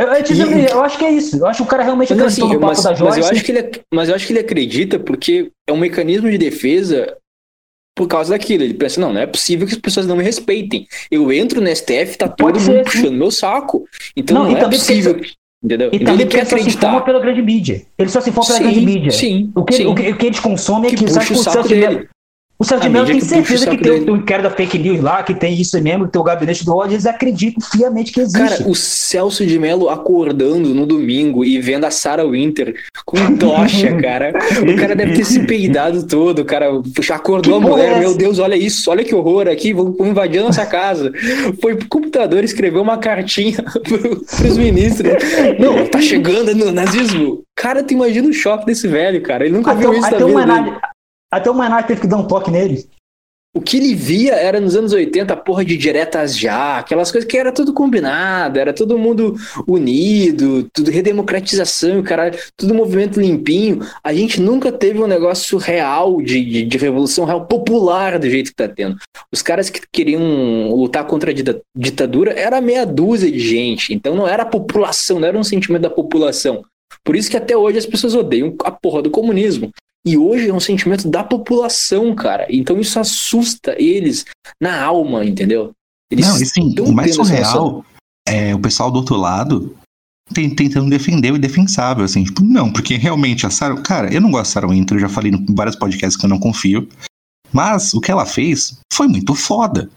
Eu, 0.00 0.06
eu, 0.08 0.58
E- 0.58 0.70
eu 0.70 0.82
acho 0.82 0.98
que 0.98 1.04
é 1.04 1.10
isso. 1.10 1.36
Eu 1.36 1.46
acho 1.46 1.58
que 1.58 1.62
o 1.62 1.70
cara 1.70 1.82
realmente 1.82 2.10
Mas, 2.12 2.18
acreditou 2.20 2.46
assim, 2.46 2.54
no 2.54 2.60
papo 2.60 2.72
mas, 2.72 2.82
da 2.82 2.90
mas 2.90 2.98
Joyce. 2.98 3.20
eu 3.20 3.26
acho 3.26 3.44
que 3.44 3.52
ele, 3.52 3.70
mas 3.92 4.08
eu 4.08 4.14
acho 4.14 4.26
que 4.26 4.32
ele 4.32 4.40
acredita 4.40 4.98
porque 4.98 5.50
é 5.68 5.72
um 5.72 5.76
mecanismo 5.76 6.30
de 6.30 6.38
defesa 6.38 7.16
por 7.96 8.06
causa 8.08 8.30
daquilo. 8.30 8.62
Ele 8.64 8.74
pensa, 8.74 9.00
não, 9.00 9.12
não 9.12 9.20
é 9.20 9.26
possível 9.26 9.66
que 9.66 9.74
as 9.74 9.78
pessoas 9.80 10.06
não 10.06 10.16
me 10.16 10.24
respeitem. 10.24 10.86
Eu 11.10 11.30
entro 11.32 11.60
no 11.60 11.68
STF, 11.74 12.16
tá 12.16 12.28
todo 12.28 12.52
Pode 12.54 12.58
mundo 12.60 12.66
ser, 12.72 12.78
sim. 12.78 12.84
puxando 12.84 13.16
meu 13.18 13.30
saco. 13.30 13.84
Então 14.16 14.36
Não, 14.38 14.44
não, 14.44 14.56
é 14.56 14.60
porque 14.60 14.76
possível. 14.76 15.20
Entendeu? 15.62 15.90
E 15.92 15.96
Então 15.96 16.14
ele 16.14 16.24
quer 16.24 16.38
ele 16.38 16.44
só 16.46 16.56
se 16.56 16.62
acreditar. 16.62 17.00
pela 17.02 17.20
grande 17.20 17.42
mídia. 17.42 17.82
Ele 17.98 18.08
só 18.08 18.20
se 18.22 18.30
informa 18.30 18.48
pela 18.48 18.60
grande 18.60 18.80
mídia. 18.86 19.10
sim, 19.10 19.52
O 19.54 19.62
que, 19.62 19.74
sim. 19.74 19.86
o, 19.86 19.94
que, 19.94 20.08
o 20.10 20.16
que 20.16 20.26
eles 20.26 20.40
consomem 20.40 20.90
é 20.90 20.94
que 20.96 21.04
puxa 21.04 21.32
o 21.34 21.36
saco 21.36 21.68
dele. 21.68 22.08
O 22.60 22.64
Celso 22.64 22.82
de 22.82 22.88
A 22.88 22.90
Mello 22.90 23.06
tem 23.06 23.18
que 23.18 23.24
certeza 23.24 23.66
que 23.66 23.70
saco 23.70 23.82
tem 23.82 23.92
o, 23.92 23.98
dele. 24.00 24.10
o 24.10 24.16
inquérito 24.16 24.42
da 24.42 24.50
fake 24.50 24.78
news 24.78 25.00
lá, 25.00 25.22
que 25.22 25.34
tem 25.34 25.58
isso 25.58 25.80
mesmo, 25.82 26.06
que 26.06 26.12
tem 26.12 26.20
o 26.20 26.24
gabinete 26.24 26.64
do 26.64 26.76
ódio, 26.76 26.94
eles 26.94 27.06
acreditam 27.06 27.60
fiamente 27.70 28.12
que 28.12 28.20
existe. 28.20 28.38
Cara, 28.38 28.68
o 28.68 28.74
Celso 28.74 29.46
de 29.46 29.58
Mello 29.58 29.88
acordando 29.88 30.74
no 30.74 30.86
domingo 30.86 31.44
e 31.44 31.58
vendo 31.58 31.84
a 31.84 31.90
Sarah 31.90 32.24
Winter 32.24 32.74
com 33.06 33.36
tocha, 33.36 33.96
cara. 34.00 34.32
O 34.60 34.76
cara 34.76 34.94
deve 34.94 35.14
ter 35.14 35.24
se 35.24 35.40
peidado 35.46 36.06
todo, 36.06 36.44
cara 36.44 36.70
já 37.00 37.16
acordou 37.16 37.56
a 37.56 37.60
Que 37.60 37.66
é 37.66 37.70
mulher, 37.70 37.90
essa? 37.92 38.00
meu 38.00 38.14
Deus, 38.14 38.38
olha 38.38 38.56
isso, 38.56 38.90
olha 38.90 39.04
que 39.04 39.14
horror 39.14 39.48
aqui, 39.48 39.72
vão 39.72 39.92
vão 39.92 40.08
invadir 40.08 40.40
a 40.40 40.44
nossa 40.44 40.66
casa. 40.66 41.12
Foi 41.60 41.76
pro 41.76 41.88
computador 41.88 42.44
escrever 42.44 42.78
uma 42.78 42.98
cartinha 42.98 43.62
pro, 43.84 44.20
pros 44.20 44.58
ministros. 44.58 45.12
Não, 45.58 45.86
tá 45.86 46.00
chegando 46.00 46.54
no 46.54 46.70
nazismo. 46.72 47.42
Cara, 47.56 47.82
tu 47.82 47.94
imagina 47.94 48.28
o 48.28 48.32
choque 48.32 48.66
desse 48.66 48.86
velho, 48.88 49.22
cara. 49.22 49.44
Ele 49.44 49.56
nunca 49.56 49.72
até, 49.72 49.80
viu 49.80 49.94
isso 49.94 50.06
até, 50.06 50.18
na 50.18 50.24
o 50.24 50.28
vida 50.28 50.62
dele. 50.62 50.76
Até 51.30 51.50
o 51.50 51.54
Maynard 51.54 51.86
teve 51.86 52.00
que 52.00 52.06
dar 52.06 52.16
um 52.16 52.26
toque 52.26 52.50
nele. 52.50 52.88
O 53.52 53.60
que 53.60 53.78
ele 53.78 53.96
via 53.96 54.34
era 54.34 54.60
nos 54.60 54.76
anos 54.76 54.92
80 54.92 55.34
a 55.34 55.36
porra 55.36 55.64
de 55.64 55.76
diretas 55.76 56.38
já, 56.38 56.78
aquelas 56.78 57.10
coisas 57.10 57.28
que 57.28 57.36
era 57.36 57.50
tudo 57.50 57.72
combinado, 57.72 58.60
era 58.60 58.72
todo 58.72 58.96
mundo 58.96 59.34
unido, 59.66 60.70
tudo 60.72 60.88
redemocratização, 60.92 62.00
cara, 62.00 62.30
tudo 62.56 62.76
movimento 62.76 63.20
limpinho. 63.20 63.80
A 64.04 64.14
gente 64.14 64.40
nunca 64.40 64.70
teve 64.70 65.02
um 65.02 65.06
negócio 65.08 65.58
real 65.58 66.22
de, 66.22 66.44
de, 66.44 66.64
de 66.64 66.78
revolução 66.78 67.24
real 67.24 67.44
popular 67.44 68.20
do 68.20 68.30
jeito 68.30 68.50
que 68.50 68.56
tá 68.56 68.68
tendo. 68.68 68.96
Os 69.32 69.42
caras 69.42 69.68
que 69.68 69.80
queriam 69.92 70.72
lutar 70.72 71.04
contra 71.04 71.32
a 71.32 71.34
dita- 71.34 71.60
ditadura 71.76 72.32
era 72.32 72.60
meia 72.60 72.86
dúzia 72.86 73.30
de 73.32 73.40
gente, 73.40 73.92
então 73.92 74.14
não 74.14 74.28
era 74.28 74.44
a 74.44 74.46
população, 74.46 75.18
não 75.18 75.26
era 75.26 75.36
um 75.36 75.42
sentimento 75.42 75.82
da 75.82 75.90
população. 75.90 76.64
Por 77.04 77.16
isso 77.16 77.28
que 77.28 77.36
até 77.36 77.56
hoje 77.56 77.78
as 77.78 77.86
pessoas 77.86 78.14
odeiam 78.14 78.54
a 78.62 78.70
porra 78.70 79.02
do 79.02 79.10
comunismo. 79.10 79.72
E 80.06 80.16
hoje 80.16 80.48
é 80.48 80.54
um 80.54 80.60
sentimento 80.60 81.08
da 81.08 81.22
população, 81.22 82.14
cara. 82.14 82.46
Então 82.48 82.80
isso 82.80 82.98
assusta 82.98 83.74
eles 83.78 84.24
na 84.60 84.82
alma, 84.82 85.24
entendeu? 85.24 85.72
Eles 86.10 86.26
Não, 86.26 86.36
e 86.40 86.46
sim, 86.46 86.74
o 86.80 86.92
mais 86.92 87.14
surreal 87.14 87.84
é 88.26 88.54
o 88.54 88.58
pessoal 88.58 88.90
do 88.90 88.98
outro 88.98 89.16
lado 89.16 89.76
tentando 90.32 90.88
defender 90.88 91.32
o 91.32 91.36
indefensável, 91.36 92.04
assim, 92.04 92.22
tipo, 92.22 92.42
não, 92.42 92.72
porque 92.72 92.96
realmente 92.96 93.46
a 93.46 93.50
Sarah, 93.50 93.80
cara, 93.82 94.14
eu 94.14 94.20
não 94.20 94.30
gosto 94.30 94.50
da 94.50 94.52
Sarah 94.52 94.68
Winter, 94.68 94.96
eu 94.96 95.00
já 95.00 95.08
falei 95.08 95.32
em 95.32 95.54
vários 95.54 95.74
podcasts 95.74 96.16
que 96.16 96.24
eu 96.24 96.30
não 96.30 96.38
confio, 96.38 96.88
mas 97.52 97.92
o 97.94 98.00
que 98.00 98.12
ela 98.12 98.24
fez 98.24 98.78
foi 98.92 99.08
muito 99.08 99.34
foda. 99.34 99.90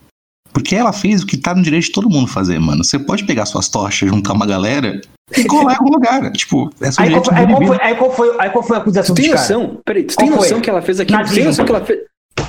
Porque 0.51 0.75
ela 0.75 0.93
fez 0.93 1.23
o 1.23 1.25
que 1.25 1.37
tá 1.37 1.53
no 1.53 1.63
direito 1.63 1.85
de 1.85 1.91
todo 1.91 2.09
mundo 2.09 2.27
fazer, 2.27 2.59
mano. 2.59 2.83
Você 2.83 2.99
pode 2.99 3.25
pegar 3.25 3.45
suas 3.45 3.67
tochas, 3.69 4.09
juntar 4.09 4.33
uma 4.33 4.45
galera 4.45 5.01
e 5.37 5.45
colar 5.45 5.73
em 5.73 5.77
algum 5.77 5.93
lugar. 5.93 6.31
Tipo, 6.33 6.69
é 6.81 6.89
Aí 6.97 7.11
qual, 7.11 7.23
foi, 7.23 7.35
aí, 7.35 7.47
qual 7.47 7.61
foi, 7.65 7.77
aí, 7.81 7.95
qual 7.95 8.11
foi, 8.11 8.35
aí 8.39 8.49
qual 8.49 8.63
foi 8.63 8.77
a 8.77 8.79
acusação 8.79 9.15
Tu 9.15 9.21
tem 9.21 9.31
noção? 9.31 9.81
Peraí, 9.85 10.03
tu 10.03 10.15
Qual 10.15 10.27
tem 10.27 10.35
foi? 10.35 10.37
noção 10.37 10.61
que 10.61 10.69
ela 10.69 10.81
fez 10.81 10.99
aquilo? 10.99 11.23
Tu 11.25 11.33
tem 11.33 11.43
noção 11.43 11.65
que 11.65 11.71
ela 11.71 11.85
fez. 11.85 11.99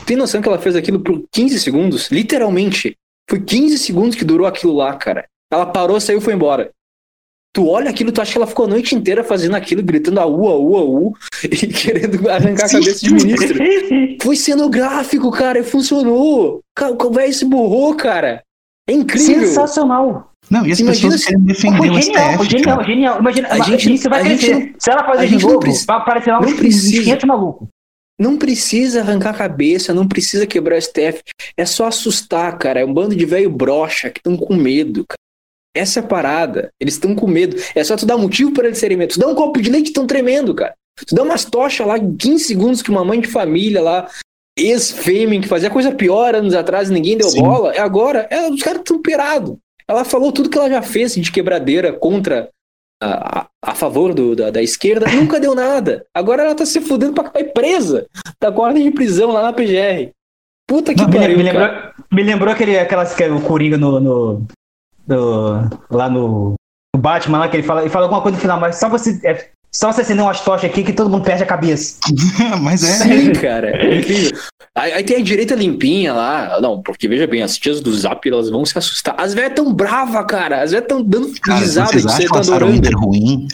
Tem 0.06 0.16
noção 0.16 0.42
que 0.42 0.48
ela 0.48 0.58
fez 0.58 0.76
aquilo 0.76 1.00
por 1.00 1.22
15 1.32 1.60
segundos? 1.60 2.10
Literalmente. 2.10 2.96
Foi 3.30 3.40
15 3.40 3.78
segundos 3.78 4.16
que 4.16 4.24
durou 4.24 4.46
aquilo 4.46 4.74
lá, 4.74 4.94
cara. 4.96 5.24
Ela 5.52 5.66
parou, 5.66 6.00
saiu 6.00 6.18
e 6.18 6.20
foi 6.20 6.34
embora. 6.34 6.70
Tu 7.54 7.66
olha 7.68 7.88
aquilo, 7.88 8.10
tu 8.10 8.20
acha 8.20 8.32
que 8.32 8.38
ela 8.38 8.48
ficou 8.48 8.64
a 8.64 8.68
noite 8.68 8.96
inteira 8.96 9.22
fazendo 9.22 9.54
aquilo, 9.54 9.80
gritando 9.80 10.18
a 10.18 10.26
u, 10.26 10.48
a 10.48 10.58
u, 10.58 10.76
a 10.76 10.84
u, 10.84 11.16
e 11.44 11.48
querendo 11.68 12.28
arrancar 12.28 12.64
a 12.64 12.68
Sim. 12.68 12.80
cabeça 12.80 13.06
de 13.06 13.14
ministro. 13.14 13.58
Foi 14.20 14.34
cenográfico, 14.34 15.30
cara, 15.30 15.60
e 15.60 15.62
funcionou. 15.62 16.60
O 16.80 17.10
velho 17.10 17.32
se 17.32 17.44
borrou, 17.44 17.94
cara. 17.94 18.42
É 18.88 18.92
incrível. 18.92 19.46
Sensacional. 19.46 20.32
Não, 20.50 20.66
e 20.66 20.72
as 20.72 20.78
Imagina 20.80 21.12
pessoas 21.12 21.20
se- 21.22 21.26
querem 21.28 21.44
defender 21.44 21.76
Foi 21.78 21.88
o 21.90 22.00
genial, 22.00 22.32
STF, 22.32 22.50
genial, 22.50 22.76
cara. 22.76 22.88
genial. 22.88 23.18
Imagina, 23.20 23.48
A 23.48 23.58
gente- 23.60 23.94
isso 23.94 24.08
vai 24.10 24.22
crescer. 24.22 24.54
não- 24.54 24.72
Se 24.78 24.90
ela 24.90 25.00
a 25.00 25.06
fazer 25.06 25.26
de 25.28 25.38
novo, 25.42 25.60
precisa- 25.60 25.86
vai 25.86 25.96
aparecer 25.96 26.30
lá 26.32 26.40
precisa. 26.40 27.02
500 27.02 27.24
malucos. 27.24 27.68
Não 28.20 28.36
precisa 28.36 29.00
arrancar 29.00 29.30
a 29.30 29.34
cabeça, 29.34 29.92
não 29.92 30.06
precisa 30.06 30.46
quebrar 30.46 30.76
o 30.76 30.78
STF. 30.78 31.20
É 31.56 31.64
só 31.64 31.86
assustar, 31.86 32.56
cara. 32.58 32.80
É 32.80 32.84
um 32.84 32.92
bando 32.94 33.16
de 33.16 33.24
velho 33.24 33.50
brocha 33.50 34.08
que 34.10 34.20
estão 34.20 34.36
com 34.36 34.54
medo, 34.54 35.04
cara. 35.08 35.18
Essa 35.76 35.98
é 35.98 36.02
a 36.02 36.06
parada. 36.06 36.68
Eles 36.80 36.94
estão 36.94 37.14
com 37.16 37.26
medo. 37.26 37.56
É 37.74 37.82
só 37.82 37.96
tu 37.96 38.06
dar 38.06 38.16
motivo 38.16 38.52
para 38.52 38.66
eles 38.66 38.78
serem 38.78 38.96
medo. 38.96 39.14
Tu 39.14 39.18
dá 39.18 39.26
um 39.26 39.34
copo 39.34 39.60
de 39.60 39.68
leite, 39.68 39.86
estão 39.88 40.06
tremendo, 40.06 40.54
cara. 40.54 40.74
Tu 41.04 41.12
dá 41.12 41.24
umas 41.24 41.44
tochas 41.44 41.84
lá 41.84 41.98
em 41.98 42.14
15 42.16 42.44
segundos 42.44 42.80
que 42.82 42.90
uma 42.90 43.04
mãe 43.04 43.20
de 43.20 43.26
família 43.26 43.82
lá, 43.82 44.08
ex-fêmea, 44.56 45.40
que 45.40 45.48
fazia 45.48 45.68
coisa 45.68 45.90
pior 45.90 46.36
anos 46.36 46.54
atrás, 46.54 46.88
ninguém 46.90 47.16
deu 47.18 47.28
Sim. 47.28 47.42
bola. 47.42 47.72
É 47.74 47.80
agora, 47.80 48.28
é, 48.30 48.48
os 48.48 48.62
caras 48.62 48.78
estão 48.80 49.02
pirados. 49.02 49.56
Ela 49.88 50.04
falou 50.04 50.32
tudo 50.32 50.48
que 50.48 50.58
ela 50.58 50.68
já 50.68 50.82
fez 50.82 51.14
de 51.14 51.30
quebradeira 51.32 51.92
contra 51.92 52.48
a, 53.02 53.40
a, 53.40 53.46
a 53.62 53.74
favor 53.74 54.14
do, 54.14 54.34
da, 54.34 54.50
da 54.50 54.62
esquerda, 54.62 55.06
nunca 55.10 55.38
deu 55.40 55.54
nada. 55.54 56.06
Agora 56.14 56.42
ela 56.42 56.54
tá 56.54 56.64
se 56.64 56.80
fudendo 56.80 57.12
pra 57.12 57.28
cair 57.30 57.52
presa. 57.52 58.06
Tá 58.38 58.50
com 58.50 58.62
ordem 58.62 58.84
de 58.84 58.90
prisão 58.90 59.30
lá 59.30 59.42
na 59.42 59.52
PGR. 59.52 60.10
Puta 60.66 60.94
que 60.94 61.02
Não, 61.02 61.10
pariu, 61.10 61.36
me 61.36 61.42
lembrou, 61.42 61.68
me 62.10 62.22
lembrou 62.22 62.52
aquele, 62.52 62.78
aquelas 62.78 63.14
que 63.14 63.22
o 63.28 63.42
Coringa 63.42 63.76
no, 63.76 64.00
no, 64.00 64.46
no- 65.06 65.70
lá 65.90 66.08
no, 66.08 66.54
no 66.94 67.00
Batman, 67.00 67.38
lá 67.40 67.48
que 67.48 67.56
ele 67.58 67.62
fala, 67.66 67.82
ele 67.82 67.90
fala 67.90 68.06
alguma 68.06 68.22
coisa 68.22 68.36
no 68.36 68.40
final, 68.40 68.58
mas 68.58 68.76
só 68.76 68.88
você, 68.88 69.20
é, 69.26 69.50
só 69.74 69.92
você 69.92 70.02
acender 70.02 70.24
umas 70.24 70.40
tochas 70.40 70.70
aqui 70.70 70.84
que 70.84 70.92
todo 70.92 71.10
mundo 71.10 71.24
perde 71.24 71.42
a 71.42 71.46
cabeça. 71.46 71.98
Mas 72.62 72.84
é. 72.84 72.92
Sim, 72.92 73.32
cara. 73.32 73.70
É 73.70 73.98
incrível. 73.98 74.38
Aí, 74.76 74.92
aí 74.92 75.04
tem 75.04 75.16
a 75.16 75.20
direita 75.20 75.56
limpinha 75.56 76.12
lá. 76.12 76.60
Não, 76.60 76.80
porque 76.80 77.08
veja 77.08 77.26
bem, 77.26 77.42
as 77.42 77.58
tias 77.58 77.80
do 77.80 77.92
Zap 77.92 78.26
elas 78.28 78.48
vão 78.48 78.64
se 78.64 78.78
assustar. 78.78 79.16
As 79.18 79.34
velhas 79.34 79.54
tão 79.54 79.74
bravas, 79.74 80.24
cara. 80.26 80.62
As 80.62 80.70
velhas 80.70 80.86
tão 80.86 81.02
dando 81.02 81.32
risada 81.44 81.90
que 81.90 82.00
você 82.00 82.28
tá 82.28 82.38
adorando. 82.38 82.88
Ruim, 82.98 83.48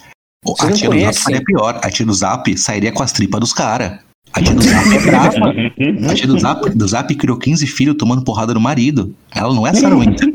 Vocês 0.45 0.71
a 0.71 0.75
tia 0.75 0.91
do 0.91 1.01
Zap 1.01 1.18
faria 1.18 1.43
pior. 1.43 1.81
A 1.83 1.91
tia 1.91 2.07
do 2.07 2.12
Zap 2.12 2.59
sairia 2.59 2.93
com 2.93 3.03
as 3.03 3.12
tripas 3.12 3.41
dos 3.41 3.53
caras. 3.55 3.99
A 4.35 4.43
tia 4.43 4.55
do 4.55 4.62
Zap 4.62 4.95
é 4.95 5.01
brava. 5.01 6.11
A 6.11 6.14
tia 6.14 6.27
do 6.27 6.39
Zap, 6.39 6.71
do 6.71 6.87
Zap 6.87 7.14
criou 7.14 7.39
15 7.39 7.66
filhos 7.66 7.97
tomando 7.99 8.23
porrada 8.23 8.53
do 8.53 8.61
marido. 8.61 9.14
Ela 9.35 9.55
não 9.55 9.66
é 9.66 9.73
Sarah 9.73 9.97
Winter. 9.99 10.29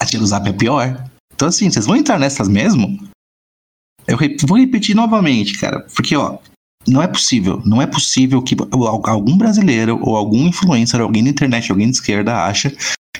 A 0.00 0.04
tia 0.04 0.18
do 0.18 0.26
Zap 0.26 0.48
é 0.48 0.52
pior. 0.52 1.04
Então, 1.34 1.46
assim, 1.46 1.70
vocês 1.70 1.86
vão 1.86 1.94
entrar 1.94 2.18
nessas 2.18 2.48
mesmo? 2.48 2.98
Eu 4.10 4.16
re- 4.16 4.36
vou 4.46 4.58
repetir 4.58 4.94
novamente, 4.94 5.58
cara. 5.58 5.86
Porque, 5.94 6.16
ó, 6.16 6.38
Não 6.88 7.02
é 7.02 7.06
possível, 7.06 7.60
não 7.64 7.80
é 7.82 7.86
possível 7.86 8.40
que 8.42 8.56
algum 9.04 9.36
brasileiro 9.36 9.98
ou 10.02 10.16
algum 10.16 10.46
influencer, 10.48 10.98
alguém 11.00 11.22
na 11.22 11.28
internet, 11.28 11.70
alguém 11.70 11.90
de 11.90 11.96
esquerda 11.96 12.44
acha 12.46 12.70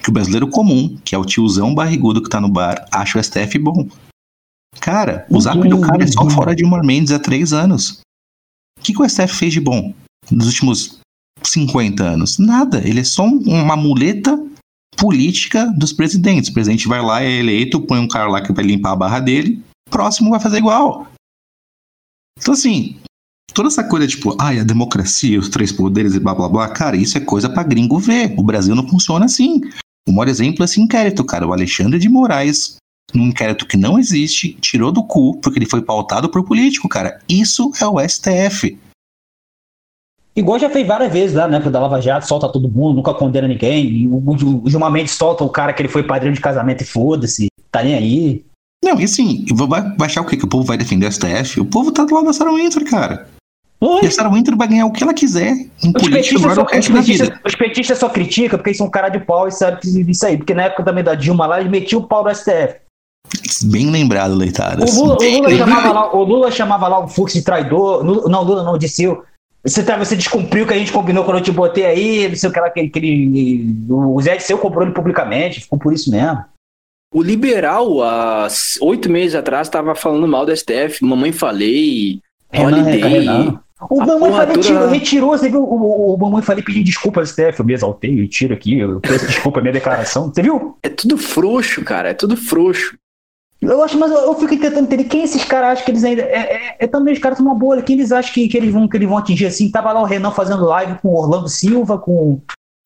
que 0.03 0.09
o 0.09 0.13
brasileiro 0.13 0.49
comum, 0.49 0.97
que 1.05 1.15
é 1.15 1.19
o 1.19 1.27
tiozão 1.27 1.75
barrigudo 1.75 2.23
que 2.23 2.31
tá 2.31 2.41
no 2.41 2.49
bar, 2.49 2.87
acha 2.91 3.19
o 3.19 3.23
STF 3.23 3.59
bom. 3.59 3.87
Cara, 4.81 5.27
o 5.29 5.39
zap 5.39 5.59
do 5.69 5.81
cara 5.83 6.03
é 6.03 6.07
só 6.07 6.29
fora 6.31 6.53
de 6.55 6.63
Dilma 6.63 6.83
Mendes 6.83 7.13
há 7.13 7.19
três 7.19 7.53
anos. 7.53 8.01
O 8.79 8.83
que, 8.83 8.95
que 8.95 9.03
o 9.03 9.07
STF 9.09 9.35
fez 9.35 9.53
de 9.53 9.61
bom 9.61 9.93
nos 10.31 10.47
últimos 10.47 10.99
50 11.47 12.03
anos? 12.03 12.39
Nada. 12.39 12.81
Ele 12.83 13.01
é 13.01 13.05
só 13.05 13.25
uma 13.27 13.77
muleta 13.77 14.43
política 14.97 15.67
dos 15.77 15.93
presidentes. 15.93 16.49
O 16.51 16.55
presidente 16.55 16.89
vai 16.89 17.03
lá, 17.03 17.23
é 17.23 17.31
eleito, 17.31 17.81
põe 17.83 17.99
um 17.99 18.09
cara 18.09 18.29
lá 18.29 18.41
que 18.41 18.53
vai 18.55 18.65
limpar 18.65 18.93
a 18.93 18.97
barra 18.97 19.21
dele, 19.21 19.63
próximo 19.91 20.31
vai 20.31 20.41
fazer 20.41 20.59
igual. 20.59 21.07
Então, 22.39 22.55
assim, 22.55 22.99
toda 23.53 23.69
essa 23.69 23.85
coisa, 23.85 24.07
tipo, 24.07 24.37
ai, 24.41 24.59
a 24.59 24.65
democracia, 24.65 25.39
os 25.39 25.49
três 25.49 25.73
poderes 25.73 26.15
e 26.15 26.21
blá 26.21 26.35
blá 26.35 26.49
blá, 26.49 26.69
cara, 26.69 26.97
isso 26.97 27.19
é 27.19 27.21
coisa 27.21 27.49
para 27.49 27.63
gringo 27.63 27.99
ver. 27.99 28.35
O 28.39 28.43
Brasil 28.43 28.75
não 28.75 28.89
funciona 28.89 29.27
assim. 29.27 29.61
O 30.09 30.13
maior 30.13 30.29
exemplo 30.29 30.63
é 30.63 30.65
esse 30.65 30.81
inquérito, 30.81 31.25
cara. 31.25 31.47
O 31.47 31.53
Alexandre 31.53 31.99
de 31.99 32.09
Moraes, 32.09 32.77
num 33.13 33.29
inquérito 33.29 33.67
que 33.67 33.77
não 33.77 33.99
existe, 33.99 34.55
tirou 34.55 34.91
do 34.91 35.05
cu 35.05 35.39
porque 35.41 35.59
ele 35.59 35.67
foi 35.67 35.83
pautado 35.83 36.29
por 36.29 36.45
político, 36.45 36.89
cara. 36.89 37.21
Isso 37.29 37.71
é 37.81 37.87
o 37.87 38.01
STF. 38.01 38.79
Igual 40.35 40.59
já 40.59 40.71
fez 40.71 40.87
várias 40.87 41.13
vezes 41.13 41.37
lá, 41.37 41.49
né? 41.49 41.59
Da 41.59 41.81
Lava 41.81 42.01
Jato, 42.01 42.27
solta 42.27 42.49
todo 42.49 42.71
mundo, 42.71 42.97
nunca 42.97 43.13
condena 43.13 43.49
ninguém. 43.49 44.07
O, 44.07 44.17
o, 44.17 44.65
o 44.65 44.71
Gilmar 44.71 44.91
Mendes 44.91 45.13
solta 45.13 45.45
o 45.45 45.51
cara 45.51 45.73
que 45.73 45.83
ele 45.83 45.89
foi 45.89 46.03
padrinho 46.03 46.35
de 46.35 46.41
casamento 46.41 46.83
e 46.83 46.87
foda-se, 46.87 47.49
tá 47.71 47.83
nem 47.83 47.95
aí. 47.95 48.45
Não, 48.83 48.99
e 48.99 49.05
assim, 49.05 49.45
vai, 49.53 49.83
vai 49.83 50.07
achar 50.07 50.23
o 50.23 50.27
quê? 50.27 50.37
Que 50.37 50.45
o 50.45 50.49
povo 50.49 50.65
vai 50.65 50.79
defender 50.79 51.07
o 51.07 51.13
STF? 51.13 51.61
O 51.61 51.67
povo 51.67 51.93
tá 51.93 52.05
do 52.05 52.15
lado 52.15 52.27
da 52.27 52.33
Sarah 52.33 52.53
Winter, 52.53 52.85
cara. 52.89 53.29
Oi? 53.81 54.05
E 54.05 54.07
a 54.07 54.11
Sarah 54.11 54.31
Winter 54.31 54.57
vai 54.57 54.69
ganhar 54.69 54.87
o 54.87 54.93
que 54.93 55.03
ela 55.03 55.15
quiser 55.15 55.53
em 55.83 55.93
os 55.95 56.03
política 56.03 56.39
agora 56.39 56.63
o 56.63 56.65
resto 56.67 56.93
da 56.93 57.01
vida. 57.01 57.41
Os 57.45 57.55
petistas 57.55 57.99
só 57.99 58.09
criticam 58.09 58.59
porque 58.59 58.71
eles 58.71 58.79
são 58.79 58.91
cara 58.91 59.09
de 59.09 59.19
pau 59.21 59.49
e 59.49 59.53
sabe 59.53 59.81
isso 60.11 60.27
aí. 60.27 60.37
Porque 60.37 60.55
na 60.55 60.65
época 60.65 60.85
também 60.85 61.03
da 61.03 61.15
Dilma 61.15 61.47
lá, 61.47 61.61
eles 61.61 61.71
metiam 61.71 62.01
o 62.01 62.07
pau 62.07 62.23
no 62.23 62.35
STF. 62.35 62.77
Bem 63.65 63.91
lembrado, 63.91 64.35
Leitadas. 64.35 64.97
O 64.97 65.05
Lula, 65.05 65.17
o 65.17 65.39
Lula 65.39 65.57
chamava 65.57 65.93
lá, 65.93 66.17
o 66.17 66.25
Lula 66.25 66.51
chamava 66.51 66.89
lá 66.89 67.05
o 67.05 67.09
Fux 67.09 67.33
de 67.33 67.43
traidor. 67.43 68.05
Não, 68.05 68.43
Lula 68.43 68.63
não, 68.63 68.77
disse 68.77 69.05
eu. 69.05 69.23
Você, 69.63 69.83
tá, 69.83 69.97
você 69.97 70.17
descumpriu 70.17 70.65
o 70.65 70.67
que 70.67 70.73
a 70.73 70.79
gente 70.79 70.93
combinou 70.93 71.25
quando 71.25 71.39
eu 71.39 71.43
te 71.43 71.53
botei 71.53 71.85
aí, 71.85 72.29
não 72.29 72.37
sei 72.37 72.49
o 72.49 72.53
que 72.53 72.61
lá, 72.61 72.69
aquele, 72.69 73.77
o 73.91 74.19
Zé 74.23 74.37
de 74.37 74.43
Seu 74.43 74.57
cobrou 74.57 74.85
ele 74.85 74.95
publicamente, 74.95 75.61
ficou 75.61 75.79
por 75.79 75.93
isso 75.93 76.11
mesmo. 76.11 76.43
O 77.13 77.23
liberal, 77.23 78.03
há 78.03 78.47
oito 78.83 79.11
meses 79.11 79.35
atrás, 79.35 79.67
estava 79.67 79.95
falando 79.95 80.29
mal 80.29 80.47
do 80.47 80.57
STF, 80.57 81.05
mamãe 81.05 81.33
falei, 81.33 82.21
Renan, 82.51 82.83
Holiday. 82.83 83.01
Renan. 83.01 83.61
O 83.89 84.05
Mamãe 84.05 84.31
Falei 84.31 84.55
toda... 84.55 84.89
retirou, 84.89 85.31
você 85.31 85.49
viu? 85.49 85.63
O, 85.63 85.75
o, 85.75 86.15
o 86.15 86.19
Mamãe 86.19 86.43
Falei 86.43 86.63
pedindo 86.63 86.85
desculpa 86.85 87.21
ao 87.21 87.27
STF, 87.27 87.61
eu 87.61 87.65
me 87.65 87.73
exaltei, 87.73 88.21
eu 88.21 88.29
tiro 88.29 88.53
aqui, 88.53 88.79
eu 88.79 89.01
peço 89.01 89.27
desculpa 89.27 89.59
a 89.59 89.63
minha 89.63 89.73
declaração, 89.73 90.29
você 90.29 90.43
viu? 90.43 90.77
É 90.83 90.89
tudo 90.91 91.17
frouxo, 91.17 91.83
cara, 91.83 92.11
é 92.11 92.15
tudo 92.15 92.37
frouxo. 92.37 92.95
Eu 93.61 93.83
acho, 93.83 93.99
mas 93.99 94.11
eu, 94.11 94.19
eu 94.19 94.35
fico 94.35 94.57
tentando 94.57 94.85
entender 94.85 95.05
quem 95.05 95.23
esses 95.23 95.45
caras 95.45 95.71
acham 95.71 95.85
que 95.85 95.91
eles 95.91 96.05
ainda. 96.05 96.23
É, 96.23 96.39
é, 96.39 96.77
é 96.79 96.87
também 96.87 97.13
os 97.13 97.21
caras 97.21 97.37
são 97.37 97.47
uma 97.47 97.55
bolha. 97.55 97.83
Quem 97.83 97.95
eles 97.97 98.11
acham 98.11 98.33
que, 98.33 98.49
que, 98.49 98.57
eles 98.57 98.73
vão, 98.73 98.89
que 98.89 98.97
eles 98.97 99.09
vão 99.09 99.19
atingir 99.19 99.47
assim? 99.47 99.71
Tava 99.71 99.93
lá 99.93 100.01
o 100.01 100.07
Renan 100.07 100.31
fazendo 100.31 100.65
live 100.65 100.99
com 101.01 101.09
o 101.09 101.19
Orlando 101.19 101.49
Silva, 101.49 101.99
com. 101.99 102.41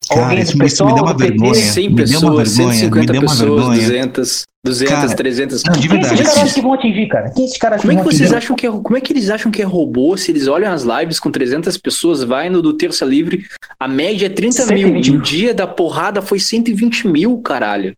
Cara, 0.09 0.39
isso, 0.39 0.57
pessoal, 0.57 0.89
me 0.89 0.95
deu 0.95 1.03
uma 1.03 1.17
vergonha. 1.17 1.55
100 1.55 1.89
me 1.89 1.95
pessoas, 1.95 2.21
deu 2.21 2.29
uma 2.29 2.43
vergonha, 2.43 2.73
150 2.73 2.99
me 2.99 3.05
deu 3.05 3.21
uma 3.21 3.31
pessoas, 3.31 3.77
vergonha. 3.77 3.81
200, 3.81 4.43
200, 4.65 4.93
cara, 4.93 5.15
300. 5.15 5.63
Não, 5.63 5.73
de 5.73 5.87
verdade. 5.87 6.15
Quem 6.15 6.23
esses 6.23 6.35
caras 6.35 6.53
que 6.53 6.61
vão 6.61 6.73
atingir, 6.73 7.07
cara? 7.07 7.29
Quem 7.31 7.45
esses 7.45 7.57
caras 7.57 7.81
como 7.81 7.93
é 7.93 7.95
que 7.95 8.03
vocês 8.03 8.21
atingir? 8.21 8.37
acham 8.37 8.55
que 8.55 8.67
é, 8.67 8.71
como 8.71 8.97
é 8.97 9.01
que 9.01 9.13
eles 9.13 9.29
acham 9.29 9.51
que 9.51 9.61
é 9.61 9.65
robô 9.65 10.15
se 10.17 10.31
eles 10.31 10.47
olham 10.47 10.71
as 10.71 10.83
lives 10.83 11.19
com 11.19 11.31
300 11.31 11.77
pessoas, 11.77 12.23
vai 12.23 12.49
no 12.49 12.61
do 12.61 12.73
Terça 12.73 13.05
Livre, 13.05 13.45
a 13.79 13.87
média 13.87 14.27
é 14.27 14.29
30 14.29 14.65
mil. 14.67 14.93
No 14.93 15.21
dia 15.21 15.53
da 15.53 15.67
porrada 15.67 16.21
foi 16.21 16.39
120 16.39 17.07
mil, 17.07 17.37
caralho. 17.39 17.93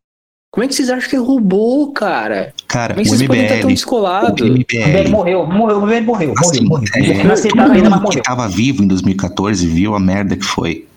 Como 0.49 0.63
é 0.63 0.67
que 0.67 0.73
vocês 0.73 0.89
acham 0.89 1.09
que 1.09 1.15
é 1.15 1.19
robô, 1.19 1.91
cara? 1.93 2.53
Cara, 2.67 2.93
Como 2.93 3.01
é 3.01 3.03
que 3.03 3.09
vocês 3.09 3.21
MBL, 3.21 3.27
podem 3.27 3.43
estar 3.43 3.59
tão 3.59 3.69
descolados? 3.69 4.41
O 4.41 4.53
MBL 4.53 5.09
morreu, 5.09 5.45
morreu, 5.45 5.77
o 5.77 5.81
MBL 5.85 6.03
morreu, 6.03 6.33
assim, 6.37 6.63
morreu, 6.63 6.87
morreu. 6.95 7.31
É, 7.31 7.35
todo 7.35 7.61
ainda, 7.61 7.89
mundo 7.89 8.09
que 8.09 8.21
tava 8.21 8.47
vivo 8.47 8.81
em 8.81 8.87
2014 8.87 9.67
viu 9.67 9.93
a 9.93 9.99
merda 9.99 10.35
que 10.35 10.45
foi. 10.45 10.87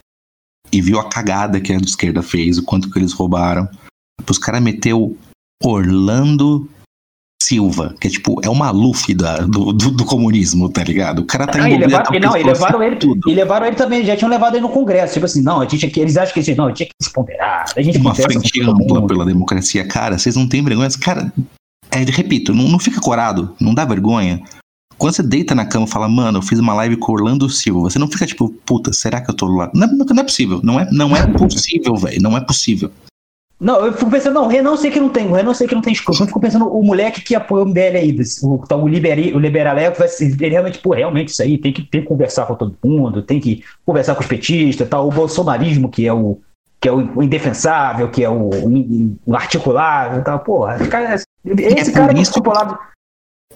E 0.72 0.80
viu 0.80 0.98
a 0.98 1.08
cagada 1.08 1.60
que 1.60 1.72
a 1.72 1.76
esquerda 1.76 2.22
fez, 2.22 2.58
o 2.58 2.64
quanto 2.64 2.90
que 2.90 2.98
eles 2.98 3.12
roubaram. 3.12 3.68
Os 4.28 4.38
caras 4.38 4.62
meteu 4.62 5.16
Orlando 5.62 6.68
Silva, 7.42 7.94
que 8.00 8.06
é 8.06 8.10
tipo, 8.10 8.40
é 8.44 8.48
o 8.48 8.54
Maluf 8.54 9.12
da, 9.14 9.38
do, 9.38 9.72
do, 9.72 9.90
do, 9.90 10.04
comunismo, 10.04 10.68
tá 10.68 10.84
ligado? 10.84 11.20
O 11.20 11.24
cara 11.24 11.46
tá 11.46 11.58
envolvido. 11.58 11.86
Levar, 11.86 12.04
não, 12.20 12.36
e 12.36 12.42
levaram 12.42 12.82
ele, 12.82 12.96
tudo. 12.96 13.28
e 13.28 13.34
levaram 13.34 13.66
ele 13.66 13.76
também, 13.76 14.04
já 14.04 14.16
tinham 14.16 14.30
levado 14.30 14.54
ele 14.54 14.62
no 14.62 14.68
Congresso. 14.68 15.14
Tipo 15.14 15.26
assim, 15.26 15.42
não, 15.42 15.60
a 15.60 15.66
gente 15.66 15.84
aqui, 15.84 16.00
eles 16.00 16.16
acham 16.16 16.32
que 16.32 16.54
não, 16.54 16.66
a 16.66 16.68
gente 16.68 16.76
tinha 16.76 16.86
que 16.86 16.94
se 17.02 17.12
ponderar. 17.12 17.64
A 17.74 17.82
gente 17.82 17.98
Uma 17.98 18.14
frente 18.14 18.62
ampla 18.62 19.06
pela 19.06 19.24
democracia. 19.24 19.84
Cara, 19.86 20.18
vocês 20.18 20.36
não 20.36 20.46
têm 20.46 20.62
vergonha. 20.62 20.88
Cara, 21.00 21.32
é, 21.90 21.98
repito, 21.98 22.54
não, 22.54 22.68
não 22.68 22.78
fica 22.78 23.00
corado, 23.00 23.54
não 23.58 23.74
dá 23.74 23.84
vergonha. 23.84 24.42
Quando 25.00 25.14
você 25.14 25.22
deita 25.22 25.54
na 25.54 25.64
cama 25.64 25.86
e 25.86 25.90
fala, 25.90 26.06
mano, 26.06 26.38
eu 26.38 26.42
fiz 26.42 26.58
uma 26.58 26.74
live 26.74 26.94
com 26.98 27.12
Orlando 27.12 27.48
Silva, 27.48 27.88
você 27.88 27.98
não 27.98 28.06
fica 28.06 28.26
tipo, 28.26 28.50
puta, 28.66 28.92
será 28.92 29.18
que 29.18 29.30
eu 29.30 29.34
tô 29.34 29.46
lá? 29.46 29.70
Não, 29.74 29.88
não 29.88 30.20
é 30.20 30.22
possível, 30.22 30.60
não 30.62 30.78
é, 30.78 30.86
não 30.92 31.16
é 31.16 31.26
possível, 31.26 31.96
velho, 31.96 32.20
não 32.20 32.36
é 32.36 32.40
possível. 32.42 32.92
Não, 33.58 33.86
eu 33.86 33.94
fico 33.94 34.10
pensando, 34.10 34.34
não, 34.34 34.44
o 34.44 34.48
Renan 34.48 34.76
sei 34.76 34.90
que 34.90 35.00
não 35.00 35.08
tem, 35.08 35.26
o 35.26 35.32
Renan 35.32 35.54
sei 35.54 35.66
que 35.66 35.74
não 35.74 35.80
tem 35.80 35.94
escrúpulo. 35.94 36.24
Eu 36.24 36.26
fico 36.26 36.38
pensando, 36.40 36.68
o 36.68 36.82
moleque 36.82 37.22
que 37.22 37.34
apoia 37.34 37.64
o 37.64 37.66
MBL 37.66 37.96
aí, 37.96 38.18
o, 38.42 38.60
então, 38.62 38.82
o, 38.82 38.88
liberi, 38.88 39.32
o 39.34 40.06
ser, 40.06 40.36
ele 40.38 40.50
realmente, 40.50 40.78
pô, 40.80 40.92
realmente 40.92 41.28
isso 41.28 41.42
aí, 41.42 41.56
tem 41.56 41.72
que, 41.72 41.82
tem 41.82 42.02
que 42.02 42.06
conversar 42.06 42.44
com 42.44 42.54
todo 42.54 42.76
mundo, 42.84 43.22
tem 43.22 43.40
que 43.40 43.64
conversar 43.86 44.14
com 44.14 44.20
os 44.20 44.26
petistas, 44.26 44.86
tal, 44.86 45.08
o 45.08 45.10
bolsonarismo, 45.10 45.88
que 45.88 46.06
é 46.06 46.12
o, 46.12 46.38
que 46.78 46.90
é 46.90 46.92
o 46.92 47.22
indefensável, 47.22 48.10
que 48.10 48.22
é 48.22 48.28
o, 48.28 48.50
o 49.24 49.34
articulável, 49.34 50.22
tal, 50.22 50.40
pô, 50.40 50.66
esse 50.70 50.84
é 51.90 51.92
cara 51.92 52.14
que 52.14 52.48
lado. 52.48 52.78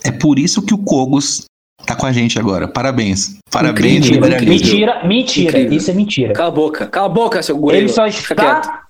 É 0.05 0.12
por 0.12 0.38
isso 0.38 0.62
que 0.62 0.74
o 0.74 0.78
Cogos 0.78 1.44
tá 1.86 1.96
com 1.96 2.07
a 2.07 2.12
gente 2.12 2.38
agora. 2.38 2.68
Parabéns. 2.68 3.38
Parabéns, 3.50 4.11
Mentira, 4.11 4.28
mentira, 4.44 5.07
mentira. 5.07 5.59
Isso 5.74 5.90
é 5.90 5.94
mentira. 5.94 6.32
Cala 6.34 6.48
a 6.48 6.52
boca, 6.52 6.86
cala 6.86 7.07
a 7.07 7.09
boca, 7.09 7.42
seu 7.42 7.57
gorila. 7.57 7.82
Ele 7.82 7.88
só 7.88 8.07
está 8.07 8.88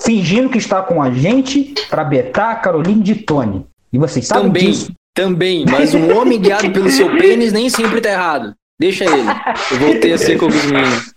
fingindo 0.00 0.48
que 0.48 0.58
está 0.58 0.82
com 0.82 1.02
a 1.02 1.10
gente 1.10 1.74
para 1.88 2.04
betar 2.04 2.50
a 2.50 2.56
Caroline 2.56 3.02
de 3.02 3.16
Tony. 3.16 3.64
E 3.92 3.98
vocês 3.98 4.26
sabem 4.26 4.44
também, 4.44 4.70
disso. 4.70 4.92
Também, 5.14 5.64
mas 5.68 5.94
um 5.94 6.16
homem 6.16 6.40
guiado 6.40 6.70
pelo 6.70 6.90
seu 6.90 7.16
pênis 7.16 7.52
nem 7.52 7.68
sempre 7.68 8.00
tá 8.00 8.10
errado. 8.10 8.54
Deixa 8.80 9.04
ele. 9.04 9.28
Eu 9.70 9.78
voltei 9.78 10.12
a 10.12 10.18
ser 10.18 10.40
meninos. 10.40 11.12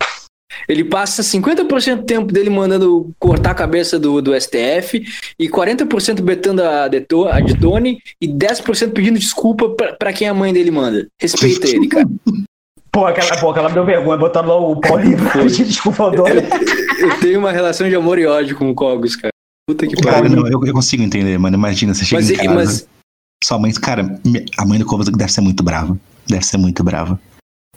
Ele 0.67 0.83
passa 0.83 1.21
50% 1.21 1.97
do 1.97 2.03
tempo 2.03 2.33
dele 2.33 2.49
mandando 2.49 3.11
cortar 3.19 3.51
a 3.51 3.55
cabeça 3.55 3.99
do, 3.99 4.21
do 4.21 4.39
STF 4.39 5.03
e 5.39 5.49
40% 5.49 6.21
betando 6.21 6.63
a, 6.63 6.87
Deto, 6.87 7.27
a 7.27 7.39
de 7.39 7.57
Tony 7.57 7.99
e 8.21 8.27
10% 8.27 8.91
pedindo 8.93 9.19
desculpa 9.19 9.69
para 9.97 10.13
quem 10.13 10.27
a 10.27 10.33
mãe 10.33 10.53
dele 10.53 10.71
manda. 10.71 11.07
Respeita 11.19 11.67
ele, 11.67 11.87
cara. 11.87 12.07
Pô, 12.91 13.05
aquela, 13.05 13.37
pô, 13.41 13.49
aquela 13.49 13.67
me 13.67 13.73
deu 13.73 13.83
vergonha, 13.83 14.17
botando 14.17 14.47
lá 14.47 14.55
o 14.57 14.79
Paulinho 14.79 15.17
pra 15.29 15.43
pedir 15.43 15.65
desculpa 15.65 16.03
ao 16.03 16.11
dono. 16.11 16.29
Eu 16.97 17.19
tenho 17.19 17.39
uma 17.39 17.51
relação 17.51 17.89
de 17.89 17.93
amor 17.95 18.17
e 18.17 18.25
ódio 18.25 18.55
com 18.55 18.69
o 18.69 18.73
Cogos, 18.73 19.17
cara. 19.17 19.33
Puta 19.67 19.85
que 19.85 20.01
pariu. 20.01 20.29
Não, 20.29 20.47
eu, 20.47 20.65
eu, 20.65 20.73
consigo 20.73 21.03
entender, 21.03 21.37
mano. 21.37 21.57
Imagina, 21.57 21.93
você 21.93 22.05
chega 22.05 22.21
mas, 22.21 22.29
em 22.29 22.35
casa, 22.37 22.53
mas... 22.53 22.87
sua 23.43 23.59
mãe, 23.59 23.73
cara, 23.73 24.17
a 24.57 24.65
mãe 24.65 24.79
do 24.79 24.85
Cogos 24.85 25.09
deve 25.09 25.29
ser 25.29 25.41
muito 25.41 25.61
brava. 25.61 25.99
Deve 26.25 26.45
ser 26.45 26.55
muito 26.55 26.85
brava. 26.85 27.19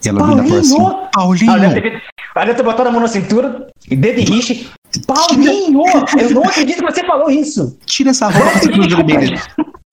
E 0.04 0.08
ela 0.08 0.20
Paulinho! 0.20 0.42
vira 0.44 0.60
assim, 0.60 0.78
Paulinho! 1.12 1.50
Ela 1.52 1.68
deve, 1.68 1.80
ter, 1.80 2.02
ela 2.34 2.44
deve 2.44 2.56
ter 2.56 2.62
botado 2.62 2.88
a 2.88 2.92
mão 2.92 3.00
na 3.00 3.08
cintura 3.08 3.66
e 3.90 3.96
dedo 3.96 4.20
em 4.20 4.24
riche. 4.24 4.68
Paulinho! 5.06 5.82
Eu 6.18 6.30
não 6.30 6.44
acredito 6.44 6.84
que 6.84 6.92
você 6.92 7.04
falou 7.04 7.30
isso! 7.30 7.76
Tira 7.84 8.10
essa 8.10 8.28
roupa 8.28 8.60
que 8.60 8.76
você 8.76 8.88
vermelha. 8.88 9.42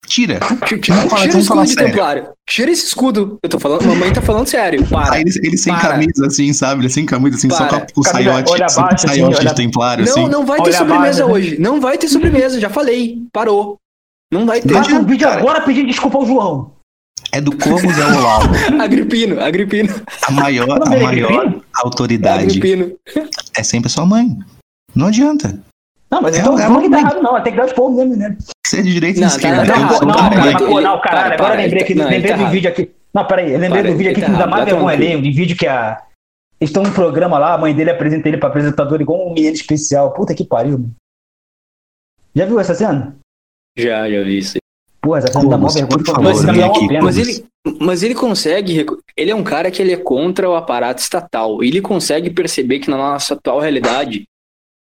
Tira. 0.06 0.38
Tira, 0.80 1.08
falar, 1.08 1.22
tira 1.22 1.36
o 1.36 1.40
escudo 1.40 1.66
de 1.66 1.76
templário. 1.76 2.28
Tira 2.48 2.70
esse 2.70 2.86
escudo. 2.86 3.38
Eu 3.42 3.48
tô 3.48 3.58
falando, 3.58 3.84
mamãe 3.86 4.12
tá 4.12 4.22
falando 4.22 4.46
sério. 4.46 4.86
Para. 4.86 5.16
Aí 5.16 5.22
ele, 5.22 5.30
ele 5.42 5.58
sem 5.58 5.74
para. 5.74 5.90
camisa, 5.90 6.26
assim, 6.26 6.52
sabe? 6.52 6.82
Ele 6.82 6.88
sem 6.88 7.04
camisa, 7.04 7.36
assim, 7.36 7.48
para. 7.48 7.68
só 7.68 7.80
com 7.80 8.00
o 8.00 8.04
saiote, 8.04 8.52
olha 8.52 8.66
abaixo, 8.66 9.06
saiote 9.06 9.06
assim, 9.06 9.22
olha... 9.22 9.48
de 9.48 9.54
templário. 9.54 10.04
Não, 10.04 10.12
assim. 10.12 10.28
não 10.28 10.46
vai 10.46 10.58
ter 10.58 10.62
olha 10.64 10.78
sobremesa 10.78 11.24
abaixo, 11.24 11.38
hoje. 11.38 11.60
Não 11.60 11.80
vai 11.80 11.98
ter 11.98 12.08
sobremesa, 12.08 12.60
já 12.60 12.70
falei. 12.70 13.22
Parou. 13.32 13.78
Não 14.32 14.46
vai 14.46 14.60
ter. 14.60 14.74
Faz 14.74 14.88
um 14.92 15.04
vídeo 15.04 15.28
agora 15.28 15.62
pedindo 15.62 15.88
desculpa 15.88 16.18
ao 16.18 16.26
João. 16.26 16.75
É 17.32 17.40
do 17.40 17.56
Comos 17.56 17.98
é 17.98 18.04
o 18.04 18.22
Lau. 18.22 18.40
Agripino, 18.80 19.40
Agripino. 19.40 19.94
A 20.26 20.30
maior, 20.30 20.80
a 20.82 20.90
maior 20.90 21.60
autoridade 21.74 22.60
é 23.56 23.62
sempre 23.62 23.90
sua 23.90 24.06
mãe. 24.06 24.38
Não 24.94 25.08
adianta. 25.08 25.58
Não, 26.10 26.22
mas 26.22 26.38
então 26.38 26.58
é, 26.58 26.68
não 26.68 26.80
que 26.80 26.90
tá 26.90 27.00
errado, 27.00 27.22
não. 27.22 27.42
Tem 27.42 27.52
que 27.52 27.58
dar 27.58 27.66
os 27.66 27.72
povos 27.72 27.96
mesmo, 27.96 28.16
né? 28.16 28.36
Ser 28.66 28.82
de 28.82 28.92
direita 28.92 29.20
e 29.20 29.24
esquerda. 29.24 29.66
Tá 29.66 29.78
não, 29.78 29.88
não, 30.00 30.70
não, 30.70 30.80
não, 30.80 31.00
caralho, 31.00 31.34
agora 31.34 31.54
lembrei 31.56 31.82
aqui, 31.82 31.94
lembrei 31.94 32.34
do 32.34 32.48
vídeo 32.48 32.70
aqui. 32.70 32.90
Não, 33.12 33.24
peraí, 33.26 33.52
eu 33.52 33.58
lembrei 33.58 33.82
do 33.82 33.96
vídeo 33.96 34.12
aqui 34.12 34.20
que 34.22 34.30
me 34.30 34.38
dá 34.38 34.46
mais 34.46 34.64
vergonha 34.64 34.96
ali, 34.96 35.20
de 35.20 35.32
vídeo 35.32 35.56
que 35.56 35.66
a. 35.66 36.02
Eles 36.58 36.70
estão 36.70 36.82
num 36.82 36.92
programa 36.92 37.38
lá, 37.38 37.54
a 37.54 37.58
mãe 37.58 37.74
dele 37.74 37.90
apresenta 37.90 38.28
ele 38.28 38.38
pra 38.38 38.48
apresentador 38.48 39.00
igual 39.00 39.28
um 39.28 39.34
menino 39.34 39.54
especial. 39.54 40.14
Puta 40.14 40.34
que 40.34 40.44
pariu, 40.44 40.78
mano. 40.78 40.94
Já 42.34 42.46
viu 42.46 42.58
essa 42.58 42.74
cena? 42.74 43.16
Já, 43.76 44.08
já 44.08 44.22
vi 44.22 44.38
isso. 44.38 44.56
Pô, 45.06 45.16
essa 45.16 45.32
cena 45.32 45.48
dá 45.48 45.56
mó 45.56 45.68
vergonha. 45.68 45.98
Mas, 46.20 46.44
mas, 47.02 47.16
ele, 47.16 47.44
Mas 47.80 48.02
ele 48.02 48.14
consegue, 48.14 48.84
ele 49.16 49.30
é 49.30 49.34
um 49.34 49.44
cara 49.44 49.70
que 49.70 49.80
ele 49.80 49.92
é 49.92 49.96
contra 49.96 50.50
o 50.50 50.56
aparato 50.56 51.00
estatal. 51.00 51.62
Ele 51.62 51.80
consegue 51.80 52.28
perceber 52.28 52.80
que 52.80 52.90
na 52.90 52.96
nossa 52.96 53.34
atual 53.34 53.60
realidade, 53.60 54.24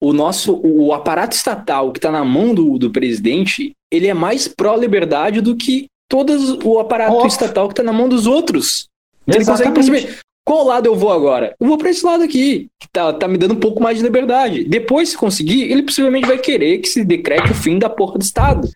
o 0.01 0.13
nosso, 0.13 0.59
o 0.63 0.93
aparato 0.93 1.35
estatal 1.35 1.91
que 1.91 1.99
está 1.99 2.11
na 2.11 2.23
mão 2.23 2.55
do, 2.55 2.77
do 2.77 2.89
presidente, 2.91 3.73
ele 3.91 4.07
é 4.07 4.13
mais 4.13 4.47
pró-liberdade 4.47 5.41
do 5.41 5.55
que 5.55 5.87
todo 6.09 6.65
o 6.65 6.79
aparato 6.79 7.27
estatal 7.27 7.67
que 7.67 7.73
está 7.73 7.83
na 7.83 7.91
mão 7.91 8.07
dos 8.07 8.25
outros. 8.25 8.87
Ele 9.27 9.39
consegue 9.39 9.69
Exatamente. 9.69 9.91
perceber 9.91 10.19
qual 10.45 10.63
lado 10.63 10.85
eu 10.85 10.95
vou 10.95 11.11
agora. 11.11 11.55
Eu 11.59 11.67
vou 11.67 11.77
para 11.77 11.89
esse 11.89 12.05
lado 12.05 12.23
aqui, 12.23 12.67
que 12.79 12.87
tá, 12.93 13.11
tá 13.11 13.27
me 13.27 13.37
dando 13.37 13.55
um 13.55 13.59
pouco 13.59 13.81
mais 13.83 13.97
de 13.97 14.03
liberdade. 14.03 14.63
Depois, 14.63 15.09
se 15.09 15.17
conseguir, 15.17 15.63
ele 15.63 15.83
possivelmente 15.83 16.27
vai 16.27 16.37
querer 16.37 16.77
que 16.77 16.87
se 16.87 17.03
decrete 17.03 17.51
o 17.51 17.55
fim 17.55 17.79
da 17.79 17.89
porra 17.89 18.19
do 18.19 18.21
Estado. 18.21 18.69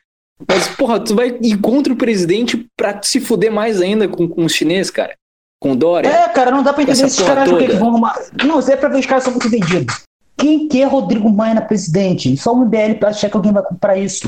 Mas, 0.48 0.68
porra, 0.70 1.00
tu 1.00 1.16
vai 1.16 1.38
ir 1.42 1.58
contra 1.58 1.92
o 1.92 1.96
presidente 1.96 2.68
pra 2.78 3.02
se 3.04 3.20
fuder 3.20 3.52
mais 3.52 3.82
ainda 3.82 4.08
com, 4.08 4.28
com 4.28 4.46
os 4.46 4.54
chineses, 4.54 4.90
cara. 4.90 5.14
Com 5.62 5.74
o 5.74 5.76
Dória. 5.76 6.08
É, 6.08 6.30
cara, 6.30 6.52
não 6.52 6.64
dá 6.64 6.72
pra 6.72 6.84
entender 6.84 7.06
esses 7.06 7.26
caras 7.26 7.50
que 7.50 7.68
vão 7.74 7.90
arrumar. 7.90 8.16
Não, 8.46 8.60
isso 8.60 8.72
é 8.72 8.78
pra 8.78 8.88
ver 8.88 9.00
os 9.00 9.06
caras 9.06 9.26
são 9.26 9.34
muito 9.34 9.50
vendidos. 9.50 10.04
Quem 10.38 10.70
quer 10.70 10.88
Rodrigo 10.88 11.30
Maia 11.30 11.56
na 11.56 11.62
presidente? 11.62 12.36
Só 12.38 12.54
um 12.54 12.64
MBL 12.64 12.98
pra 12.98 13.10
achar 13.10 13.30
que 13.30 13.36
alguém 13.36 13.52
vai 13.52 13.64
comprar 13.64 13.98
isso. 13.98 14.24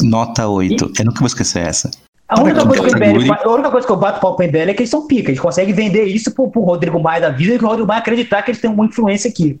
Nota 0.00 0.46
8. 0.46 0.92
Eu 0.96 1.04
nunca 1.04 1.18
vou 1.18 1.26
escesquecer 1.26 1.66
essa. 1.66 1.90
A 2.28 2.40
única, 2.40 2.60
é 2.60 2.66
coisa 2.66 2.96
que 2.96 3.04
é 3.04 3.08
o 3.08 3.26
o 3.26 3.32
a 3.32 3.54
única 3.54 3.70
coisa 3.70 3.86
que 3.86 3.92
eu 3.92 3.96
bato 3.96 4.20
pau 4.20 4.36
pro 4.36 4.46
MBL 4.46 4.70
é 4.70 4.74
que 4.74 4.82
eles 4.82 4.90
são 4.90 5.06
pica. 5.08 5.30
Eles 5.30 5.40
conseguem 5.40 5.74
vender 5.74 6.04
isso 6.04 6.30
pro, 6.32 6.48
pro 6.48 6.60
Rodrigo 6.60 7.00
Maia 7.00 7.22
da 7.22 7.30
vida 7.30 7.54
e 7.54 7.56
o 7.56 7.60
Rodrigo 7.66 7.88
Maia 7.88 8.00
acreditar 8.00 8.42
que 8.42 8.50
eles 8.50 8.60
têm 8.60 8.70
uma 8.70 8.84
influência 8.84 9.28
aqui. 9.28 9.58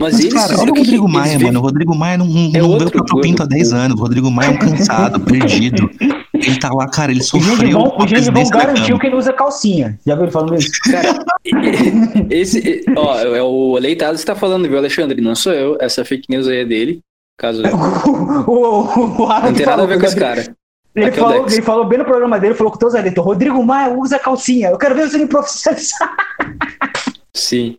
Mas, 0.00 0.14
Mas, 0.24 0.32
cara, 0.34 0.60
olha 0.60 0.70
o 0.70 0.74
que- 0.74 0.80
Rodrigo 0.80 1.04
eles 1.04 1.14
Maia, 1.14 1.38
mano. 1.38 1.58
O 1.60 1.62
Rodrigo 1.62 1.94
Maia 1.94 2.18
não, 2.18 2.26
não 2.26 2.50
É 2.76 2.90
pra 2.90 3.20
Pinto 3.20 3.42
há 3.42 3.46
10 3.46 3.72
anos. 3.72 4.00
O 4.00 4.02
Rodrigo 4.02 4.30
Maia 4.30 4.48
é 4.48 4.50
um 4.50 4.58
cansado, 4.58 5.20
perdido. 5.24 5.88
Ele 6.34 6.58
tá 6.58 6.70
lá, 6.72 6.88
cara, 6.88 7.12
ele 7.12 7.22
sofreu 7.22 7.90
presidência 8.08 8.50
da 8.56 8.64
garantiu 8.64 8.98
que 8.98 9.06
ele 9.06 9.14
usa 9.16 9.32
calcinha. 9.32 9.96
Já 10.04 10.14
viu 10.16 10.24
ele 10.24 10.32
falando 10.32 10.56
isso? 10.56 10.72
Cara, 10.90 11.24
esse, 12.30 12.84
ó, 12.96 13.18
é 13.20 13.42
o 13.42 13.78
Leitado 13.78 14.18
que 14.18 14.24
tá 14.24 14.34
falando, 14.34 14.68
viu, 14.68 14.76
Alexandre? 14.78 15.20
Não 15.20 15.36
sou 15.36 15.52
eu. 15.52 15.76
Essa 15.80 16.04
fake 16.04 16.26
news 16.28 16.48
aí 16.48 16.58
é 16.58 16.64
dele. 16.64 17.00
Caso 17.38 17.62
o, 18.46 18.50
o, 18.50 19.22
o 19.22 19.28
não 19.28 19.52
tem 19.54 19.66
nada 19.66 19.82
a 19.82 19.86
ver 19.86 19.94
com 19.94 20.00
que 20.00 20.06
esse 20.06 20.16
cara. 20.16 20.54
Ele 20.96 21.06
Aqui 21.06 21.18
é 21.18 21.22
o 21.22 21.24
falou, 21.26 21.40
Dex. 21.42 21.52
ele 21.54 21.62
falou 21.62 21.84
bem 21.86 21.98
no 21.98 22.04
programa 22.04 22.38
dele, 22.40 22.54
falou 22.54 22.72
com 22.72 22.78
todos 22.78 22.94
os 22.94 23.00
eleitos, 23.00 23.24
Rodrigo 23.24 23.62
Maia 23.64 23.96
usa 23.96 24.18
calcinha. 24.18 24.68
Eu 24.68 24.78
quero 24.78 24.94
ver 24.94 25.08
você 25.08 25.18
me 25.18 25.26
profissionalizar. 25.26 26.16
Sim. 27.34 27.76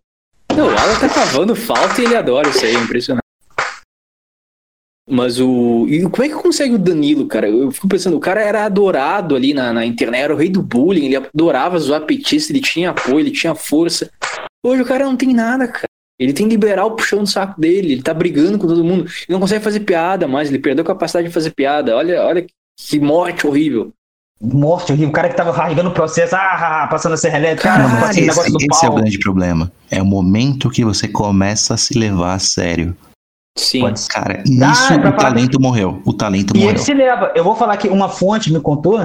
Não, 0.56 0.68
o 0.68 0.70
Alan 0.70 1.00
tá 1.00 1.10
cavando 1.10 1.56
falta 1.56 2.00
e 2.00 2.06
ele 2.06 2.16
adora 2.16 2.50
isso 2.50 2.64
aí, 2.64 2.76
é 2.76 2.80
impressionante. 2.80 3.24
Mas 5.10 5.40
o. 5.40 5.86
E 5.88 6.04
como 6.04 6.24
é 6.24 6.30
que 6.30 6.36
consegue 6.36 6.76
o 6.76 6.80
Danilo, 6.80 7.28
cara? 7.28 7.50
Eu 7.50 7.72
fico 7.72 7.88
pensando, 7.88 8.16
o 8.16 8.20
cara 8.20 8.42
era 8.42 8.64
adorado 8.64 9.36
ali 9.36 9.54
na, 9.54 9.74
na 9.74 9.86
internet, 9.86 10.22
era 10.22 10.34
o 10.34 10.38
rei 10.38 10.50
do 10.50 10.62
bullying, 10.62 11.06
ele 11.06 11.16
adorava 11.18 11.78
zoar 11.78 12.06
petista, 12.06 12.52
ele 12.52 12.62
tinha 12.62 12.92
apoio, 12.92 13.20
ele 13.20 13.32
tinha 13.32 13.54
força. 13.54 14.10
Hoje 14.66 14.82
o 14.82 14.86
cara 14.86 15.06
não 15.06 15.18
tem 15.18 15.34
nada, 15.34 15.68
cara. 15.68 15.88
Ele 16.20 16.32
tem 16.32 16.48
liberal 16.48 16.96
puxando 16.96 17.24
o 17.24 17.28
saco 17.28 17.60
dele, 17.60 17.94
ele 17.94 18.02
tá 18.02 18.14
brigando 18.14 18.58
com 18.58 18.68
todo 18.68 18.84
mundo. 18.84 19.04
Ele 19.06 19.26
não 19.30 19.40
consegue 19.40 19.64
fazer 19.64 19.82
piada 19.82 20.28
mais, 20.28 20.50
ele 20.50 20.60
perdeu 20.60 20.84
a 20.84 20.88
capacidade 20.88 21.28
de 21.28 21.34
fazer 21.34 21.52
piada. 21.52 21.96
Olha, 21.98 22.24
olha 22.24 22.46
que 22.78 23.00
morte 23.00 23.46
horrível. 23.46 23.92
Morte 24.44 24.92
horrível. 24.92 25.10
O 25.10 25.12
cara 25.14 25.30
que 25.30 25.36
tava 25.38 25.52
rasgando 25.52 25.90
o 25.90 25.94
processo, 25.94 26.36
ah, 26.36 26.84
ah, 26.84 26.88
passando 26.88 27.14
a 27.14 27.18
serra 27.18 27.38
elétrica, 27.38 27.70
Cara, 27.70 27.86
ah, 27.86 28.00
mas 28.02 28.10
esse 28.18 28.22
negócio 28.28 28.52
do 28.52 28.58
esse 28.60 28.86
é 28.86 28.90
o 28.90 28.96
grande 28.96 29.20
problema. 29.20 29.72
É 29.90 30.02
o 30.02 30.06
momento 30.06 30.70
que 30.70 30.84
você 30.84 31.08
começa 31.08 31.76
a 31.76 31.78
se 31.78 31.98
levar 31.98 32.34
a 32.34 32.40
sério. 32.40 32.96
Sim. 33.58 33.82
Pode. 33.82 34.06
Cara, 34.08 34.44
nisso 34.46 34.92
é 34.94 35.00
pra 35.00 35.12
o 35.12 35.14
talento 35.14 35.62
morreu. 35.62 36.02
O 36.06 36.12
talento 36.12 36.52
E 36.56 36.60
morreu. 36.60 36.72
ele 36.72 36.80
se 36.80 36.94
leva. 36.94 37.32
Eu 37.36 37.44
vou 37.44 37.56
falar 37.56 37.78
que 37.78 37.88
uma 37.88 38.10
fonte 38.10 38.52
me 38.52 38.60
contou 38.60 39.00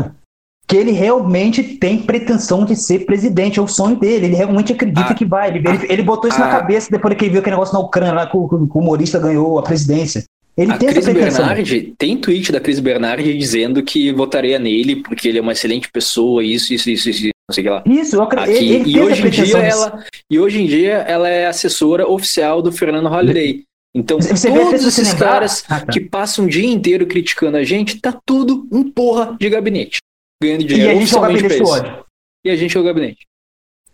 que 0.66 0.76
ele 0.76 0.90
realmente 0.90 1.62
tem 1.62 1.98
pretensão 2.02 2.64
de 2.64 2.74
ser 2.76 3.06
presidente, 3.06 3.58
é 3.58 3.62
o 3.62 3.68
sonho 3.68 3.96
dele. 3.96 4.26
Ele 4.26 4.34
realmente 4.36 4.72
acredita 4.72 5.12
Ah. 5.12 5.14
que 5.14 5.24
vai. 5.24 5.48
Ele, 5.48 5.58
ele, 5.68 5.86
ele 5.88 6.02
botou 6.02 6.28
isso 6.28 6.38
na 6.40 6.46
Ah. 6.46 6.50
cabeça 6.60 6.90
depois 6.90 7.14
que 7.16 7.24
ele 7.24 7.30
viu 7.32 7.40
aquele 7.40 7.54
negócio 7.56 7.74
na 7.74 7.80
Ucrânia, 7.80 8.12
lá 8.14 8.26
que 8.26 8.36
o, 8.36 8.48
que 8.48 8.54
o 8.56 8.80
humorista 8.80 9.18
ganhou 9.18 9.58
a 9.58 9.62
presidência. 9.62 10.24
Ele 10.58 10.72
A 10.72 10.76
tem 10.76 10.88
Cris. 10.88 11.06
Bernardi, 11.06 11.94
tem 11.96 12.16
tweet 12.18 12.50
da 12.50 12.58
Cris 12.58 12.80
Bernardi 12.80 13.38
dizendo 13.38 13.80
que 13.80 14.10
votaria 14.10 14.58
nele 14.58 14.96
porque 14.96 15.28
ele 15.28 15.38
é 15.38 15.40
uma 15.40 15.52
excelente 15.52 15.88
pessoa, 15.88 16.42
isso, 16.42 16.74
isso, 16.74 16.90
isso, 16.90 17.08
isso, 17.10 17.22
não 17.48 17.54
sei 17.54 17.62
o 17.62 17.64
que 17.64 17.70
lá. 17.70 17.82
Isso, 17.86 18.16
eu 18.16 18.22
acredito. 18.22 18.56
Ele, 18.56 18.74
ele 18.74 18.90
e, 18.90 19.00
hoje 19.00 19.24
em 19.24 19.30
dia 19.30 19.58
ela, 19.58 20.04
e 20.28 20.38
hoje 20.40 20.60
em 20.60 20.66
dia 20.66 20.94
ela 20.94 21.28
é 21.28 21.46
assessora 21.46 22.08
oficial 22.08 22.60
do 22.60 22.72
Fernando 22.72 23.08
Holliday. 23.08 23.62
Então, 23.94 24.20
Você 24.20 24.50
todos 24.50 24.84
esses 24.84 25.14
caras 25.14 25.64
Ah, 25.68 25.80
tá. 25.80 25.92
que 25.92 26.00
passam 26.00 26.44
o 26.44 26.48
dia 26.48 26.66
inteiro 26.66 27.06
criticando 27.06 27.56
a 27.56 27.62
gente, 27.62 28.00
tá 28.00 28.18
tudo 28.26 28.66
em 28.72 28.82
porra 28.82 29.36
de 29.38 29.48
gabinete. 29.48 29.98
Ganhando 30.42 30.62
E 30.62 30.66
dinheiro 30.66 30.90
a 30.90 30.94
gente 30.94 31.06
joga 31.08 31.28
oficialmente 31.28 31.42
gabinete 31.42 31.62
do 31.62 31.70
ódio. 31.70 32.04
E 32.44 32.50
a 32.50 32.56
gente 32.56 32.76
é 32.76 32.80
o 32.80 32.84
gabinete. 32.84 33.26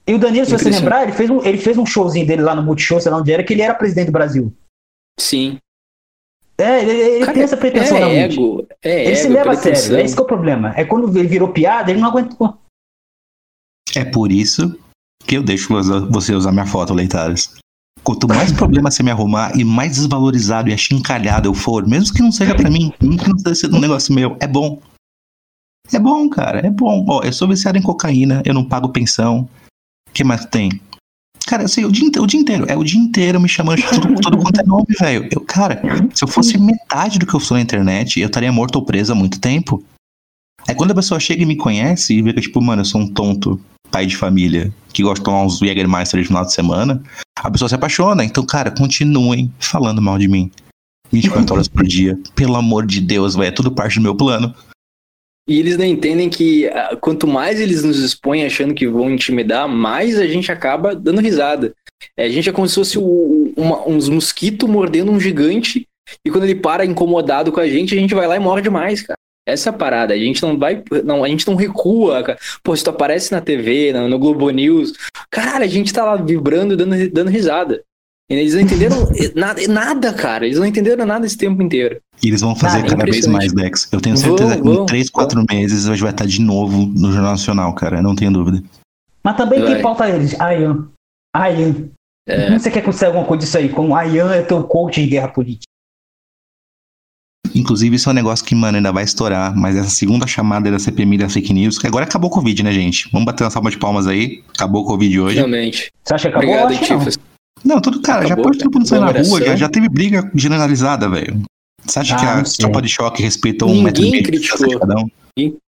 E 0.06 0.14
o 0.14 0.18
Danilo, 0.18 0.46
se 0.46 0.52
você 0.52 0.70
lembrar, 0.70 1.02
ele 1.04 1.12
fez, 1.12 1.30
um, 1.30 1.42
ele 1.44 1.58
fez 1.58 1.78
um 1.78 1.86
showzinho 1.86 2.26
dele 2.26 2.42
lá 2.42 2.54
no 2.54 2.62
Multishow, 2.62 3.00
sei 3.00 3.10
lá 3.10 3.18
onde 3.18 3.32
era, 3.32 3.42
que 3.42 3.52
ele 3.52 3.62
era 3.62 3.74
presidente 3.74 4.06
do 4.06 4.12
Brasil. 4.12 4.52
Sim. 5.18 5.58
É, 6.56 6.82
ele, 6.82 6.92
ele 6.92 7.20
Cara, 7.20 7.32
tem 7.32 7.42
essa 7.42 7.56
pretensão 7.56 7.96
é 7.96 8.00
realmente. 8.00 8.34
ego. 8.34 8.66
É 8.82 9.04
Ele 9.06 9.10
ego, 9.10 9.16
se 9.16 9.28
leva 9.28 9.50
a 9.52 9.56
sério, 9.56 9.96
é 9.96 10.02
esse 10.02 10.14
que 10.14 10.20
é 10.20 10.24
o 10.24 10.26
problema. 10.26 10.72
É 10.76 10.84
quando 10.84 11.16
ele 11.18 11.28
virou 11.28 11.48
piada, 11.48 11.90
ele 11.90 12.00
não 12.00 12.08
aguentou. 12.08 12.56
É 13.96 14.04
por 14.04 14.30
isso 14.30 14.78
que 15.26 15.36
eu 15.36 15.42
deixo 15.42 15.68
você 16.10 16.34
usar 16.34 16.52
minha 16.52 16.66
foto, 16.66 16.94
Leitares. 16.94 17.56
Quanto 18.02 18.28
mais 18.28 18.52
problema 18.52 18.90
você 18.90 19.02
me 19.02 19.10
arrumar 19.10 19.56
e 19.56 19.64
mais 19.64 19.92
desvalorizado 19.96 20.68
e 20.68 20.72
achincalhado 20.72 21.48
eu 21.48 21.54
for, 21.54 21.86
mesmo 21.86 22.14
que 22.14 22.22
não 22.22 22.30
seja 22.30 22.54
pra 22.54 22.70
mim, 22.70 22.92
mesmo 23.00 23.18
que 23.18 23.28
não 23.28 23.54
seja 23.54 23.74
um 23.74 23.80
negócio 23.80 24.14
meu, 24.14 24.36
é 24.40 24.46
bom. 24.46 24.80
É 25.92 25.98
bom, 25.98 26.28
cara, 26.28 26.66
é 26.66 26.70
bom. 26.70 27.04
Ó, 27.08 27.22
eu 27.22 27.32
sou 27.32 27.48
viciado 27.48 27.78
em 27.78 27.82
cocaína, 27.82 28.42
eu 28.44 28.54
não 28.54 28.66
pago 28.66 28.88
pensão. 28.88 29.48
O 30.08 30.12
que 30.12 30.24
mais 30.24 30.44
tem? 30.46 30.70
Cara, 31.46 31.68
sei, 31.68 31.84
o 31.84 31.92
dia, 31.92 32.08
o 32.20 32.26
dia 32.26 32.40
inteiro, 32.40 32.64
é 32.68 32.76
o 32.76 32.82
dia 32.82 32.98
inteiro 32.98 33.38
me 33.38 33.48
chamando 33.48 33.76
de 33.76 33.88
tudo, 33.88 34.14
tudo 34.20 34.38
quanto 34.38 34.60
é 34.60 34.64
nome, 34.64 34.86
velho. 34.98 35.28
Eu, 35.30 35.40
cara, 35.42 35.82
se 36.14 36.24
eu 36.24 36.28
fosse 36.28 36.56
metade 36.56 37.18
do 37.18 37.26
que 37.26 37.34
eu 37.34 37.40
sou 37.40 37.56
na 37.56 37.62
internet, 37.62 38.18
eu 38.18 38.26
estaria 38.26 38.50
morto 38.50 38.76
ou 38.76 38.84
preso 38.84 39.12
há 39.12 39.14
muito 39.14 39.38
tempo. 39.38 39.84
Aí 40.66 40.74
quando 40.74 40.92
a 40.92 40.94
pessoa 40.94 41.20
chega 41.20 41.42
e 41.42 41.46
me 41.46 41.56
conhece 41.56 42.14
e 42.14 42.22
vê 42.22 42.32
que, 42.32 42.40
tipo, 42.40 42.62
mano, 42.62 42.80
eu 42.80 42.86
sou 42.86 43.00
um 43.00 43.06
tonto 43.06 43.60
pai 43.90 44.06
de 44.06 44.16
família 44.16 44.72
que 44.92 45.02
gosta 45.02 45.20
de 45.20 45.24
tomar 45.24 45.42
uns 45.42 45.58
Jägermeister 45.58 46.20
de 46.20 46.26
final 46.26 46.44
de 46.44 46.52
semana, 46.52 47.02
a 47.38 47.50
pessoa 47.50 47.68
se 47.68 47.74
apaixona. 47.74 48.24
Então, 48.24 48.44
cara, 48.44 48.70
continuem 48.70 49.52
falando 49.58 50.00
mal 50.00 50.18
de 50.18 50.26
mim. 50.26 50.50
24 51.12 51.54
horas 51.54 51.68
por 51.68 51.84
dia. 51.84 52.18
Pelo 52.34 52.56
amor 52.56 52.86
de 52.86 53.00
Deus, 53.00 53.34
velho. 53.34 53.48
É 53.48 53.50
tudo 53.50 53.70
parte 53.70 53.96
do 53.96 54.02
meu 54.02 54.16
plano. 54.16 54.54
E 55.48 55.58
eles 55.58 55.76
não 55.76 55.84
entendem 55.84 56.30
que 56.30 56.66
ah, 56.68 56.96
quanto 57.00 57.26
mais 57.26 57.60
eles 57.60 57.82
nos 57.82 57.98
expõem 57.98 58.44
achando 58.46 58.74
que 58.74 58.86
vão 58.88 59.10
intimidar, 59.10 59.68
mais 59.68 60.18
a 60.18 60.26
gente 60.26 60.50
acaba 60.50 60.94
dando 60.94 61.20
risada. 61.20 61.74
É, 62.16 62.24
a 62.24 62.28
gente 62.28 62.48
é 62.48 62.52
como 62.52 62.68
se 62.68 62.74
fosse 62.74 62.98
uma- 62.98 63.86
uns 63.86 64.08
mosquitos 64.08 64.68
mordendo 64.68 65.12
um 65.12 65.20
gigante, 65.20 65.86
e 66.24 66.30
quando 66.30 66.44
ele 66.44 66.54
para 66.54 66.84
incomodado 66.84 67.52
com 67.52 67.60
a 67.60 67.68
gente, 67.68 67.94
a 67.94 67.98
gente 67.98 68.14
vai 68.14 68.26
lá 68.26 68.36
e 68.36 68.40
morde 68.40 68.68
mais, 68.70 69.02
cara. 69.02 69.18
Essa 69.46 69.68
é 69.68 69.70
a 69.70 69.74
parada. 69.76 70.14
A 70.14 70.18
gente 70.18 70.42
não 70.42 70.58
vai. 70.58 70.82
Não, 71.04 71.22
a 71.22 71.28
gente 71.28 71.46
não 71.46 71.54
recua, 71.54 72.22
cara. 72.22 72.38
Pô, 72.62 72.74
se 72.74 72.82
tu 72.82 72.88
aparece 72.88 73.30
na 73.30 73.42
TV, 73.42 73.92
no, 73.92 74.08
no 74.08 74.18
Globo 74.18 74.48
News, 74.48 74.94
caralho, 75.30 75.64
a 75.64 75.68
gente 75.68 75.92
tá 75.92 76.02
lá 76.04 76.16
vibrando, 76.16 76.76
dando, 76.76 77.10
dando 77.10 77.30
risada. 77.30 77.82
E 78.30 78.34
eles 78.34 78.54
não 78.54 78.60
entenderam 78.62 78.96
nada, 79.34 79.68
nada, 79.68 80.14
cara. 80.14 80.46
Eles 80.46 80.58
não 80.58 80.64
entenderam 80.64 81.04
nada 81.04 81.26
esse 81.26 81.36
tempo 81.36 81.62
inteiro. 81.62 82.00
E 82.22 82.28
eles 82.28 82.40
vão 82.40 82.56
fazer 82.56 82.78
é 82.78 82.88
cada 82.88 83.04
vez 83.04 83.26
mais. 83.26 83.52
Dex. 83.52 83.86
Eu 83.92 84.00
tenho 84.00 84.16
Vão, 84.16 84.38
certeza 84.38 84.62
que 84.62 84.68
em 84.68 84.86
3, 84.86 85.10
4 85.10 85.44
meses 85.50 85.86
a 85.86 85.90
gente 85.90 86.02
vai 86.02 86.10
estar 86.10 86.26
de 86.26 86.40
novo 86.40 86.86
no 86.86 87.12
Jornal 87.12 87.32
Nacional, 87.32 87.74
cara. 87.74 87.98
Eu 87.98 88.02
não 88.02 88.14
tenho 88.14 88.32
dúvida. 88.32 88.62
Mas 89.22 89.36
também 89.36 89.60
Vai. 89.60 89.74
quem 89.74 89.82
pauta 89.82 90.08
eles? 90.08 90.38
Ayan. 90.40 90.88
Ayan. 91.34 91.88
É. 92.26 92.46
Como 92.46 92.60
você 92.60 92.70
quer 92.70 92.82
conseguir 92.82 93.06
alguma 93.06 93.26
coisa 93.26 93.44
disso 93.44 93.58
aí? 93.58 93.68
Como 93.68 93.94
Ayan 93.94 94.32
é 94.32 94.40
teu 94.40 94.64
coach 94.64 95.00
em 95.00 95.08
guerra 95.08 95.28
política. 95.28 95.64
Inclusive, 97.54 97.96
isso 97.96 98.08
é 98.08 98.12
um 98.12 98.14
negócio 98.14 98.44
que, 98.44 98.54
mano, 98.54 98.78
ainda 98.78 98.90
vai 98.90 99.04
estourar. 99.04 99.54
Mas 99.54 99.76
essa 99.76 99.90
segunda 99.90 100.26
chamada 100.26 100.70
da 100.70 100.78
CPMI 100.78 101.18
da 101.18 101.28
fake 101.28 101.52
news, 101.52 101.78
que 101.78 101.86
agora 101.86 102.04
acabou 102.04 102.30
o 102.30 102.32
Covid, 102.32 102.62
né, 102.62 102.72
gente? 102.72 103.08
Vamos 103.12 103.26
bater 103.26 103.44
uma 103.44 103.50
salva 103.50 103.70
de 103.70 103.78
palmas 103.78 104.06
aí. 104.06 104.42
Acabou 104.54 104.82
o 104.82 104.86
Covid 104.86 105.20
hoje. 105.20 105.34
Finalmente. 105.36 105.90
Você 106.02 106.14
acha 106.14 106.30
que 106.30 106.36
acabou? 106.36 106.54
Obrigado, 106.54 106.90
Eu 106.90 106.98
acho 106.98 107.18
que 107.18 107.33
não. 107.64 107.74
Não, 107.76 107.80
tudo, 107.80 108.00
cara, 108.00 108.20
já 108.22 108.34
Acabou, 108.34 108.44
pode 108.44 108.58
todo 108.58 108.72
mundo 108.74 108.88
sair 108.88 109.00
na 109.00 109.10
rua, 109.10 109.42
já, 109.44 109.56
já 109.56 109.68
teve 109.68 109.88
briga 109.88 110.30
generalizada, 110.34 111.08
velho. 111.08 111.40
Você 111.84 111.98
acha 111.98 112.14
Ah, 112.14 112.18
que 112.18 112.26
a 112.26 112.36
não 112.36 112.44
sei. 112.44 112.64
tropa 112.64 112.80
de 112.82 112.88
choque 112.88 113.22
respeitou 113.22 113.68
um 113.68 113.72
Ninguém 113.72 113.84
metro 113.84 114.02
e 114.04 114.10
meio 114.10 114.22
de 114.22 114.28
criticou. 114.30 114.78
cada 114.80 114.94
um? 115.00 115.08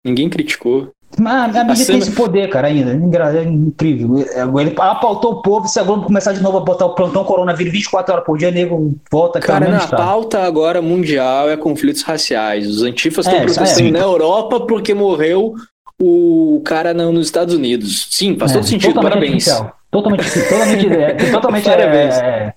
Ninguém 0.04 0.28
criticou. 0.28 0.90
Mas 1.18 1.56
a 1.56 1.64
mídia 1.64 1.86
tem 1.86 1.98
esse 1.98 2.10
poder, 2.12 2.48
cara, 2.50 2.66
ainda. 2.68 2.90
É 2.92 3.44
incrível. 3.44 4.18
Ele 4.60 4.74
apautou 4.78 5.32
o 5.34 5.42
povo, 5.42 5.66
se 5.66 5.78
a 5.80 5.82
Globo 5.82 6.04
começar 6.04 6.32
de 6.32 6.42
novo 6.42 6.58
a 6.58 6.60
botar 6.60 6.84
o 6.86 6.94
plantão 6.94 7.24
coronavírus 7.24 7.72
24 7.72 8.12
horas 8.12 8.26
por 8.26 8.36
dia, 8.36 8.50
nego 8.50 8.94
volta 9.10 9.40
Cara, 9.40 9.68
na 9.68 9.78
estado. 9.78 9.96
pauta 9.98 10.42
agora 10.42 10.82
mundial 10.82 11.48
é 11.48 11.56
conflitos 11.56 12.02
raciais. 12.02 12.68
Os 12.68 12.82
antifas 12.82 13.24
estão 13.26 13.40
É, 13.40 13.44
protestando 13.44 13.88
é. 13.88 13.92
na 13.92 14.00
Europa 14.00 14.60
porque 14.66 14.92
morreu 14.94 15.54
o 16.00 16.60
cara 16.64 16.92
na- 16.92 17.10
nos 17.10 17.26
Estados 17.26 17.54
Unidos. 17.54 18.08
Sim, 18.10 18.36
faz 18.38 18.50
É, 18.50 18.54
todo 18.54 18.66
sentido, 18.66 18.94
parabéns. 19.00 19.48
artificial. 19.48 19.76
Totalmente, 20.02 20.48
totalmente, 20.48 20.86
é, 20.88 21.14
totalmente, 21.32 21.64
Parabéns. 21.64 22.14
é, 22.16 22.18
é, 22.18 22.54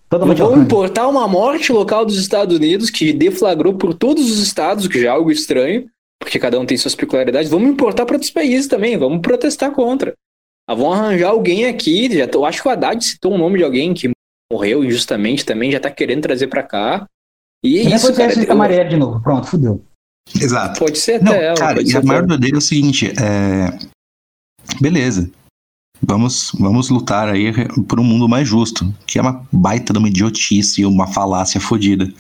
totalmente 0.09 0.38
Vão 0.38 0.62
importar 0.62 1.06
uma 1.09 1.28
morte 1.28 1.72
local 1.72 2.05
dos 2.05 2.18
Estados 2.18 2.56
Unidos 2.56 2.90
que 2.90 3.12
deflagrou 3.12 3.74
por 3.74 3.94
todos 3.94 4.28
os 4.30 4.38
estados, 4.40 4.88
que 4.88 5.01
já 5.01 5.09
é 5.09 5.10
algo 5.10 5.30
estranho. 5.30 5.86
porque 6.20 6.38
cada 6.38 6.59
um 6.59 6.66
tem 6.66 6.76
suas 6.76 6.94
peculiaridades. 6.97 7.51
Vamos 7.51 7.68
importar 7.70 8.05
para 8.06 8.16
outros 8.16 8.30
países 8.32 8.66
também, 8.66 8.97
vamos 8.97 9.20
protestar 9.20 9.70
contra. 9.70 10.14
Ah, 10.68 10.74
vão 10.74 10.93
arranjar 10.93 11.28
alguém 11.28 11.66
aqui. 11.66 12.12
Já 12.18 12.26
tô, 12.26 12.40
eu 12.40 12.44
acho 12.47 12.60
que 12.60 12.66
o 12.66 12.70
Haddad 12.72 13.05
citou 13.05 13.34
o 13.34 13.38
nome 13.38 13.59
de 13.59 13.64
alguém 13.64 13.94
que 13.94 14.10
morreu 14.52 14.82
injustamente 14.84 15.44
também, 15.47 15.70
já 15.70 15.78
tá 15.78 15.90
querendo 15.90 16.22
trazer 16.22 16.48
para 16.48 16.62
cá. 16.64 17.06
E 17.64 17.78
é 17.78 17.82
isso, 17.94 18.12
cara. 18.14 18.34
de 18.34 18.47
Marielle 18.52 18.90
de 18.90 18.97
novo. 18.97 19.20
Pronto, 19.22 19.47
fudeu. 19.47 19.80
Exato. 20.40 20.80
Pode 20.80 20.98
ser 20.98 21.22
Não, 21.22 21.30
até 21.32 21.44
ela. 21.44 21.56
cara, 21.56 21.82
e 21.82 21.97
a 21.97 22.02
maior 22.02 22.26
doideira 22.26 22.56
é 22.56 22.59
o 22.59 22.60
seguinte, 22.60 23.12
é... 23.12 23.78
Beleza. 24.80 25.30
Vamos, 26.02 26.52
vamos 26.59 26.90
lutar 26.90 27.28
aí 27.28 27.52
por 27.88 27.98
um 27.98 28.05
mundo 28.05 28.28
mais 28.28 28.47
justo, 28.47 28.93
que 29.06 29.18
é 29.18 29.22
uma 29.22 29.47
baita 29.51 29.93
de 29.93 29.98
uma 29.98 30.09
idiotice, 30.09 30.84
uma 30.84 31.06
falácia 31.06 31.60
fodida. 31.60 32.12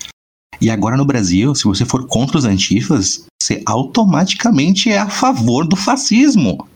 E 0.60 0.70
agora 0.70 0.96
no 0.96 1.04
Brasil, 1.04 1.54
se 1.54 1.64
você 1.64 1.84
for 1.84 2.06
contra 2.06 2.38
os 2.38 2.44
antifas, 2.44 3.26
você 3.40 3.62
automaticamente 3.66 4.90
é 4.90 4.98
a 4.98 5.08
favor 5.08 5.66
do 5.66 5.76
fascismo. 5.76 6.66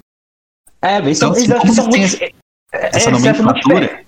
É, 0.83 0.99
Então, 0.99 1.35
eles 1.35 1.51
assim, 1.51 1.75
são 1.75 1.89
muito. 1.89 2.19
tem 2.19 2.35
é, 2.73 2.97
Essa 2.97 3.11
nomenclatura. 3.11 4.05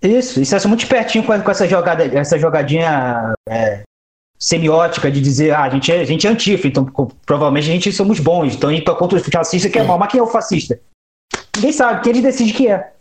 Isso, 0.00 0.40
isso 0.40 0.56
é 0.56 0.66
muito 0.66 0.82
espertinho 0.82 1.24
com, 1.24 1.32
essa 1.32 1.68
jogada, 1.68 2.04
essa 2.04 2.36
jogadinha 2.38 3.32
é, 3.48 3.82
semiótica 4.36 5.10
de 5.10 5.20
dizer, 5.20 5.52
ah, 5.54 5.62
a 5.62 5.70
gente 5.70 5.92
é, 5.92 6.00
a 6.00 6.04
gente 6.04 6.26
é 6.26 6.30
antifa, 6.30 6.66
então 6.66 6.84
provavelmente 7.24 7.70
a 7.70 7.72
gente 7.72 7.92
somos 7.92 8.18
bons, 8.18 8.54
então 8.54 8.70
a 8.70 8.72
gente 8.72 8.84
tá 8.84 8.94
contra 8.94 9.18
o 9.18 9.22
fascista 9.22 9.70
que 9.70 9.78
é 9.78 9.84
mal, 9.84 9.98
mas 9.98 10.10
quem 10.10 10.18
é 10.18 10.22
o 10.22 10.26
fascista? 10.26 10.80
Ninguém 11.56 11.72
sabe, 11.72 12.02
quem 12.02 12.10
eles 12.10 12.22
decidem 12.22 12.54
que 12.54 12.68
é. 12.68 12.92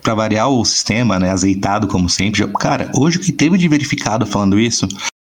Pra 0.00 0.14
variar 0.14 0.48
o 0.48 0.64
sistema, 0.64 1.18
né, 1.18 1.30
azeitado 1.30 1.88
como 1.88 2.08
sempre. 2.08 2.46
Cara, 2.52 2.90
hoje 2.94 3.18
o 3.18 3.20
que 3.20 3.32
teve 3.32 3.56
de 3.56 3.68
verificado 3.68 4.26
falando 4.26 4.58
isso? 4.60 4.86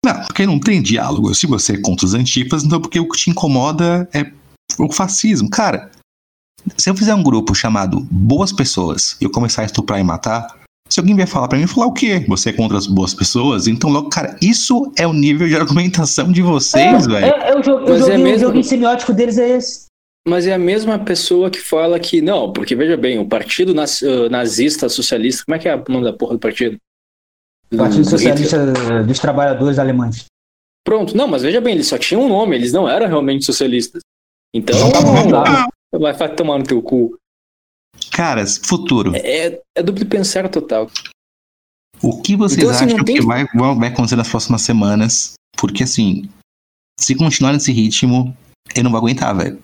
Não, 0.05 0.25
porque 0.25 0.45
não 0.45 0.59
tem 0.59 0.81
diálogo. 0.81 1.33
Se 1.33 1.47
você 1.47 1.73
é 1.73 1.81
contra 1.81 2.05
os 2.05 2.13
antifas, 2.13 2.63
então 2.63 2.79
porque 2.79 2.99
o 2.99 3.07
que 3.07 3.17
te 3.17 3.29
incomoda 3.29 4.07
é 4.13 4.31
o 4.77 4.91
fascismo. 4.91 5.49
Cara, 5.49 5.91
se 6.77 6.89
eu 6.89 6.95
fizer 6.95 7.13
um 7.13 7.23
grupo 7.23 7.55
chamado 7.55 8.07
Boas 8.11 8.51
Pessoas 8.51 9.17
e 9.19 9.25
eu 9.25 9.31
começar 9.31 9.63
a 9.63 9.65
estuprar 9.65 9.99
e 9.99 10.03
matar, 10.03 10.47
se 10.89 10.99
alguém 10.99 11.15
vier 11.15 11.27
falar 11.27 11.47
pra 11.47 11.57
mim, 11.57 11.67
falar 11.67 11.87
o 11.87 11.93
quê? 11.93 12.25
Você 12.27 12.49
é 12.49 12.53
contra 12.53 12.77
as 12.77 12.87
boas 12.87 13.13
pessoas? 13.13 13.67
Então, 13.67 13.91
logo, 13.91 14.09
cara, 14.09 14.35
isso 14.41 14.91
é 14.97 15.05
o 15.05 15.13
nível 15.13 15.47
de 15.47 15.55
argumentação 15.55 16.31
de 16.31 16.41
vocês, 16.41 17.05
velho. 17.05 17.25
É, 17.25 17.49
é 17.51 17.57
o, 17.57 17.63
jogo, 17.63 17.85
o, 17.85 17.89
Mas 17.89 18.07
é 18.07 18.17
joguinho, 18.17 18.35
o 18.35 18.39
joguinho 18.39 18.63
semiótico 18.63 19.13
deles 19.13 19.37
é 19.37 19.57
esse. 19.57 19.88
Mas 20.27 20.45
é 20.45 20.53
a 20.53 20.59
mesma 20.59 20.99
pessoa 20.99 21.49
que 21.49 21.59
fala 21.59 21.99
que 21.99 22.21
não, 22.21 22.51
porque 22.53 22.75
veja 22.75 22.95
bem, 22.97 23.17
o 23.19 23.27
partido 23.27 23.73
ah, 23.79 24.29
nazista 24.29 24.87
socialista, 24.89 25.43
como 25.45 25.55
é 25.55 25.59
que 25.59 25.67
é 25.67 25.75
o 25.75 25.83
nome 25.89 26.03
da 26.03 26.13
porra 26.13 26.33
do 26.33 26.39
partido? 26.39 26.77
Partido 27.75 28.03
Do 28.03 28.15
Hitler. 28.17 28.37
Socialista 28.37 29.03
dos 29.03 29.19
Trabalhadores 29.19 29.79
Alemães. 29.79 30.25
Pronto, 30.85 31.15
não, 31.15 31.27
mas 31.27 31.43
veja 31.43 31.61
bem, 31.61 31.73
eles 31.75 31.87
só 31.87 31.97
tinham 31.97 32.23
um 32.23 32.29
nome, 32.29 32.55
eles 32.55 32.73
não 32.73 32.87
eram 32.89 33.07
realmente 33.07 33.45
socialistas. 33.45 34.01
Então, 34.53 34.75
vai, 35.99 36.13
vai 36.13 36.35
tomar 36.35 36.57
no 36.57 36.63
teu 36.65 36.81
cu. 36.81 37.15
Cara, 38.11 38.43
futuro. 38.65 39.15
É, 39.15 39.61
é 39.77 39.83
duplo 39.83 40.05
pensar 40.05 40.49
total. 40.49 40.89
O 42.01 42.21
que 42.21 42.35
vocês 42.35 42.59
Então, 42.59 42.71
assim, 42.71 42.85
acham 42.85 43.03
tem- 43.03 43.17
que 43.17 43.21
vai, 43.25 43.45
vai 43.53 43.89
acontecer 43.89 44.15
nas 44.15 44.29
próximas 44.29 44.61
semanas? 44.61 45.33
Porque, 45.57 45.83
assim, 45.83 46.29
se 46.99 47.13
continuar 47.15 47.53
nesse 47.53 47.71
ritmo, 47.71 48.35
eu 48.75 48.83
não 48.83 48.89
vou 48.91 48.99
aguentar, 48.99 49.35
velho. 49.35 49.61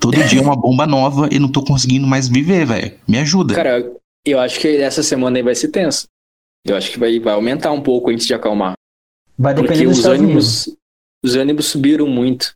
Todo 0.00 0.22
dia 0.24 0.40
é 0.40 0.42
uma 0.42 0.56
bomba 0.56 0.86
nova 0.86 1.28
e 1.30 1.38
não 1.38 1.50
tô 1.50 1.62
conseguindo 1.64 2.06
mais 2.06 2.28
viver, 2.28 2.66
velho. 2.66 2.98
Me 3.06 3.18
ajuda. 3.18 3.54
Cara, 3.54 3.92
eu 4.24 4.38
acho 4.40 4.58
que 4.58 4.68
essa 4.76 5.02
semana 5.02 5.38
aí 5.38 5.42
vai 5.42 5.54
ser 5.54 5.68
tensa. 5.68 6.06
Eu 6.64 6.76
acho 6.76 6.90
que 6.90 6.98
vai, 6.98 7.18
vai 7.18 7.34
aumentar 7.34 7.72
um 7.72 7.82
pouco 7.82 8.10
antes 8.10 8.26
de 8.26 8.34
acalmar. 8.34 8.74
Vai 9.36 9.54
depender 9.54 9.74
Porque 9.74 9.86
dos 9.88 9.98
os 9.98 10.04
Unidos. 10.04 10.22
ânimos, 10.24 10.76
os 11.24 11.34
ânimos 11.36 11.66
subiram 11.66 12.06
muito. 12.06 12.54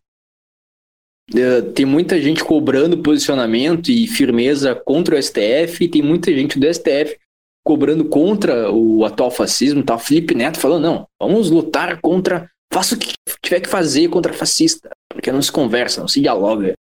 É, 1.34 1.60
Tem 1.60 1.84
muita 1.84 2.20
gente 2.20 2.44
cobrando 2.44 3.02
posicionamento 3.02 3.90
e 3.90 4.06
firmeza 4.06 4.74
contra 4.74 5.16
o 5.16 5.22
STF, 5.22 5.84
e 5.84 5.88
tem 5.88 6.02
muita 6.02 6.32
gente 6.32 6.58
do 6.58 6.72
STF 6.72 7.18
cobrando 7.64 8.04
contra 8.04 8.70
o 8.70 9.04
atual 9.04 9.30
fascismo. 9.30 9.82
Tá 9.82 9.96
o 9.96 9.98
Felipe 9.98 10.34
Neto 10.34 10.58
falando: 10.60 10.82
não, 10.84 11.06
vamos 11.20 11.50
lutar 11.50 12.00
contra. 12.00 12.48
Faça 12.72 12.94
o 12.94 12.98
que 12.98 13.12
tiver 13.42 13.60
que 13.60 13.68
fazer 13.68 14.08
contra 14.08 14.32
fascista, 14.32 14.90
porque 15.12 15.32
não 15.32 15.42
se 15.42 15.50
conversa, 15.50 16.00
não 16.00 16.08
se 16.08 16.20
dialoga. 16.20 16.74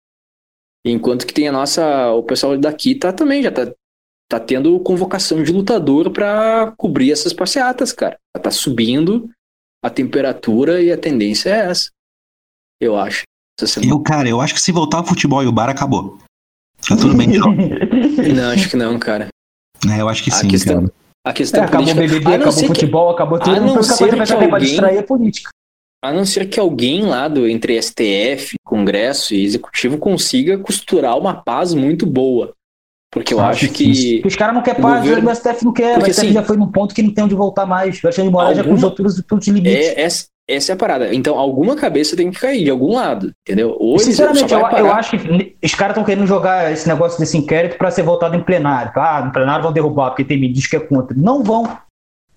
Enquanto 0.85 1.27
que 1.27 1.33
tem 1.35 1.49
a 1.49 1.53
nossa. 1.53 2.11
O 2.13 2.23
pessoal 2.23 2.57
daqui 2.59 2.95
tá 2.95 3.13
também, 3.13 3.43
já 3.43 3.51
tá, 3.53 3.73
tá 4.29 4.41
tendo 4.41 4.79
convocação 4.81 5.43
de 5.43 5.53
lutador 5.53 6.11
pra 6.11 6.73
cobrir 6.77 7.13
essas 7.13 7.33
passeatas, 7.33 7.93
cara. 7.93 8.17
Tá 8.43 8.51
subindo 8.51 9.31
a 9.85 9.89
temperatura 9.91 10.83
e 10.83 10.91
a 10.91 10.99
tendência 10.99 11.51
é 11.51 11.71
essa. 11.71 11.89
Eu 12.81 12.97
acho. 12.97 13.23
Eu, 13.89 14.01
cara, 14.01 14.29
eu 14.29 14.41
acho 14.41 14.55
que 14.55 14.61
se 14.61 14.73
voltar 14.73 15.01
o 15.03 15.07
futebol 15.07 15.43
e 15.43 15.47
o 15.47 15.53
bar, 15.53 15.69
acabou. 15.69 16.19
Tá 16.89 16.97
tudo 16.97 17.15
bem 17.17 17.31
de 17.31 17.39
novo. 17.39 17.55
Não, 18.35 18.51
acho 18.51 18.69
que 18.69 18.77
não, 18.77 18.99
cara. 18.99 19.29
É, 19.89 20.01
eu 20.01 20.09
acho 20.09 20.25
que 20.25 20.31
A 20.31 20.35
sim, 20.35 20.49
questão- 20.49 20.81
cara. 20.81 20.93
A 21.25 21.33
questão 21.33 21.63
É, 21.63 21.67
acabou 21.67 21.87
o 21.87 21.95
política. 21.95 22.19
BBB, 22.19 22.35
a 22.35 22.39
não 22.39 22.45
acabou 22.47 22.59
o 22.59 22.61
que- 22.63 22.67
futebol, 22.67 23.11
acabou 23.11 23.39
tudo. 23.39 23.51
a 23.57 23.61
não 23.61 23.69
A 23.69 23.73
única 23.75 23.83
ser 23.85 24.09
que 24.11 24.25
que 24.27 24.33
alguém- 24.33 24.59
distrair 24.59 24.97
é 24.97 25.03
política. 25.03 25.51
A 26.05 26.13
não 26.13 26.25
ser 26.25 26.47
que 26.47 26.59
alguém 26.59 27.03
lá 27.03 27.29
do 27.29 27.47
entre 27.49 27.81
STF, 27.81 28.57
Congresso 28.65 29.35
e 29.35 29.45
Executivo 29.45 29.99
consiga 29.99 30.59
costurar 30.59 31.17
uma 31.17 31.35
paz 31.35 31.73
muito 31.75 32.05
boa. 32.07 32.53
Porque 33.13 33.35
eu 33.35 33.41
Acho 33.41 33.67
acho 33.67 33.75
que. 33.75 34.15
Porque 34.17 34.29
os 34.29 34.37
caras 34.37 34.55
não 34.55 34.63
querem 34.63 34.81
paz, 34.81 35.01
governo- 35.07 35.31
o 35.31 35.35
STF 35.35 35.65
não 35.65 35.73
quer. 35.73 35.95
Porque, 35.97 36.11
o 36.11 36.15
STF 36.15 36.27
assim, 36.27 36.35
já 36.35 36.43
foi 36.43 36.57
num 36.57 36.67
ponto 36.73 36.95
que 36.95 37.03
não 37.03 37.13
tem 37.13 37.23
onde 37.25 37.35
voltar 37.35 37.67
mais. 37.67 38.03
O 38.03 38.07
Alexandre 38.07 38.29
de 38.31 38.33
Moraes 38.33 38.57
já 38.57 38.63
alguma- 38.63 38.77
cruzou 38.79 38.91
todos, 38.91 39.23
todos 39.29 39.47
os 39.47 39.53
limites. 39.55 39.87
É, 39.89 40.01
essa, 40.01 40.27
essa 40.49 40.73
é 40.73 40.75
a 40.75 40.77
parada. 40.77 41.15
Então, 41.15 41.39
alguma 41.39 41.77
cabeça 41.77 42.17
tem 42.17 42.31
que 42.31 42.41
cair 42.41 42.65
de 42.65 42.71
algum 42.71 42.95
lado, 42.97 43.31
entendeu? 43.47 43.77
Ou 43.79 43.99
Sinceramente, 43.99 44.53
eu, 44.53 44.61
eu 44.61 44.93
acho 44.93 45.19
que 45.19 45.57
os 45.63 45.75
caras 45.75 45.93
estão 45.93 46.05
querendo 46.05 46.27
jogar 46.27 46.73
esse 46.73 46.89
negócio 46.89 47.19
desse 47.21 47.37
inquérito 47.37 47.77
para 47.77 47.91
ser 47.91 48.03
votado 48.03 48.35
em 48.35 48.43
plenário. 48.43 48.91
Ah, 48.97 49.23
no 49.27 49.31
plenário 49.31 49.63
vão 49.63 49.73
derrubar, 49.73 50.11
porque 50.11 50.25
tem 50.25 50.41
ministro 50.41 50.71
que 50.71 50.77
é 50.77 50.81
contra. 50.81 51.15
Não 51.17 51.43
vão. 51.45 51.65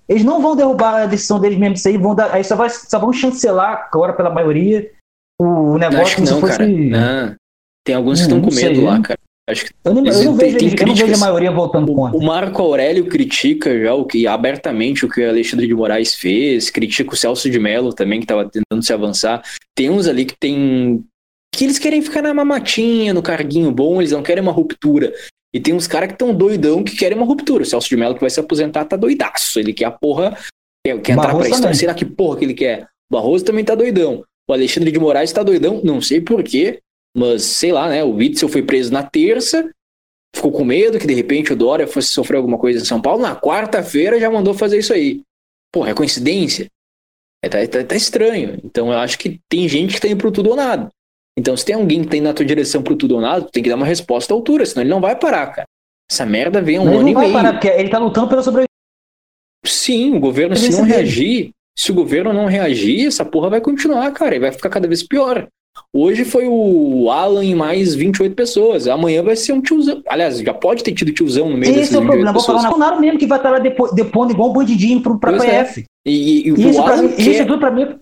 Eles 0.07 0.23
não 0.23 0.41
vão 0.41 0.55
derrubar 0.55 1.03
a 1.03 1.05
decisão 1.05 1.39
deles 1.39 1.57
mesmo 1.57 1.75
disso 1.75 1.87
aí, 1.87 1.97
vão 1.97 2.13
dar, 2.15 2.31
aí 2.33 2.43
só, 2.43 2.55
vai, 2.55 2.69
só 2.69 2.99
vão 2.99 3.11
chancelar 3.13 3.87
agora 3.91 4.13
pela 4.13 4.29
maioria 4.29 4.89
o 5.39 5.77
negócio 5.77 6.01
acho 6.03 6.15
que 6.15 6.21
não, 6.21 6.35
se 6.35 6.39
fosse. 6.41 6.57
cara. 6.57 6.67
Não. 6.67 7.35
Tem 7.85 7.95
alguns 7.95 8.19
que 8.19 8.23
estão 8.25 8.39
com 8.41 8.47
medo 8.47 8.75
sei, 8.75 8.81
lá, 8.83 8.95
hein? 8.95 9.01
cara. 9.01 9.19
Acho 9.47 9.65
que 9.65 9.71
Eu 9.83 9.93
não, 9.93 10.03
eu 10.07 10.23
não 10.23 10.37
Tem- 10.37 10.53
vejo, 10.53 10.57
tem 10.57 10.67
eles- 10.69 10.81
eu 10.81 10.87
não 10.87 10.95
vejo 10.95 11.13
a 11.13 11.17
maioria 11.17 11.51
votando 11.51 11.93
contra. 11.93 12.17
O 12.17 12.23
Marco 12.23 12.61
Aurélio 12.63 13.05
critica 13.07 13.79
já 13.79 13.93
o 13.93 14.03
que 14.03 14.25
abertamente 14.25 15.05
o 15.05 15.09
que 15.09 15.21
o 15.23 15.29
Alexandre 15.29 15.67
de 15.67 15.73
Moraes 15.75 16.15
fez, 16.15 16.71
critica 16.71 17.13
o 17.13 17.17
Celso 17.17 17.47
de 17.47 17.59
Mello 17.59 17.93
também, 17.93 18.19
que 18.19 18.23
estava 18.25 18.49
tentando 18.49 18.83
se 18.83 18.91
avançar. 18.91 19.43
Tem 19.75 19.89
uns 19.89 20.07
ali 20.07 20.25
que 20.25 20.33
tem. 20.39 21.03
Que 21.55 21.63
eles 21.63 21.79
querem 21.79 22.01
ficar 22.01 22.21
na 22.21 22.33
mamatinha, 22.33 23.13
no 23.13 23.21
carguinho 23.21 23.71
bom, 23.71 24.01
eles 24.01 24.11
não 24.11 24.21
querem 24.23 24.41
uma 24.43 24.51
ruptura. 24.51 25.13
E 25.53 25.59
tem 25.59 25.73
uns 25.73 25.87
caras 25.87 26.07
que 26.07 26.13
estão 26.15 26.33
doidão 26.33 26.83
que 26.83 26.95
querem 26.95 27.17
uma 27.17 27.25
ruptura. 27.25 27.63
O 27.63 27.65
Celso 27.65 27.87
de 27.87 27.95
Mello 27.95 28.15
que 28.15 28.21
vai 28.21 28.29
se 28.29 28.39
aposentar 28.39 28.85
tá 28.85 28.95
doidaço. 28.97 29.59
Ele 29.59 29.73
quer 29.73 29.85
a 29.85 29.91
porra. 29.91 30.37
Quer, 30.85 30.99
quer 31.01 31.13
entrar 31.13 31.29
pra 31.29 31.47
história. 31.55 31.73
Será 31.75 31.93
que 31.93 32.05
porra 32.05 32.37
que 32.39 32.45
ele 32.45 32.53
quer? 32.53 32.83
O 33.09 33.13
Barroso 33.13 33.45
também 33.45 33.63
tá 33.63 33.73
doidão. 33.73 34.23
O 34.49 34.53
Alexandre 34.53 34.91
de 34.91 34.99
Moraes 34.99 35.31
tá 35.31 35.41
doidão, 35.41 35.81
não 35.83 36.01
sei 36.01 36.21
porquê, 36.21 36.79
mas 37.17 37.43
sei 37.43 37.71
lá, 37.71 37.89
né? 37.89 38.03
O 38.03 38.11
Witzel 38.15 38.47
foi 38.49 38.61
preso 38.61 38.91
na 38.91 39.01
terça, 39.01 39.67
ficou 40.35 40.51
com 40.51 40.63
medo 40.63 40.99
que 40.99 41.07
de 41.07 41.13
repente 41.15 41.51
o 41.53 41.55
Dória 41.55 41.87
fosse 41.87 42.09
sofrer 42.09 42.37
alguma 42.37 42.57
coisa 42.59 42.81
em 42.81 42.85
São 42.85 43.01
Paulo. 43.01 43.21
Na 43.21 43.35
quarta-feira 43.35 44.19
já 44.19 44.29
mandou 44.29 44.53
fazer 44.53 44.77
isso 44.77 44.93
aí. 44.93 45.21
Porra, 45.73 45.91
é 45.91 45.93
coincidência? 45.95 46.67
É, 47.43 47.49
tá, 47.49 47.65
tá- 47.67 47.83
tá 47.83 47.95
estranho. 47.95 48.59
Então 48.63 48.91
eu 48.91 48.97
acho 48.99 49.17
que 49.17 49.39
tem 49.49 49.67
gente 49.67 49.95
que 49.95 50.01
tá 50.01 50.07
indo 50.07 50.17
pro 50.17 50.31
tudo 50.31 50.49
ou 50.51 50.55
nada. 50.55 50.89
Então 51.37 51.55
se 51.57 51.65
tem 51.65 51.75
alguém 51.75 52.01
que 52.01 52.07
tá 52.07 52.17
indo 52.17 52.23
na 52.25 52.33
tua 52.33 52.45
direção 52.45 52.81
pro 52.81 52.95
tudo 52.95 53.15
ou 53.15 53.21
nada, 53.21 53.45
tu 53.45 53.51
tem 53.51 53.61
que 53.63 53.69
dar 53.69 53.75
uma 53.75 53.85
resposta 53.85 54.33
à 54.33 54.35
altura, 54.35 54.65
senão 54.65 54.83
ele 54.83 54.89
não 54.89 55.01
vai 55.01 55.15
parar, 55.15 55.47
cara. 55.47 55.67
Essa 56.09 56.25
merda 56.25 56.61
vem 56.61 56.79
um 56.79 56.83
Ele 56.87 56.91
ano 56.93 57.01
não 57.01 57.09
e 57.09 57.13
vai 57.13 57.23
meio. 57.23 57.33
parar, 57.33 57.53
porque 57.53 57.67
ele 57.67 57.89
tá 57.89 57.97
lutando 57.97 58.27
pela 58.29 58.41
sobrevivência. 58.43 58.69
Sim, 59.65 60.15
o 60.15 60.19
governo, 60.19 60.55
se 60.55 60.71
não 60.71 60.83
reagir, 60.83 61.49
se 61.77 61.91
o 61.91 61.95
governo 61.95 62.31
não 62.31 62.45
reagir, 62.45 63.07
essa 63.07 63.25
porra 63.25 63.49
vai 63.49 63.59
continuar, 63.61 64.11
cara, 64.11 64.35
e 64.35 64.39
vai 64.39 64.51
ficar 64.51 64.69
cada 64.69 64.87
vez 64.87 65.01
pior. 65.03 65.47
Hoje 65.93 66.23
foi 66.23 66.47
o 66.47 67.09
Alan 67.11 67.43
e 67.43 67.53
mais 67.53 67.95
28 67.95 68.33
pessoas. 68.33 68.87
Amanhã 68.87 69.21
vai 69.21 69.35
ser 69.35 69.51
um 69.51 69.61
tiozão. 69.61 70.01
Aliás, 70.07 70.39
já 70.39 70.53
pode 70.53 70.83
ter 70.83 70.93
tido 70.93 71.11
tiozão 71.11 71.49
no 71.49 71.57
meio 71.57 71.71
Esse 71.71 71.93
é 71.95 71.97
o 71.97 72.01
28 72.01 72.05
problema. 72.07 72.31
Vou 72.33 72.41
falar 72.41 72.59
pessoas. 72.59 72.63
na 72.63 72.69
Bolsonaro 72.85 73.01
mesmo 73.01 73.19
que 73.19 73.27
vai 73.27 73.39
estar 73.39 73.49
lá 73.49 73.59
depo- 73.59 73.93
depondo 73.93 74.31
igual 74.31 74.49
um 74.51 74.53
bandidinho 74.53 75.01
pro, 75.01 75.19
pra 75.19 75.31
Pois 75.31 75.43
é. 75.43 75.63
PF. 75.65 75.83
E, 76.05 76.11
e- 76.11 76.47
e 76.47 76.51
o 76.53 76.57
Isso, 76.69 76.81
pra 76.83 76.97
mim, 76.97 77.07
isso 77.17 77.29
quer, 77.31 77.45
tudo 77.45 77.59
pra 77.59 77.71
mim. 77.71 77.99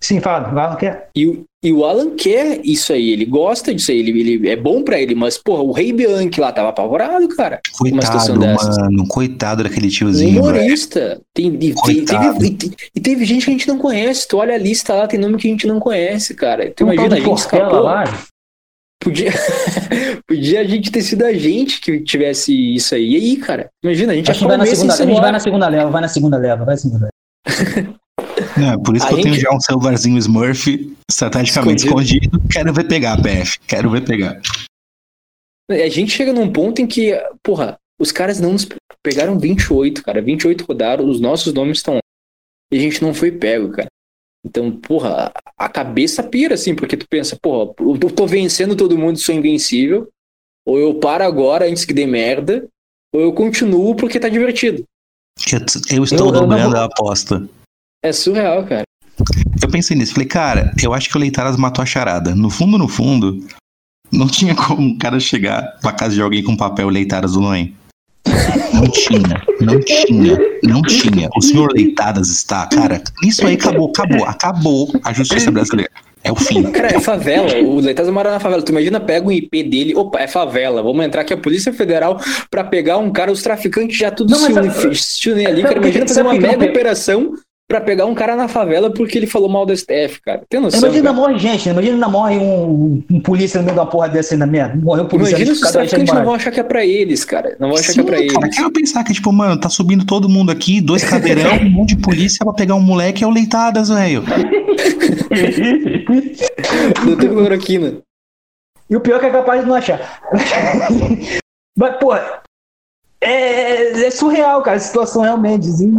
Sim, 0.00 0.20
fala, 0.20 0.54
o 0.54 0.58
Alan 0.58 0.76
quer. 0.76 1.10
e, 1.14 1.26
o- 1.26 1.44
e 1.64 1.72
o 1.72 1.84
Alan 1.84 2.10
quer 2.14 2.60
isso 2.62 2.92
aí, 2.92 3.10
ele 3.10 3.24
gosta 3.24 3.74
disso 3.74 3.90
aí, 3.90 3.98
ele, 4.00 4.20
ele 4.20 4.48
é 4.50 4.54
bom 4.54 4.82
pra 4.82 5.00
ele, 5.00 5.14
mas, 5.14 5.38
porra, 5.38 5.62
o 5.62 5.72
Rei 5.72 5.92
Bianchi 5.92 6.38
lá 6.40 6.52
tava 6.52 6.68
apavorado, 6.68 7.26
cara. 7.30 7.58
Coitado, 7.72 8.38
mano. 8.38 9.08
Coitado 9.08 9.62
daquele 9.64 9.88
tiozinho, 9.88 10.40
humorista. 10.42 11.20
Tem, 11.32 11.56
e, 11.60 11.72
Coitado. 11.72 12.38
teve, 12.38 12.46
e, 12.46 12.50
te- 12.54 12.76
e 12.94 13.00
teve 13.00 13.24
gente 13.24 13.44
que 13.46 13.50
a 13.50 13.54
gente 13.54 13.66
não 13.68 13.78
conhece. 13.78 14.28
Tu 14.28 14.36
olha 14.36 14.54
a 14.54 14.58
lista 14.58 14.92
lá, 14.94 15.06
tem 15.06 15.18
nome 15.18 15.38
que 15.38 15.48
a 15.48 15.50
gente 15.50 15.66
não 15.66 15.80
conhece, 15.80 16.34
cara. 16.34 16.66
Tu 16.70 16.74
Tem 16.74 16.86
tal 16.86 16.94
imagina, 16.94 17.16
a 17.16 17.20
gente 17.20 17.38
escapou. 17.38 17.80
lá. 17.80 18.04
Podia, 19.02 19.32
podia 20.28 20.60
a 20.60 20.64
gente 20.64 20.90
ter 20.90 21.02
sido 21.02 21.24
a 21.24 21.32
gente 21.32 21.80
que 21.80 22.00
tivesse 22.00 22.52
isso 22.74 22.94
aí. 22.94 23.12
E 23.12 23.16
aí, 23.16 23.36
cara? 23.36 23.70
Imagina, 23.82 24.12
a 24.12 24.16
gente 24.16 24.30
Acho 24.30 24.40
que 24.40 24.46
vai 24.46 24.56
na 24.56 24.66
segunda, 24.66 24.94
a 24.94 24.96
gente 24.96 25.20
vai 25.20 25.32
na 25.32 25.40
segunda 25.40 25.68
leva, 25.68 25.90
vai 25.90 26.00
na 26.02 26.08
segunda 26.08 26.36
leva, 26.38 26.64
vai 26.64 26.74
na 26.74 26.78
segunda 26.78 27.08
leva. 27.46 27.94
Não, 28.56 28.82
por 28.82 28.96
isso 28.96 29.04
A 29.06 29.08
que 29.08 29.14
eu 29.14 29.20
tenho 29.22 29.34
gente- 29.34 29.42
já 29.44 29.50
um 29.54 29.60
celularzinho 29.60 30.18
Smurf 30.18 30.96
estrategicamente 31.10 31.86
escondido. 31.86 32.40
Quero 32.50 32.72
ver 32.72 32.86
pegar, 32.86 33.20
PF. 33.22 33.58
Quero 33.66 33.90
ver 33.90 34.04
pegar. 34.04 34.40
A 35.70 35.88
gente 35.88 36.12
chega 36.12 36.32
num 36.32 36.52
ponto 36.52 36.80
em 36.82 36.86
que, 36.86 37.12
porra, 37.42 37.76
os 37.98 38.12
caras 38.12 38.38
não 38.40 38.52
nos 38.52 38.68
pegaram 39.02 39.38
28, 39.38 40.02
cara. 40.02 40.20
28 40.20 40.64
rodaram, 40.66 41.08
os 41.08 41.20
nossos 41.20 41.52
nomes 41.52 41.78
estão 41.78 41.94
lá. 41.94 42.00
E 42.72 42.76
a 42.76 42.80
gente 42.80 43.02
não 43.02 43.14
foi 43.14 43.32
pego, 43.32 43.70
cara. 43.70 43.88
Então, 44.46 44.70
porra, 44.72 45.32
a 45.56 45.68
cabeça 45.70 46.22
pira, 46.22 46.54
assim, 46.54 46.74
porque 46.74 46.96
tu 46.98 47.06
pensa, 47.08 47.36
porra, 47.40 47.72
eu 47.80 48.10
tô 48.10 48.26
vencendo 48.26 48.76
todo 48.76 48.98
mundo, 48.98 49.18
sou 49.18 49.34
invencível. 49.34 50.08
Ou 50.66 50.78
eu 50.78 50.94
paro 50.98 51.24
agora 51.24 51.66
antes 51.68 51.84
que 51.84 51.94
dê 51.94 52.06
merda, 52.06 52.66
ou 53.14 53.20
eu 53.22 53.32
continuo 53.32 53.94
porque 53.96 54.20
tá 54.20 54.28
divertido. 54.28 54.84
Eu, 55.50 55.96
eu 55.98 56.04
estou 56.04 56.18
Eu- 56.18 56.26
eu 56.26 56.32
não 56.32 56.40
dobrando 56.42 56.76
a 56.76 56.84
aposta. 56.84 57.48
É 58.04 58.12
surreal, 58.12 58.64
cara. 58.64 58.82
Eu 59.62 59.68
pensei 59.70 59.96
nisso, 59.96 60.12
falei, 60.12 60.28
cara, 60.28 60.72
eu 60.82 60.92
acho 60.92 61.08
que 61.08 61.16
o 61.16 61.20
Leitaras 61.20 61.56
matou 61.56 61.82
a 61.82 61.86
charada. 61.86 62.34
No 62.34 62.50
fundo, 62.50 62.76
no 62.76 62.86
fundo, 62.86 63.42
não 64.12 64.26
tinha 64.26 64.54
como 64.56 64.90
o 64.90 64.98
cara 64.98 65.18
chegar 65.18 65.62
pra 65.80 65.92
casa 65.92 66.14
de 66.14 66.20
alguém 66.22 66.42
com 66.42 66.56
papel 66.56 66.88
Leitaras 66.88 67.32
do 67.32 67.40
Noem. 67.40 67.74
Não 68.72 68.88
tinha, 68.90 69.42
não 69.60 69.80
tinha, 69.80 70.38
não 70.62 70.82
tinha. 70.82 71.28
O 71.36 71.40
senhor 71.40 71.70
Leitadas 71.72 72.28
está, 72.28 72.66
cara, 72.66 73.02
isso 73.22 73.46
aí 73.46 73.54
acabou, 73.54 73.88
acabou, 73.88 74.24
acabou 74.26 74.92
a 75.04 75.12
justiça 75.12 75.50
brasileira. 75.50 75.90
É 76.22 76.32
o 76.32 76.36
fim. 76.36 76.62
Cara, 76.72 76.88
é 76.96 77.00
favela. 77.00 77.54
O 77.62 77.80
Leitasa 77.80 78.10
mora 78.10 78.30
na 78.30 78.40
favela. 78.40 78.62
Tu 78.62 78.72
imagina, 78.72 78.98
pega 78.98 79.26
um 79.26 79.30
IP 79.32 79.62
dele. 79.62 79.94
Opa, 79.94 80.20
é 80.20 80.26
favela. 80.26 80.82
Vamos 80.82 81.04
entrar 81.04 81.20
aqui 81.20 81.34
a 81.34 81.36
Polícia 81.36 81.70
Federal 81.72 82.18
pra 82.50 82.64
pegar 82.64 82.96
um 82.96 83.10
cara. 83.12 83.30
Os 83.30 83.42
traficantes 83.42 83.96
já 83.98 84.10
tudo 84.10 84.30
Não, 84.30 84.38
se, 84.38 84.52
mas 84.52 84.84
uni- 84.84 84.94
se 84.96 85.30
unem 85.30 85.46
ali. 85.46 85.62
Cara, 85.62 85.76
imagina 85.76 86.08
fazer 86.08 86.22
uma 86.22 86.32
mega 86.34 86.64
operação 86.64 87.34
pra 87.68 87.80
pegar 87.80 88.06
um 88.06 88.14
cara 88.14 88.36
na 88.36 88.46
favela 88.46 88.92
porque 88.92 89.18
ele 89.18 89.26
falou 89.26 89.48
mal 89.48 89.64
do 89.64 89.76
STF, 89.76 90.20
cara. 90.22 90.42
Tem 90.48 90.60
noção? 90.60 90.80
Imagina 90.80 91.10
cara? 91.10 91.14
morre 91.14 91.38
gente, 91.38 91.68
imagina 91.68 92.08
morre 92.08 92.36
um, 92.38 93.02
um 93.10 93.20
polícia 93.20 93.58
no 93.58 93.64
meio 93.64 93.74
de 93.74 93.80
uma 93.80 93.86
porra 93.88 94.08
dessa 94.08 94.34
aí 94.34 94.38
na 94.38 94.46
merda. 94.46 94.76
Morreu 94.76 95.04
um 95.04 95.08
polícia 95.08 95.36
Imagina 95.36 95.54
se 95.54 95.64
os 95.64 95.72
traficantes 95.72 96.14
não 96.14 96.24
vão 96.24 96.34
achar 96.34 96.50
que 96.50 96.60
é 96.60 96.62
pra 96.62 96.84
eles, 96.84 97.24
cara. 97.24 97.56
Não 97.58 97.68
vão 97.68 97.78
achar 97.78 97.92
que 97.92 98.00
é 98.00 98.02
Sim, 98.02 98.08
pra 98.08 98.18
eles. 98.18 98.32
cara, 98.32 98.48
quero 98.50 98.70
pensar 98.70 99.04
que, 99.04 99.12
tipo, 99.12 99.32
mano, 99.32 99.58
tá 99.58 99.68
subindo 99.68 100.04
todo 100.04 100.28
mundo 100.28 100.50
aqui, 100.52 100.80
dois 100.80 101.02
cadeirão, 101.04 101.56
um 101.58 101.70
monte 101.70 101.96
de 101.96 102.02
polícia 102.02 102.44
pra 102.44 102.52
pegar 102.52 102.74
um 102.74 102.80
moleque, 102.80 103.24
é 103.24 103.26
o 103.26 103.30
Leitadas, 103.30 103.88
velho. 103.88 104.22
Não 107.06 107.16
tem 107.16 107.28
cloroquina. 107.28 107.98
E 108.88 108.96
o 108.96 109.00
pior 109.00 109.16
é 109.16 109.20
que 109.20 109.26
é 109.26 109.30
capaz 109.30 109.62
de 109.62 109.66
não 109.66 109.74
achar. 109.74 110.20
Mas, 111.76 111.96
pô, 111.96 112.14
é, 113.24 114.06
é 114.06 114.10
surreal, 114.10 114.62
cara, 114.62 114.76
a 114.76 114.80
situação 114.80 115.22
realmente. 115.22 115.68
assim. 115.68 115.92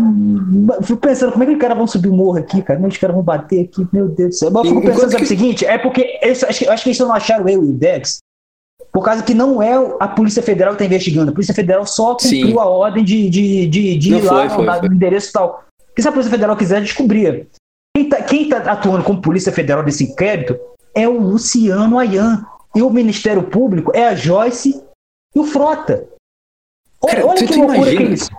Eu 0.75 0.83
fico 0.83 0.99
pensando, 0.99 1.31
como 1.31 1.43
é 1.43 1.47
que 1.47 1.53
os 1.53 1.59
caras 1.59 1.77
vão 1.77 1.87
subir 1.87 2.09
o 2.09 2.13
morro 2.13 2.37
aqui, 2.37 2.61
cara? 2.61 2.77
Como 2.77 2.87
é 2.87 2.89
que 2.89 2.95
os 2.95 3.01
caras 3.01 3.15
vão 3.15 3.23
bater 3.23 3.65
aqui? 3.65 3.87
Meu 3.91 4.07
Deus 4.07 4.29
do 4.29 4.35
céu. 4.35 4.51
Mas 4.51 4.65
eu 4.65 4.69
fico 4.75 4.81
pensando, 4.81 5.11
sabe 5.11 5.17
que- 5.17 5.23
o 5.23 5.27
seguinte? 5.27 5.65
É 5.65 5.77
porque 5.77 6.19
eles, 6.21 6.43
acho, 6.43 6.59
que, 6.59 6.67
acho 6.67 6.83
que 6.83 6.89
eles 6.89 6.99
não 6.99 7.13
acharam 7.13 7.47
eu 7.49 7.63
e 7.63 7.69
o 7.69 7.73
Dex. 7.73 8.19
Por 8.91 9.03
causa 9.03 9.23
que 9.23 9.33
não 9.33 9.61
é 9.61 9.73
a 9.99 10.07
Polícia 10.07 10.41
Federal 10.41 10.73
que 10.73 10.79
tá 10.79 10.85
investigando. 10.85 11.31
A 11.31 11.33
Polícia 11.33 11.53
Federal 11.53 11.85
só 11.85 12.13
cumpriu 12.15 12.47
Sim. 12.47 12.57
a 12.57 12.65
ordem 12.65 13.03
de, 13.03 13.29
de, 13.29 13.67
de, 13.67 13.97
de 13.97 14.13
ir 14.13 14.21
lá 14.21 14.47
foi, 14.47 14.49
foi, 14.57 14.65
no, 14.65 14.73
foi. 14.79 14.89
no 14.89 14.95
endereço 14.95 15.29
e 15.29 15.33
tal. 15.33 15.63
Porque 15.87 16.01
se 16.01 16.07
a 16.07 16.11
Polícia 16.11 16.31
Federal 16.31 16.55
quiser, 16.55 16.81
descobria. 16.81 17.47
Quem 17.95 18.09
tá, 18.09 18.21
quem 18.21 18.47
tá 18.49 18.57
atuando 18.57 19.03
como 19.03 19.21
Polícia 19.21 19.51
Federal 19.51 19.83
desse 19.83 20.03
inquérito 20.05 20.57
é 20.93 21.07
o 21.07 21.19
Luciano 21.19 21.99
Ayan. 21.99 22.45
E 22.73 22.81
o 22.81 22.89
Ministério 22.89 23.43
Público 23.43 23.91
é 23.95 24.07
a 24.07 24.15
Joyce 24.15 24.81
e 25.33 25.39
o 25.39 25.45
Frota. 25.45 26.05
Olha, 27.05 27.15
Cara, 27.15 27.27
olha 27.27 27.37
tu- 27.37 27.45
que 27.47 27.53
tu 27.53 27.59
loucura 27.59 27.81
que 27.81 27.87
é 27.89 27.93
imagina? 27.93 28.15
isso. 28.15 28.29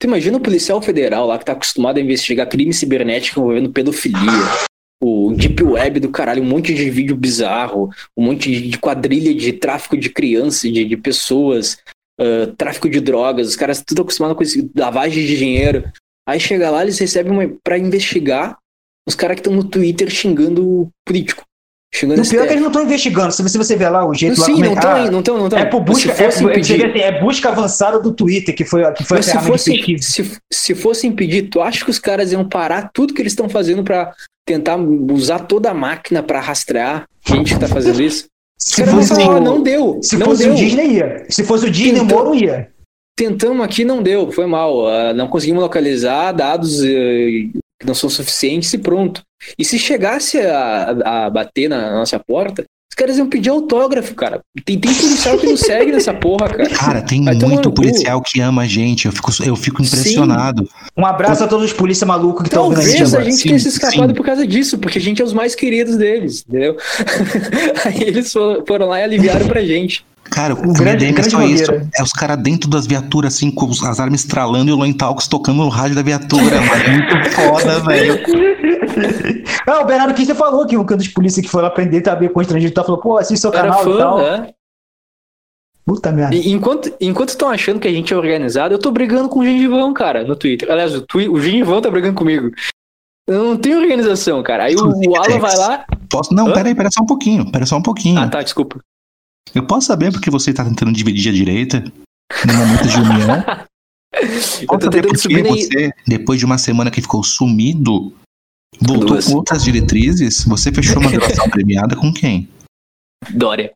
Tu 0.00 0.06
imagina 0.06 0.36
o 0.36 0.40
policial 0.40 0.80
federal 0.80 1.26
lá 1.26 1.38
que 1.38 1.44
tá 1.44 1.52
acostumado 1.52 1.98
a 1.98 2.00
investigar 2.00 2.48
crime 2.48 2.72
cibernético 2.72 3.40
envolvendo 3.40 3.72
pedofilia, 3.72 4.20
o 5.02 5.32
deep 5.32 5.62
web 5.62 5.98
do 6.00 6.08
caralho, 6.10 6.42
um 6.42 6.46
monte 6.46 6.72
de 6.74 6.88
vídeo 6.90 7.16
bizarro, 7.16 7.90
um 8.16 8.24
monte 8.24 8.68
de 8.68 8.78
quadrilha 8.78 9.34
de 9.34 9.52
tráfico 9.52 9.96
de 9.96 10.10
crianças, 10.10 10.70
de, 10.72 10.84
de 10.84 10.96
pessoas, 10.96 11.78
ah, 12.20 12.52
tráfico 12.56 12.88
de 12.88 13.00
drogas, 13.00 13.48
os 13.48 13.56
caras 13.56 13.82
tudo 13.84 14.02
acostumado 14.02 14.34
com 14.36 14.42
isso, 14.42 14.70
lavagem 14.76 15.24
de 15.26 15.36
dinheiro. 15.36 15.90
Aí 16.28 16.38
chega 16.38 16.70
lá, 16.70 16.82
eles 16.82 16.98
recebem 16.98 17.32
uma, 17.32 17.48
pra 17.64 17.78
investigar 17.78 18.56
os 19.08 19.14
caras 19.14 19.36
que 19.36 19.40
estão 19.40 19.52
no 19.54 19.64
Twitter 19.64 20.10
xingando 20.10 20.64
o 20.82 20.88
político. 21.04 21.42
Xingando 21.94 22.20
E 22.20 22.24
o 22.24 22.28
pior 22.28 22.42
é 22.42 22.46
que 22.46 22.52
eles 22.52 22.60
não 22.62 22.68
estão 22.68 22.82
investigando. 22.84 23.32
Se 23.32 23.42
você, 23.42 23.76
ver 23.76 23.88
lá 23.88 24.06
o 24.06 24.12
jeito 24.12 24.38
lá 24.38 24.46
Sim, 24.46 24.52
como 24.52 24.64
é 24.64 24.68
não 24.68 24.74
estão, 24.74 24.90
ah, 24.90 25.10
não 25.10 25.18
estão, 25.20 25.38
não 25.38 25.44
estão. 25.46 25.58
É 25.58 25.64
por 25.64 25.80
busca, 25.80 26.10
é, 26.10 26.28
impedir, 26.42 26.84
assim, 26.86 26.98
é 27.00 27.20
busca 27.20 27.48
avançada 27.48 27.98
do 27.98 28.12
Twitter, 28.12 28.54
que 28.54 28.64
foi, 28.64 28.90
que 28.92 29.04
foi 29.04 29.18
a 29.18 29.22
se 29.22 29.38
fosse, 29.38 29.98
se, 30.02 30.32
se 30.52 30.74
fosse 30.74 31.06
impedir, 31.06 31.48
tu 31.48 31.62
acha 31.62 31.82
que 31.84 31.90
os 31.90 31.98
caras 31.98 32.30
iam 32.30 32.46
parar 32.46 32.90
tudo 32.92 33.14
que 33.14 33.22
eles 33.22 33.32
estão 33.32 33.48
fazendo 33.48 33.82
pra 33.82 34.12
tentar 34.46 34.76
usar 34.76 35.40
toda 35.40 35.70
a 35.70 35.74
máquina 35.74 36.22
pra 36.22 36.40
rastrear 36.40 37.04
gente 37.26 37.54
que 37.54 37.60
tá 37.60 37.68
fazendo 37.68 38.02
isso? 38.02 38.26
Se 38.58 38.76
caras 38.76 38.92
vão 38.94 39.02
fosse, 39.06 39.22
o- 39.22 39.30
"Ah, 39.30 39.40
não 39.40 39.62
deu, 39.62 39.98
se 40.02 40.16
não 40.18 40.26
fosse 40.26 40.42
deu. 40.44 40.52
o 40.52 40.56
Disney, 40.56 40.86
ia. 40.96 41.26
Se 41.30 41.42
fosse 41.44 41.66
o 41.66 41.70
Disney, 41.70 42.00
o 42.00 42.04
Moro 42.04 42.34
ia. 42.34 42.68
Tentamos 43.16 43.64
aqui, 43.64 43.84
não 43.84 44.02
deu, 44.02 44.30
foi 44.30 44.46
mal. 44.46 44.86
Ah, 44.88 45.12
não 45.14 45.26
conseguimos 45.26 45.62
localizar 45.62 46.32
dados 46.32 46.82
eh, 46.84 47.48
que 47.78 47.86
não 47.86 47.94
são 47.94 48.10
suficientes 48.10 48.72
e 48.72 48.78
pronto. 48.78 49.22
E 49.58 49.64
se 49.64 49.78
chegasse 49.78 50.38
a, 50.38 51.24
a 51.26 51.30
bater 51.30 51.68
na 51.68 51.92
nossa 51.92 52.18
porta, 52.18 52.64
os 52.90 52.96
caras 52.96 53.18
iam 53.18 53.28
pedir 53.28 53.50
autógrafo, 53.50 54.14
cara. 54.14 54.40
Tem, 54.64 54.78
tem 54.78 54.92
policial 54.92 55.38
que 55.38 55.46
não 55.46 55.56
segue 55.56 55.92
nessa 55.92 56.12
porra, 56.12 56.48
cara. 56.48 56.70
Cara, 56.70 57.02
tem 57.02 57.24
Vai 57.24 57.34
muito 57.34 57.70
policial 57.70 58.20
que 58.20 58.40
ama 58.40 58.62
a 58.62 58.66
gente. 58.66 59.06
Eu 59.06 59.12
fico, 59.12 59.30
eu 59.44 59.54
fico 59.54 59.82
impressionado. 59.82 60.68
Um 60.96 61.06
abraço 61.06 61.44
a 61.44 61.46
todos 61.46 61.66
os 61.66 61.72
polícia 61.72 62.06
malucos 62.06 62.42
que 62.42 62.48
estão 62.48 62.64
ouvindo 62.64 63.16
a 63.16 63.20
a 63.20 63.24
gente 63.24 63.36
Sim, 63.36 63.48
tenha 63.48 63.58
se 63.58 63.68
escapado 63.68 64.08
sim. 64.08 64.14
por 64.14 64.26
causa 64.26 64.46
disso, 64.46 64.78
porque 64.78 64.98
a 64.98 65.00
gente 65.00 65.22
é 65.22 65.24
os 65.24 65.32
mais 65.32 65.54
queridos 65.54 65.96
deles, 65.96 66.44
entendeu? 66.48 66.76
Aí 67.84 68.02
eles 68.02 68.32
foram, 68.32 68.66
foram 68.66 68.86
lá 68.86 69.00
e 69.00 69.02
aliviaram 69.04 69.46
pra 69.46 69.62
gente. 69.62 70.04
Cara, 70.30 70.54
o 70.54 70.72
grande- 70.72 71.06
grande, 71.10 71.20
é 71.20 71.30
só 71.30 71.42
isso. 71.42 71.70
É 71.94 72.02
os 72.02 72.12
caras 72.12 72.36
dentro 72.38 72.68
das 72.68 72.86
viaturas, 72.86 73.34
assim, 73.34 73.50
com 73.50 73.66
os- 73.66 73.82
as 73.82 73.98
armas 73.98 74.20
estralando 74.20 74.70
e 74.70 74.72
o 74.72 74.76
Loin 74.76 74.92
Talks 74.92 75.26
tocando 75.26 75.58
no 75.58 75.68
rádio 75.68 75.96
da 75.96 76.02
viatura, 76.02 76.60
mano. 76.60 76.84
Muito 77.12 77.30
foda, 77.32 77.80
velho. 77.80 78.18
Ah, 79.66 79.80
o 79.80 79.84
Bernardo 79.86 80.14
Kister 80.14 80.34
falou 80.34 80.66
que 80.66 80.76
um 80.76 80.84
dos 80.84 81.08
polícia 81.08 81.42
que 81.42 81.48
foi 81.48 81.62
lá 81.62 81.70
prender 81.70 82.02
também 82.02 82.28
com 82.28 82.40
estrangeiro 82.40 82.74
tá 82.74 82.82
falou, 82.84 83.00
pô, 83.00 83.16
assiste 83.18 83.40
seu 83.40 83.50
Era 83.50 83.62
canal 83.62 83.80
e 83.80 83.84
fã, 83.84 83.98
tal. 83.98 84.18
né? 84.18 84.48
Puta 85.86 86.12
merda. 86.12 86.34
E 86.34 86.50
enquanto 86.52 86.92
enquanto 87.00 87.30
estão 87.30 87.48
achando 87.48 87.80
que 87.80 87.88
a 87.88 87.92
gente 87.92 88.12
é 88.12 88.16
organizado, 88.16 88.74
eu 88.74 88.78
tô 88.78 88.90
brigando 88.90 89.28
com 89.28 89.40
o 89.40 89.44
Gengivão, 89.44 89.92
cara, 89.94 90.22
no 90.24 90.36
Twitter. 90.36 90.70
Aliás, 90.70 90.94
o, 90.94 91.00
twi 91.02 91.28
o 91.28 91.40
Gengivão 91.40 91.80
tá 91.80 91.90
brigando 91.90 92.14
comigo. 92.14 92.50
Eu 93.26 93.44
não 93.44 93.56
tenho 93.56 93.78
organização, 93.80 94.42
cara. 94.42 94.64
Aí 94.64 94.74
o, 94.74 94.86
o 94.86 95.16
Alan 95.16 95.38
vai 95.38 95.56
lá. 95.56 95.84
Posso... 96.10 96.32
Não, 96.34 96.48
Hã? 96.48 96.52
pera 96.52 96.68
aí, 96.68 96.74
pera 96.74 96.88
só 96.92 97.02
um 97.02 97.06
pouquinho. 97.06 97.50
Pera 97.50 97.64
só 97.66 97.76
um 97.76 97.82
pouquinho. 97.82 98.20
Ah, 98.20 98.28
tá, 98.28 98.42
desculpa. 98.42 98.80
Eu 99.54 99.66
posso 99.66 99.86
saber 99.86 100.12
porque 100.12 100.30
você 100.30 100.52
tá 100.52 100.64
tentando 100.64 100.92
dividir 100.92 101.30
a 101.30 101.34
direita 101.34 101.84
no 102.46 102.52
momento 102.54 102.88
de 102.88 102.96
união? 102.96 103.44
Eu 104.60 104.66
Posso 104.66 104.78
tô 104.78 104.84
saber 104.86 105.02
tentando 105.02 105.20
porque 105.20 105.36
aí. 105.36 105.42
você, 105.42 105.92
depois 106.06 106.38
de 106.38 106.46
uma 106.46 106.56
semana 106.58 106.90
que 106.90 107.02
ficou 107.02 107.22
sumido, 107.22 108.12
voltou 108.80 109.08
Duas. 109.10 109.26
com 109.26 109.34
outras 109.34 109.62
diretrizes? 109.62 110.44
Você 110.44 110.72
fechou 110.72 111.00
uma 111.00 111.10
relação 111.10 111.48
premiada 111.50 111.94
com 111.94 112.12
quem? 112.12 112.48
Dória. 113.30 113.72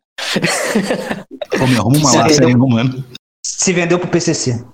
Ô, 1.61 1.66
meu, 1.66 1.81
arruma 1.81 1.99
uma 1.99 2.11
Você 2.11 2.16
laça 2.16 2.44
aí, 2.44 2.51
entendeu? 2.51 2.66
mano. 2.69 3.05
Se 3.44 3.73
vendeu 3.73 3.99
pro 3.99 4.09
PCC. 4.09 4.65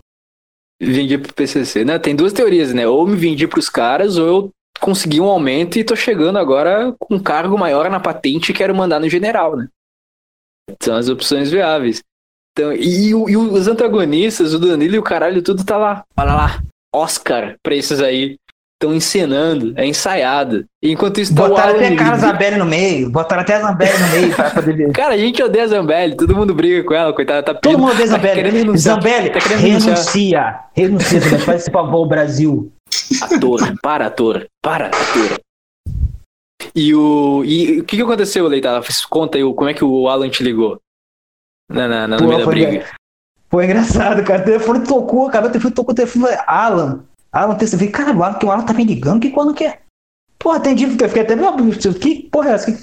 Vendi 0.80 1.18
pro 1.18 1.34
PCC. 1.34 1.84
Né? 1.84 1.98
Tem 1.98 2.14
duas 2.14 2.32
teorias, 2.32 2.72
né? 2.72 2.86
Ou 2.86 3.06
me 3.06 3.16
vendi 3.16 3.46
pros 3.48 3.68
caras, 3.68 4.16
ou 4.16 4.26
eu 4.26 4.50
consegui 4.80 5.20
um 5.20 5.24
aumento 5.24 5.76
e 5.78 5.84
tô 5.84 5.96
chegando 5.96 6.38
agora 6.38 6.94
com 7.00 7.16
um 7.16 7.20
cargo 7.20 7.58
maior 7.58 7.90
na 7.90 7.98
patente 7.98 8.52
e 8.52 8.54
quero 8.54 8.74
mandar 8.74 9.00
no 9.00 9.08
general, 9.08 9.56
né? 9.56 9.68
São 10.80 10.96
as 10.96 11.08
opções 11.08 11.50
viáveis. 11.50 12.02
Então, 12.52 12.72
e, 12.72 13.10
e 13.10 13.36
os 13.36 13.68
antagonistas, 13.68 14.52
o 14.54 14.58
Danilo 14.58 14.96
e 14.96 14.98
o 14.98 15.02
caralho, 15.02 15.42
tudo 15.42 15.64
tá 15.64 15.76
lá. 15.76 16.04
Olha 16.16 16.34
lá. 16.34 16.62
Oscar 16.94 17.54
pra 17.62 17.74
esses 17.74 18.00
aí. 18.00 18.36
Estão 18.80 18.94
encenando, 18.94 19.72
é 19.76 19.84
ensaiado. 19.84 20.64
Enquanto 20.80 21.20
isso, 21.20 21.34
tá 21.34 21.48
Botaram 21.48 21.70
Alan 21.70 21.78
até 21.78 21.86
a 21.86 21.90
livre. 21.90 22.18
Zambelli 22.20 22.56
no 22.58 22.64
meio. 22.64 23.10
Botaram 23.10 23.42
até 23.42 23.56
a 23.56 23.60
Zambelli 23.60 23.98
no 23.98 24.08
meio 24.08 24.34
pra 24.36 24.50
poder 24.50 24.76
ver. 24.76 24.92
Cara, 24.94 25.14
a 25.14 25.18
gente 25.18 25.42
odeia 25.42 25.64
a 25.64 25.66
Zambelli, 25.66 26.16
todo 26.16 26.36
mundo 26.36 26.54
briga 26.54 26.84
com 26.84 26.94
ela, 26.94 27.12
coitada, 27.12 27.42
tá 27.42 27.54
Todo 27.54 27.76
mundo 27.76 27.90
odeia 27.90 28.06
tá 28.06 28.12
Zambelli. 28.14 28.34
querendo 28.36 28.54
renunciar. 28.54 28.94
Zambelli, 28.94 29.30
Tá 29.30 29.40
querendo 29.40 29.60
renuncia. 29.60 30.60
Renuncia, 30.74 31.20
Zambelli. 31.20 31.42
Faz 31.42 31.62
esse 31.62 31.72
favor 31.72 32.06
Brasil. 32.06 32.72
Ator, 33.20 33.60
para 33.82 34.06
ator, 34.06 34.46
para 34.62 34.86
ator. 34.86 35.40
E 36.78 36.94
o. 36.94 37.42
E 37.44 37.80
o 37.80 37.84
que, 37.84 37.96
que 37.96 38.02
aconteceu, 38.02 38.46
Leitala? 38.46 38.80
Conta 39.10 39.36
aí 39.38 39.42
o- 39.44 39.54
como 39.54 39.68
é 39.70 39.74
que 39.74 39.84
o 39.84 40.08
Alan 40.08 40.28
te 40.30 40.42
ligou. 40.44 40.78
Na, 41.70 41.88
na, 41.88 42.06
na, 42.06 42.16
no 42.16 42.22
Pô, 42.22 42.28
meio 42.28 42.38
da 42.40 42.46
briga. 42.46 42.86
foi 43.50 43.64
engraçado, 43.64 44.22
cara. 44.24 44.42
O 44.42 44.44
telefone 44.44 44.86
tocou, 44.86 45.28
cara. 45.30 45.46
O 45.46 45.50
telefone 45.50 45.74
tocou, 45.74 45.92
o 45.92 45.96
telefone 45.96 46.26
Alan. 46.46 47.04
Alan, 47.32 47.56
eu 47.60 47.68
falei, 47.68 47.88
cara, 47.90 48.12
o 48.16 48.22
Alan, 48.22 48.38
que 48.38 48.46
o 48.46 48.50
Alan 48.50 48.64
tá 48.64 48.72
me 48.72 48.84
ligando, 48.84 49.16
o 49.16 49.20
que 49.20 49.30
que 49.30 49.36
o 49.36 49.40
Alan 49.40 49.52
quer? 49.54 49.82
Porra, 50.38 50.58
atendi, 50.58 50.86
fiquei, 50.86 51.08
fiquei 51.08 51.22
até. 51.24 51.34
Que 51.98 52.22
porra 52.30 52.50
é 52.50 52.52
essa? 52.54 52.70
Que- 52.72 52.78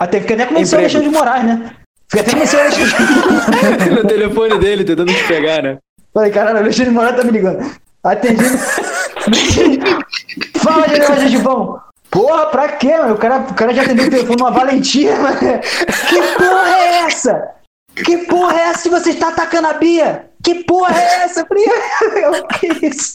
Até 0.00 0.20
fiquei 0.20 0.36
até 0.36 0.46
começando 0.46 0.80
Emprego. 0.80 0.96
Alexandre 0.96 1.08
de 1.10 1.14
Moraes, 1.14 1.44
né? 1.44 1.76
Fiquei 2.10 2.20
até 2.22 2.32
começando 2.32 2.60
a 2.60 2.64
Alexandre 2.64 3.90
no 4.02 4.08
telefone 4.08 4.58
dele, 4.58 4.84
tentando 4.84 5.12
te 5.12 5.28
pegar, 5.28 5.62
né? 5.62 5.78
Falei, 6.12 6.30
caralho, 6.32 6.56
o 6.56 6.60
Alexandre 6.60 6.90
de 6.90 6.96
Moraes 6.96 7.16
tá 7.16 7.24
me 7.24 7.30
ligando. 7.30 7.70
Atendi. 8.02 8.42
Fala, 10.58 10.88
general 10.88 11.16
Gengibão. 11.20 11.80
Porra, 12.14 12.46
pra 12.46 12.68
quê, 12.68 12.96
mano? 12.96 13.14
O 13.14 13.18
cara, 13.18 13.38
o 13.38 13.54
cara 13.54 13.74
já 13.74 13.82
atendeu 13.82 14.06
o 14.06 14.10
telefone 14.10 14.36
numa 14.38 14.52
Valentina, 14.52 15.16
mano. 15.18 15.36
Que 15.36 16.22
porra 16.38 16.78
é 16.78 16.98
essa? 17.00 17.54
Que 18.04 18.18
porra 18.18 18.56
é 18.56 18.62
essa 18.66 18.82
se 18.82 18.88
você 18.88 19.10
está 19.10 19.30
atacando 19.30 19.66
a 19.66 19.72
Bia? 19.72 20.30
Que 20.40 20.62
porra 20.62 20.96
é 20.96 21.24
essa? 21.24 21.40
Eu 21.40 21.46
falei, 21.46 21.64
"Eu, 22.22 22.46
que 22.46 22.86
isso? 22.86 23.14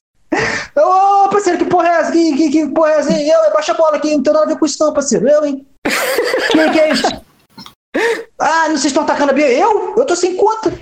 Ô, 0.76 1.30
parceiro, 1.30 1.60
que 1.60 1.66
porra 1.66 1.88
é 1.88 1.92
essa? 1.92 2.12
Que, 2.12 2.36
que, 2.36 2.50
que 2.50 2.68
porra 2.68 2.92
é 2.92 3.00
essa? 3.00 3.14
Eu, 3.14 3.54
baixa 3.54 3.72
a 3.72 3.76
bola 3.76 3.96
aqui, 3.96 4.14
não 4.14 4.22
tem 4.22 4.34
nada 4.34 4.46
a 4.46 4.50
ver 4.50 4.60
com 4.60 4.66
isso 4.66 4.84
não, 4.84 4.94
parceiro. 4.94 5.30
Eu, 5.30 5.46
hein? 5.46 5.66
Que 6.52 6.70
que 6.70 6.80
é 6.80 6.92
isso? 6.92 7.08
Ah, 8.38 8.66
vocês 8.68 8.86
estão 8.86 9.04
atacando 9.04 9.32
a 9.32 9.34
Bia? 9.34 9.50
Eu? 9.50 9.96
Eu 9.96 10.06
tô 10.06 10.14
sem 10.14 10.36
conta. 10.36 10.74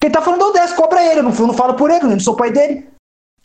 Quem 0.00 0.10
tá 0.10 0.20
falando 0.20 0.42
é 0.42 0.46
o 0.46 0.52
Décio, 0.52 0.74
cobra 0.74 1.06
ele. 1.06 1.20
Eu 1.20 1.22
não, 1.22 1.32
eu 1.32 1.46
não 1.46 1.54
falo 1.54 1.74
por 1.74 1.88
ele, 1.88 2.02
eu 2.02 2.08
não 2.08 2.18
sou 2.18 2.34
pai 2.34 2.50
dele. 2.50 2.89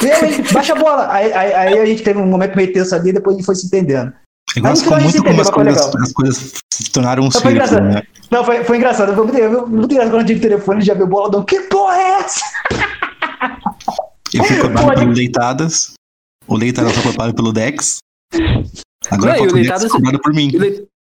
Eu, 0.02 0.28
hein? 0.30 0.44
Baixa 0.52 0.74
a 0.74 0.76
bola. 0.76 1.12
Aí, 1.12 1.32
aí, 1.34 1.54
aí 1.54 1.80
a 1.80 1.86
gente 1.86 2.04
teve 2.04 2.20
um 2.20 2.26
momento 2.28 2.56
meio 2.56 2.72
tenso 2.74 2.94
ali, 2.96 3.12
depois 3.14 3.36
a 3.36 3.38
gente 3.40 3.46
foi 3.46 3.56
se 3.56 3.66
entendendo. 3.68 4.14
Eu 4.56 4.62
gosto 4.62 4.94
Aí, 4.94 5.04
muito 5.04 5.24
como 5.24 5.42
as 5.42 5.50
coisas, 5.50 5.92
foi 5.92 6.02
as 6.02 6.14
coisas 6.14 6.54
se 6.72 6.92
tornaram 6.92 7.24
um 7.24 7.26
Não, 7.26 7.32
foi 7.32 7.42
círculo, 7.42 7.56
engraçado. 7.56 7.84
né? 7.94 8.04
Não, 8.32 8.44
foi, 8.44 8.64
foi 8.64 8.78
engraçado. 8.78 9.16
Foi 9.16 9.26
muito, 9.26 9.68
muito 9.68 9.92
engraçado 9.92 10.12
quando 10.12 10.22
eu 10.22 10.26
tive 10.28 10.40
o 10.40 10.42
telefone 10.42 10.82
e 10.82 10.86
já 10.86 10.94
viu 10.94 11.06
o 11.06 11.10
boladão. 11.10 11.44
Que 11.44 11.60
porra 11.62 11.96
é 11.98 12.10
essa? 12.20 12.42
Eu 14.34 14.44
fui 14.44 14.58
cobrado 14.62 14.88
Pode. 14.88 15.00
pelo 15.02 15.12
Leitadas. 15.14 15.94
O 16.48 16.56
Leitadas 16.56 16.94
foi 16.94 17.12
cobrado 17.12 17.34
pelo 17.34 17.52
Dex. 17.52 17.98
Agora 19.10 19.34
Não, 19.34 19.40
o 19.40 19.44
o 19.44 19.46
Dex 19.48 19.54
Leitadas- 19.54 19.92
cobrado 19.92 20.20
por 20.20 20.34
mim. 20.34 20.52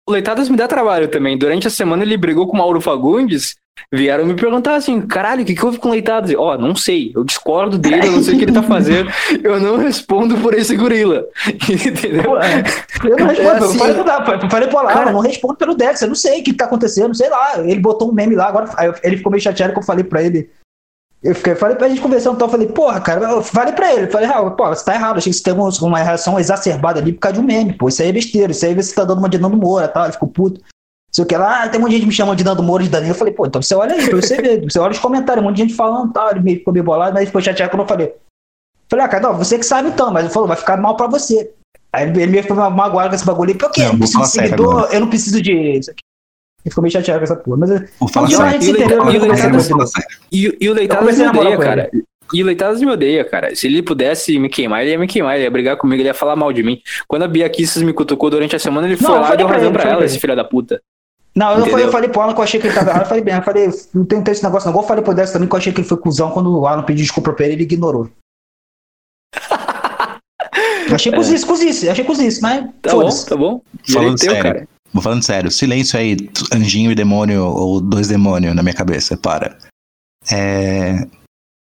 Leitadas 0.07 0.49
me 0.49 0.57
dá 0.57 0.67
trabalho 0.67 1.07
também. 1.07 1.37
Durante 1.37 1.67
a 1.67 1.69
semana 1.69 2.03
ele 2.03 2.17
brigou 2.17 2.47
com 2.47 2.55
o 2.55 2.57
Mauro 2.59 2.81
Fagundes. 2.81 3.55
Vieram 3.93 4.25
me 4.25 4.33
perguntar 4.33 4.75
assim, 4.75 4.99
caralho, 5.01 5.43
o 5.43 5.45
que, 5.45 5.53
que 5.53 5.63
houve 5.63 5.77
com 5.77 5.89
o 5.89 5.91
Leitadas? 5.91 6.33
Ó, 6.35 6.57
não 6.57 6.75
sei, 6.75 7.11
eu 7.15 7.23
discordo 7.23 7.77
dele, 7.77 8.07
eu 8.07 8.11
não 8.13 8.23
sei 8.23 8.33
o 8.33 8.37
que 8.39 8.45
ele 8.45 8.51
tá 8.51 8.63
fazendo, 8.63 9.09
eu 9.43 9.59
não 9.59 9.77
respondo 9.77 10.35
por 10.37 10.55
esse 10.55 10.75
gorila. 10.75 11.23
Entendeu? 11.69 12.23
Pô, 12.23 12.37
é. 12.39 12.63
Eu 13.03 13.17
não 13.17 13.27
respondo. 13.27 13.49
É 13.49 13.57
assim. 13.57 13.73
eu 13.73 13.85
falei, 13.85 14.43
eu 14.43 14.49
falei 14.49 14.69
Cara- 14.69 15.11
não 15.11 15.19
respondo 15.19 15.55
pelo 15.55 15.75
Dex. 15.75 16.01
Eu 16.01 16.07
não 16.07 16.15
sei 16.15 16.41
o 16.41 16.43
que, 16.43 16.51
que 16.51 16.57
tá 16.57 16.65
acontecendo, 16.65 17.15
sei 17.15 17.29
lá. 17.29 17.59
Ele 17.59 17.79
botou 17.79 18.09
um 18.09 18.13
meme 18.13 18.35
lá, 18.35 18.47
agora 18.47 18.67
ele 19.03 19.17
ficou 19.17 19.31
meio 19.31 19.43
chateado 19.43 19.73
que 19.73 19.79
eu 19.79 19.83
falei 19.83 20.03
pra 20.03 20.23
ele. 20.23 20.49
Eu 21.23 21.33
fiquei, 21.33 21.55
falei 21.55 21.75
pra 21.75 21.89
gente 21.89 21.99
conversando 21.99 22.35
então, 22.35 22.47
eu 22.47 22.51
falei, 22.51 22.67
porra, 22.67 23.01
cara, 23.01 23.31
eu 23.31 23.41
falei 23.41 23.73
pra 23.73 23.91
ele, 23.93 24.07
falei, 24.07 24.27
Raul, 24.27 24.51
pô, 24.51 24.67
você 24.67 24.85
tá 24.85 24.93
errado, 24.93 25.17
achei 25.17 25.31
que 25.31 25.37
você 25.37 25.43
teve 25.43 25.59
uma, 25.59 25.69
uma 25.81 25.99
reação 25.99 26.39
exacerbada 26.39 26.99
ali 26.99 27.11
por 27.11 27.19
causa 27.19 27.39
de 27.39 27.43
um 27.43 27.47
meme, 27.47 27.73
pô, 27.73 27.87
isso 27.87 28.03
aí 28.03 28.09
é 28.09 28.11
besteira, 28.11 28.51
isso 28.51 28.65
aí 28.65 28.75
você 28.75 28.93
tá 28.93 29.03
dando 29.03 29.17
uma 29.17 29.27
de 29.27 29.39
Nando 29.39 29.57
Moura, 29.57 29.87
tal, 29.87 30.03
ele 30.03 30.13
ficou 30.13 30.29
puto. 30.29 30.61
Sei 31.11 31.23
o 31.23 31.27
que 31.27 31.35
lá, 31.35 31.63
ah, 31.63 31.69
tem 31.69 31.79
um 31.79 31.83
monte 31.83 31.91
de 31.91 31.97
gente 31.97 32.07
me 32.07 32.13
chamando 32.13 32.37
de 32.37 32.43
Nando 32.43 32.61
Moura 32.61 32.83
de 32.83 32.89
Danilo, 32.89 33.11
eu 33.11 33.15
falei, 33.15 33.33
pô, 33.33 33.47
então 33.47 33.61
você 33.61 33.73
olha 33.73 33.95
aí, 33.95 34.07
pra 34.07 34.21
você 34.21 34.39
ver, 34.39 34.61
você 34.61 34.77
olha 34.77 34.91
os 34.91 34.99
comentários, 34.99 35.43
um 35.43 35.47
monte 35.47 35.55
de 35.55 35.63
gente 35.63 35.73
falando, 35.73 36.13
tal, 36.13 36.29
ele 36.29 36.41
meio 36.41 36.59
ficou 36.59 36.71
meio 36.71 36.85
bolado, 36.85 37.15
mas 37.15 37.25
ficou 37.25 37.41
chateado 37.41 37.71
quando 37.71 37.81
eu 37.81 37.87
falei. 37.87 38.13
Falei, 38.87 39.05
ah, 39.05 39.09
cara, 39.09 39.23
não, 39.23 39.37
você 39.37 39.57
que 39.57 39.65
sabe 39.65 39.89
então, 39.89 40.11
mas 40.11 40.23
ele 40.23 40.33
falou, 40.33 40.47
vai 40.47 40.57
ficar 40.57 40.77
mal 40.77 40.95
pra 40.95 41.07
você. 41.07 41.51
Aí 41.91 42.07
ele 42.07 42.27
meio 42.27 42.43
ficou 42.43 42.57
magoado 42.69 43.09
com 43.09 43.15
esse 43.15 43.25
bagulho, 43.25 43.57
porque? 43.57 43.81
Não, 43.81 43.87
Eu 43.87 43.93
não 43.93 43.99
preciso 43.99 44.21
de 44.21 44.29
seguidor, 44.29 44.89
eu 44.91 44.99
não 44.99 45.09
preciso 45.09 45.41
de. 45.41 45.79
Isso 45.79 45.91
aqui. 45.91 46.01
Ele 46.67 46.71
ficou 46.71 46.81
meio 46.81 46.91
chateado 46.91 47.19
com 47.19 47.23
essa 47.23 47.35
porra, 47.37 47.57
mas. 47.57 47.69
Falar 48.11 48.29
lá, 48.29 48.47
a 48.47 48.51
sério. 48.51 48.69
entendeu, 48.69 48.89
E 48.89 48.93
o 48.93 49.13
eu 49.15 49.19
comecei 49.21 49.45
a 49.45 49.47
Leitadas- 49.47 49.69
namorar 49.69 49.71
com 49.71 49.71
Vou 49.71 49.73
ele. 49.73 49.73
falar 49.73 49.87
sério. 49.87 50.09
E, 50.31 50.57
e 50.59 50.69
o 50.69 50.73
Leitadas 50.73 51.17
me 51.17 51.27
odeia, 51.27 51.57
cara. 51.57 51.89
E 52.33 52.43
o 52.43 52.45
Leitadas 52.45 52.81
me 52.81 52.87
odeia, 52.91 53.23
cara. 53.23 53.55
Se 53.55 53.67
ele 53.67 53.81
pudesse 53.81 54.37
me 54.37 54.49
queimar, 54.49 54.81
ele 54.81 54.91
ia 54.91 54.99
me 54.99 55.07
queimar, 55.07 55.35
ele 55.35 55.45
ia 55.45 55.51
brigar 55.51 55.77
comigo, 55.77 56.01
ele 56.01 56.09
ia 56.09 56.13
falar 56.13 56.35
mal 56.35 56.51
de 56.51 56.61
mim. 56.61 56.81
Quando 57.07 57.23
a 57.23 57.27
Bia 57.27 57.49
Kisses 57.49 57.81
me 57.81 57.93
cutucou 57.93 58.29
durante 58.29 58.53
a 58.53 58.59
semana, 58.59 58.85
ele 58.85 58.97
Não, 59.01 59.07
foi 59.07 59.15
eu 59.15 59.21
lá 59.21 59.21
e 59.21 59.29
falei 59.29 59.37
deu 59.37 59.47
razão 59.47 59.71
pra 59.71 59.81
falei 59.81 59.95
ela, 59.95 60.05
esse 60.05 60.19
filho 60.19 60.35
da 60.35 60.43
puta. 60.43 60.81
Não, 61.33 61.45
eu, 61.51 61.53
falei, 61.53 61.67
Entendeu? 61.69 61.85
eu 61.87 61.91
falei 61.93 62.09
pro 62.09 62.21
Alan 62.21 62.33
que 62.33 62.39
eu 62.39 62.43
achei 62.43 62.59
que 62.59 62.67
ele 62.67 62.75
tava 62.75 62.89
errado. 62.89 63.03
Eu 63.03 63.07
falei 63.07 63.23
bem, 63.23 63.35
eu 63.35 63.41
falei, 63.43 63.69
não 63.93 64.03
tem, 64.05 64.19
não 64.19 64.31
esse 64.31 64.43
negócio 64.43 64.65
não. 64.65 64.71
Igual 64.73 64.83
eu 64.83 64.87
falei 64.89 65.03
pro 65.05 65.13
Décio 65.13 65.33
também 65.33 65.47
que 65.47 65.55
eu 65.55 65.57
achei 65.57 65.71
que 65.71 65.79
ele 65.79 65.87
foi 65.87 65.97
cuzão 65.97 66.31
quando 66.31 66.59
o 66.59 66.67
Alan 66.67 66.83
pediu 66.83 67.03
desculpa 67.03 67.31
pra 67.31 67.45
ele, 67.45 67.53
ele 67.55 67.63
ignorou. 67.63 68.09
Eu 70.89 70.95
achei 70.95 71.11
cozice, 71.11 71.45
cozice, 71.45 71.89
achei 71.89 72.05
cozice, 72.05 72.41
mas 72.41 72.65
Tá 72.81 72.91
bom, 72.93 73.09
tá 73.09 73.35
bom. 73.35 73.61
Falando 73.91 74.15
teu, 74.17 74.31
sério. 74.31 74.41
cara. 74.43 74.67
Vou 74.93 75.01
falando 75.03 75.23
sério. 75.23 75.51
Silêncio 75.51 75.99
aí, 75.99 76.17
anjinho 76.53 76.91
e 76.91 76.95
demônio, 76.95 77.43
ou 77.45 77.81
dois 77.81 78.07
demônios 78.07 78.55
na 78.55 78.63
minha 78.63 78.75
cabeça, 78.75 79.17
para. 79.17 79.57
É, 80.31 81.07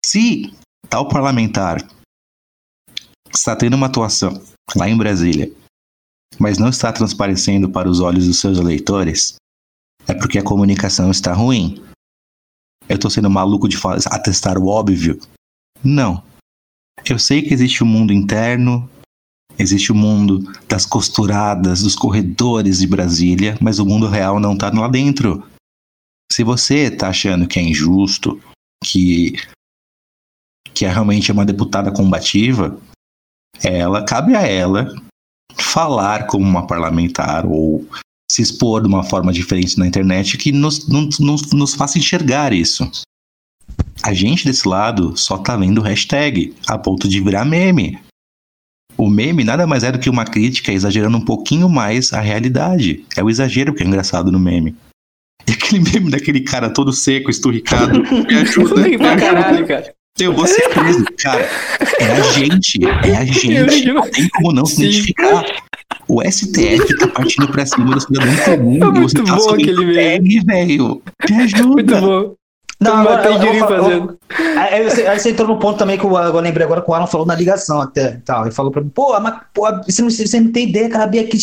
Se 0.06 0.54
tal 0.90 1.08
parlamentar 1.08 1.78
está 3.34 3.56
tendo 3.56 3.76
uma 3.76 3.88
atuação 3.88 4.42
lá 4.76 4.88
em 4.88 4.98
Brasília, 4.98 5.52
mas 6.40 6.58
não 6.58 6.70
está 6.70 6.92
transparecendo 6.92 7.70
para 7.70 7.90
os 7.90 8.00
olhos 8.00 8.28
dos 8.28 8.40
seus 8.40 8.58
eleitores, 8.58 9.36
é 10.08 10.14
porque 10.14 10.38
a 10.38 10.44
comunicação 10.44 11.12
está 11.12 11.34
ruim. 11.34 11.84
Eu 12.88 13.00
tô 13.00 13.10
sendo 13.10 13.30
maluco 13.30 13.68
de 13.68 13.78
atestar 14.12 14.58
o 14.58 14.68
óbvio? 14.68 15.20
Não. 15.84 16.24
Eu 17.08 17.18
sei 17.20 17.42
que 17.42 17.54
existe 17.54 17.84
o 17.84 17.86
mundo 17.86 18.14
interno, 18.14 18.90
existe 19.58 19.92
o 19.92 19.96
mundo 19.96 20.40
das 20.68 20.86
costuradas, 20.86 21.82
dos 21.82 21.96
corredores 21.96 22.80
de 22.80 22.88
Brasília, 22.88 23.58
mas 23.62 23.80
o 23.80 23.86
mundo 23.86 24.08
real 24.08 24.40
não 24.40 24.58
tá 24.58 24.72
lá 24.74 24.88
dentro. 24.88 25.44
Se 26.32 26.44
você 26.44 26.90
tá 26.90 27.10
achando 27.10 27.48
que 27.48 27.60
é 27.60 27.64
injusto, 27.64 28.40
que 28.84 29.34
que 30.74 30.86
é 30.86 30.92
realmente 30.92 31.32
uma 31.32 31.46
deputada 31.46 31.90
combativa, 31.90 32.78
ela 33.64 34.04
cabe 34.04 34.36
a 34.36 34.42
ela 34.42 34.94
falar 35.58 36.28
como 36.28 36.46
uma 36.46 36.68
parlamentar 36.68 37.46
ou 37.46 37.88
se 38.30 38.42
expor 38.42 38.82
de 38.82 38.88
uma 38.88 39.04
forma 39.04 39.32
diferente 39.32 39.80
na 39.80 39.88
internet 39.88 40.38
que 40.38 40.52
nos, 40.52 40.88
nos, 40.90 41.20
nos, 41.20 41.52
nos 41.54 41.74
faça 41.74 41.98
enxergar 41.98 42.52
isso. 42.52 42.90
A 44.04 44.14
gente 44.14 44.46
desse 44.46 44.68
lado 44.68 45.16
só 45.16 45.38
tá 45.38 45.56
vendo 45.56 45.82
hashtag 45.82 46.54
a 46.68 46.78
ponto 46.78 47.08
de 47.08 47.22
virar 47.22 47.46
meme. 47.46 47.98
O 48.98 49.10
meme 49.10 49.44
nada 49.44 49.68
mais 49.68 49.84
é 49.84 49.92
do 49.92 50.00
que 50.00 50.10
uma 50.10 50.24
crítica 50.26 50.72
exagerando 50.72 51.18
um 51.18 51.26
pouquinho 51.26 51.68
mais 51.70 52.14
a 52.14 52.22
realidade. 52.22 53.04
É 53.18 53.24
o 53.24 53.30
exagero 53.30 53.74
que 53.74 53.84
é 53.84 53.86
engraçado 53.86 54.32
no 54.32 54.40
meme. 54.40 54.76
E 55.48 55.52
aquele 55.52 55.80
meme 55.84 56.10
daquele 56.12 56.40
cara 56.42 56.70
todo 56.70 56.94
seco, 56.94 57.30
esturricado. 57.30 58.02
Me 58.26 58.36
ajuda, 58.38 58.76
me 58.82 58.96
ajuda. 58.96 59.16
caralho, 59.18 59.68
cara. 59.68 59.94
Eu 60.18 60.32
vou 60.34 60.48
ser 60.48 60.70
preso. 60.70 61.04
Cara, 61.22 61.42
é 62.00 62.06
a 62.12 62.22
gente. 62.32 62.80
É 63.04 63.18
a 63.18 63.26
gente. 63.26 63.92
Não 63.92 64.02
tem 64.10 64.30
como 64.30 64.54
não 64.54 64.66
se 64.66 64.78
Sim. 64.78 64.84
identificar. 64.86 65.46
O 66.08 66.22
STF 66.24 66.98
tá 66.98 67.08
partindo 67.08 67.48
pra 67.50 67.66
cima 67.66 67.94
do 67.94 68.00
cidadão 68.00 68.36
comum. 68.46 68.76
É 68.76 68.88
e 68.98 69.00
muito 69.00 69.24
tá 69.24 69.36
bom 69.36 69.40
só 69.42 69.50
aquele 69.56 69.86
hashtag, 69.94 70.40
velho. 70.46 71.02
Me 71.30 71.36
Muito 71.36 71.56
ajuda. 71.58 72.02
bom. 72.02 72.36
Não, 72.80 72.98
agora, 72.98 73.16
matei 73.32 73.50
eu- 73.50 73.54
eu 73.54 73.60
eu- 73.60 73.68
fazendo. 73.68 74.20
Aí 74.58 74.84
você, 74.90 75.08
aí 75.08 75.20
você 75.20 75.30
entrou 75.32 75.48
no 75.48 75.60
ponto 75.60 75.78
também 75.80 75.98
que 75.98 76.06
o, 76.06 76.18
eu 76.20 76.40
lembrei 76.40 76.66
agora 76.66 76.82
que 76.82 76.90
o 76.90 76.94
Alan 76.94 77.08
falou 77.08 77.26
na 77.26 77.36
ligação 77.36 77.80
até. 77.82 78.20
Tal. 78.26 78.44
Ele 78.44 78.52
falou 78.54 78.72
pra 78.72 78.82
mim, 78.82 78.90
pô, 78.90 79.18
mas 79.20 79.40
pô, 79.54 79.64
você, 79.84 80.02
não, 80.02 80.10
você 80.10 80.40
não 80.40 80.52
tem 80.52 80.68
ideia 80.70 80.90
que 80.90 80.98
a 80.98 81.08
Bia 81.08 81.22
aqui 81.22 81.38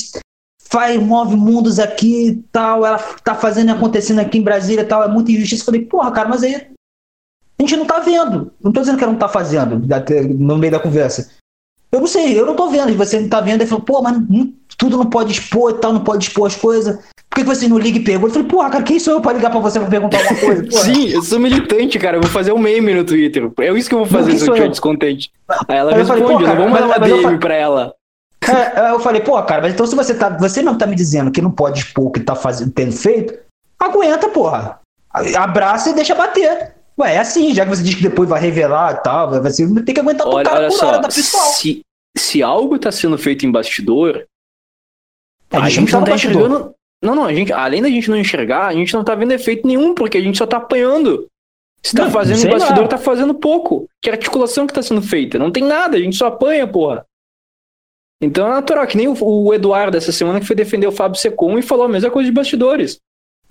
faz, 0.69 1.01
move 1.03 1.37
mundos 1.37 1.79
aqui 1.79 2.29
e 2.29 2.35
tal, 2.53 2.85
ela 2.87 2.99
tá 3.25 3.35
fazendo 3.35 3.69
e 3.69 3.73
acontecendo 3.73 4.21
aqui 4.21 4.39
em 4.39 4.43
Brasília 4.43 4.83
e 4.83 4.87
tal, 4.87 5.03
é 5.03 5.09
muita 5.09 5.31
injustiça. 5.33 5.63
Eu 5.63 5.67
falei, 5.67 5.85
porra, 5.85 6.11
cara, 6.11 6.29
mas 6.29 6.43
aí 6.43 6.55
a 6.55 7.63
gente 7.63 7.77
não 7.77 7.85
tá 7.87 7.99
vendo. 8.01 8.53
Não 8.63 8.73
tô 8.73 8.81
dizendo 8.81 8.99
que 8.99 9.05
ela 9.05 9.13
não 9.13 9.19
tá 9.19 9.29
fazendo 9.29 9.79
no 10.39 10.57
meio 10.59 10.73
da 10.73 10.81
conversa. 10.81 11.31
Eu 11.91 12.01
não 12.01 12.07
sei, 12.07 12.39
eu 12.39 12.47
não 12.47 12.57
tô 12.57 12.71
vendo, 12.71 12.95
você 12.97 13.21
não 13.21 13.29
tá 13.29 13.41
vendo. 13.41 13.61
Ele 13.61 13.69
falou, 13.69 13.85
pô, 13.85 14.01
mas 14.01 14.19
não- 14.29 14.53
tudo 14.77 14.97
não 14.97 15.07
pode 15.07 15.33
expor 15.33 15.71
e 15.73 15.75
tal, 15.75 15.93
não 15.93 16.01
pode 16.05 16.27
expor 16.29 16.47
as 16.47 16.57
coisas. 16.57 16.97
Por 17.31 17.37
que 17.37 17.41
que 17.43 17.47
você 17.57 17.67
não 17.67 17.79
liga 17.79 17.99
e 17.99 18.05
pergunta? 18.05 18.29
Eu 18.29 18.33
falei, 18.35 18.49
porra, 18.49 18.71
cara, 18.71 18.85
quem 18.85 18.99
sou 18.99 19.15
eu 19.15 19.21
pra 19.21 19.33
ligar 19.33 19.51
pra 19.51 19.59
você 19.61 19.81
pra 19.81 19.89
perguntar 19.89 20.19
alguma 20.19 20.39
coisa? 20.41 20.63
Porra. 20.69 20.85
Sim, 20.85 21.09
eu 21.09 21.23
sou 21.23 21.39
militante, 21.41 21.99
cara. 21.99 22.19
Eu 22.19 22.21
vou 22.21 22.31
fazer 22.31 22.53
um 22.53 22.59
meme 22.59 22.93
no 22.93 23.05
Twitter. 23.05 23.51
É 23.61 23.73
isso 23.73 23.89
que 23.89 23.95
eu 23.95 24.01
vou 24.01 24.07
fazer 24.07 24.33
Não, 24.33 24.39
se 24.39 24.47
eu 24.47 24.53
estiver 24.53 24.69
descontente. 24.69 25.31
Aí 25.67 25.79
ela 25.79 25.95
Aí 25.95 26.01
eu 26.01 26.05
falei, 26.07 26.23
responde, 26.25 26.45
eu 26.45 26.49
não 26.51 26.57
vou 26.57 26.69
mandar 26.69 27.01
mas- 27.01 27.11
DM 27.11 27.23
falei- 27.23 27.39
pra 27.39 27.55
ela. 27.55 27.95
É, 28.47 28.81
é, 28.81 28.91
eu 28.91 29.01
falei, 29.01 29.21
pô, 29.23 29.43
cara, 29.45 29.63
mas 29.63 29.73
então 29.73 29.87
se 29.87 29.95
você 29.97 30.13
tá. 30.15 30.29
Você 30.31 30.63
mesmo 30.63 30.77
tá 30.77 30.87
me 30.87 30.95
dizendo 30.95 31.31
que 31.31 31.41
não 31.41 31.51
pode 31.51 31.79
expor 31.81 32.07
o 32.07 32.11
que 32.11 32.21
tá 32.21 32.35
fazendo, 32.35 32.71
tendo 32.73 32.93
feito, 32.93 33.33
aguenta, 33.79 34.29
porra. 34.29 34.81
Abraça 35.37 35.91
e 35.91 35.95
deixa 35.95 36.15
bater. 36.15 36.73
Ué, 36.99 37.15
é 37.15 37.19
assim, 37.19 37.55
já 37.55 37.65
que 37.65 37.71
você 37.71 37.83
diz 37.83 37.95
que 37.95 38.03
depois 38.03 38.29
vai 38.29 38.41
revelar 38.41 38.95
e 38.95 39.03
tal, 39.03 39.31
você 39.41 39.67
tem 39.83 39.95
que 39.95 40.01
aguentar 40.01 40.27
Olha, 40.27 40.45
cara 40.45 40.59
olha 40.61 40.69
por 40.69 40.85
hora 40.85 40.97
só, 40.97 41.01
da 41.01 41.09
pessoal. 41.09 41.45
se, 41.45 41.81
se 42.17 42.43
algo 42.43 42.79
tá 42.79 42.93
sendo 42.93 43.17
feito 43.17 43.47
em 43.47 43.51
bastidor, 43.51 44.25
A 45.53 45.65
a 45.65 45.69
gente 45.69 45.81
não 45.81 45.87
gente 45.87 45.91
tá 45.91 45.97
não 45.97 46.01
no 46.01 46.07
tá 46.07 46.11
bastidor. 46.13 46.43
enxergando. 46.43 46.75
Não, 47.03 47.15
não, 47.17 47.25
a 47.25 47.35
gente, 47.35 47.53
além 47.53 47.83
da 47.83 47.89
gente 47.89 48.09
não 48.09 48.17
enxergar, 48.17 48.67
a 48.69 48.73
gente 48.73 48.95
não 48.95 49.03
tá 49.03 49.15
vendo 49.15 49.33
efeito 49.33 49.67
nenhum, 49.67 49.95
porque 49.95 50.17
a 50.19 50.21
gente 50.21 50.39
só 50.39 50.47
tá 50.47 50.59
apanhando. 50.59 51.27
Se 51.85 51.97
tá 51.97 52.05
Não, 52.05 52.11
fazendo 52.13 52.49
bastidor, 52.49 52.83
lá. 52.83 52.89
tá 52.89 52.97
fazendo 52.99 53.35
pouco. 53.35 53.89
Que 54.01 54.09
articulação 54.09 54.69
que 54.69 54.73
tá 54.73 54.83
sendo 54.83 55.03
feita? 55.03 55.37
Não 55.37 55.51
tem 55.51 55.65
nada, 55.65 55.97
a 55.97 56.01
gente 56.01 56.17
só 56.17 56.27
apanha, 56.27 56.65
porra. 56.67 57.05
Então 58.23 58.47
é 58.47 58.51
natural, 58.51 58.87
que 58.87 58.97
nem 58.97 59.09
o, 59.09 59.17
o 59.21 59.53
Eduardo 59.53 59.97
essa 59.97 60.13
semana 60.13 60.39
que 60.39 60.47
foi 60.47 60.55
defender 60.55 60.87
o 60.87 60.93
Fábio 60.93 61.19
Secom 61.19 61.59
e 61.59 61.63
falou 61.63 61.87
a 61.87 61.89
mesma 61.89 62.09
coisa 62.09 62.29
de 62.29 62.35
bastidores. 62.35 63.01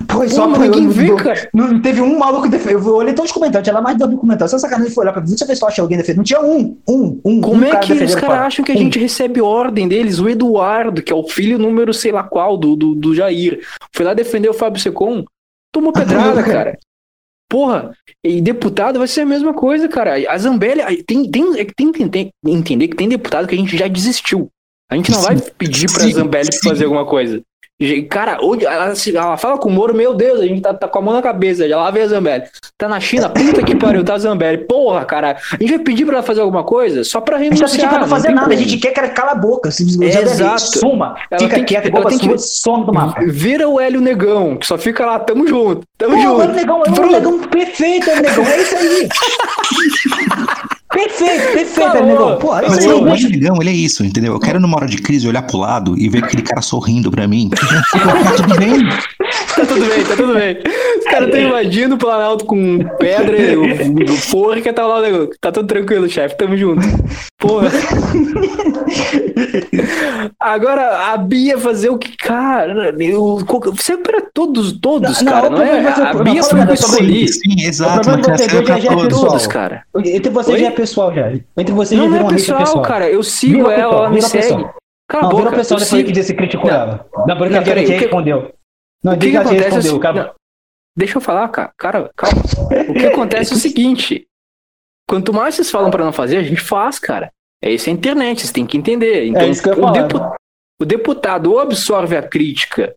Pô, 0.07 0.19
Pô, 0.19 0.47
mas 0.47 0.59
ninguém 0.59 0.87
vê, 0.89 1.15
cara. 1.15 1.49
Não, 1.53 1.81
teve 1.81 2.01
um 2.01 2.17
maluco 2.17 2.47
defendendo. 2.49 2.87
Eu 2.87 2.95
olhei 2.95 3.13
todos 3.13 3.29
os 3.31 3.33
comentários, 3.33 3.65
tinha 3.65 3.73
lá 3.73 3.81
mais 3.81 3.97
de 3.97 4.03
dois 4.05 4.19
comentários. 4.19 4.51
Só 4.51 4.57
sacanagem 4.57 4.93
foi 4.93 5.03
olhar 5.03 5.13
pra 5.13 5.21
ver. 5.21 5.27
Se 5.37 5.43
eu 5.61 5.67
achei 5.67 5.81
alguém 5.81 5.97
defendendo. 5.97 6.17
Não 6.17 6.23
tinha 6.23 6.41
um, 6.41 6.77
um, 6.87 7.21
um. 7.25 7.41
Como 7.41 7.61
um 7.61 7.65
é 7.65 7.71
cara 7.71 7.85
que 7.85 7.93
os 7.93 8.15
caras 8.15 8.39
acham 8.39 8.63
que 8.65 8.71
a 8.71 8.75
Um. 8.75 8.77
gente 8.79 8.99
recebe 8.99 9.41
ordem 9.41 9.87
deles? 9.87 10.19
O 10.19 10.29
Eduardo, 10.29 11.01
que 11.01 11.11
é 11.11 11.15
o 11.15 11.27
filho 11.27 11.57
número 11.57 11.93
sei 11.93 12.11
lá 12.11 12.23
qual 12.23 12.57
do, 12.57 12.75
do, 12.75 12.95
do 12.95 13.13
Jair, 13.15 13.61
foi 13.93 14.05
lá 14.05 14.13
defender 14.13 14.49
o 14.49 14.53
Fábio 14.53 14.81
Secom, 14.81 15.23
tomou 15.73 15.91
pedrada, 15.91 16.41
cara. 16.43 16.77
Porra, 17.49 17.91
e 18.23 18.39
deputado 18.41 18.97
vai 18.97 19.07
ser 19.09 19.21
a 19.21 19.25
mesma 19.25 19.53
coisa, 19.53 19.87
cara. 19.89 20.13
A 20.31 20.37
Zambelli, 20.37 21.03
tem, 21.03 21.29
tem, 21.29 21.59
é 21.59 21.65
que 21.65 21.75
tem 21.75 21.91
que 21.91 22.01
enten- 22.01 22.29
entender 22.47 22.87
que 22.87 22.95
tem 22.95 23.09
deputado 23.09 23.45
que 23.45 23.53
a 23.55 23.57
gente 23.57 23.75
já 23.77 23.87
desistiu. 23.89 24.47
A 24.89 24.95
gente 24.95 25.11
não 25.11 25.21
vai 25.21 25.37
pedir 25.57 25.91
pra 25.91 26.03
Sim, 26.03 26.13
Zambelli 26.13 26.51
sim. 26.53 26.69
fazer 26.69 26.85
alguma 26.85 27.05
coisa. 27.05 27.41
Cara, 28.09 28.37
onde 28.43 28.65
ela, 28.65 28.93
se- 28.95 29.15
ela 29.15 29.37
fala 29.37 29.57
com 29.57 29.67
o 29.69 29.71
Moro, 29.71 29.93
meu 29.95 30.13
Deus, 30.13 30.39
a 30.39 30.45
gente 30.45 30.61
tá, 30.61 30.73
tá 30.73 30.87
com 30.87 30.99
a 30.99 31.01
mão 31.01 31.13
na 31.15 31.21
cabeça, 31.21 31.67
já 31.67 31.77
lá 31.77 31.89
vem 31.89 32.03
a 32.03 32.07
Zambelli. 32.07 32.43
Tá 32.77 32.87
na 32.87 32.99
China, 32.99 33.27
puta 33.29 33.63
que 33.63 33.75
pariu, 33.75 34.03
tá 34.03 34.13
a 34.13 34.19
Zambelli. 34.19 34.59
Porra, 34.65 35.03
cara, 35.05 35.37
a 35.51 35.55
gente 35.59 35.69
vai 35.69 35.79
pedir 35.79 36.05
pra 36.05 36.15
ela 36.15 36.23
fazer 36.23 36.41
alguma 36.41 36.63
coisa 36.63 37.03
só 37.03 37.19
pra 37.19 37.37
A 37.37 37.39
gente 37.39 37.59
tá 37.59 37.65
pedindo 37.65 37.81
renunciar. 37.81 37.89
pra 37.89 37.99
não 38.01 38.07
fazer 38.07 38.29
nada, 38.29 38.53
a 38.53 38.57
gente 38.57 38.77
quer 38.77 38.91
que 38.91 38.99
ela 38.99 39.09
cala 39.09 39.31
a 39.31 39.35
boca. 39.35 39.71
Se 39.71 39.83
É, 40.03 40.11
já 40.11 40.21
exato. 40.21 40.61
suma, 40.79 41.15
Ela 41.29 41.41
fica 41.41 41.55
tem 41.55 41.63
que- 41.65 41.73
quieta, 41.73 41.89
ela 41.97 42.07
tem 42.09 42.19
sua, 42.19 42.29
que- 42.33 42.37
some 42.39 42.85
do 42.85 42.93
mapa. 42.93 43.19
Vira 43.27 43.67
o 43.67 43.79
Hélio 43.79 44.01
Negão, 44.01 44.57
que 44.57 44.65
só 44.67 44.77
fica 44.77 45.05
lá, 45.05 45.17
tamo 45.19 45.47
junto, 45.47 45.81
tamo 45.97 46.15
Pô, 46.15 46.21
junto. 46.21 46.41
o 46.41 46.47
negão, 46.53 46.81
é 46.81 46.91
Pronto. 46.91 47.11
negão 47.11 47.39
perfeito, 47.39 48.09
é 48.09 48.13
um 48.13 48.21
negão, 48.21 48.45
é 48.45 48.61
isso 48.61 48.75
aí. 48.77 49.09
perfeito, 50.91 51.53
perfeito, 51.53 51.79
é 51.79 51.91
Falou. 51.91 52.05
negão. 52.05 52.37
Pô, 52.37 52.57
é 52.57 52.61
Mas 52.67 52.77
isso 52.79 52.89
o 52.89 52.97
aí, 52.97 53.03
deixa. 53.11 53.29
Negão, 53.29 53.57
ele 53.61 53.69
é 53.69 53.73
isso, 53.73 54.03
entendeu? 54.05 54.33
Eu 54.33 54.39
quero 54.39 54.59
numa 54.59 54.77
hora 54.77 54.87
de 54.87 54.97
crise 54.97 55.27
olhar 55.27 55.41
pro 55.43 55.57
lado 55.57 55.97
e 55.97 56.09
ver 56.09 56.23
aquele 56.23 56.41
cara 56.43 56.61
sorrindo 56.61 57.09
pra 57.11 57.27
mim. 57.27 57.49
Tá 57.91 58.33
tudo 58.35 58.55
bem. 58.57 58.89
Tá 59.55 59.65
tudo 59.65 59.85
bem, 59.85 60.03
tá 60.03 60.15
tudo 60.15 60.33
bem. 60.33 60.57
Os 60.99 61.05
caras 61.05 61.27
estão 61.27 61.41
invadindo 61.41 61.95
o 61.95 61.97
Planalto 61.97 62.45
com 62.45 62.79
pedra, 62.99 63.37
o, 63.59 63.63
o 64.13 64.17
forca 64.17 64.73
tá 64.73 64.85
lá, 64.85 65.01
negão. 65.01 65.29
Tá 65.39 65.51
tudo 65.51 65.67
tranquilo, 65.67 66.09
chefe, 66.09 66.35
tamo 66.37 66.57
junto. 66.57 66.81
Porra. 67.37 67.69
Agora, 70.39 71.11
a 71.13 71.17
Bia 71.17 71.57
fazer 71.57 71.89
o 71.89 71.97
que, 71.97 72.15
cara, 72.17 72.93
eu, 72.99 73.39
sempre 73.79 74.17
é 74.17 74.21
todos, 74.33 74.73
todos, 74.73 75.21
Não, 75.21 75.31
cara, 75.31 75.49
não, 75.49 75.57
não 75.59 75.65
é? 75.65 75.81
você- 75.93 76.01
A 76.01 76.13
não, 76.13 76.23
Bia 76.23 76.43
foi 76.43 76.59
a 76.59 76.63
o 76.63 76.67
que 76.67 76.73
eu 76.73 76.75
verdade, 76.75 76.81
só 76.81 76.87
escolhi. 76.87 77.27
Sim, 77.27 77.65
exato. 77.65 78.01
problema 78.01 78.27
Mas 78.29 78.41
de 78.41 78.43
você 78.43 78.57
é 78.57 78.81
já 78.81 78.91
é 78.91 79.07
todos. 79.07 79.47
Cara. 79.47 79.83
Oi? 79.93 80.59
já 80.59 80.67
é 80.67 80.71
pessoal 80.81 81.13
já. 81.13 81.31
Entre 81.57 81.73
vocês 81.73 81.99
Não, 81.99 82.07
já 82.07 82.11
virou 82.13 82.27
é 82.27 82.29
uma 82.29 82.35
pessoal, 82.37 82.59
pessoal. 82.59 82.81
cara. 82.83 83.09
Eu 83.09 83.23
sigo 83.23 83.53
Virou 83.57 83.71
ela, 83.71 83.83
pessoal, 83.83 84.03
ela 84.05 84.09
me 84.13 84.21
segue. 84.21 84.43
pessoal. 84.43 84.75
Cala 85.09 85.23
a 85.23 85.27
Não, 85.27 85.29
boca. 85.31 85.41
virou 85.43 85.57
pessoal 85.57 85.79
depois 85.79 85.99
sigo. 86.03 86.13
que 86.13 86.23
você 86.23 86.33
criticou 86.33 86.69
Não. 86.69 86.77
ela. 86.77 87.05
Não, 87.27 87.37
porque 87.37 87.53
Não, 87.53 87.59
a 87.59 87.63
peraí, 87.63 87.83
o 87.83 87.87
que- 87.87 87.93
respondeu. 87.97 88.53
Não, 89.03 89.13
O 89.13 89.15
que, 89.17 89.25
diga 89.25 89.31
que 89.31 89.37
a 89.37 89.41
acontece? 89.49 89.63
respondeu, 89.75 89.91
é 89.91 89.95
o- 89.95 89.99
cara. 89.99 90.35
deixa 90.97 91.17
eu 91.17 91.21
falar, 91.21 91.47
cara. 91.49 91.71
Cara, 91.77 92.09
calma. 92.15 92.41
O 92.89 92.93
que 92.93 93.05
acontece 93.05 93.53
é 93.53 93.55
o 93.55 93.59
seguinte: 93.59 94.25
quanto 95.09 95.33
mais 95.33 95.55
vocês 95.55 95.69
falam 95.71 95.91
pra 95.91 96.03
não 96.05 96.13
fazer, 96.13 96.37
a 96.37 96.43
gente 96.43 96.61
faz, 96.61 96.97
cara. 96.99 97.31
É 97.63 97.69
isso 97.71 97.89
a 97.89 97.93
internet, 97.93 98.39
vocês 98.41 98.51
têm 98.51 98.65
que 98.65 98.77
entender. 98.77 99.25
Então, 99.25 99.41
É 99.43 99.49
isso 99.49 99.61
que 99.61 99.69
eu 99.69 99.73
ia 99.73 99.79
o, 99.79 99.81
falar. 99.83 100.01
depu- 100.07 100.35
o 100.81 100.85
deputado 100.85 101.51
ou 101.51 101.59
absorve 101.59 102.15
a 102.17 102.23
crítica 102.23 102.95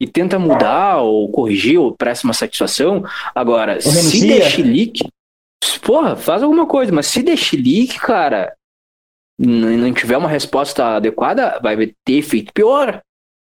e 0.00 0.06
tenta 0.06 0.38
mudar 0.38 0.98
ou 0.98 1.28
corrigir 1.30 1.78
ou 1.80 1.92
presta 1.96 2.26
uma 2.26 2.34
satisfação. 2.34 3.02
Agora, 3.34 3.80
se 3.80 4.26
der 4.26 4.42
chilique, 4.50 5.08
porra, 5.82 6.16
faz 6.16 6.42
alguma 6.42 6.66
coisa, 6.66 6.92
mas 6.92 7.06
se 7.06 7.22
der 7.22 7.36
chilique, 7.36 7.98
cara, 7.98 8.54
não 9.38 9.92
tiver 9.92 10.16
uma 10.16 10.28
resposta 10.28 10.96
adequada, 10.96 11.58
vai 11.62 11.76
ter 12.04 12.14
efeito 12.14 12.52
pior. 12.52 13.00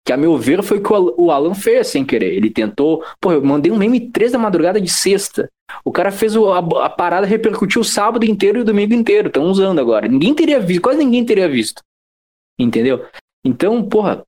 Que 0.03 0.11
a 0.11 0.17
meu 0.17 0.35
ver 0.35 0.63
foi 0.63 0.79
o 0.79 0.83
que 0.83 0.91
o 0.91 0.95
Al- 0.95 1.15
o 1.15 1.31
Alan 1.31 1.53
fez 1.53 1.89
sem 1.89 2.03
querer. 2.03 2.33
Ele 2.33 2.49
tentou. 2.49 3.05
Pô, 3.19 3.31
eu 3.31 3.43
mandei 3.43 3.71
um 3.71 3.77
meme 3.77 4.09
três 4.09 4.31
da 4.31 4.39
madrugada 4.39 4.81
de 4.81 4.89
sexta. 4.91 5.47
O 5.85 5.91
cara 5.91 6.11
fez 6.11 6.35
o- 6.35 6.51
a, 6.51 6.85
a 6.85 6.89
parada 6.89 7.27
repercutiu 7.27 7.81
o 7.81 7.85
sábado 7.85 8.25
inteiro 8.25 8.57
e 8.57 8.61
o 8.61 8.65
domingo 8.65 8.95
inteiro. 8.95 9.27
Estão 9.27 9.43
usando 9.43 9.77
agora. 9.79 10.07
Ninguém 10.07 10.33
teria 10.33 10.59
visto, 10.59 10.81
quase 10.81 10.97
ninguém 10.97 11.23
teria 11.23 11.47
visto. 11.47 11.83
Entendeu? 12.59 13.05
Então, 13.45 13.87
porra, 13.87 14.23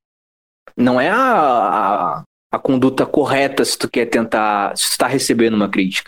não 0.77 1.01
é 1.01 1.09
a, 1.09 1.17
a, 1.17 2.23
a 2.51 2.59
conduta 2.59 3.03
correta 3.03 3.65
se 3.65 3.75
tu 3.75 3.89
quer 3.89 4.05
tentar. 4.05 4.77
Se 4.77 4.91
tu 4.91 4.99
tá 4.99 5.07
recebendo 5.07 5.55
uma 5.55 5.69
crítica. 5.69 6.07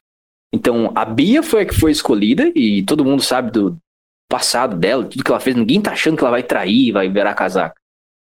Então, 0.56 0.90
a 0.96 1.04
Bia 1.04 1.44
foi 1.44 1.64
a 1.64 1.66
que 1.66 1.76
foi 1.76 1.92
escolhida, 1.92 2.50
e 2.56 2.82
todo 2.84 3.04
mundo 3.04 3.22
sabe 3.22 3.52
do 3.52 3.78
passado 4.32 4.78
dela, 4.78 5.04
tudo 5.04 5.22
que 5.22 5.30
ela 5.30 5.40
fez. 5.40 5.54
Ninguém 5.54 5.82
tá 5.82 5.92
achando 5.92 6.16
que 6.16 6.24
ela 6.24 6.32
vai 6.32 6.44
trair, 6.44 6.94
vai 6.94 7.10
virar 7.10 7.34
casaca. 7.34 7.76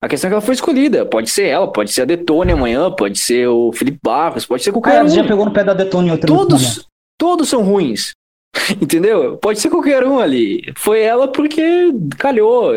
A 0.01 0.07
questão 0.07 0.27
é 0.27 0.29
que 0.29 0.33
ela 0.35 0.41
foi 0.41 0.53
escolhida. 0.53 1.05
Pode 1.05 1.29
ser 1.29 1.47
ela, 1.47 1.69
pode 1.69 1.91
ser 1.91 2.03
a 2.03 2.05
Detone 2.05 2.53
amanhã, 2.53 2.89
pode 2.89 3.19
ser 3.19 3.47
o 3.47 3.73
Felipe 3.73 3.99
Barros, 4.01 4.45
pode 4.45 4.63
ser 4.63 4.71
qualquer 4.71 4.93
Cara, 4.93 5.05
um. 5.05 5.09
já 5.09 5.23
pegou 5.23 5.45
no 5.45 5.51
pé 5.51 5.65
da 5.65 5.73
Detone 5.73 6.07
momento. 6.07 6.27
Todos, 6.27 6.87
todos 7.17 7.49
são 7.49 7.61
ruins. 7.61 8.13
Entendeu? 8.81 9.37
Pode 9.37 9.59
ser 9.59 9.69
qualquer 9.69 10.05
um 10.05 10.19
ali. 10.19 10.71
Foi 10.77 11.01
ela 11.01 11.27
porque 11.27 11.91
calhou. 12.17 12.71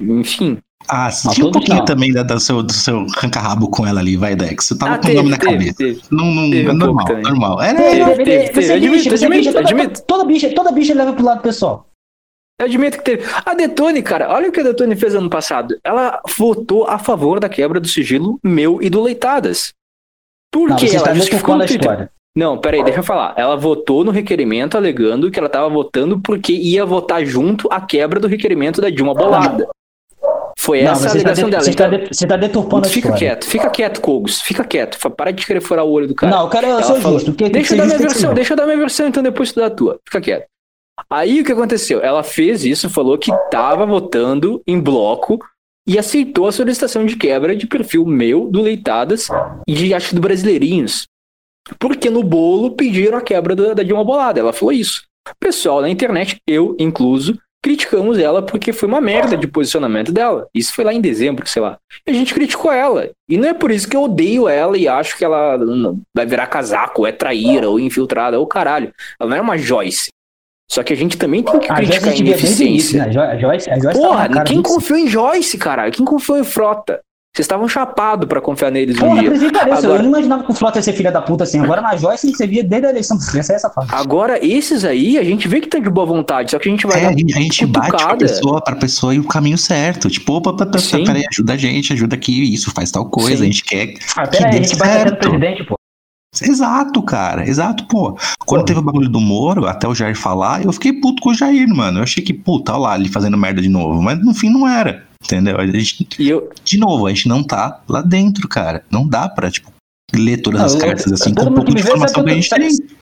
Enfim. 0.00 0.58
Ah, 0.88 1.08
tinha 1.32 1.46
um 1.46 1.50
pouquinho 1.50 1.84
também 1.84 2.12
da, 2.12 2.22
do 2.22 2.38
seu, 2.38 2.62
do 2.62 2.72
seu 2.72 3.06
arranca-rabo 3.16 3.68
com 3.70 3.86
ela 3.86 3.98
ali, 4.00 4.16
vai, 4.16 4.36
Dex. 4.36 4.66
Você 4.66 4.78
tava 4.78 4.94
Ah, 4.94 4.98
com 4.98 5.08
o 5.08 5.14
nome 5.14 5.30
na 5.30 5.38
teve, 5.38 5.52
cabeça. 5.52 5.74
teve. 5.78 6.02
Não, 6.10 6.26
não, 6.26 6.50
Teve 6.50 6.70
um 6.70 6.74
normal, 6.74 7.04
também. 7.06 7.22
normal. 7.24 7.62
É, 7.62 7.74
Teve, 7.74 7.98
né? 8.04 8.14
teve, 8.14 8.24
teve. 8.50 8.72
É 8.72 8.74
Admito, 8.76 9.08
é 9.08 9.12
admito, 9.14 9.52
toda- 9.52 9.60
admito. 9.68 10.02
Toda 10.06 10.24
bicha, 10.24 10.54
toda 10.54 10.72
bicha 10.72 10.94
leva 10.94 11.12
pro 11.12 11.24
lado 11.24 11.40
pessoal. 11.40 11.88
Eu 12.60 12.66
admito 12.66 12.98
que 12.98 13.04
teve. 13.04 13.24
A 13.44 13.54
Detone, 13.54 14.02
cara, 14.02 14.30
olha 14.32 14.48
o 14.48 14.52
que 14.52 14.60
a 14.60 14.62
Detone 14.62 14.94
fez 14.96 15.14
ano 15.14 15.28
passado. 15.28 15.76
Ela 15.82 16.20
votou 16.38 16.86
a 16.86 16.98
favor 16.98 17.40
da 17.40 17.48
quebra 17.48 17.80
do 17.80 17.88
sigilo 17.88 18.38
meu 18.44 18.80
e 18.80 18.88
do 18.88 19.02
Leitadas. 19.02 19.72
Por 20.52 20.68
Não, 20.70 20.76
que 20.76 20.86
você 20.88 20.96
ela 20.96 21.04
está 21.06 21.14
justificou 21.14 21.54
a 21.60 21.64
história. 21.64 22.10
Não, 22.36 22.58
peraí, 22.58 22.84
deixa 22.84 23.00
eu 23.00 23.02
falar. 23.04 23.34
Ela 23.36 23.56
votou 23.56 24.04
no 24.04 24.10
requerimento 24.10 24.76
alegando 24.76 25.30
que 25.30 25.38
ela 25.38 25.46
estava 25.48 25.68
votando 25.70 26.20
porque 26.20 26.52
ia 26.52 26.84
votar 26.84 27.24
junto 27.24 27.66
a 27.72 27.80
quebra 27.80 28.20
do 28.20 28.28
requerimento 28.28 28.80
da 28.80 28.88
Dilma 28.90 29.14
Bolada. 29.14 29.66
Foi 30.66 30.82
Não, 30.82 30.90
essa 30.92 31.04
a 31.04 31.06
está 31.06 31.18
alegação 31.30 31.48
dela. 31.48 31.62
você 31.62 31.72
tá 31.74 31.86
Então, 31.86 32.08
de- 32.10 32.26
tá 32.26 32.36
deturpando 32.36 32.86
a 32.86 32.90
fica 32.90 33.08
história. 33.08 33.18
quieto, 33.18 33.44
fica 33.46 33.70
quieto, 33.70 34.00
Cogos. 34.00 34.40
Fica 34.40 34.64
quieto. 34.64 34.98
Para 35.12 35.30
de 35.30 35.46
querer 35.46 35.60
furar 35.60 35.84
o 35.84 35.90
olho 35.92 36.08
do 36.08 36.14
cara. 36.14 36.34
Não, 36.36 36.46
o 36.46 36.48
cara, 36.50 36.66
eu 36.66 36.72
Ela 36.72 36.82
sou 36.82 36.96
falou- 36.96 37.20
justo. 37.20 37.30
Deixa 37.30 37.74
eu 37.74 37.78
dar 37.78 37.84
minha 37.86 37.98
justo, 37.98 38.08
versão, 38.12 38.34
deixa 38.34 38.52
eu 38.52 38.56
dar 38.56 38.66
minha 38.66 38.76
versão, 38.78 39.06
então 39.06 39.22
depois 39.22 39.52
tu 39.52 39.60
dá 39.60 39.66
a 39.66 39.70
tua. 39.70 40.00
Fica 40.04 40.20
quieto. 40.20 40.46
Aí 41.08 41.40
o 41.40 41.44
que 41.44 41.52
aconteceu? 41.52 42.00
Ela 42.00 42.24
fez 42.24 42.64
isso, 42.64 42.90
falou 42.90 43.16
que 43.16 43.30
tava 43.48 43.86
votando 43.86 44.60
em 44.66 44.80
bloco 44.80 45.38
e 45.86 45.96
aceitou 45.98 46.48
a 46.48 46.52
solicitação 46.52 47.06
de 47.06 47.14
quebra 47.16 47.54
de 47.54 47.66
perfil 47.68 48.04
meu, 48.04 48.48
do 48.50 48.60
Leitadas 48.60 49.28
e 49.68 49.72
de 49.72 49.94
acho 49.94 50.16
do 50.16 50.20
Brasileirinhos. 50.20 51.06
Porque 51.78 52.10
no 52.10 52.24
bolo 52.24 52.72
pediram 52.72 53.18
a 53.18 53.20
quebra 53.22 53.54
da, 53.54 53.72
da 53.74 53.82
Dilma 53.84 54.02
Bolada. 54.04 54.40
Ela 54.40 54.52
falou 54.52 54.72
isso. 54.72 55.02
Pessoal 55.38 55.80
na 55.80 55.88
internet, 55.90 56.38
eu 56.46 56.74
incluso, 56.78 57.38
criticamos 57.62 58.18
ela 58.18 58.42
porque 58.42 58.72
foi 58.72 58.88
uma 58.88 59.00
merda 59.00 59.36
de 59.36 59.46
posicionamento 59.46 60.12
dela. 60.12 60.46
Isso 60.54 60.72
foi 60.74 60.84
lá 60.84 60.92
em 60.94 61.00
dezembro, 61.00 61.48
sei 61.48 61.60
lá. 61.62 61.78
E 62.06 62.10
a 62.10 62.14
gente 62.14 62.32
criticou 62.32 62.70
ela. 62.70 63.10
E 63.28 63.36
não 63.36 63.48
é 63.48 63.54
por 63.54 63.70
isso 63.70 63.88
que 63.88 63.96
eu 63.96 64.02
odeio 64.04 64.48
ela 64.48 64.78
e 64.78 64.86
acho 64.86 65.16
que 65.18 65.24
ela 65.24 65.58
vai 66.14 66.26
virar 66.26 66.46
casaco, 66.46 67.02
ou 67.02 67.06
é 67.06 67.12
traíra, 67.12 67.68
ou 67.68 67.80
infiltrada, 67.80 68.38
ou 68.38 68.46
caralho. 68.46 68.92
Ela 69.18 69.30
não 69.30 69.36
é 69.36 69.40
uma 69.40 69.58
Joyce. 69.58 70.08
Só 70.70 70.82
que 70.82 70.92
a 70.92 70.96
gente 70.96 71.16
também 71.16 71.42
tem 71.42 71.58
que 71.60 71.70
A 71.70 71.76
criticar 71.76 72.12
a 72.12 72.16
ineficiência. 72.16 73.06
né? 73.06 73.08
A 73.08 73.36
Joyce, 73.38 73.70
a 73.70 73.78
Joyce 73.78 74.00
Porra, 74.00 74.28
quem 74.44 74.60
disso. 74.60 74.74
confiou 74.74 74.98
em 74.98 75.06
Joyce, 75.06 75.58
caralho? 75.58 75.92
Quem 75.92 76.04
confiou 76.04 76.38
em 76.38 76.44
Frota? 76.44 77.00
Vocês 77.36 77.44
estavam 77.44 77.68
chapados 77.68 78.26
pra 78.26 78.40
confiar 78.40 78.70
neles 78.72 78.96
um 78.96 79.00
Porra, 79.00 79.20
dia. 79.20 79.30
que 79.38 79.52
pareça, 79.52 79.80
Agora- 79.86 79.98
eu 79.98 80.02
não 80.04 80.08
imaginava 80.08 80.42
que 80.42 80.50
o 80.50 80.54
Flota 80.54 80.78
ia 80.78 80.82
ser 80.82 80.94
filha 80.94 81.12
da 81.12 81.20
puta 81.20 81.44
assim. 81.44 81.60
Agora 81.60 81.82
na 81.82 81.94
Joyce 81.94 82.32
você 82.32 82.46
via 82.46 82.64
desde 82.64 82.86
a 82.86 82.90
eleição. 82.90 83.18
Essa 83.36 83.52
é 83.52 83.56
essa 83.56 83.68
fase. 83.68 83.88
Agora, 83.92 84.42
esses 84.42 84.86
aí, 84.86 85.18
a 85.18 85.22
gente 85.22 85.46
vê 85.46 85.60
que 85.60 85.66
tá 85.68 85.78
de 85.78 85.90
boa 85.90 86.06
vontade, 86.06 86.52
só 86.52 86.58
que 86.58 86.66
a 86.66 86.72
gente 86.72 86.86
vai 86.86 86.98
É, 86.98 87.02
dar 87.02 87.08
a 87.10 87.12
gente, 87.12 87.36
a 87.36 87.40
gente 87.42 87.66
bate 87.66 87.90
pra 87.90 88.16
pessoa, 88.16 88.62
pra 88.62 88.74
pessoa 88.76 89.14
ir 89.14 89.18
o 89.20 89.24
caminho 89.24 89.58
certo. 89.58 90.08
Tipo, 90.08 90.32
opa, 90.32 90.48
opa, 90.48 90.64
opa, 90.64 90.78
peraí, 91.04 91.24
ajuda 91.30 91.52
a 91.52 91.56
gente, 91.58 91.92
ajuda 91.92 92.16
aqui, 92.16 92.54
isso, 92.54 92.70
faz 92.72 92.90
tal 92.90 93.04
coisa, 93.10 93.36
Sim. 93.36 93.42
a 93.42 93.46
gente 93.46 93.64
quer. 93.64 93.94
Ah, 94.16 94.26
que 94.26 94.38
pera 94.38 94.46
aí, 94.46 94.52
dê 94.52 94.58
a 94.58 94.62
gente 94.62 94.76
vai 94.76 95.02
até 95.02 95.10
o 95.10 95.16
presidente, 95.18 95.64
pô. 95.64 95.76
Exato, 96.42 97.02
cara, 97.02 97.48
exato, 97.48 97.86
pô. 97.86 98.16
Quando 98.44 98.60
Pô. 98.60 98.66
teve 98.66 98.78
o 98.80 98.82
bagulho 98.82 99.08
do 99.08 99.20
Moro, 99.20 99.66
até 99.66 99.88
o 99.88 99.94
Jair 99.94 100.16
falar, 100.16 100.64
eu 100.64 100.72
fiquei 100.72 100.92
puto 100.92 101.22
com 101.22 101.30
o 101.30 101.34
Jair, 101.34 101.66
mano. 101.68 101.98
Eu 101.98 102.02
achei 102.02 102.22
que, 102.22 102.32
puta, 102.34 102.72
olha 102.72 102.80
lá, 102.80 102.94
ele 102.98 103.08
fazendo 103.08 103.36
merda 103.38 103.60
de 103.62 103.68
novo. 103.68 104.02
Mas 104.02 104.18
no 104.22 104.34
fim 104.34 104.50
não 104.50 104.68
era, 104.68 105.04
entendeu? 105.26 105.58
A 105.58 105.66
gente, 105.66 106.06
E 106.18 106.28
eu, 106.28 106.50
de 106.64 106.78
novo, 106.78 107.06
a 107.06 107.10
gente 107.10 107.28
não 107.28 107.42
tá 107.42 107.82
lá 107.88 108.00
dentro, 108.02 108.48
cara. 108.48 108.82
Não 108.90 109.06
dá 109.06 109.28
pra, 109.28 109.50
tipo, 109.50 109.70
ler 110.14 110.38
todas 110.38 110.60
Não, 110.60 110.66
as 110.66 110.74
eu- 110.74 110.80
cartas 110.80 111.12
assim, 111.12 111.30
com 111.30 111.36
todo 111.36 111.46
um 111.46 111.50
mundo 111.50 111.56
pouco 111.64 111.74
de 111.74 111.82
informação 111.82 112.22
que 112.24 112.28
que 112.28 112.30
a 112.30 112.32
eu 112.32 112.42
gente 112.42 112.48
tô- 112.50 112.56
tem. 112.56 112.96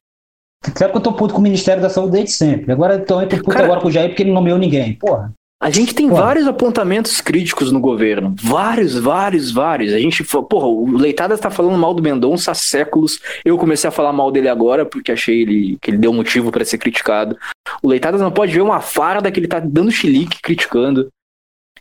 Sabe 0.76 0.92
que 0.92 0.96
eu 0.96 1.02
tô 1.02 1.12
puto 1.12 1.34
com 1.34 1.40
o 1.40 1.42
Ministério 1.42 1.82
da 1.82 1.90
Saúde 1.90 2.12
desde 2.12 2.32
sempre. 2.32 2.72
Agora 2.72 2.94
eu 2.94 3.04
tô 3.04 3.16
muito 3.16 3.36
puto 3.36 3.50
Cara- 3.50 3.64
agora 3.66 3.80
com 3.80 3.88
o 3.88 3.90
Jair 3.90 4.08
porque 4.08 4.22
ele 4.22 4.32
nomeou 4.32 4.58
ninguém. 4.58 4.94
Porra. 4.94 5.30
A 5.62 5.70
gente 5.70 5.94
tem 5.94 6.08
Pô. 6.08 6.16
vários 6.16 6.46
apontamentos 6.46 7.20
críticos 7.20 7.70
no 7.72 7.80
governo. 7.80 8.34
Vários, 8.42 8.98
vários, 8.98 9.50
vários. 9.50 9.92
A 9.94 9.98
gente, 9.98 10.22
porra, 10.24 10.66
o 10.66 10.90
Leitada 10.96 11.38
tá 11.38 11.50
falando 11.50 11.78
mal 11.78 11.94
do 11.94 12.02
Mendonça 12.02 12.50
há 12.50 12.54
séculos. 12.54 13.18
Eu 13.44 13.56
comecei 13.56 13.88
a 13.88 13.90
falar 13.90 14.12
mal 14.12 14.30
dele 14.30 14.48
agora 14.48 14.84
porque 14.84 15.12
achei 15.12 15.42
ele, 15.42 15.78
que 15.80 15.90
ele 15.90 15.98
deu 15.98 16.12
motivo 16.12 16.50
pra 16.50 16.64
ser 16.64 16.76
criticado. 16.78 17.36
O 17.82 17.88
Leitadas 17.88 18.20
não 18.20 18.30
pode 18.32 18.52
ver 18.52 18.60
uma 18.62 18.80
farda 18.80 19.30
que 19.30 19.38
ele 19.40 19.48
tá 19.48 19.58
dando 19.60 19.90
chilique 19.90 20.40
criticando. 20.42 21.08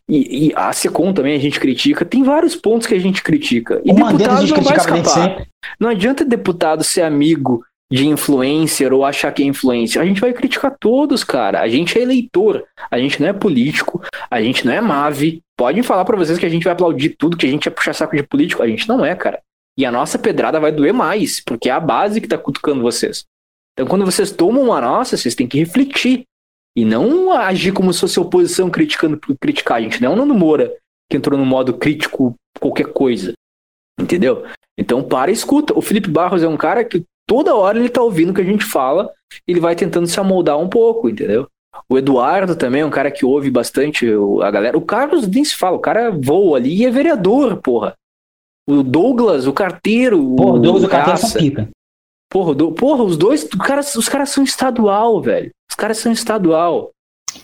E, 0.09 0.47
e 0.47 0.53
a 0.55 0.71
Secom 0.73 1.13
também 1.13 1.35
a 1.35 1.39
gente 1.39 1.59
critica. 1.59 2.03
Tem 2.03 2.23
vários 2.23 2.55
pontos 2.55 2.87
que 2.87 2.93
a 2.93 2.99
gente 2.99 3.23
critica. 3.23 3.81
E 3.85 3.91
o 3.91 3.97
Mandetta 3.97 4.31
a 4.31 4.41
deputado 4.41 4.47
gente 4.47 4.57
não 4.57 4.63
vai 4.63 4.77
escapar. 4.77 5.47
Não 5.79 5.89
adianta 5.89 6.25
deputado 6.25 6.83
ser 6.83 7.01
amigo 7.03 7.63
de 7.91 8.07
influencer 8.07 8.91
ou 8.91 9.05
achar 9.05 9.31
que 9.31 9.43
é 9.43 9.45
influencer. 9.45 10.01
A 10.01 10.05
gente 10.05 10.19
vai 10.19 10.33
criticar 10.33 10.75
todos, 10.79 11.23
cara. 11.23 11.61
A 11.61 11.67
gente 11.67 11.97
é 11.97 12.01
eleitor, 12.01 12.63
a 12.89 12.97
gente 12.97 13.21
não 13.21 13.29
é 13.29 13.33
político, 13.33 14.01
a 14.29 14.41
gente 14.41 14.65
não 14.65 14.73
é 14.73 14.81
mave. 14.81 15.41
Podem 15.55 15.83
falar 15.83 16.03
pra 16.03 16.17
vocês 16.17 16.39
que 16.39 16.45
a 16.45 16.49
gente 16.49 16.63
vai 16.63 16.73
aplaudir 16.73 17.09
tudo, 17.09 17.37
que 17.37 17.45
a 17.45 17.49
gente 17.49 17.65
vai 17.65 17.73
puxar 17.73 17.93
saco 17.93 18.15
de 18.15 18.23
político. 18.23 18.63
A 18.63 18.67
gente 18.67 18.87
não 18.87 19.05
é, 19.05 19.15
cara. 19.15 19.39
E 19.77 19.85
a 19.85 19.91
nossa 19.91 20.19
pedrada 20.19 20.59
vai 20.59 20.71
doer 20.71 20.93
mais, 20.93 21.39
porque 21.39 21.69
é 21.69 21.71
a 21.71 21.79
base 21.79 22.19
que 22.19 22.27
tá 22.27 22.37
cutucando 22.37 22.81
vocês. 22.81 23.25
Então, 23.73 23.87
quando 23.87 24.05
vocês 24.05 24.31
tomam 24.31 24.63
uma 24.63 24.81
nossa, 24.81 25.17
vocês 25.17 25.35
têm 25.35 25.47
que 25.47 25.57
refletir. 25.57 26.25
E 26.75 26.83
não 26.83 27.31
agir 27.31 27.71
como 27.71 27.93
se 27.93 27.99
fosse 27.99 28.19
oposição 28.19 28.69
criticando 28.69 29.17
por 29.17 29.35
criticar. 29.37 29.77
A 29.77 29.81
gente 29.81 30.01
não 30.01 30.11
é 30.11 30.13
o 30.13 30.17
Nando 30.17 30.33
Moura, 30.33 30.73
que 31.09 31.17
entrou 31.17 31.37
no 31.37 31.45
modo 31.45 31.77
crítico 31.77 32.35
qualquer 32.59 32.87
coisa. 32.87 33.33
Entendeu? 33.99 34.43
Então 34.77 35.03
para 35.03 35.29
e 35.29 35.33
escuta. 35.33 35.77
O 35.77 35.81
Felipe 35.81 36.09
Barros 36.09 36.41
é 36.41 36.47
um 36.47 36.57
cara 36.57 36.83
que 36.83 37.03
toda 37.27 37.55
hora 37.55 37.79
ele 37.79 37.89
tá 37.89 38.01
ouvindo 38.01 38.31
o 38.31 38.33
que 38.33 38.41
a 38.41 38.45
gente 38.45 38.65
fala, 38.65 39.11
ele 39.47 39.59
vai 39.59 39.75
tentando 39.75 40.07
se 40.07 40.19
amoldar 40.19 40.59
um 40.59 40.67
pouco, 40.67 41.09
entendeu? 41.09 41.47
O 41.89 41.97
Eduardo 41.97 42.55
também 42.55 42.81
é 42.81 42.85
um 42.85 42.91
cara 42.91 43.11
que 43.11 43.25
ouve 43.25 43.49
bastante 43.49 44.07
a 44.41 44.51
galera. 44.51 44.77
O 44.77 44.81
Carlos 44.81 45.27
nem 45.27 45.43
se 45.43 45.55
fala, 45.55 45.77
o 45.77 45.81
cara 45.81 46.11
voa 46.11 46.57
ali 46.57 46.75
e 46.75 46.85
é 46.85 46.91
vereador, 46.91 47.57
porra. 47.57 47.95
O 48.67 48.81
Douglas, 48.83 49.45
o 49.45 49.53
carteiro. 49.53 50.17
Porra, 50.35 50.53
o 50.53 50.59
Douglas 50.59 50.83
o 50.83 50.89
carteiro 50.89 51.33
pica. 51.37 51.69
Porra, 52.33 52.55
do- 52.55 52.71
porra, 52.71 53.03
os 53.03 53.15
dois, 53.15 53.43
os 53.43 53.49
caras, 53.65 53.93
os 53.95 54.09
caras 54.09 54.29
são 54.29 54.43
estadual, 54.43 55.21
velho. 55.21 55.51
Os 55.69 55.75
caras 55.75 55.99
são 55.99 56.11
estadual. 56.11 56.89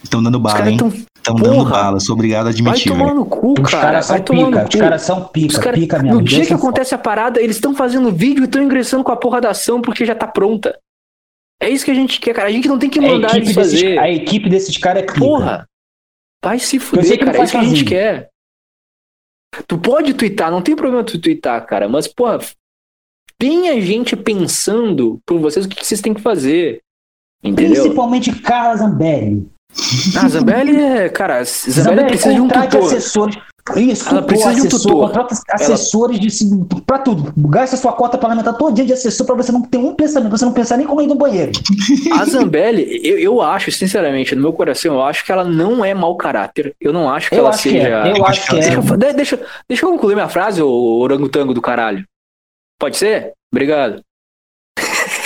Estão 0.03 0.21
dando 0.21 0.35
Os 0.37 0.41
bala, 0.41 0.57
caras 0.57 0.71
hein? 0.71 0.77
tão. 0.77 0.87
Estão 0.89 1.35
dando 1.35 1.65
bala. 1.65 1.99
Sou 1.99 2.15
obrigado 2.15 2.41
a 2.41 2.43
Vai 2.45 2.53
admitir, 2.53 2.91
tomar 2.91 3.05
velho. 3.05 3.17
no 3.17 3.25
cu, 3.25 3.51
Os 3.53 3.69
cara. 3.71 3.83
caras 3.83 4.07
vai 4.07 4.17
são 4.17 4.25
tomar 4.25 4.45
pica, 4.47 4.63
os 4.67 4.75
caras 4.75 5.01
são 5.03 5.21
Os 5.23 5.31
pica, 5.31 5.61
cara- 5.61 5.77
pica 5.77 5.99
mesmo. 5.99 6.15
no 6.17 6.23
dia 6.23 6.39
que 6.41 6.47
foda. 6.47 6.59
acontece 6.59 6.95
a 6.95 6.97
parada, 6.97 7.41
eles 7.41 7.55
estão 7.57 7.75
fazendo 7.75 8.11
vídeo 8.11 8.41
e 8.41 8.45
estão 8.45 8.63
ingressando 8.63 9.03
com 9.03 9.11
a 9.11 9.15
porra 9.17 9.39
da 9.39 9.51
ação 9.51 9.81
porque 9.81 10.05
já 10.05 10.15
tá 10.15 10.25
pronta. 10.27 10.77
É 11.61 11.69
isso 11.69 11.85
que 11.85 11.91
a 11.91 11.95
gente 11.95 12.19
quer, 12.19 12.33
cara. 12.33 12.47
A 12.47 12.51
gente 12.51 12.67
não 12.67 12.79
tem 12.79 12.89
que 12.89 12.99
A 12.99 13.01
mandar 13.03 13.29
equipe, 13.37 13.45
eles 13.45 13.55
desses, 13.55 13.81
fazer. 13.81 13.99
a 13.99 14.09
equipe 14.09 14.49
desses 14.49 14.77
caras 14.77 15.03
é 15.03 15.05
pica. 15.05 15.19
Porra! 15.19 15.65
Vai 16.43 16.57
se 16.57 16.79
fuder, 16.79 17.19
cara. 17.19 17.37
É 17.37 17.43
isso 17.43 17.51
que 17.51 17.57
a 17.57 17.61
gente 17.63 17.69
sozinho. 17.71 17.85
quer. 17.89 18.29
Tu 19.67 19.77
pode 19.77 20.13
twittar, 20.13 20.49
não 20.51 20.61
tem 20.61 20.75
problema 20.75 21.03
tu 21.03 21.19
twittar, 21.19 21.65
cara. 21.65 21.89
Mas, 21.89 22.07
porra, 22.07 22.39
tenha 23.39 23.79
gente 23.81 24.15
pensando 24.15 25.19
por 25.25 25.39
vocês 25.39 25.65
o 25.65 25.69
que 25.69 25.77
que 25.77 25.85
vocês 25.87 26.01
têm 26.01 26.13
que 26.13 26.21
fazer. 26.21 26.81
Entendeu? 27.43 27.81
Principalmente 27.83 28.31
Carla 28.41 28.75
Zambelli. 28.75 29.47
Ah, 30.17 30.27
Zambelli 30.27 30.75
é. 30.75 31.09
Cara, 31.09 31.43
Zambelli 31.43 31.81
Zambelli 31.83 32.07
precisa 32.09 32.33
de 32.33 32.41
um 32.41 32.47
tutor. 32.47 32.83
assessores. 32.83 33.37
Isso, 33.77 34.09
Ela 34.09 34.21
tutor, 34.23 34.25
precisa 34.27 34.53
de 34.55 34.61
um 34.61 34.65
assessor, 34.65 34.91
tutor. 34.91 35.07
contrata 35.07 35.35
assessores 35.51 36.19
de, 36.19 36.27
assim, 36.27 36.63
pra 36.87 36.97
tudo. 36.97 37.31
Gasta 37.49 37.77
sua 37.77 37.93
cota 37.93 38.17
parlamentar 38.17 38.57
todo 38.57 38.73
dia 38.73 38.83
de 38.83 38.93
assessor 38.93 39.27
pra 39.27 39.35
você 39.35 39.51
não 39.51 39.61
ter 39.61 39.77
um 39.77 39.93
pensamento, 39.93 40.31
você 40.31 40.43
não 40.43 40.53
pensar 40.53 40.75
nem 40.75 40.87
como 40.87 41.01
ir 41.01 41.07
no 41.07 41.13
banheiro. 41.13 41.51
A 42.19 42.25
Zambelli, 42.25 42.99
eu, 43.07 43.19
eu 43.19 43.41
acho, 43.43 43.71
sinceramente, 43.71 44.33
no 44.35 44.41
meu 44.41 44.53
coração, 44.53 44.95
eu 44.95 45.03
acho 45.03 45.23
que 45.23 45.31
ela 45.31 45.43
não 45.45 45.85
é 45.85 45.93
mau 45.93 46.15
caráter. 46.17 46.73
Eu 46.81 46.91
não 46.91 47.07
acho 47.07 47.29
que 47.29 47.35
Eu 47.35 47.39
ela 47.41 47.49
acho 47.49 47.61
que 47.63 47.69
seja. 47.69 47.87
é. 47.87 48.17
Eu 48.17 48.25
acho 48.25 48.45
que 48.47 48.53
Deixa, 48.55 48.71
é. 48.71 48.75
eu, 48.75 48.81
fa- 48.83 48.95
de- 48.97 49.13
deixa, 49.13 49.39
deixa 49.67 49.85
eu 49.85 49.91
concluir 49.91 50.15
minha 50.15 50.29
frase, 50.29 50.61
ô 50.63 50.97
orangotango 50.99 51.53
do 51.53 51.61
caralho. 51.61 52.03
Pode 52.79 52.97
ser? 52.97 53.33
Obrigado. 53.53 54.01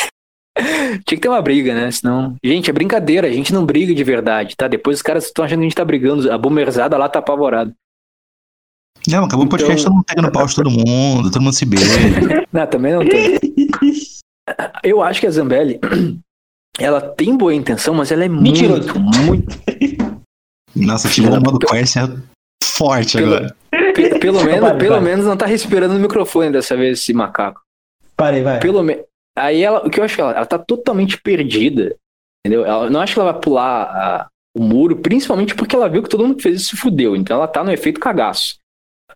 Tinha 0.57 1.01
que 1.03 1.17
ter 1.17 1.29
uma 1.29 1.41
briga, 1.41 1.73
né? 1.73 1.91
Senão. 1.91 2.35
Gente, 2.43 2.69
é 2.69 2.73
brincadeira, 2.73 3.27
a 3.27 3.31
gente 3.31 3.53
não 3.53 3.65
briga 3.65 3.93
de 3.93 4.03
verdade, 4.03 4.55
tá? 4.55 4.67
Depois 4.67 4.97
os 4.97 5.01
caras 5.01 5.25
estão 5.25 5.43
achando 5.45 5.59
que 5.59 5.65
a 5.65 5.69
gente 5.69 5.75
tá 5.75 5.85
brigando. 5.85 6.31
A 6.31 6.37
bomerzada 6.37 6.97
lá 6.97 7.09
tá 7.09 7.19
apavorada. 7.19 7.73
Não, 9.07 9.25
acabou 9.25 9.45
o 9.45 9.49
podcast, 9.49 9.81
Então- 9.81 9.85
todo 9.91 9.95
mundo 9.95 10.05
pega 10.05 10.21
no 10.21 10.31
pau 10.31 10.45
de 10.45 10.55
todo 10.55 10.69
mundo, 10.69 11.29
todo 11.31 11.41
mundo 11.41 11.53
se 11.53 11.65
beija. 11.65 11.85
Não, 12.53 12.67
também 12.67 12.93
não 12.93 13.01
tem. 13.05 13.37
Eu 14.83 15.01
acho 15.01 15.19
que 15.19 15.27
a 15.27 15.31
Zambelli, 15.31 15.79
ela 16.79 17.01
tem 17.01 17.35
boa 17.35 17.53
intenção, 17.53 17.93
mas 17.95 18.11
ela 18.11 18.23
é 18.23 18.29
Mentiroso. 18.29 18.93
muito, 18.99 19.19
muito. 19.23 19.57
Nossa, 20.75 21.09
tirou 21.09 21.37
o 21.37 21.41
modo 21.41 21.59
Quercia 21.59 22.03
forte 22.63 23.17
Pelo- 23.17 23.35
agora. 23.35 23.55
Pe- 23.93 24.17
Pelo 24.19 24.43
menos, 24.43 24.59
Para, 24.61 24.75
pelo 24.77 24.91
para. 24.95 25.01
menos 25.01 25.25
não 25.25 25.37
tá 25.37 25.45
respirando 25.45 25.93
no 25.93 25.99
microfone 25.99 26.51
dessa 26.51 26.75
vez, 26.75 26.99
esse 26.99 27.13
macaco. 27.13 27.61
Parei, 28.15 28.41
vai. 28.43 28.59
Pelo 28.59 28.83
menos. 28.83 29.03
Aí 29.37 29.61
ela, 29.63 29.85
o 29.85 29.89
que 29.89 29.99
eu 29.99 30.03
acho 30.03 30.15
que 30.15 30.21
ela, 30.21 30.31
ela 30.33 30.45
tá 30.45 30.59
totalmente 30.59 31.19
perdida. 31.21 31.95
Entendeu? 32.45 32.65
Ela, 32.65 32.89
não 32.89 32.99
acho 33.01 33.13
que 33.13 33.19
ela 33.19 33.31
vai 33.31 33.41
pular 33.41 33.83
a- 33.83 34.27
o 34.55 34.61
muro, 34.61 34.97
principalmente 34.97 35.55
porque 35.55 35.75
ela 35.75 35.89
viu 35.89 36.03
que 36.03 36.09
todo 36.09 36.23
mundo 36.23 36.35
que 36.35 36.43
fez 36.43 36.61
isso 36.61 36.75
se 36.75 36.77
fudeu. 36.77 37.15
Então 37.15 37.37
ela 37.37 37.47
tá 37.47 37.63
no 37.63 37.71
efeito 37.71 37.99
cagaço. 37.99 38.57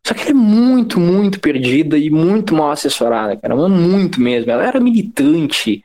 Só 0.06 0.14
que 0.14 0.22
ela 0.22 0.32
é 0.32 0.34
muito, 0.34 1.00
muito 1.00 1.40
perdida 1.40 1.98
e 1.98 2.10
muito 2.10 2.56
mal 2.56 2.72
assessorada, 2.72 3.36
cara. 3.38 3.56
Muito 3.56 4.20
mesmo. 4.22 4.50
Ela 4.52 4.66
era 4.66 4.80
militante. 4.80 5.84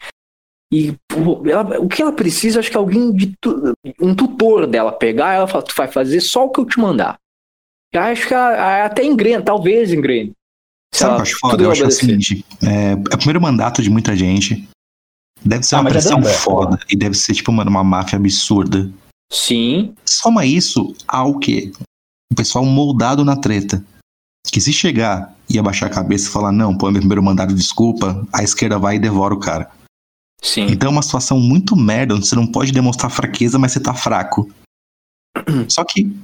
E 0.73 0.95
pô, 1.07 1.43
ela- 1.47 1.79
o 1.81 1.87
que 1.89 2.01
ela 2.01 2.13
precisa, 2.13 2.61
acho 2.61 2.71
que 2.71 2.77
alguém 2.79 3.13
de 3.13 3.35
tu- 3.41 3.75
um 4.01 4.15
tutor 4.15 4.67
dela 4.67 4.91
pegar, 4.93 5.35
ela 5.35 5.47
fala, 5.47 5.63
tu 5.65 5.75
vai 5.77 5.89
fazer 5.89 6.21
só 6.21 6.47
o 6.47 6.51
que 6.51 6.61
eu 6.61 6.65
te 6.65 6.81
mandar. 6.81 7.19
Acho 7.95 8.29
que 8.29 8.35
até 8.35 9.05
engrena, 9.05 9.43
talvez 9.43 9.93
engrene. 9.93 10.33
Sabe 10.95 11.13
o 11.13 11.15
ela 11.15 11.23
que 11.25 11.29
eu 11.31 11.33
acho 11.33 11.39
foda? 11.41 11.63
Eu 11.65 11.71
acho 11.71 11.85
é 11.85 11.87
o 11.87 11.91
seguinte: 11.91 12.45
é, 12.63 12.93
é 12.93 12.95
o 12.95 13.19
primeiro 13.19 13.41
mandato 13.41 13.83
de 13.83 13.91
muita 13.91 14.17
gente. 14.17 14.69
Deve 15.45 15.63
ser 15.65 15.75
Ah, 15.77 15.81
uma 15.81 15.91
já 15.91 15.95
pressão 15.95 16.21
deu, 16.21 16.31
né? 16.31 16.37
foda. 16.37 16.79
E 16.91 16.97
deve 16.97 17.17
ser, 17.17 17.35
tipo, 17.35 17.51
mano, 17.53 17.71
uma 17.71 17.83
máfia 17.83 18.17
absurda. 18.17 18.91
Sim, 19.31 19.95
Soma 20.07 20.45
isso 20.45 20.95
ao 21.09 21.39
quê? 21.39 21.73
O 22.31 22.35
pessoal 22.37 22.65
moldado 22.65 23.25
na 23.25 23.37
treta. 23.37 23.85
Que 24.51 24.61
se 24.61 24.73
chegar 24.73 25.35
e 25.49 25.59
abaixar 25.59 25.91
a 25.91 25.93
cabeça 25.93 26.29
e 26.29 26.31
falar, 26.33 26.53
não, 26.53 26.77
pô, 26.77 26.89
é 26.89 26.93
meu 26.93 27.01
primeiro 27.01 27.23
mandato, 27.23 27.55
desculpa, 27.55 28.27
a 28.33 28.43
esquerda 28.43 28.79
vai 28.79 28.97
e 28.97 28.99
devora 28.99 29.33
o 29.35 29.41
cara. 29.41 29.71
sim. 30.43 30.67
Então 30.67 30.89
é 30.89 30.93
uma 30.93 31.03
situação 31.03 31.39
muito 31.41 31.75
merda, 31.75 32.15
onde 32.15 32.27
você 32.27 32.35
não 32.37 32.47
pode 32.47 32.73
demonstrar 32.73 33.11
fraqueza, 33.11 33.59
mas 33.59 33.73
você 33.73 33.81
tá 33.81 33.95
fraco. 33.95 34.51
Só 35.69 35.83
que 35.85 36.15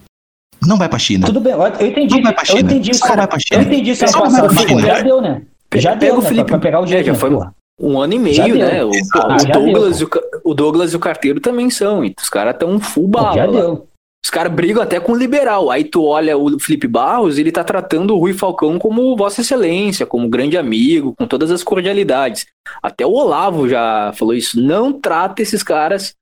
não 0.67 0.77
vai 0.77 0.89
pra 0.89 0.99
China. 0.99 1.27
Tudo 1.27 1.41
bem, 1.41 1.53
eu 1.53 1.61
eu 1.63 1.87
entendi. 1.87 2.15
Não 2.17 2.23
vai 2.23 2.33
pra 2.35 2.43
Eu 2.43 2.47
China. 2.47 2.61
entendi 2.61 2.91
isso. 2.91 3.01
Só 3.07 3.17
vai 3.17 3.27
pra 3.27 3.39
China. 3.39 3.61
Eu 3.61 3.63
entendi 3.67 3.91
isso 3.91 4.09
Só 4.09 4.21
vai 4.29 4.41
pra 4.49 4.57
China. 4.67 4.81
Já 4.83 5.01
deu, 5.03 5.21
né? 5.21 5.43
Já 5.77 5.91
Pega 5.97 6.01
deu, 6.13 6.15
o 6.19 6.23
né? 6.23 6.29
Felipe- 6.29 6.47
Pra, 6.47 6.59
pra 6.59 6.67
pegar 6.69 6.81
o 6.81 6.87
jeito, 6.87 7.07
já 7.07 7.13
né, 7.13 7.19
foi- 7.19 7.31
porra. 7.31 7.55
Um 7.81 8.01
ano 8.01 8.15
e 8.15 8.35
Já 8.35 8.43
meio, 8.45 8.57
né? 8.57 8.85
O, 8.85 8.91
Ah, 9.15 9.37
o 9.37 9.39
já 9.39 9.53
Douglas 9.53 9.99
deu, 9.99 10.09
e 10.09 10.47
o, 10.47 10.51
o 10.51 10.55
Douglas 10.55 10.93
e 10.93 10.97
o 10.97 11.01
carteiro 11.01 11.39
também 11.41 11.71
são. 11.71 12.05
E 12.05 12.13
os 12.21 12.29
caras 12.29 12.57
tão 12.59 12.81
full 12.81 13.07
bala. 13.07 13.35
já 13.35 13.45
lá. 13.45 13.53
deu. 13.61 13.87
Os 14.25 14.31
caras 14.31 14.53
brigam 14.53 14.83
até 14.83 14.99
com 14.99 15.13
o 15.13 15.17
liberal. 15.17 15.71
Aí 15.71 15.85
tu 15.85 16.05
olha 16.05 16.37
o 16.37 16.59
Felipe 16.59 16.89
Barros, 16.89 17.39
ele 17.39 17.53
tá 17.53 17.63
tratando 17.63 18.15
o 18.15 18.19
Rui 18.19 18.33
Falcão 18.33 18.77
como 18.81 19.17
Vossa 19.17 19.43
Excelência, 19.43 20.05
como 20.05 20.29
grande 20.29 20.59
amigo, 20.59 21.15
com 21.17 21.25
todas 21.25 21.53
as 21.53 21.63
cordialidades. 21.63 22.47
Até 22.83 23.07
o 23.07 23.13
Olavo 23.13 23.69
já 23.69 24.13
falou 24.17 24.35
isso. 24.35 24.61
Não 24.61 24.93
trata 24.93 25.41
esses 25.41 25.63
caras 25.63 26.15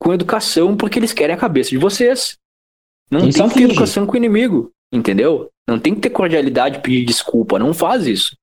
com 0.00 0.14
educação 0.14 0.76
porque 0.76 0.98
eles 1.00 1.12
querem 1.12 1.34
a 1.34 1.38
cabeça 1.38 1.70
de 1.70 1.76
vocês. 1.78 2.36
Não 3.10 3.20
tem 3.22 3.30
que 3.32 3.38
ter 3.38 3.48
finge. 3.50 3.64
educação 3.72 4.06
com 4.06 4.12
o 4.12 4.16
inimigo, 4.16 4.70
entendeu? 4.92 5.50
Não 5.68 5.78
tem 5.80 5.94
que 5.94 6.00
ter 6.00 6.10
cordialidade 6.10 6.78
e 6.78 6.82
pedir 6.82 7.04
desculpa. 7.04 7.58
Não 7.58 7.72
faz 7.74 8.06
isso. 8.06 8.36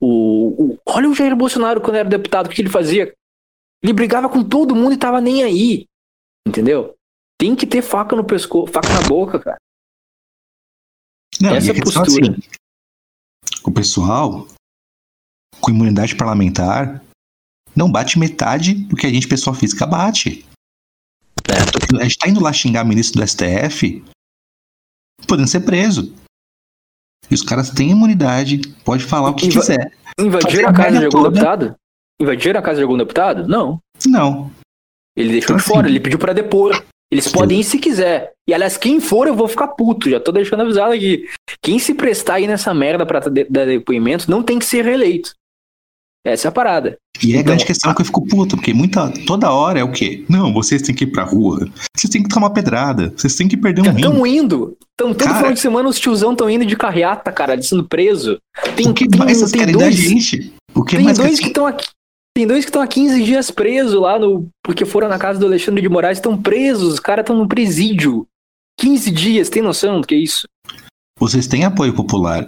O, 0.00 0.72
o- 0.72 0.78
olha 0.86 1.08
o 1.08 1.14
Jair 1.14 1.34
Bolsonaro 1.36 1.80
quando 1.80 1.96
era 1.96 2.08
deputado, 2.08 2.46
o 2.46 2.50
que 2.50 2.60
ele 2.60 2.68
fazia? 2.70 3.12
Ele 3.82 3.92
brigava 3.92 4.28
com 4.28 4.42
todo 4.42 4.74
mundo 4.74 4.92
e 4.92 4.98
tava 4.98 5.20
nem 5.20 5.42
aí. 5.42 5.86
Entendeu? 6.46 6.94
Tem 7.38 7.54
que 7.56 7.66
ter 7.66 7.80
faca 7.82 8.14
no 8.14 8.24
pescoço, 8.24 8.72
faca 8.72 8.88
na 8.92 9.08
boca, 9.08 9.38
cara. 9.38 9.56
Não, 11.40 11.54
Essa 11.54 11.70
é 11.70 11.80
postura. 11.80 12.02
assim, 12.06 12.20
o 13.64 13.70
pessoal 13.72 14.46
com 15.60 15.70
imunidade 15.70 16.14
parlamentar 16.16 17.02
não 17.74 17.90
bate 17.90 18.18
metade 18.18 18.74
do 18.74 18.96
que 18.96 19.06
a 19.06 19.10
gente, 19.10 19.28
pessoa 19.28 19.54
física, 19.56 19.86
bate. 19.86 20.44
A 21.98 22.02
gente 22.04 22.18
tá 22.18 22.28
indo 22.28 22.42
lá 22.42 22.52
xingar 22.52 22.84
ministro 22.84 23.20
do 23.20 23.26
STF, 23.26 24.02
podendo 25.26 25.48
ser 25.48 25.60
preso. 25.60 26.14
E 27.30 27.34
os 27.34 27.42
caras 27.42 27.70
têm 27.70 27.90
imunidade, 27.90 28.58
pode 28.84 29.04
falar 29.04 29.30
o 29.30 29.34
que 29.34 29.46
Inva- 29.46 29.60
quiser. 29.60 29.92
Invadiram 30.18 30.50
Fazer 30.50 30.66
a 30.66 30.72
casa 30.72 30.98
de 30.98 31.04
algum 31.06 31.18
toda. 31.22 31.30
deputado? 31.30 31.74
Invadiram 32.20 32.60
a 32.60 32.62
casa 32.62 32.76
de 32.78 32.82
algum 32.82 32.96
deputado? 32.98 33.46
Não. 33.48 33.78
Não. 34.06 34.50
Ele 35.16 35.32
deixou 35.32 35.54
Então, 35.54 35.56
de 35.56 35.62
fora, 35.62 35.80
assim- 35.82 35.88
ele 35.90 36.00
pediu 36.00 36.18
pra 36.18 36.32
depor. 36.32 36.84
Eles 37.12 37.24
Sim. 37.24 37.32
podem 37.32 37.60
ir 37.60 37.64
se 37.64 37.78
quiser. 37.78 38.32
E 38.48 38.54
aliás, 38.54 38.76
quem 38.76 39.00
for, 39.00 39.26
eu 39.26 39.34
vou 39.34 39.48
ficar 39.48 39.68
puto. 39.68 40.08
Já 40.08 40.20
tô 40.20 40.30
deixando 40.30 40.60
avisado 40.62 40.92
aqui. 40.92 41.28
Quem 41.62 41.78
se 41.78 41.94
prestar 41.94 42.34
aí 42.34 42.46
nessa 42.46 42.72
merda 42.72 43.04
pra 43.04 43.18
dar 43.20 43.66
depoimento 43.66 44.30
não 44.30 44.42
tem 44.42 44.58
que 44.58 44.64
ser 44.64 44.84
reeleito. 44.84 45.32
Essa 46.24 46.48
é 46.48 46.50
a 46.50 46.52
parada. 46.52 46.98
E 47.22 47.32
é 47.32 47.36
a 47.36 47.40
Então, 47.40 47.44
grande 47.44 47.64
questão 47.64 47.94
que 47.94 48.00
eu 48.02 48.04
fico 48.04 48.26
puto, 48.26 48.56
porque 48.56 48.74
muita, 48.74 49.10
toda 49.26 49.50
hora 49.50 49.78
é 49.80 49.84
o 49.84 49.90
quê? 49.90 50.24
Não, 50.28 50.52
vocês 50.52 50.82
têm 50.82 50.94
que 50.94 51.04
ir 51.04 51.12
pra 51.12 51.24
rua. 51.24 51.66
Vocês 51.96 52.10
têm 52.10 52.22
que 52.22 52.28
tomar 52.28 52.50
pedrada. 52.50 53.12
Vocês 53.16 53.34
têm 53.36 53.48
que 53.48 53.56
perder 53.56 53.82
um 53.82 53.90
rim. 53.90 53.96
Estão 53.96 54.26
indo. 54.26 54.76
Tão, 54.96 55.14
todo 55.14 55.24
Cara- 55.24 55.38
final 55.38 55.52
de 55.52 55.60
semana 55.60 55.88
os 55.88 55.98
tiozão 55.98 56.32
estão 56.32 56.50
indo 56.50 56.66
de 56.66 56.76
carreata, 56.76 57.32
cara, 57.32 57.60
sendo 57.62 57.88
preso. 57.88 58.38
Tem, 58.76 58.88
o 58.88 58.94
que 58.94 59.08
tem, 59.08 59.18
mais 59.18 59.50
tem 59.50 59.66
da 59.66 59.72
dois, 59.72 59.94
gente? 59.94 60.52
O 60.74 60.84
que 60.84 60.96
tem 60.96 61.04
mais 61.06 61.16
dois 61.18 61.40
que 61.40 61.48
estão 61.48 61.66
aqui. 61.66 61.88
Tem 62.36 62.46
dois 62.46 62.64
que 62.64 62.68
estão 62.68 62.80
há 62.82 62.86
15 62.86 63.24
dias 63.24 63.50
presos 63.50 64.00
lá 64.00 64.18
no. 64.18 64.46
Porque 64.62 64.84
foram 64.84 65.08
na 65.08 65.18
casa 65.18 65.38
do 65.38 65.46
Alexandre 65.46 65.82
de 65.82 65.88
Moraes, 65.88 66.18
estão 66.18 66.40
presos, 66.40 66.94
os 66.94 67.00
caras 67.00 67.22
estão 67.22 67.36
no 67.36 67.48
presídio. 67.48 68.26
15 68.78 69.10
dias, 69.10 69.48
tem 69.48 69.62
noção 69.62 70.00
do 70.00 70.06
que 70.06 70.14
é 70.14 70.18
isso? 70.18 70.46
Vocês 71.18 71.46
têm 71.46 71.64
apoio 71.64 71.92
popular. 71.94 72.46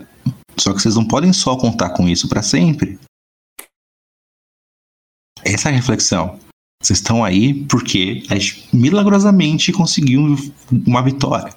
Só 0.59 0.73
que 0.73 0.81
vocês 0.81 0.95
não 0.95 1.05
podem 1.07 1.33
só 1.33 1.57
contar 1.57 1.91
com 1.91 2.09
isso 2.09 2.29
pra 2.29 2.43
sempre. 2.43 2.99
Essa 5.45 5.69
é 5.69 5.73
a 5.73 5.77
reflexão. 5.77 6.39
Vocês 6.83 6.99
estão 6.99 7.25
aí 7.25 7.65
porque 7.67 8.25
a 8.29 8.35
gente 8.35 8.69
milagrosamente 8.73 9.73
conseguiu 9.73 10.37
uma 10.87 11.03
vitória. 11.03 11.55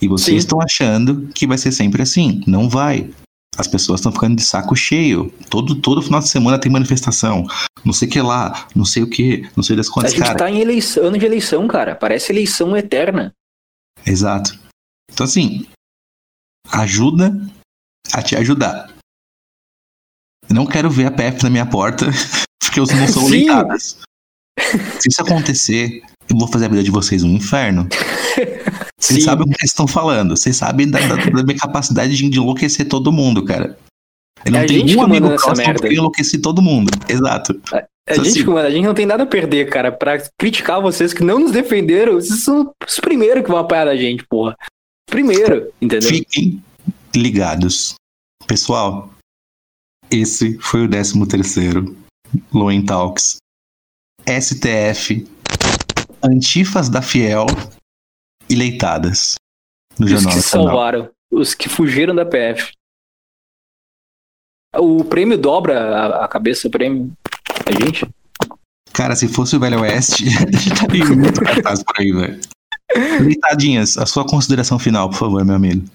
E 0.00 0.08
vocês 0.08 0.34
Sim. 0.34 0.36
estão 0.38 0.62
achando 0.62 1.28
que 1.34 1.46
vai 1.46 1.58
ser 1.58 1.72
sempre 1.72 2.02
assim. 2.02 2.42
Não 2.46 2.68
vai. 2.68 3.12
As 3.58 3.66
pessoas 3.66 4.00
estão 4.00 4.12
ficando 4.12 4.36
de 4.36 4.42
saco 4.42 4.74
cheio. 4.74 5.30
Todo, 5.50 5.74
todo 5.74 6.00
final 6.00 6.20
de 6.20 6.28
semana 6.28 6.58
tem 6.58 6.72
manifestação. 6.72 7.46
Não 7.84 7.92
sei 7.92 8.08
o 8.08 8.10
que 8.10 8.20
lá, 8.20 8.68
não 8.74 8.84
sei 8.84 9.02
o 9.02 9.10
que, 9.10 9.48
não 9.54 9.62
sei 9.62 9.76
das 9.76 9.88
A 9.88 9.92
quantas, 9.92 10.12
gente 10.12 10.22
cara. 10.22 10.38
tá 10.38 10.50
em 10.50 10.60
eleição, 10.60 11.04
ano 11.04 11.18
de 11.18 11.26
eleição, 11.26 11.68
cara. 11.68 11.94
Parece 11.94 12.32
eleição 12.32 12.74
eterna. 12.76 13.34
Exato. 14.06 14.58
Então, 15.12 15.24
assim, 15.24 15.66
ajuda 16.70 17.36
a 18.12 18.22
te 18.22 18.36
ajudar. 18.36 18.90
Não 20.48 20.66
quero 20.66 20.90
ver 20.90 21.06
a 21.06 21.10
PF 21.10 21.42
na 21.42 21.50
minha 21.50 21.66
porta, 21.66 22.06
porque 22.70 22.80
os 22.80 22.90
não 22.90 23.08
são 23.08 23.26
Sim. 23.26 23.46
Se 25.00 25.08
isso 25.10 25.20
acontecer, 25.22 26.02
eu 26.28 26.36
vou 26.38 26.46
fazer 26.46 26.66
a 26.66 26.68
vida 26.68 26.82
de 26.82 26.90
vocês 26.90 27.24
um 27.24 27.30
inferno. 27.34 27.88
Vocês 28.98 29.20
Sim. 29.20 29.24
sabem 29.24 29.46
o 29.46 29.50
que 29.50 29.58
vocês 29.58 29.70
estão 29.70 29.86
falando. 29.88 30.36
Vocês 30.36 30.56
sabem 30.56 30.88
da, 30.88 31.00
da- 31.00 31.16
da 31.16 31.42
minha 31.42 31.58
capacidade 31.58 32.14
de 32.16 32.24
enlouquecer 32.26 32.86
todo 32.88 33.10
mundo, 33.10 33.44
cara. 33.44 33.76
Eu 34.44 34.52
não 34.52 34.60
É 34.60 34.66
tenho 34.66 34.98
um 34.98 35.02
amigo 35.02 35.28
próximo 35.28 35.56
merda. 35.56 35.88
que 35.88 35.94
enlouquecer 35.94 36.40
todo 36.40 36.62
mundo. 36.62 36.90
Exato. 37.08 37.60
A 38.08 38.14
Só 38.14 38.22
gente, 38.24 38.40
assim. 38.40 38.44
mano, 38.50 38.68
a 38.68 38.70
gente 38.70 38.84
não 38.84 38.94
tem 38.94 39.06
nada 39.06 39.22
a 39.24 39.26
perder, 39.26 39.68
cara, 39.68 39.90
pra 39.90 40.22
criticar 40.38 40.80
vocês 40.80 41.12
que 41.12 41.24
não 41.24 41.38
nos 41.40 41.50
defenderam. 41.52 42.14
Vocês 42.14 42.44
são 42.44 42.72
os 42.86 43.00
primeiros 43.00 43.42
que 43.42 43.50
vão 43.50 43.58
apanhar 43.58 43.86
da 43.86 43.96
gente, 43.96 44.24
porra. 44.26 44.56
Primeiro, 45.08 45.70
entendeu? 45.80 46.08
Fiquem 46.08 46.62
ligados. 47.14 47.94
Pessoal, 48.46 49.10
esse 50.10 50.56
foi 50.60 50.84
o 50.84 50.88
13 50.88 51.26
terceiro 51.26 51.96
Loen 52.52 52.84
Talks. 52.84 53.38
STF, 54.26 55.26
Antifas 56.22 56.88
da 56.88 57.00
Fiel 57.02 57.46
e 58.48 58.54
Leitadas. 58.54 59.34
No 59.98 60.04
Os 60.06 60.12
Jornal 60.12 60.30
que 60.30 60.36
Nacional. 60.36 60.66
salvaram, 60.68 61.10
os 61.30 61.54
que 61.54 61.68
fugiram 61.68 62.14
da 62.14 62.24
PF. 62.24 62.72
O 64.76 65.04
prêmio 65.04 65.36
dobra 65.36 65.80
a, 65.80 66.24
a 66.24 66.28
cabeça, 66.28 66.68
o 66.68 66.70
prêmio. 66.70 67.12
A 67.66 67.72
gente? 67.72 68.06
Cara, 68.92 69.16
se 69.16 69.26
fosse 69.26 69.56
o 69.56 69.60
Velho 69.60 69.80
Oeste, 69.80 70.24
estaria 70.54 71.04
muito 71.06 71.40
cartaz 71.42 71.82
por 71.82 71.98
aí, 71.98 72.12
velho. 72.12 72.40
Leitadinhas, 73.24 73.96
a 73.96 74.04
sua 74.06 74.26
consideração 74.26 74.78
final, 74.78 75.08
por 75.10 75.16
favor, 75.16 75.44
meu 75.44 75.56
amigo. 75.56 75.86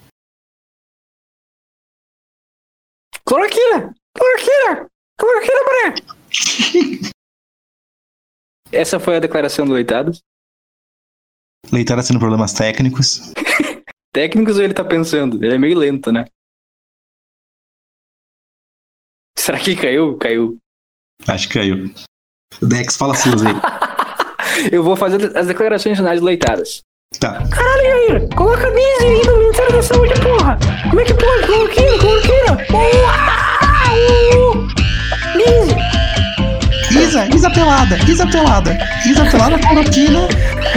Cloroquina! 3.26 3.94
Cloroquina! 4.18 4.88
Cloroquina, 5.20 5.60
mané! 5.64 5.96
Essa 8.72 9.00
foi 9.00 9.18
a 9.18 9.20
declaração 9.20 9.66
do 9.66 9.74
Leitado. 9.74 10.12
Leitada 11.72 12.06
tendo 12.06 12.20
problemas 12.20 12.54
técnicos. 12.54 13.34
Técnicos 14.14 14.58
ou 14.58 14.64
ele 14.64 14.74
tá 14.74 14.84
pensando? 14.84 15.44
Ele 15.44 15.56
é 15.56 15.58
meio 15.58 15.78
lento, 15.78 16.12
né? 16.12 16.26
Será 19.38 19.60
que 19.60 19.76
caiu? 19.76 20.18
Caiu. 20.18 20.58
Acho 21.28 21.48
que 21.48 21.56
caiu. 21.56 21.94
Dex, 22.62 22.96
fala 22.96 23.14
suas 23.14 23.44
aí. 23.46 23.54
Eu 24.72 24.84
vou 24.84 24.96
fazer 24.96 25.38
as 25.38 25.48
declarações 25.48 25.98
finais 25.98 26.22
leitadas. 26.22 26.82
Tá. 27.20 27.40
Jair, 27.46 28.30
coloca 28.36 28.70
Nise 28.72 29.04
aí 29.04 29.26
no 29.26 29.38
Ministério 29.38 29.74
da 29.74 29.84
Saúde, 29.84 30.14
porra! 30.22 30.58
Como 30.90 31.00
é 31.00 31.06
que 31.06 31.14
pode? 31.14 31.46
Cloroquina, 31.46 31.98
cloroquina! 32.00 32.58
Uau! 32.72 32.96
Nise! 33.94 34.65
Isa, 37.16 37.34
Isa 37.34 37.50
pelada, 37.50 37.98
Isa 38.10 38.28
pelada. 38.28 38.78
Isa 39.06 39.26
pelada, 39.26 39.58
cloroquina, 39.60 40.28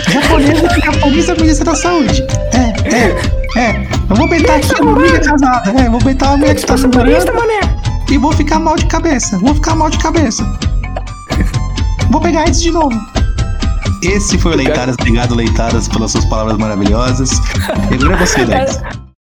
japonesa 0.09 0.69
que 0.69 0.81
japonesa 0.81 1.35
ministra 1.35 1.65
da 1.65 1.75
saúde. 1.75 2.25
É, 2.55 2.95
é, 2.95 3.61
é. 3.61 3.89
Eu 4.09 4.15
vou 4.15 4.29
beitar 4.29 4.57
aqui 4.57 4.81
uma 4.81 4.93
amiga 4.93 5.19
casada. 5.19 5.71
É, 5.81 5.91
vou 5.91 6.01
beitar 6.01 6.29
uma 6.29 6.37
mulher 6.37 6.55
que 6.55 6.65
tá 6.65 6.77
namorando 6.77 7.35
mané! 7.35 7.61
e 8.09 8.17
vou 8.17 8.33
ficar 8.33 8.61
mal 8.61 8.77
de 8.77 8.87
cabeça. 8.87 9.37
Vou 9.39 9.55
ficar 9.55 9.75
mal 9.75 9.91
de 9.91 9.99
cabeça. 9.99 10.45
Vou 12.09 12.21
pegar 12.21 12.43
AIDS 12.43 12.63
de 12.63 12.71
novo. 12.71 12.97
Esse 14.03 14.39
foi 14.39 14.53
o 14.53 14.57
Leitadas. 14.57 14.95
Obrigado, 14.95 15.35
Leitadas, 15.35 15.89
pelas 15.89 16.13
suas 16.13 16.25
palavras 16.27 16.57
maravilhosas. 16.57 17.33
E 17.91 17.95
agora 17.95 18.15
é 18.15 18.27
você, 18.27 18.45
Dex. 18.47 18.81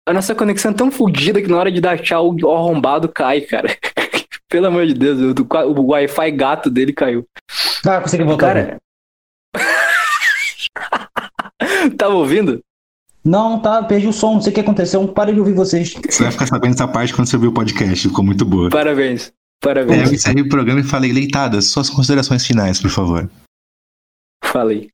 A 0.10 0.14
nossa 0.14 0.34
conexão 0.34 0.72
é 0.72 0.74
tão 0.74 0.92
fodida 0.92 1.40
que 1.42 1.48
na 1.48 1.58
hora 1.58 1.72
de 1.72 1.80
dar 1.80 2.00
tchau, 2.00 2.36
o 2.42 2.52
arrombado 2.52 3.08
cai, 3.08 3.42
cara. 3.42 3.70
Pelo 4.54 4.68
amor 4.68 4.86
de 4.86 4.94
Deus, 4.94 5.20
o, 5.20 5.82
o 5.82 5.88
Wi-Fi 5.88 6.30
gato 6.30 6.70
dele 6.70 6.94
caiu. 6.94 7.26
Ah, 7.84 8.00
consegui 8.00 8.24
voltar. 8.24 8.54
Cara. 8.54 8.78
Tava 11.98 12.14
ouvindo? 12.14 12.62
Não, 13.26 13.60
tá, 13.60 13.82
perdi 13.82 14.06
o 14.06 14.14
som, 14.14 14.36
não 14.36 14.42
sei 14.44 14.52
o 14.52 14.54
que 14.54 14.62
aconteceu, 14.62 15.08
parei 15.08 15.34
de 15.34 15.40
ouvir 15.40 15.54
vocês. 15.54 15.96
Você 16.08 16.22
vai 16.22 16.32
ficar 16.32 16.46
sabendo 16.46 16.76
essa 16.76 16.88
parte 16.88 17.16
quando 17.16 17.28
você 17.28 17.36
ouvir 17.36 17.48
o 17.48 17.52
podcast. 17.52 18.08
Ficou 18.08 18.24
muito 18.24 18.46
boa. 18.46 18.70
Parabéns. 18.70 19.30
É, 19.30 19.32
Parabéns. 19.60 20.10
eu 20.10 20.14
encerrei 20.14 20.44
o 20.44 20.50
programa 20.50 20.82
e 20.82 20.84
falei, 20.84 21.12
Leitadas, 21.12 21.72
suas 21.72 21.90
considerações 21.90 22.46
finais, 22.46 22.80
por 22.80 22.92
favor. 22.92 23.28
Falei. 24.44 24.92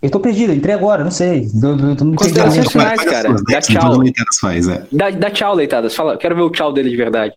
Eu 0.00 0.08
tô 0.08 0.20
perdido, 0.20 0.54
entrei 0.54 0.74
agora, 0.74 1.04
não 1.04 1.10
sei. 1.10 1.50
Eu, 1.62 2.16
Considerações 2.16 2.72
finais, 2.72 3.04
cara. 3.04 3.34
Dá 3.34 3.42
Dex, 3.46 3.66
tchau. 3.66 3.98
Leitadas 3.98 4.38
faz, 4.40 4.68
é. 4.68 4.86
Dá, 4.90 5.10
dá 5.10 5.30
tchau, 5.30 5.54
Leitadas. 5.54 5.94
Fala, 5.94 6.16
quero 6.16 6.34
ver 6.34 6.42
o 6.42 6.50
tchau 6.50 6.72
dele 6.72 6.88
de 6.88 6.96
verdade. 6.96 7.34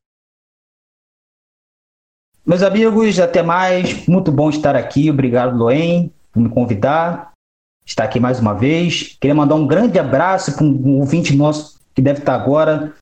Meus 2.47 2.63
amigos, 2.63 3.19
até 3.19 3.43
mais. 3.43 4.07
Muito 4.07 4.31
bom 4.31 4.49
estar 4.49 4.75
aqui. 4.75 5.11
Obrigado, 5.11 5.57
Loen, 5.57 6.11
por 6.31 6.41
me 6.41 6.49
convidar. 6.49 7.33
Estar 7.85 8.05
aqui 8.05 8.19
mais 8.19 8.39
uma 8.39 8.53
vez. 8.53 9.17
Queria 9.19 9.35
mandar 9.35 9.55
um 9.55 9.67
grande 9.67 9.99
abraço 9.99 10.55
para 10.55 10.63
um 10.65 10.99
ouvinte 10.99 11.35
nosso 11.35 11.77
que 11.93 12.01
deve 12.01 12.19
estar 12.19 12.35
agora 12.35 12.95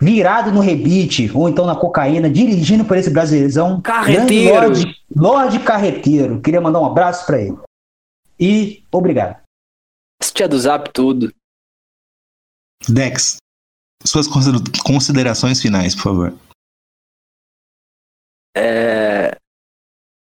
virado 0.00 0.50
no 0.50 0.60
rebite 0.60 1.30
ou 1.34 1.48
então 1.48 1.66
na 1.66 1.76
cocaína, 1.76 2.28
dirigindo 2.28 2.84
por 2.84 2.96
esse 2.96 3.10
Brasilzão. 3.10 3.80
Carreteiro. 3.80 4.54
Grande 4.54 4.84
Lorde, 4.84 4.96
Lorde 5.16 5.58
Carreteiro. 5.60 6.40
Queria 6.40 6.60
mandar 6.60 6.80
um 6.80 6.86
abraço 6.86 7.24
para 7.26 7.40
ele. 7.40 7.56
E 8.38 8.82
obrigado. 8.90 9.36
Esse 10.22 10.32
tia 10.32 10.48
do 10.48 10.58
zap 10.58 10.90
tudo. 10.92 11.32
Dex, 12.88 13.36
suas 14.06 14.26
consider- 14.26 14.62
considerações 14.84 15.60
finais, 15.60 15.94
por 15.94 16.02
favor. 16.02 16.34
É, 18.56 19.36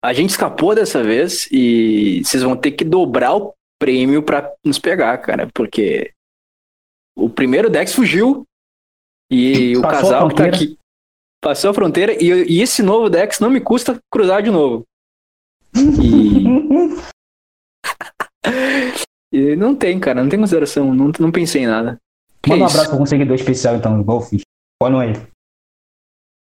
A 0.05 0.13
gente 0.13 0.31
escapou 0.31 0.75
dessa 0.75 1.03
vez 1.03 1.49
e 1.51 2.23
vocês 2.25 2.43
vão 2.43 2.57
ter 2.57 2.73
que 2.73 2.85
dobrar 2.85 3.35
o 3.37 3.55
prêmio 3.79 4.23
pra 4.23 4.53
nos 4.65 4.79
pegar, 4.79 5.17
cara, 5.19 5.49
porque 5.55 6.13
o 7.17 7.29
primeiro 7.31 7.71
Dex 7.71 7.95
fugiu 7.95 8.45
e 9.31 9.77
o 9.77 9.83
Passou 9.83 10.11
casal 10.11 10.29
que 10.29 10.35
tá 10.35 10.45
aqui 10.47 10.81
passou 11.41 11.71
a 11.71 11.75
fronteira 11.75 12.13
e, 12.23 12.27
e 12.27 12.61
esse 12.61 12.83
novo 12.83 13.09
Dex 13.09 13.41
não 13.41 13.51
me 13.51 13.61
custa 13.61 13.99
cruzar 14.13 14.43
de 14.43 14.51
novo. 14.51 14.85
E, 15.75 16.45
e 19.33 19.57
não 19.57 19.75
tem, 19.75 19.99
cara, 19.99 20.23
não 20.23 20.29
tem 20.29 20.39
consideração, 20.39 20.95
não, 20.95 21.11
não 21.19 21.33
pensei 21.33 21.63
em 21.63 21.67
nada. 21.67 21.97
Que 22.43 22.51
Manda 22.51 22.65
um 22.65 22.67
isso? 22.67 22.77
abraço 22.77 22.95
para 22.95 23.03
um 23.03 23.07
seguidor 23.07 23.35
especial, 23.35 23.77
então, 23.77 24.01
igual 24.01 24.21
eu 24.21 24.27
fiz. 24.27 24.43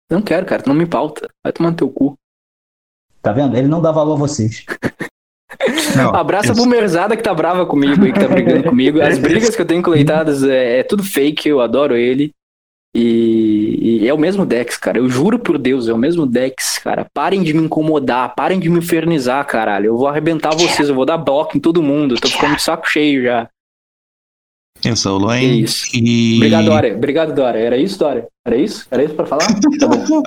Não 0.09 0.21
quero, 0.21 0.45
cara, 0.45 0.61
tu 0.61 0.67
não 0.67 0.75
me 0.75 0.85
pauta. 0.85 1.27
Vai 1.43 1.51
tomar 1.51 1.71
no 1.71 1.77
teu 1.77 1.89
cu. 1.89 2.17
Tá 3.21 3.33
vendo? 3.33 3.57
Ele 3.57 3.67
não 3.67 3.81
dá 3.81 3.91
valor 3.91 4.13
a 4.13 4.19
vocês. 4.19 4.65
Não, 5.95 6.13
Abraça 6.13 6.51
a 6.51 6.55
bumerzada 6.55 7.15
que 7.15 7.23
tá 7.23 7.33
brava 7.33 7.65
comigo 7.65 8.03
aí, 8.03 8.11
que 8.11 8.19
tá 8.19 8.27
brigando 8.27 8.63
comigo. 8.69 9.01
As 9.01 9.17
brigas 9.17 9.55
que 9.55 9.61
eu 9.61 9.65
tenho 9.65 9.81
com 9.81 9.89
Leitadas 9.89 10.43
é, 10.43 10.79
é 10.79 10.83
tudo 10.83 11.03
fake, 11.03 11.47
eu 11.47 11.61
adoro 11.61 11.95
ele. 11.95 12.31
E, 12.93 14.01
e 14.01 14.07
é 14.07 14.13
o 14.13 14.17
mesmo 14.17 14.45
Dex, 14.45 14.77
cara. 14.77 14.97
Eu 14.97 15.09
juro 15.09 15.39
por 15.39 15.57
Deus, 15.57 15.87
é 15.87 15.93
o 15.93 15.97
mesmo 15.97 16.25
Dex, 16.25 16.79
cara. 16.79 17.05
Parem 17.13 17.43
de 17.43 17.53
me 17.53 17.63
incomodar, 17.63 18.33
parem 18.35 18.59
de 18.59 18.69
me 18.69 18.79
infernizar, 18.79 19.45
caralho. 19.45 19.87
Eu 19.87 19.97
vou 19.97 20.07
arrebentar 20.07 20.55
vocês, 20.55 20.87
eu 20.87 20.95
vou 20.95 21.05
dar 21.05 21.17
bloco 21.17 21.57
em 21.57 21.59
todo 21.59 21.83
mundo. 21.83 22.15
Eu 22.15 22.21
tô 22.21 22.27
ficando 22.27 22.55
de 22.55 22.61
saco 22.61 22.89
cheio 22.89 23.23
já. 23.23 23.49
Eu 24.85 24.95
sou 24.95 25.17
o 25.17 25.19
Que 25.19 25.25
Loen. 25.25 25.63
isso. 25.63 25.87
E... 25.93 26.37
Obrigado, 26.37 26.65
Dória. 26.65 26.95
Obrigado, 26.95 27.35
Dória. 27.35 27.59
Era 27.59 27.77
isso, 27.77 27.97
Dória? 27.97 28.27
Era 28.45 28.55
isso? 28.55 28.87
Era 28.91 29.03
isso 29.03 29.15
pra 29.15 29.25
falar? 29.25 29.47
Tá 29.79 29.87
bom. 29.87 30.23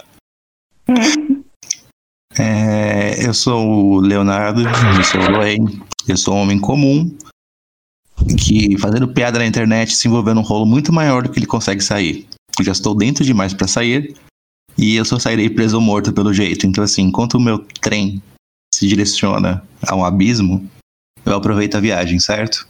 É, 2.40 3.26
eu 3.26 3.34
sou 3.34 3.68
o 3.68 4.00
Leonardo, 4.00 4.60
eu 4.60 5.02
sou 5.04 5.20
o 5.20 5.30
Loen, 5.30 5.82
eu 6.06 6.16
sou 6.16 6.34
um 6.34 6.42
homem 6.42 6.58
comum 6.58 7.10
que 8.38 8.78
fazendo 8.78 9.08
piada 9.08 9.40
na 9.40 9.46
internet 9.46 9.96
se 9.96 10.06
envolveu 10.06 10.36
num 10.36 10.42
rolo 10.42 10.64
muito 10.64 10.92
maior 10.92 11.24
do 11.24 11.30
que 11.30 11.38
ele 11.40 11.46
consegue 11.46 11.80
sair. 11.80 12.28
Eu 12.56 12.64
já 12.64 12.70
estou 12.70 12.94
dentro 12.94 13.24
demais 13.24 13.52
para 13.52 13.66
sair 13.66 14.14
e 14.76 14.94
eu 14.94 15.04
só 15.04 15.18
sairei 15.18 15.50
preso 15.50 15.76
ou 15.76 15.82
morto 15.82 16.12
pelo 16.12 16.32
jeito. 16.32 16.64
Então 16.64 16.84
assim, 16.84 17.02
enquanto 17.02 17.34
o 17.34 17.40
meu 17.40 17.58
trem 17.80 18.22
se 18.72 18.86
direciona 18.86 19.64
a 19.84 19.96
um 19.96 20.04
abismo, 20.04 20.64
eu 21.26 21.34
aproveito 21.34 21.74
a 21.74 21.80
viagem, 21.80 22.20
certo? 22.20 22.68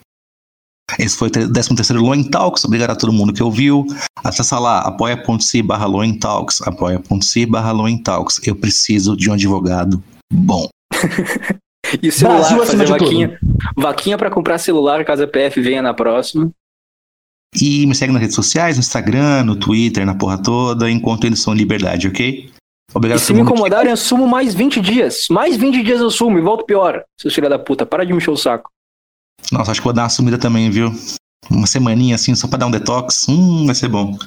Esse 0.98 1.16
foi 1.16 1.28
o 1.28 1.31
13 1.31 1.74
terceiro 1.74 2.02
Loen 2.02 2.23
Talks. 2.24 2.65
Obrigado 2.65 2.90
a 2.90 2.97
todo 2.97 3.12
mundo 3.12 3.32
que 3.32 3.43
ouviu. 3.43 3.85
Acessa 4.24 4.59
lá, 4.59 4.81
apoia.se 4.81 5.62
barra 5.62 5.86
Loen 5.86 6.19
Talks, 6.19 6.62
apoia.se 6.62 7.47
barra 7.47 7.73
Loen 7.73 8.02
Talks. 8.02 8.40
Eu 8.47 8.55
preciso 8.56 9.16
de 9.16 9.28
um 9.31 9.35
advogado 9.35 10.02
bom. 10.32 10.69
E 12.02 12.09
o 12.09 12.12
celular, 12.12 12.39
Brasil 12.40 12.62
acima 12.62 12.66
fazer 12.66 12.85
de 12.85 12.90
vaquinha. 13.05 13.39
Vaquinha 13.74 14.19
pra 14.19 14.31
comprar 14.31 14.59
celular 14.59 15.02
caso 15.06 15.23
a 15.23 15.27
PF 15.27 15.59
venha 15.62 15.81
na 15.81 15.94
próxima. 15.94 16.51
E 17.59 17.86
me 17.86 17.94
segue 17.94 18.12
nas 18.12 18.20
redes 18.20 18.36
sociais, 18.36 18.77
no 18.77 18.81
Instagram, 18.81 19.44
no 19.44 19.56
Twitter, 19.56 20.05
na 20.05 20.15
porra 20.15 20.36
toda, 20.43 20.90
enquanto 20.90 21.24
eles 21.24 21.40
são 21.40 21.55
em 21.55 21.56
liberdade, 21.56 22.06
ok? 22.06 22.51
Obrigado 22.93 23.19
E 23.20 23.23
a 23.23 23.24
se 23.24 23.32
me 23.32 23.39
mundo 23.39 23.48
que- 23.48 23.52
incomodarem, 23.55 23.90
eu 23.90 23.97
sumo 23.97 24.28
mais 24.28 24.55
20 24.55 24.82
dias. 24.82 25.28
Mais 25.31 25.56
20 25.56 25.82
dias 25.82 26.01
eu 26.01 26.10
sumo 26.10 26.39
e 26.39 26.43
volto 26.43 26.66
pior. 26.66 27.02
Seus 27.19 27.35
filha 27.35 27.48
da 27.48 27.59
puta, 27.59 27.86
para 27.86 28.05
de 28.05 28.12
me 28.12 28.19
encher 28.19 28.32
o 28.32 28.36
saco. 28.36 28.69
Nossa, 29.52 29.70
acho 29.70 29.81
que 29.81 29.85
vou 29.85 29.93
dar 29.93 30.02
uma 30.02 30.09
sumida 30.09 30.39
também, 30.39 30.70
viu? 30.70 30.93
Uma 31.51 31.66
semaninha 31.66 32.15
assim, 32.15 32.35
só 32.35 32.47
pra 32.47 32.59
dar 32.59 32.66
um 32.66 32.70
detox. 32.70 33.27
Hum, 33.28 33.65
vai 33.65 33.74
ser 33.74 33.89
bom. 33.89 34.19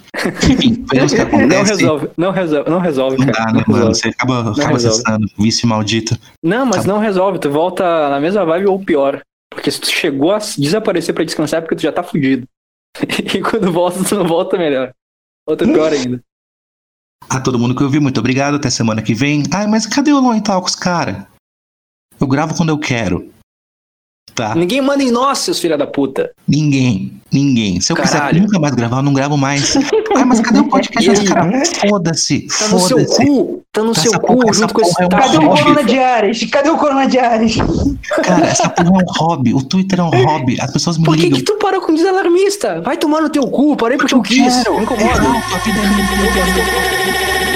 Enfim, 0.50 0.84
veremos 0.90 1.12
o 1.12 1.16
que 1.16 1.24
Não 1.46 1.64
resolve, 1.64 2.10
não 2.18 2.32
resolve, 2.32 2.70
não 2.70 2.80
resolve, 2.80 3.18
Não 3.18 3.26
cara. 3.28 3.38
dá, 3.38 3.46
não 3.52 3.60
né, 3.60 3.64
mano? 3.68 3.78
resolve. 3.78 3.96
Você 4.00 4.08
acaba, 4.10 4.40
acaba 4.40 4.70
resolve. 4.72 4.88
acessando. 4.88 5.28
Vício 5.38 5.68
maldito. 5.68 6.18
Não, 6.44 6.66
mas 6.66 6.86
não 6.86 6.98
resolve. 7.00 7.38
Tu 7.38 7.50
volta 7.52 8.10
na 8.10 8.20
mesma 8.20 8.44
vibe 8.46 8.68
ou 8.68 8.80
pior. 8.84 9.22
Porque 9.54 9.70
se 9.70 9.80
tu 9.82 9.92
chegou 9.92 10.32
a 10.32 10.40
desaparecer 10.40 11.14
pra 11.14 11.24
descansar 11.24 11.60
é 11.60 11.62
porque 11.62 11.76
tu 11.76 11.82
já 11.84 11.92
tá 11.92 12.02
fudido. 12.02 12.48
E 13.36 13.42
quando 13.42 13.72
volta, 13.72 14.04
tu 14.04 14.16
não 14.16 14.28
volta 14.28 14.58
melhor. 14.58 14.92
Volta 15.48 15.66
pior 15.66 15.92
ainda. 15.94 16.22
A 17.30 17.40
todo 17.40 17.60
mundo 17.60 17.76
que 17.76 17.84
ouviu, 17.84 18.02
muito 18.02 18.20
obrigado. 18.20 18.56
Até 18.56 18.70
semana 18.70 19.02
que 19.02 19.14
vem. 19.14 19.44
Ai, 19.54 19.68
mas 19.68 19.86
cadê 19.86 20.12
o 20.12 20.20
Long 20.20 20.40
Talks, 20.42 20.76
cara? 20.76 21.28
Eu 22.20 22.28
gravo 22.28 22.56
quando 22.56 22.70
eu 22.70 22.80
quero. 22.80 23.32
Tá? 24.36 24.56
Ninguém 24.56 24.82
manda 24.82 25.04
em 25.04 25.12
nós, 25.12 25.40
seus 25.40 25.60
filha 25.60 25.78
da 25.78 25.86
puta. 25.86 26.32
Ninguém. 26.48 27.12
Ninguém. 27.32 27.80
Se 27.82 27.92
eu 27.92 27.96
quiser 27.98 28.18
Caralho. 28.20 28.42
nunca 28.42 28.60
mais 28.60 28.74
gravar, 28.76 28.98
eu 28.98 29.04
não 29.04 29.14
gravo 29.14 29.38
mais. 29.38 29.76
Ai, 30.16 30.26
mas 30.26 30.40
cadê 30.42 30.60
o 30.60 30.66
podcast? 30.68 31.10
E 31.10 31.14
aí? 31.14 31.26
cara? 31.28 31.64
Foda-se. 31.90 32.48
Tá 32.48 32.68
no 32.70 32.80
seu 32.80 33.06
cu. 33.06 33.64
Tá 33.72 33.84
no 33.84 33.92
Essa 33.92 34.02
seu 34.02 34.12
porra- 34.20 34.36
cu 34.36 34.50
essa 34.50 34.60
junto 34.62 34.74
com 34.74 34.82
esse 34.82 34.94
porra 34.94 35.04
é 35.04 35.06
um 35.06 35.10
Cadê 35.10 35.38
o 35.38 35.42
hobby. 35.48 35.62
Corona 35.64 35.84
Diários? 35.84 36.44
Cadê 36.46 36.70
o 36.70 36.78
Corona 36.78 37.08
Diários? 37.08 37.56
Cara, 38.24 38.46
essa 38.48 38.70
porra 38.70 38.90
é 38.90 38.92
um 39.04 39.06
hobby. 39.26 39.54
O 39.54 39.62
Twitter 39.64 40.00
é 40.00 40.04
um 40.04 40.10
hobby. 40.10 40.58
As 40.60 40.72
pessoas 40.72 40.98
me 40.98 41.06
Por 41.06 41.16
que, 41.16 41.24
ligam. 41.24 41.40
que 41.40 41.46
tu 41.46 41.56
parou 41.58 41.80
com 41.82 41.94
desalarmista? 41.94 42.82
Vai 42.82 42.98
tomar 42.98 43.22
no 43.22 43.30
teu 43.30 43.48
cu, 43.48 43.76
parei 43.78 43.98
porque 43.98 44.14
eu 44.14 44.22
quis. 44.22 44.58
a 44.66 44.72
vida 44.72 45.80
é 45.80 45.90
minha. 45.90 47.51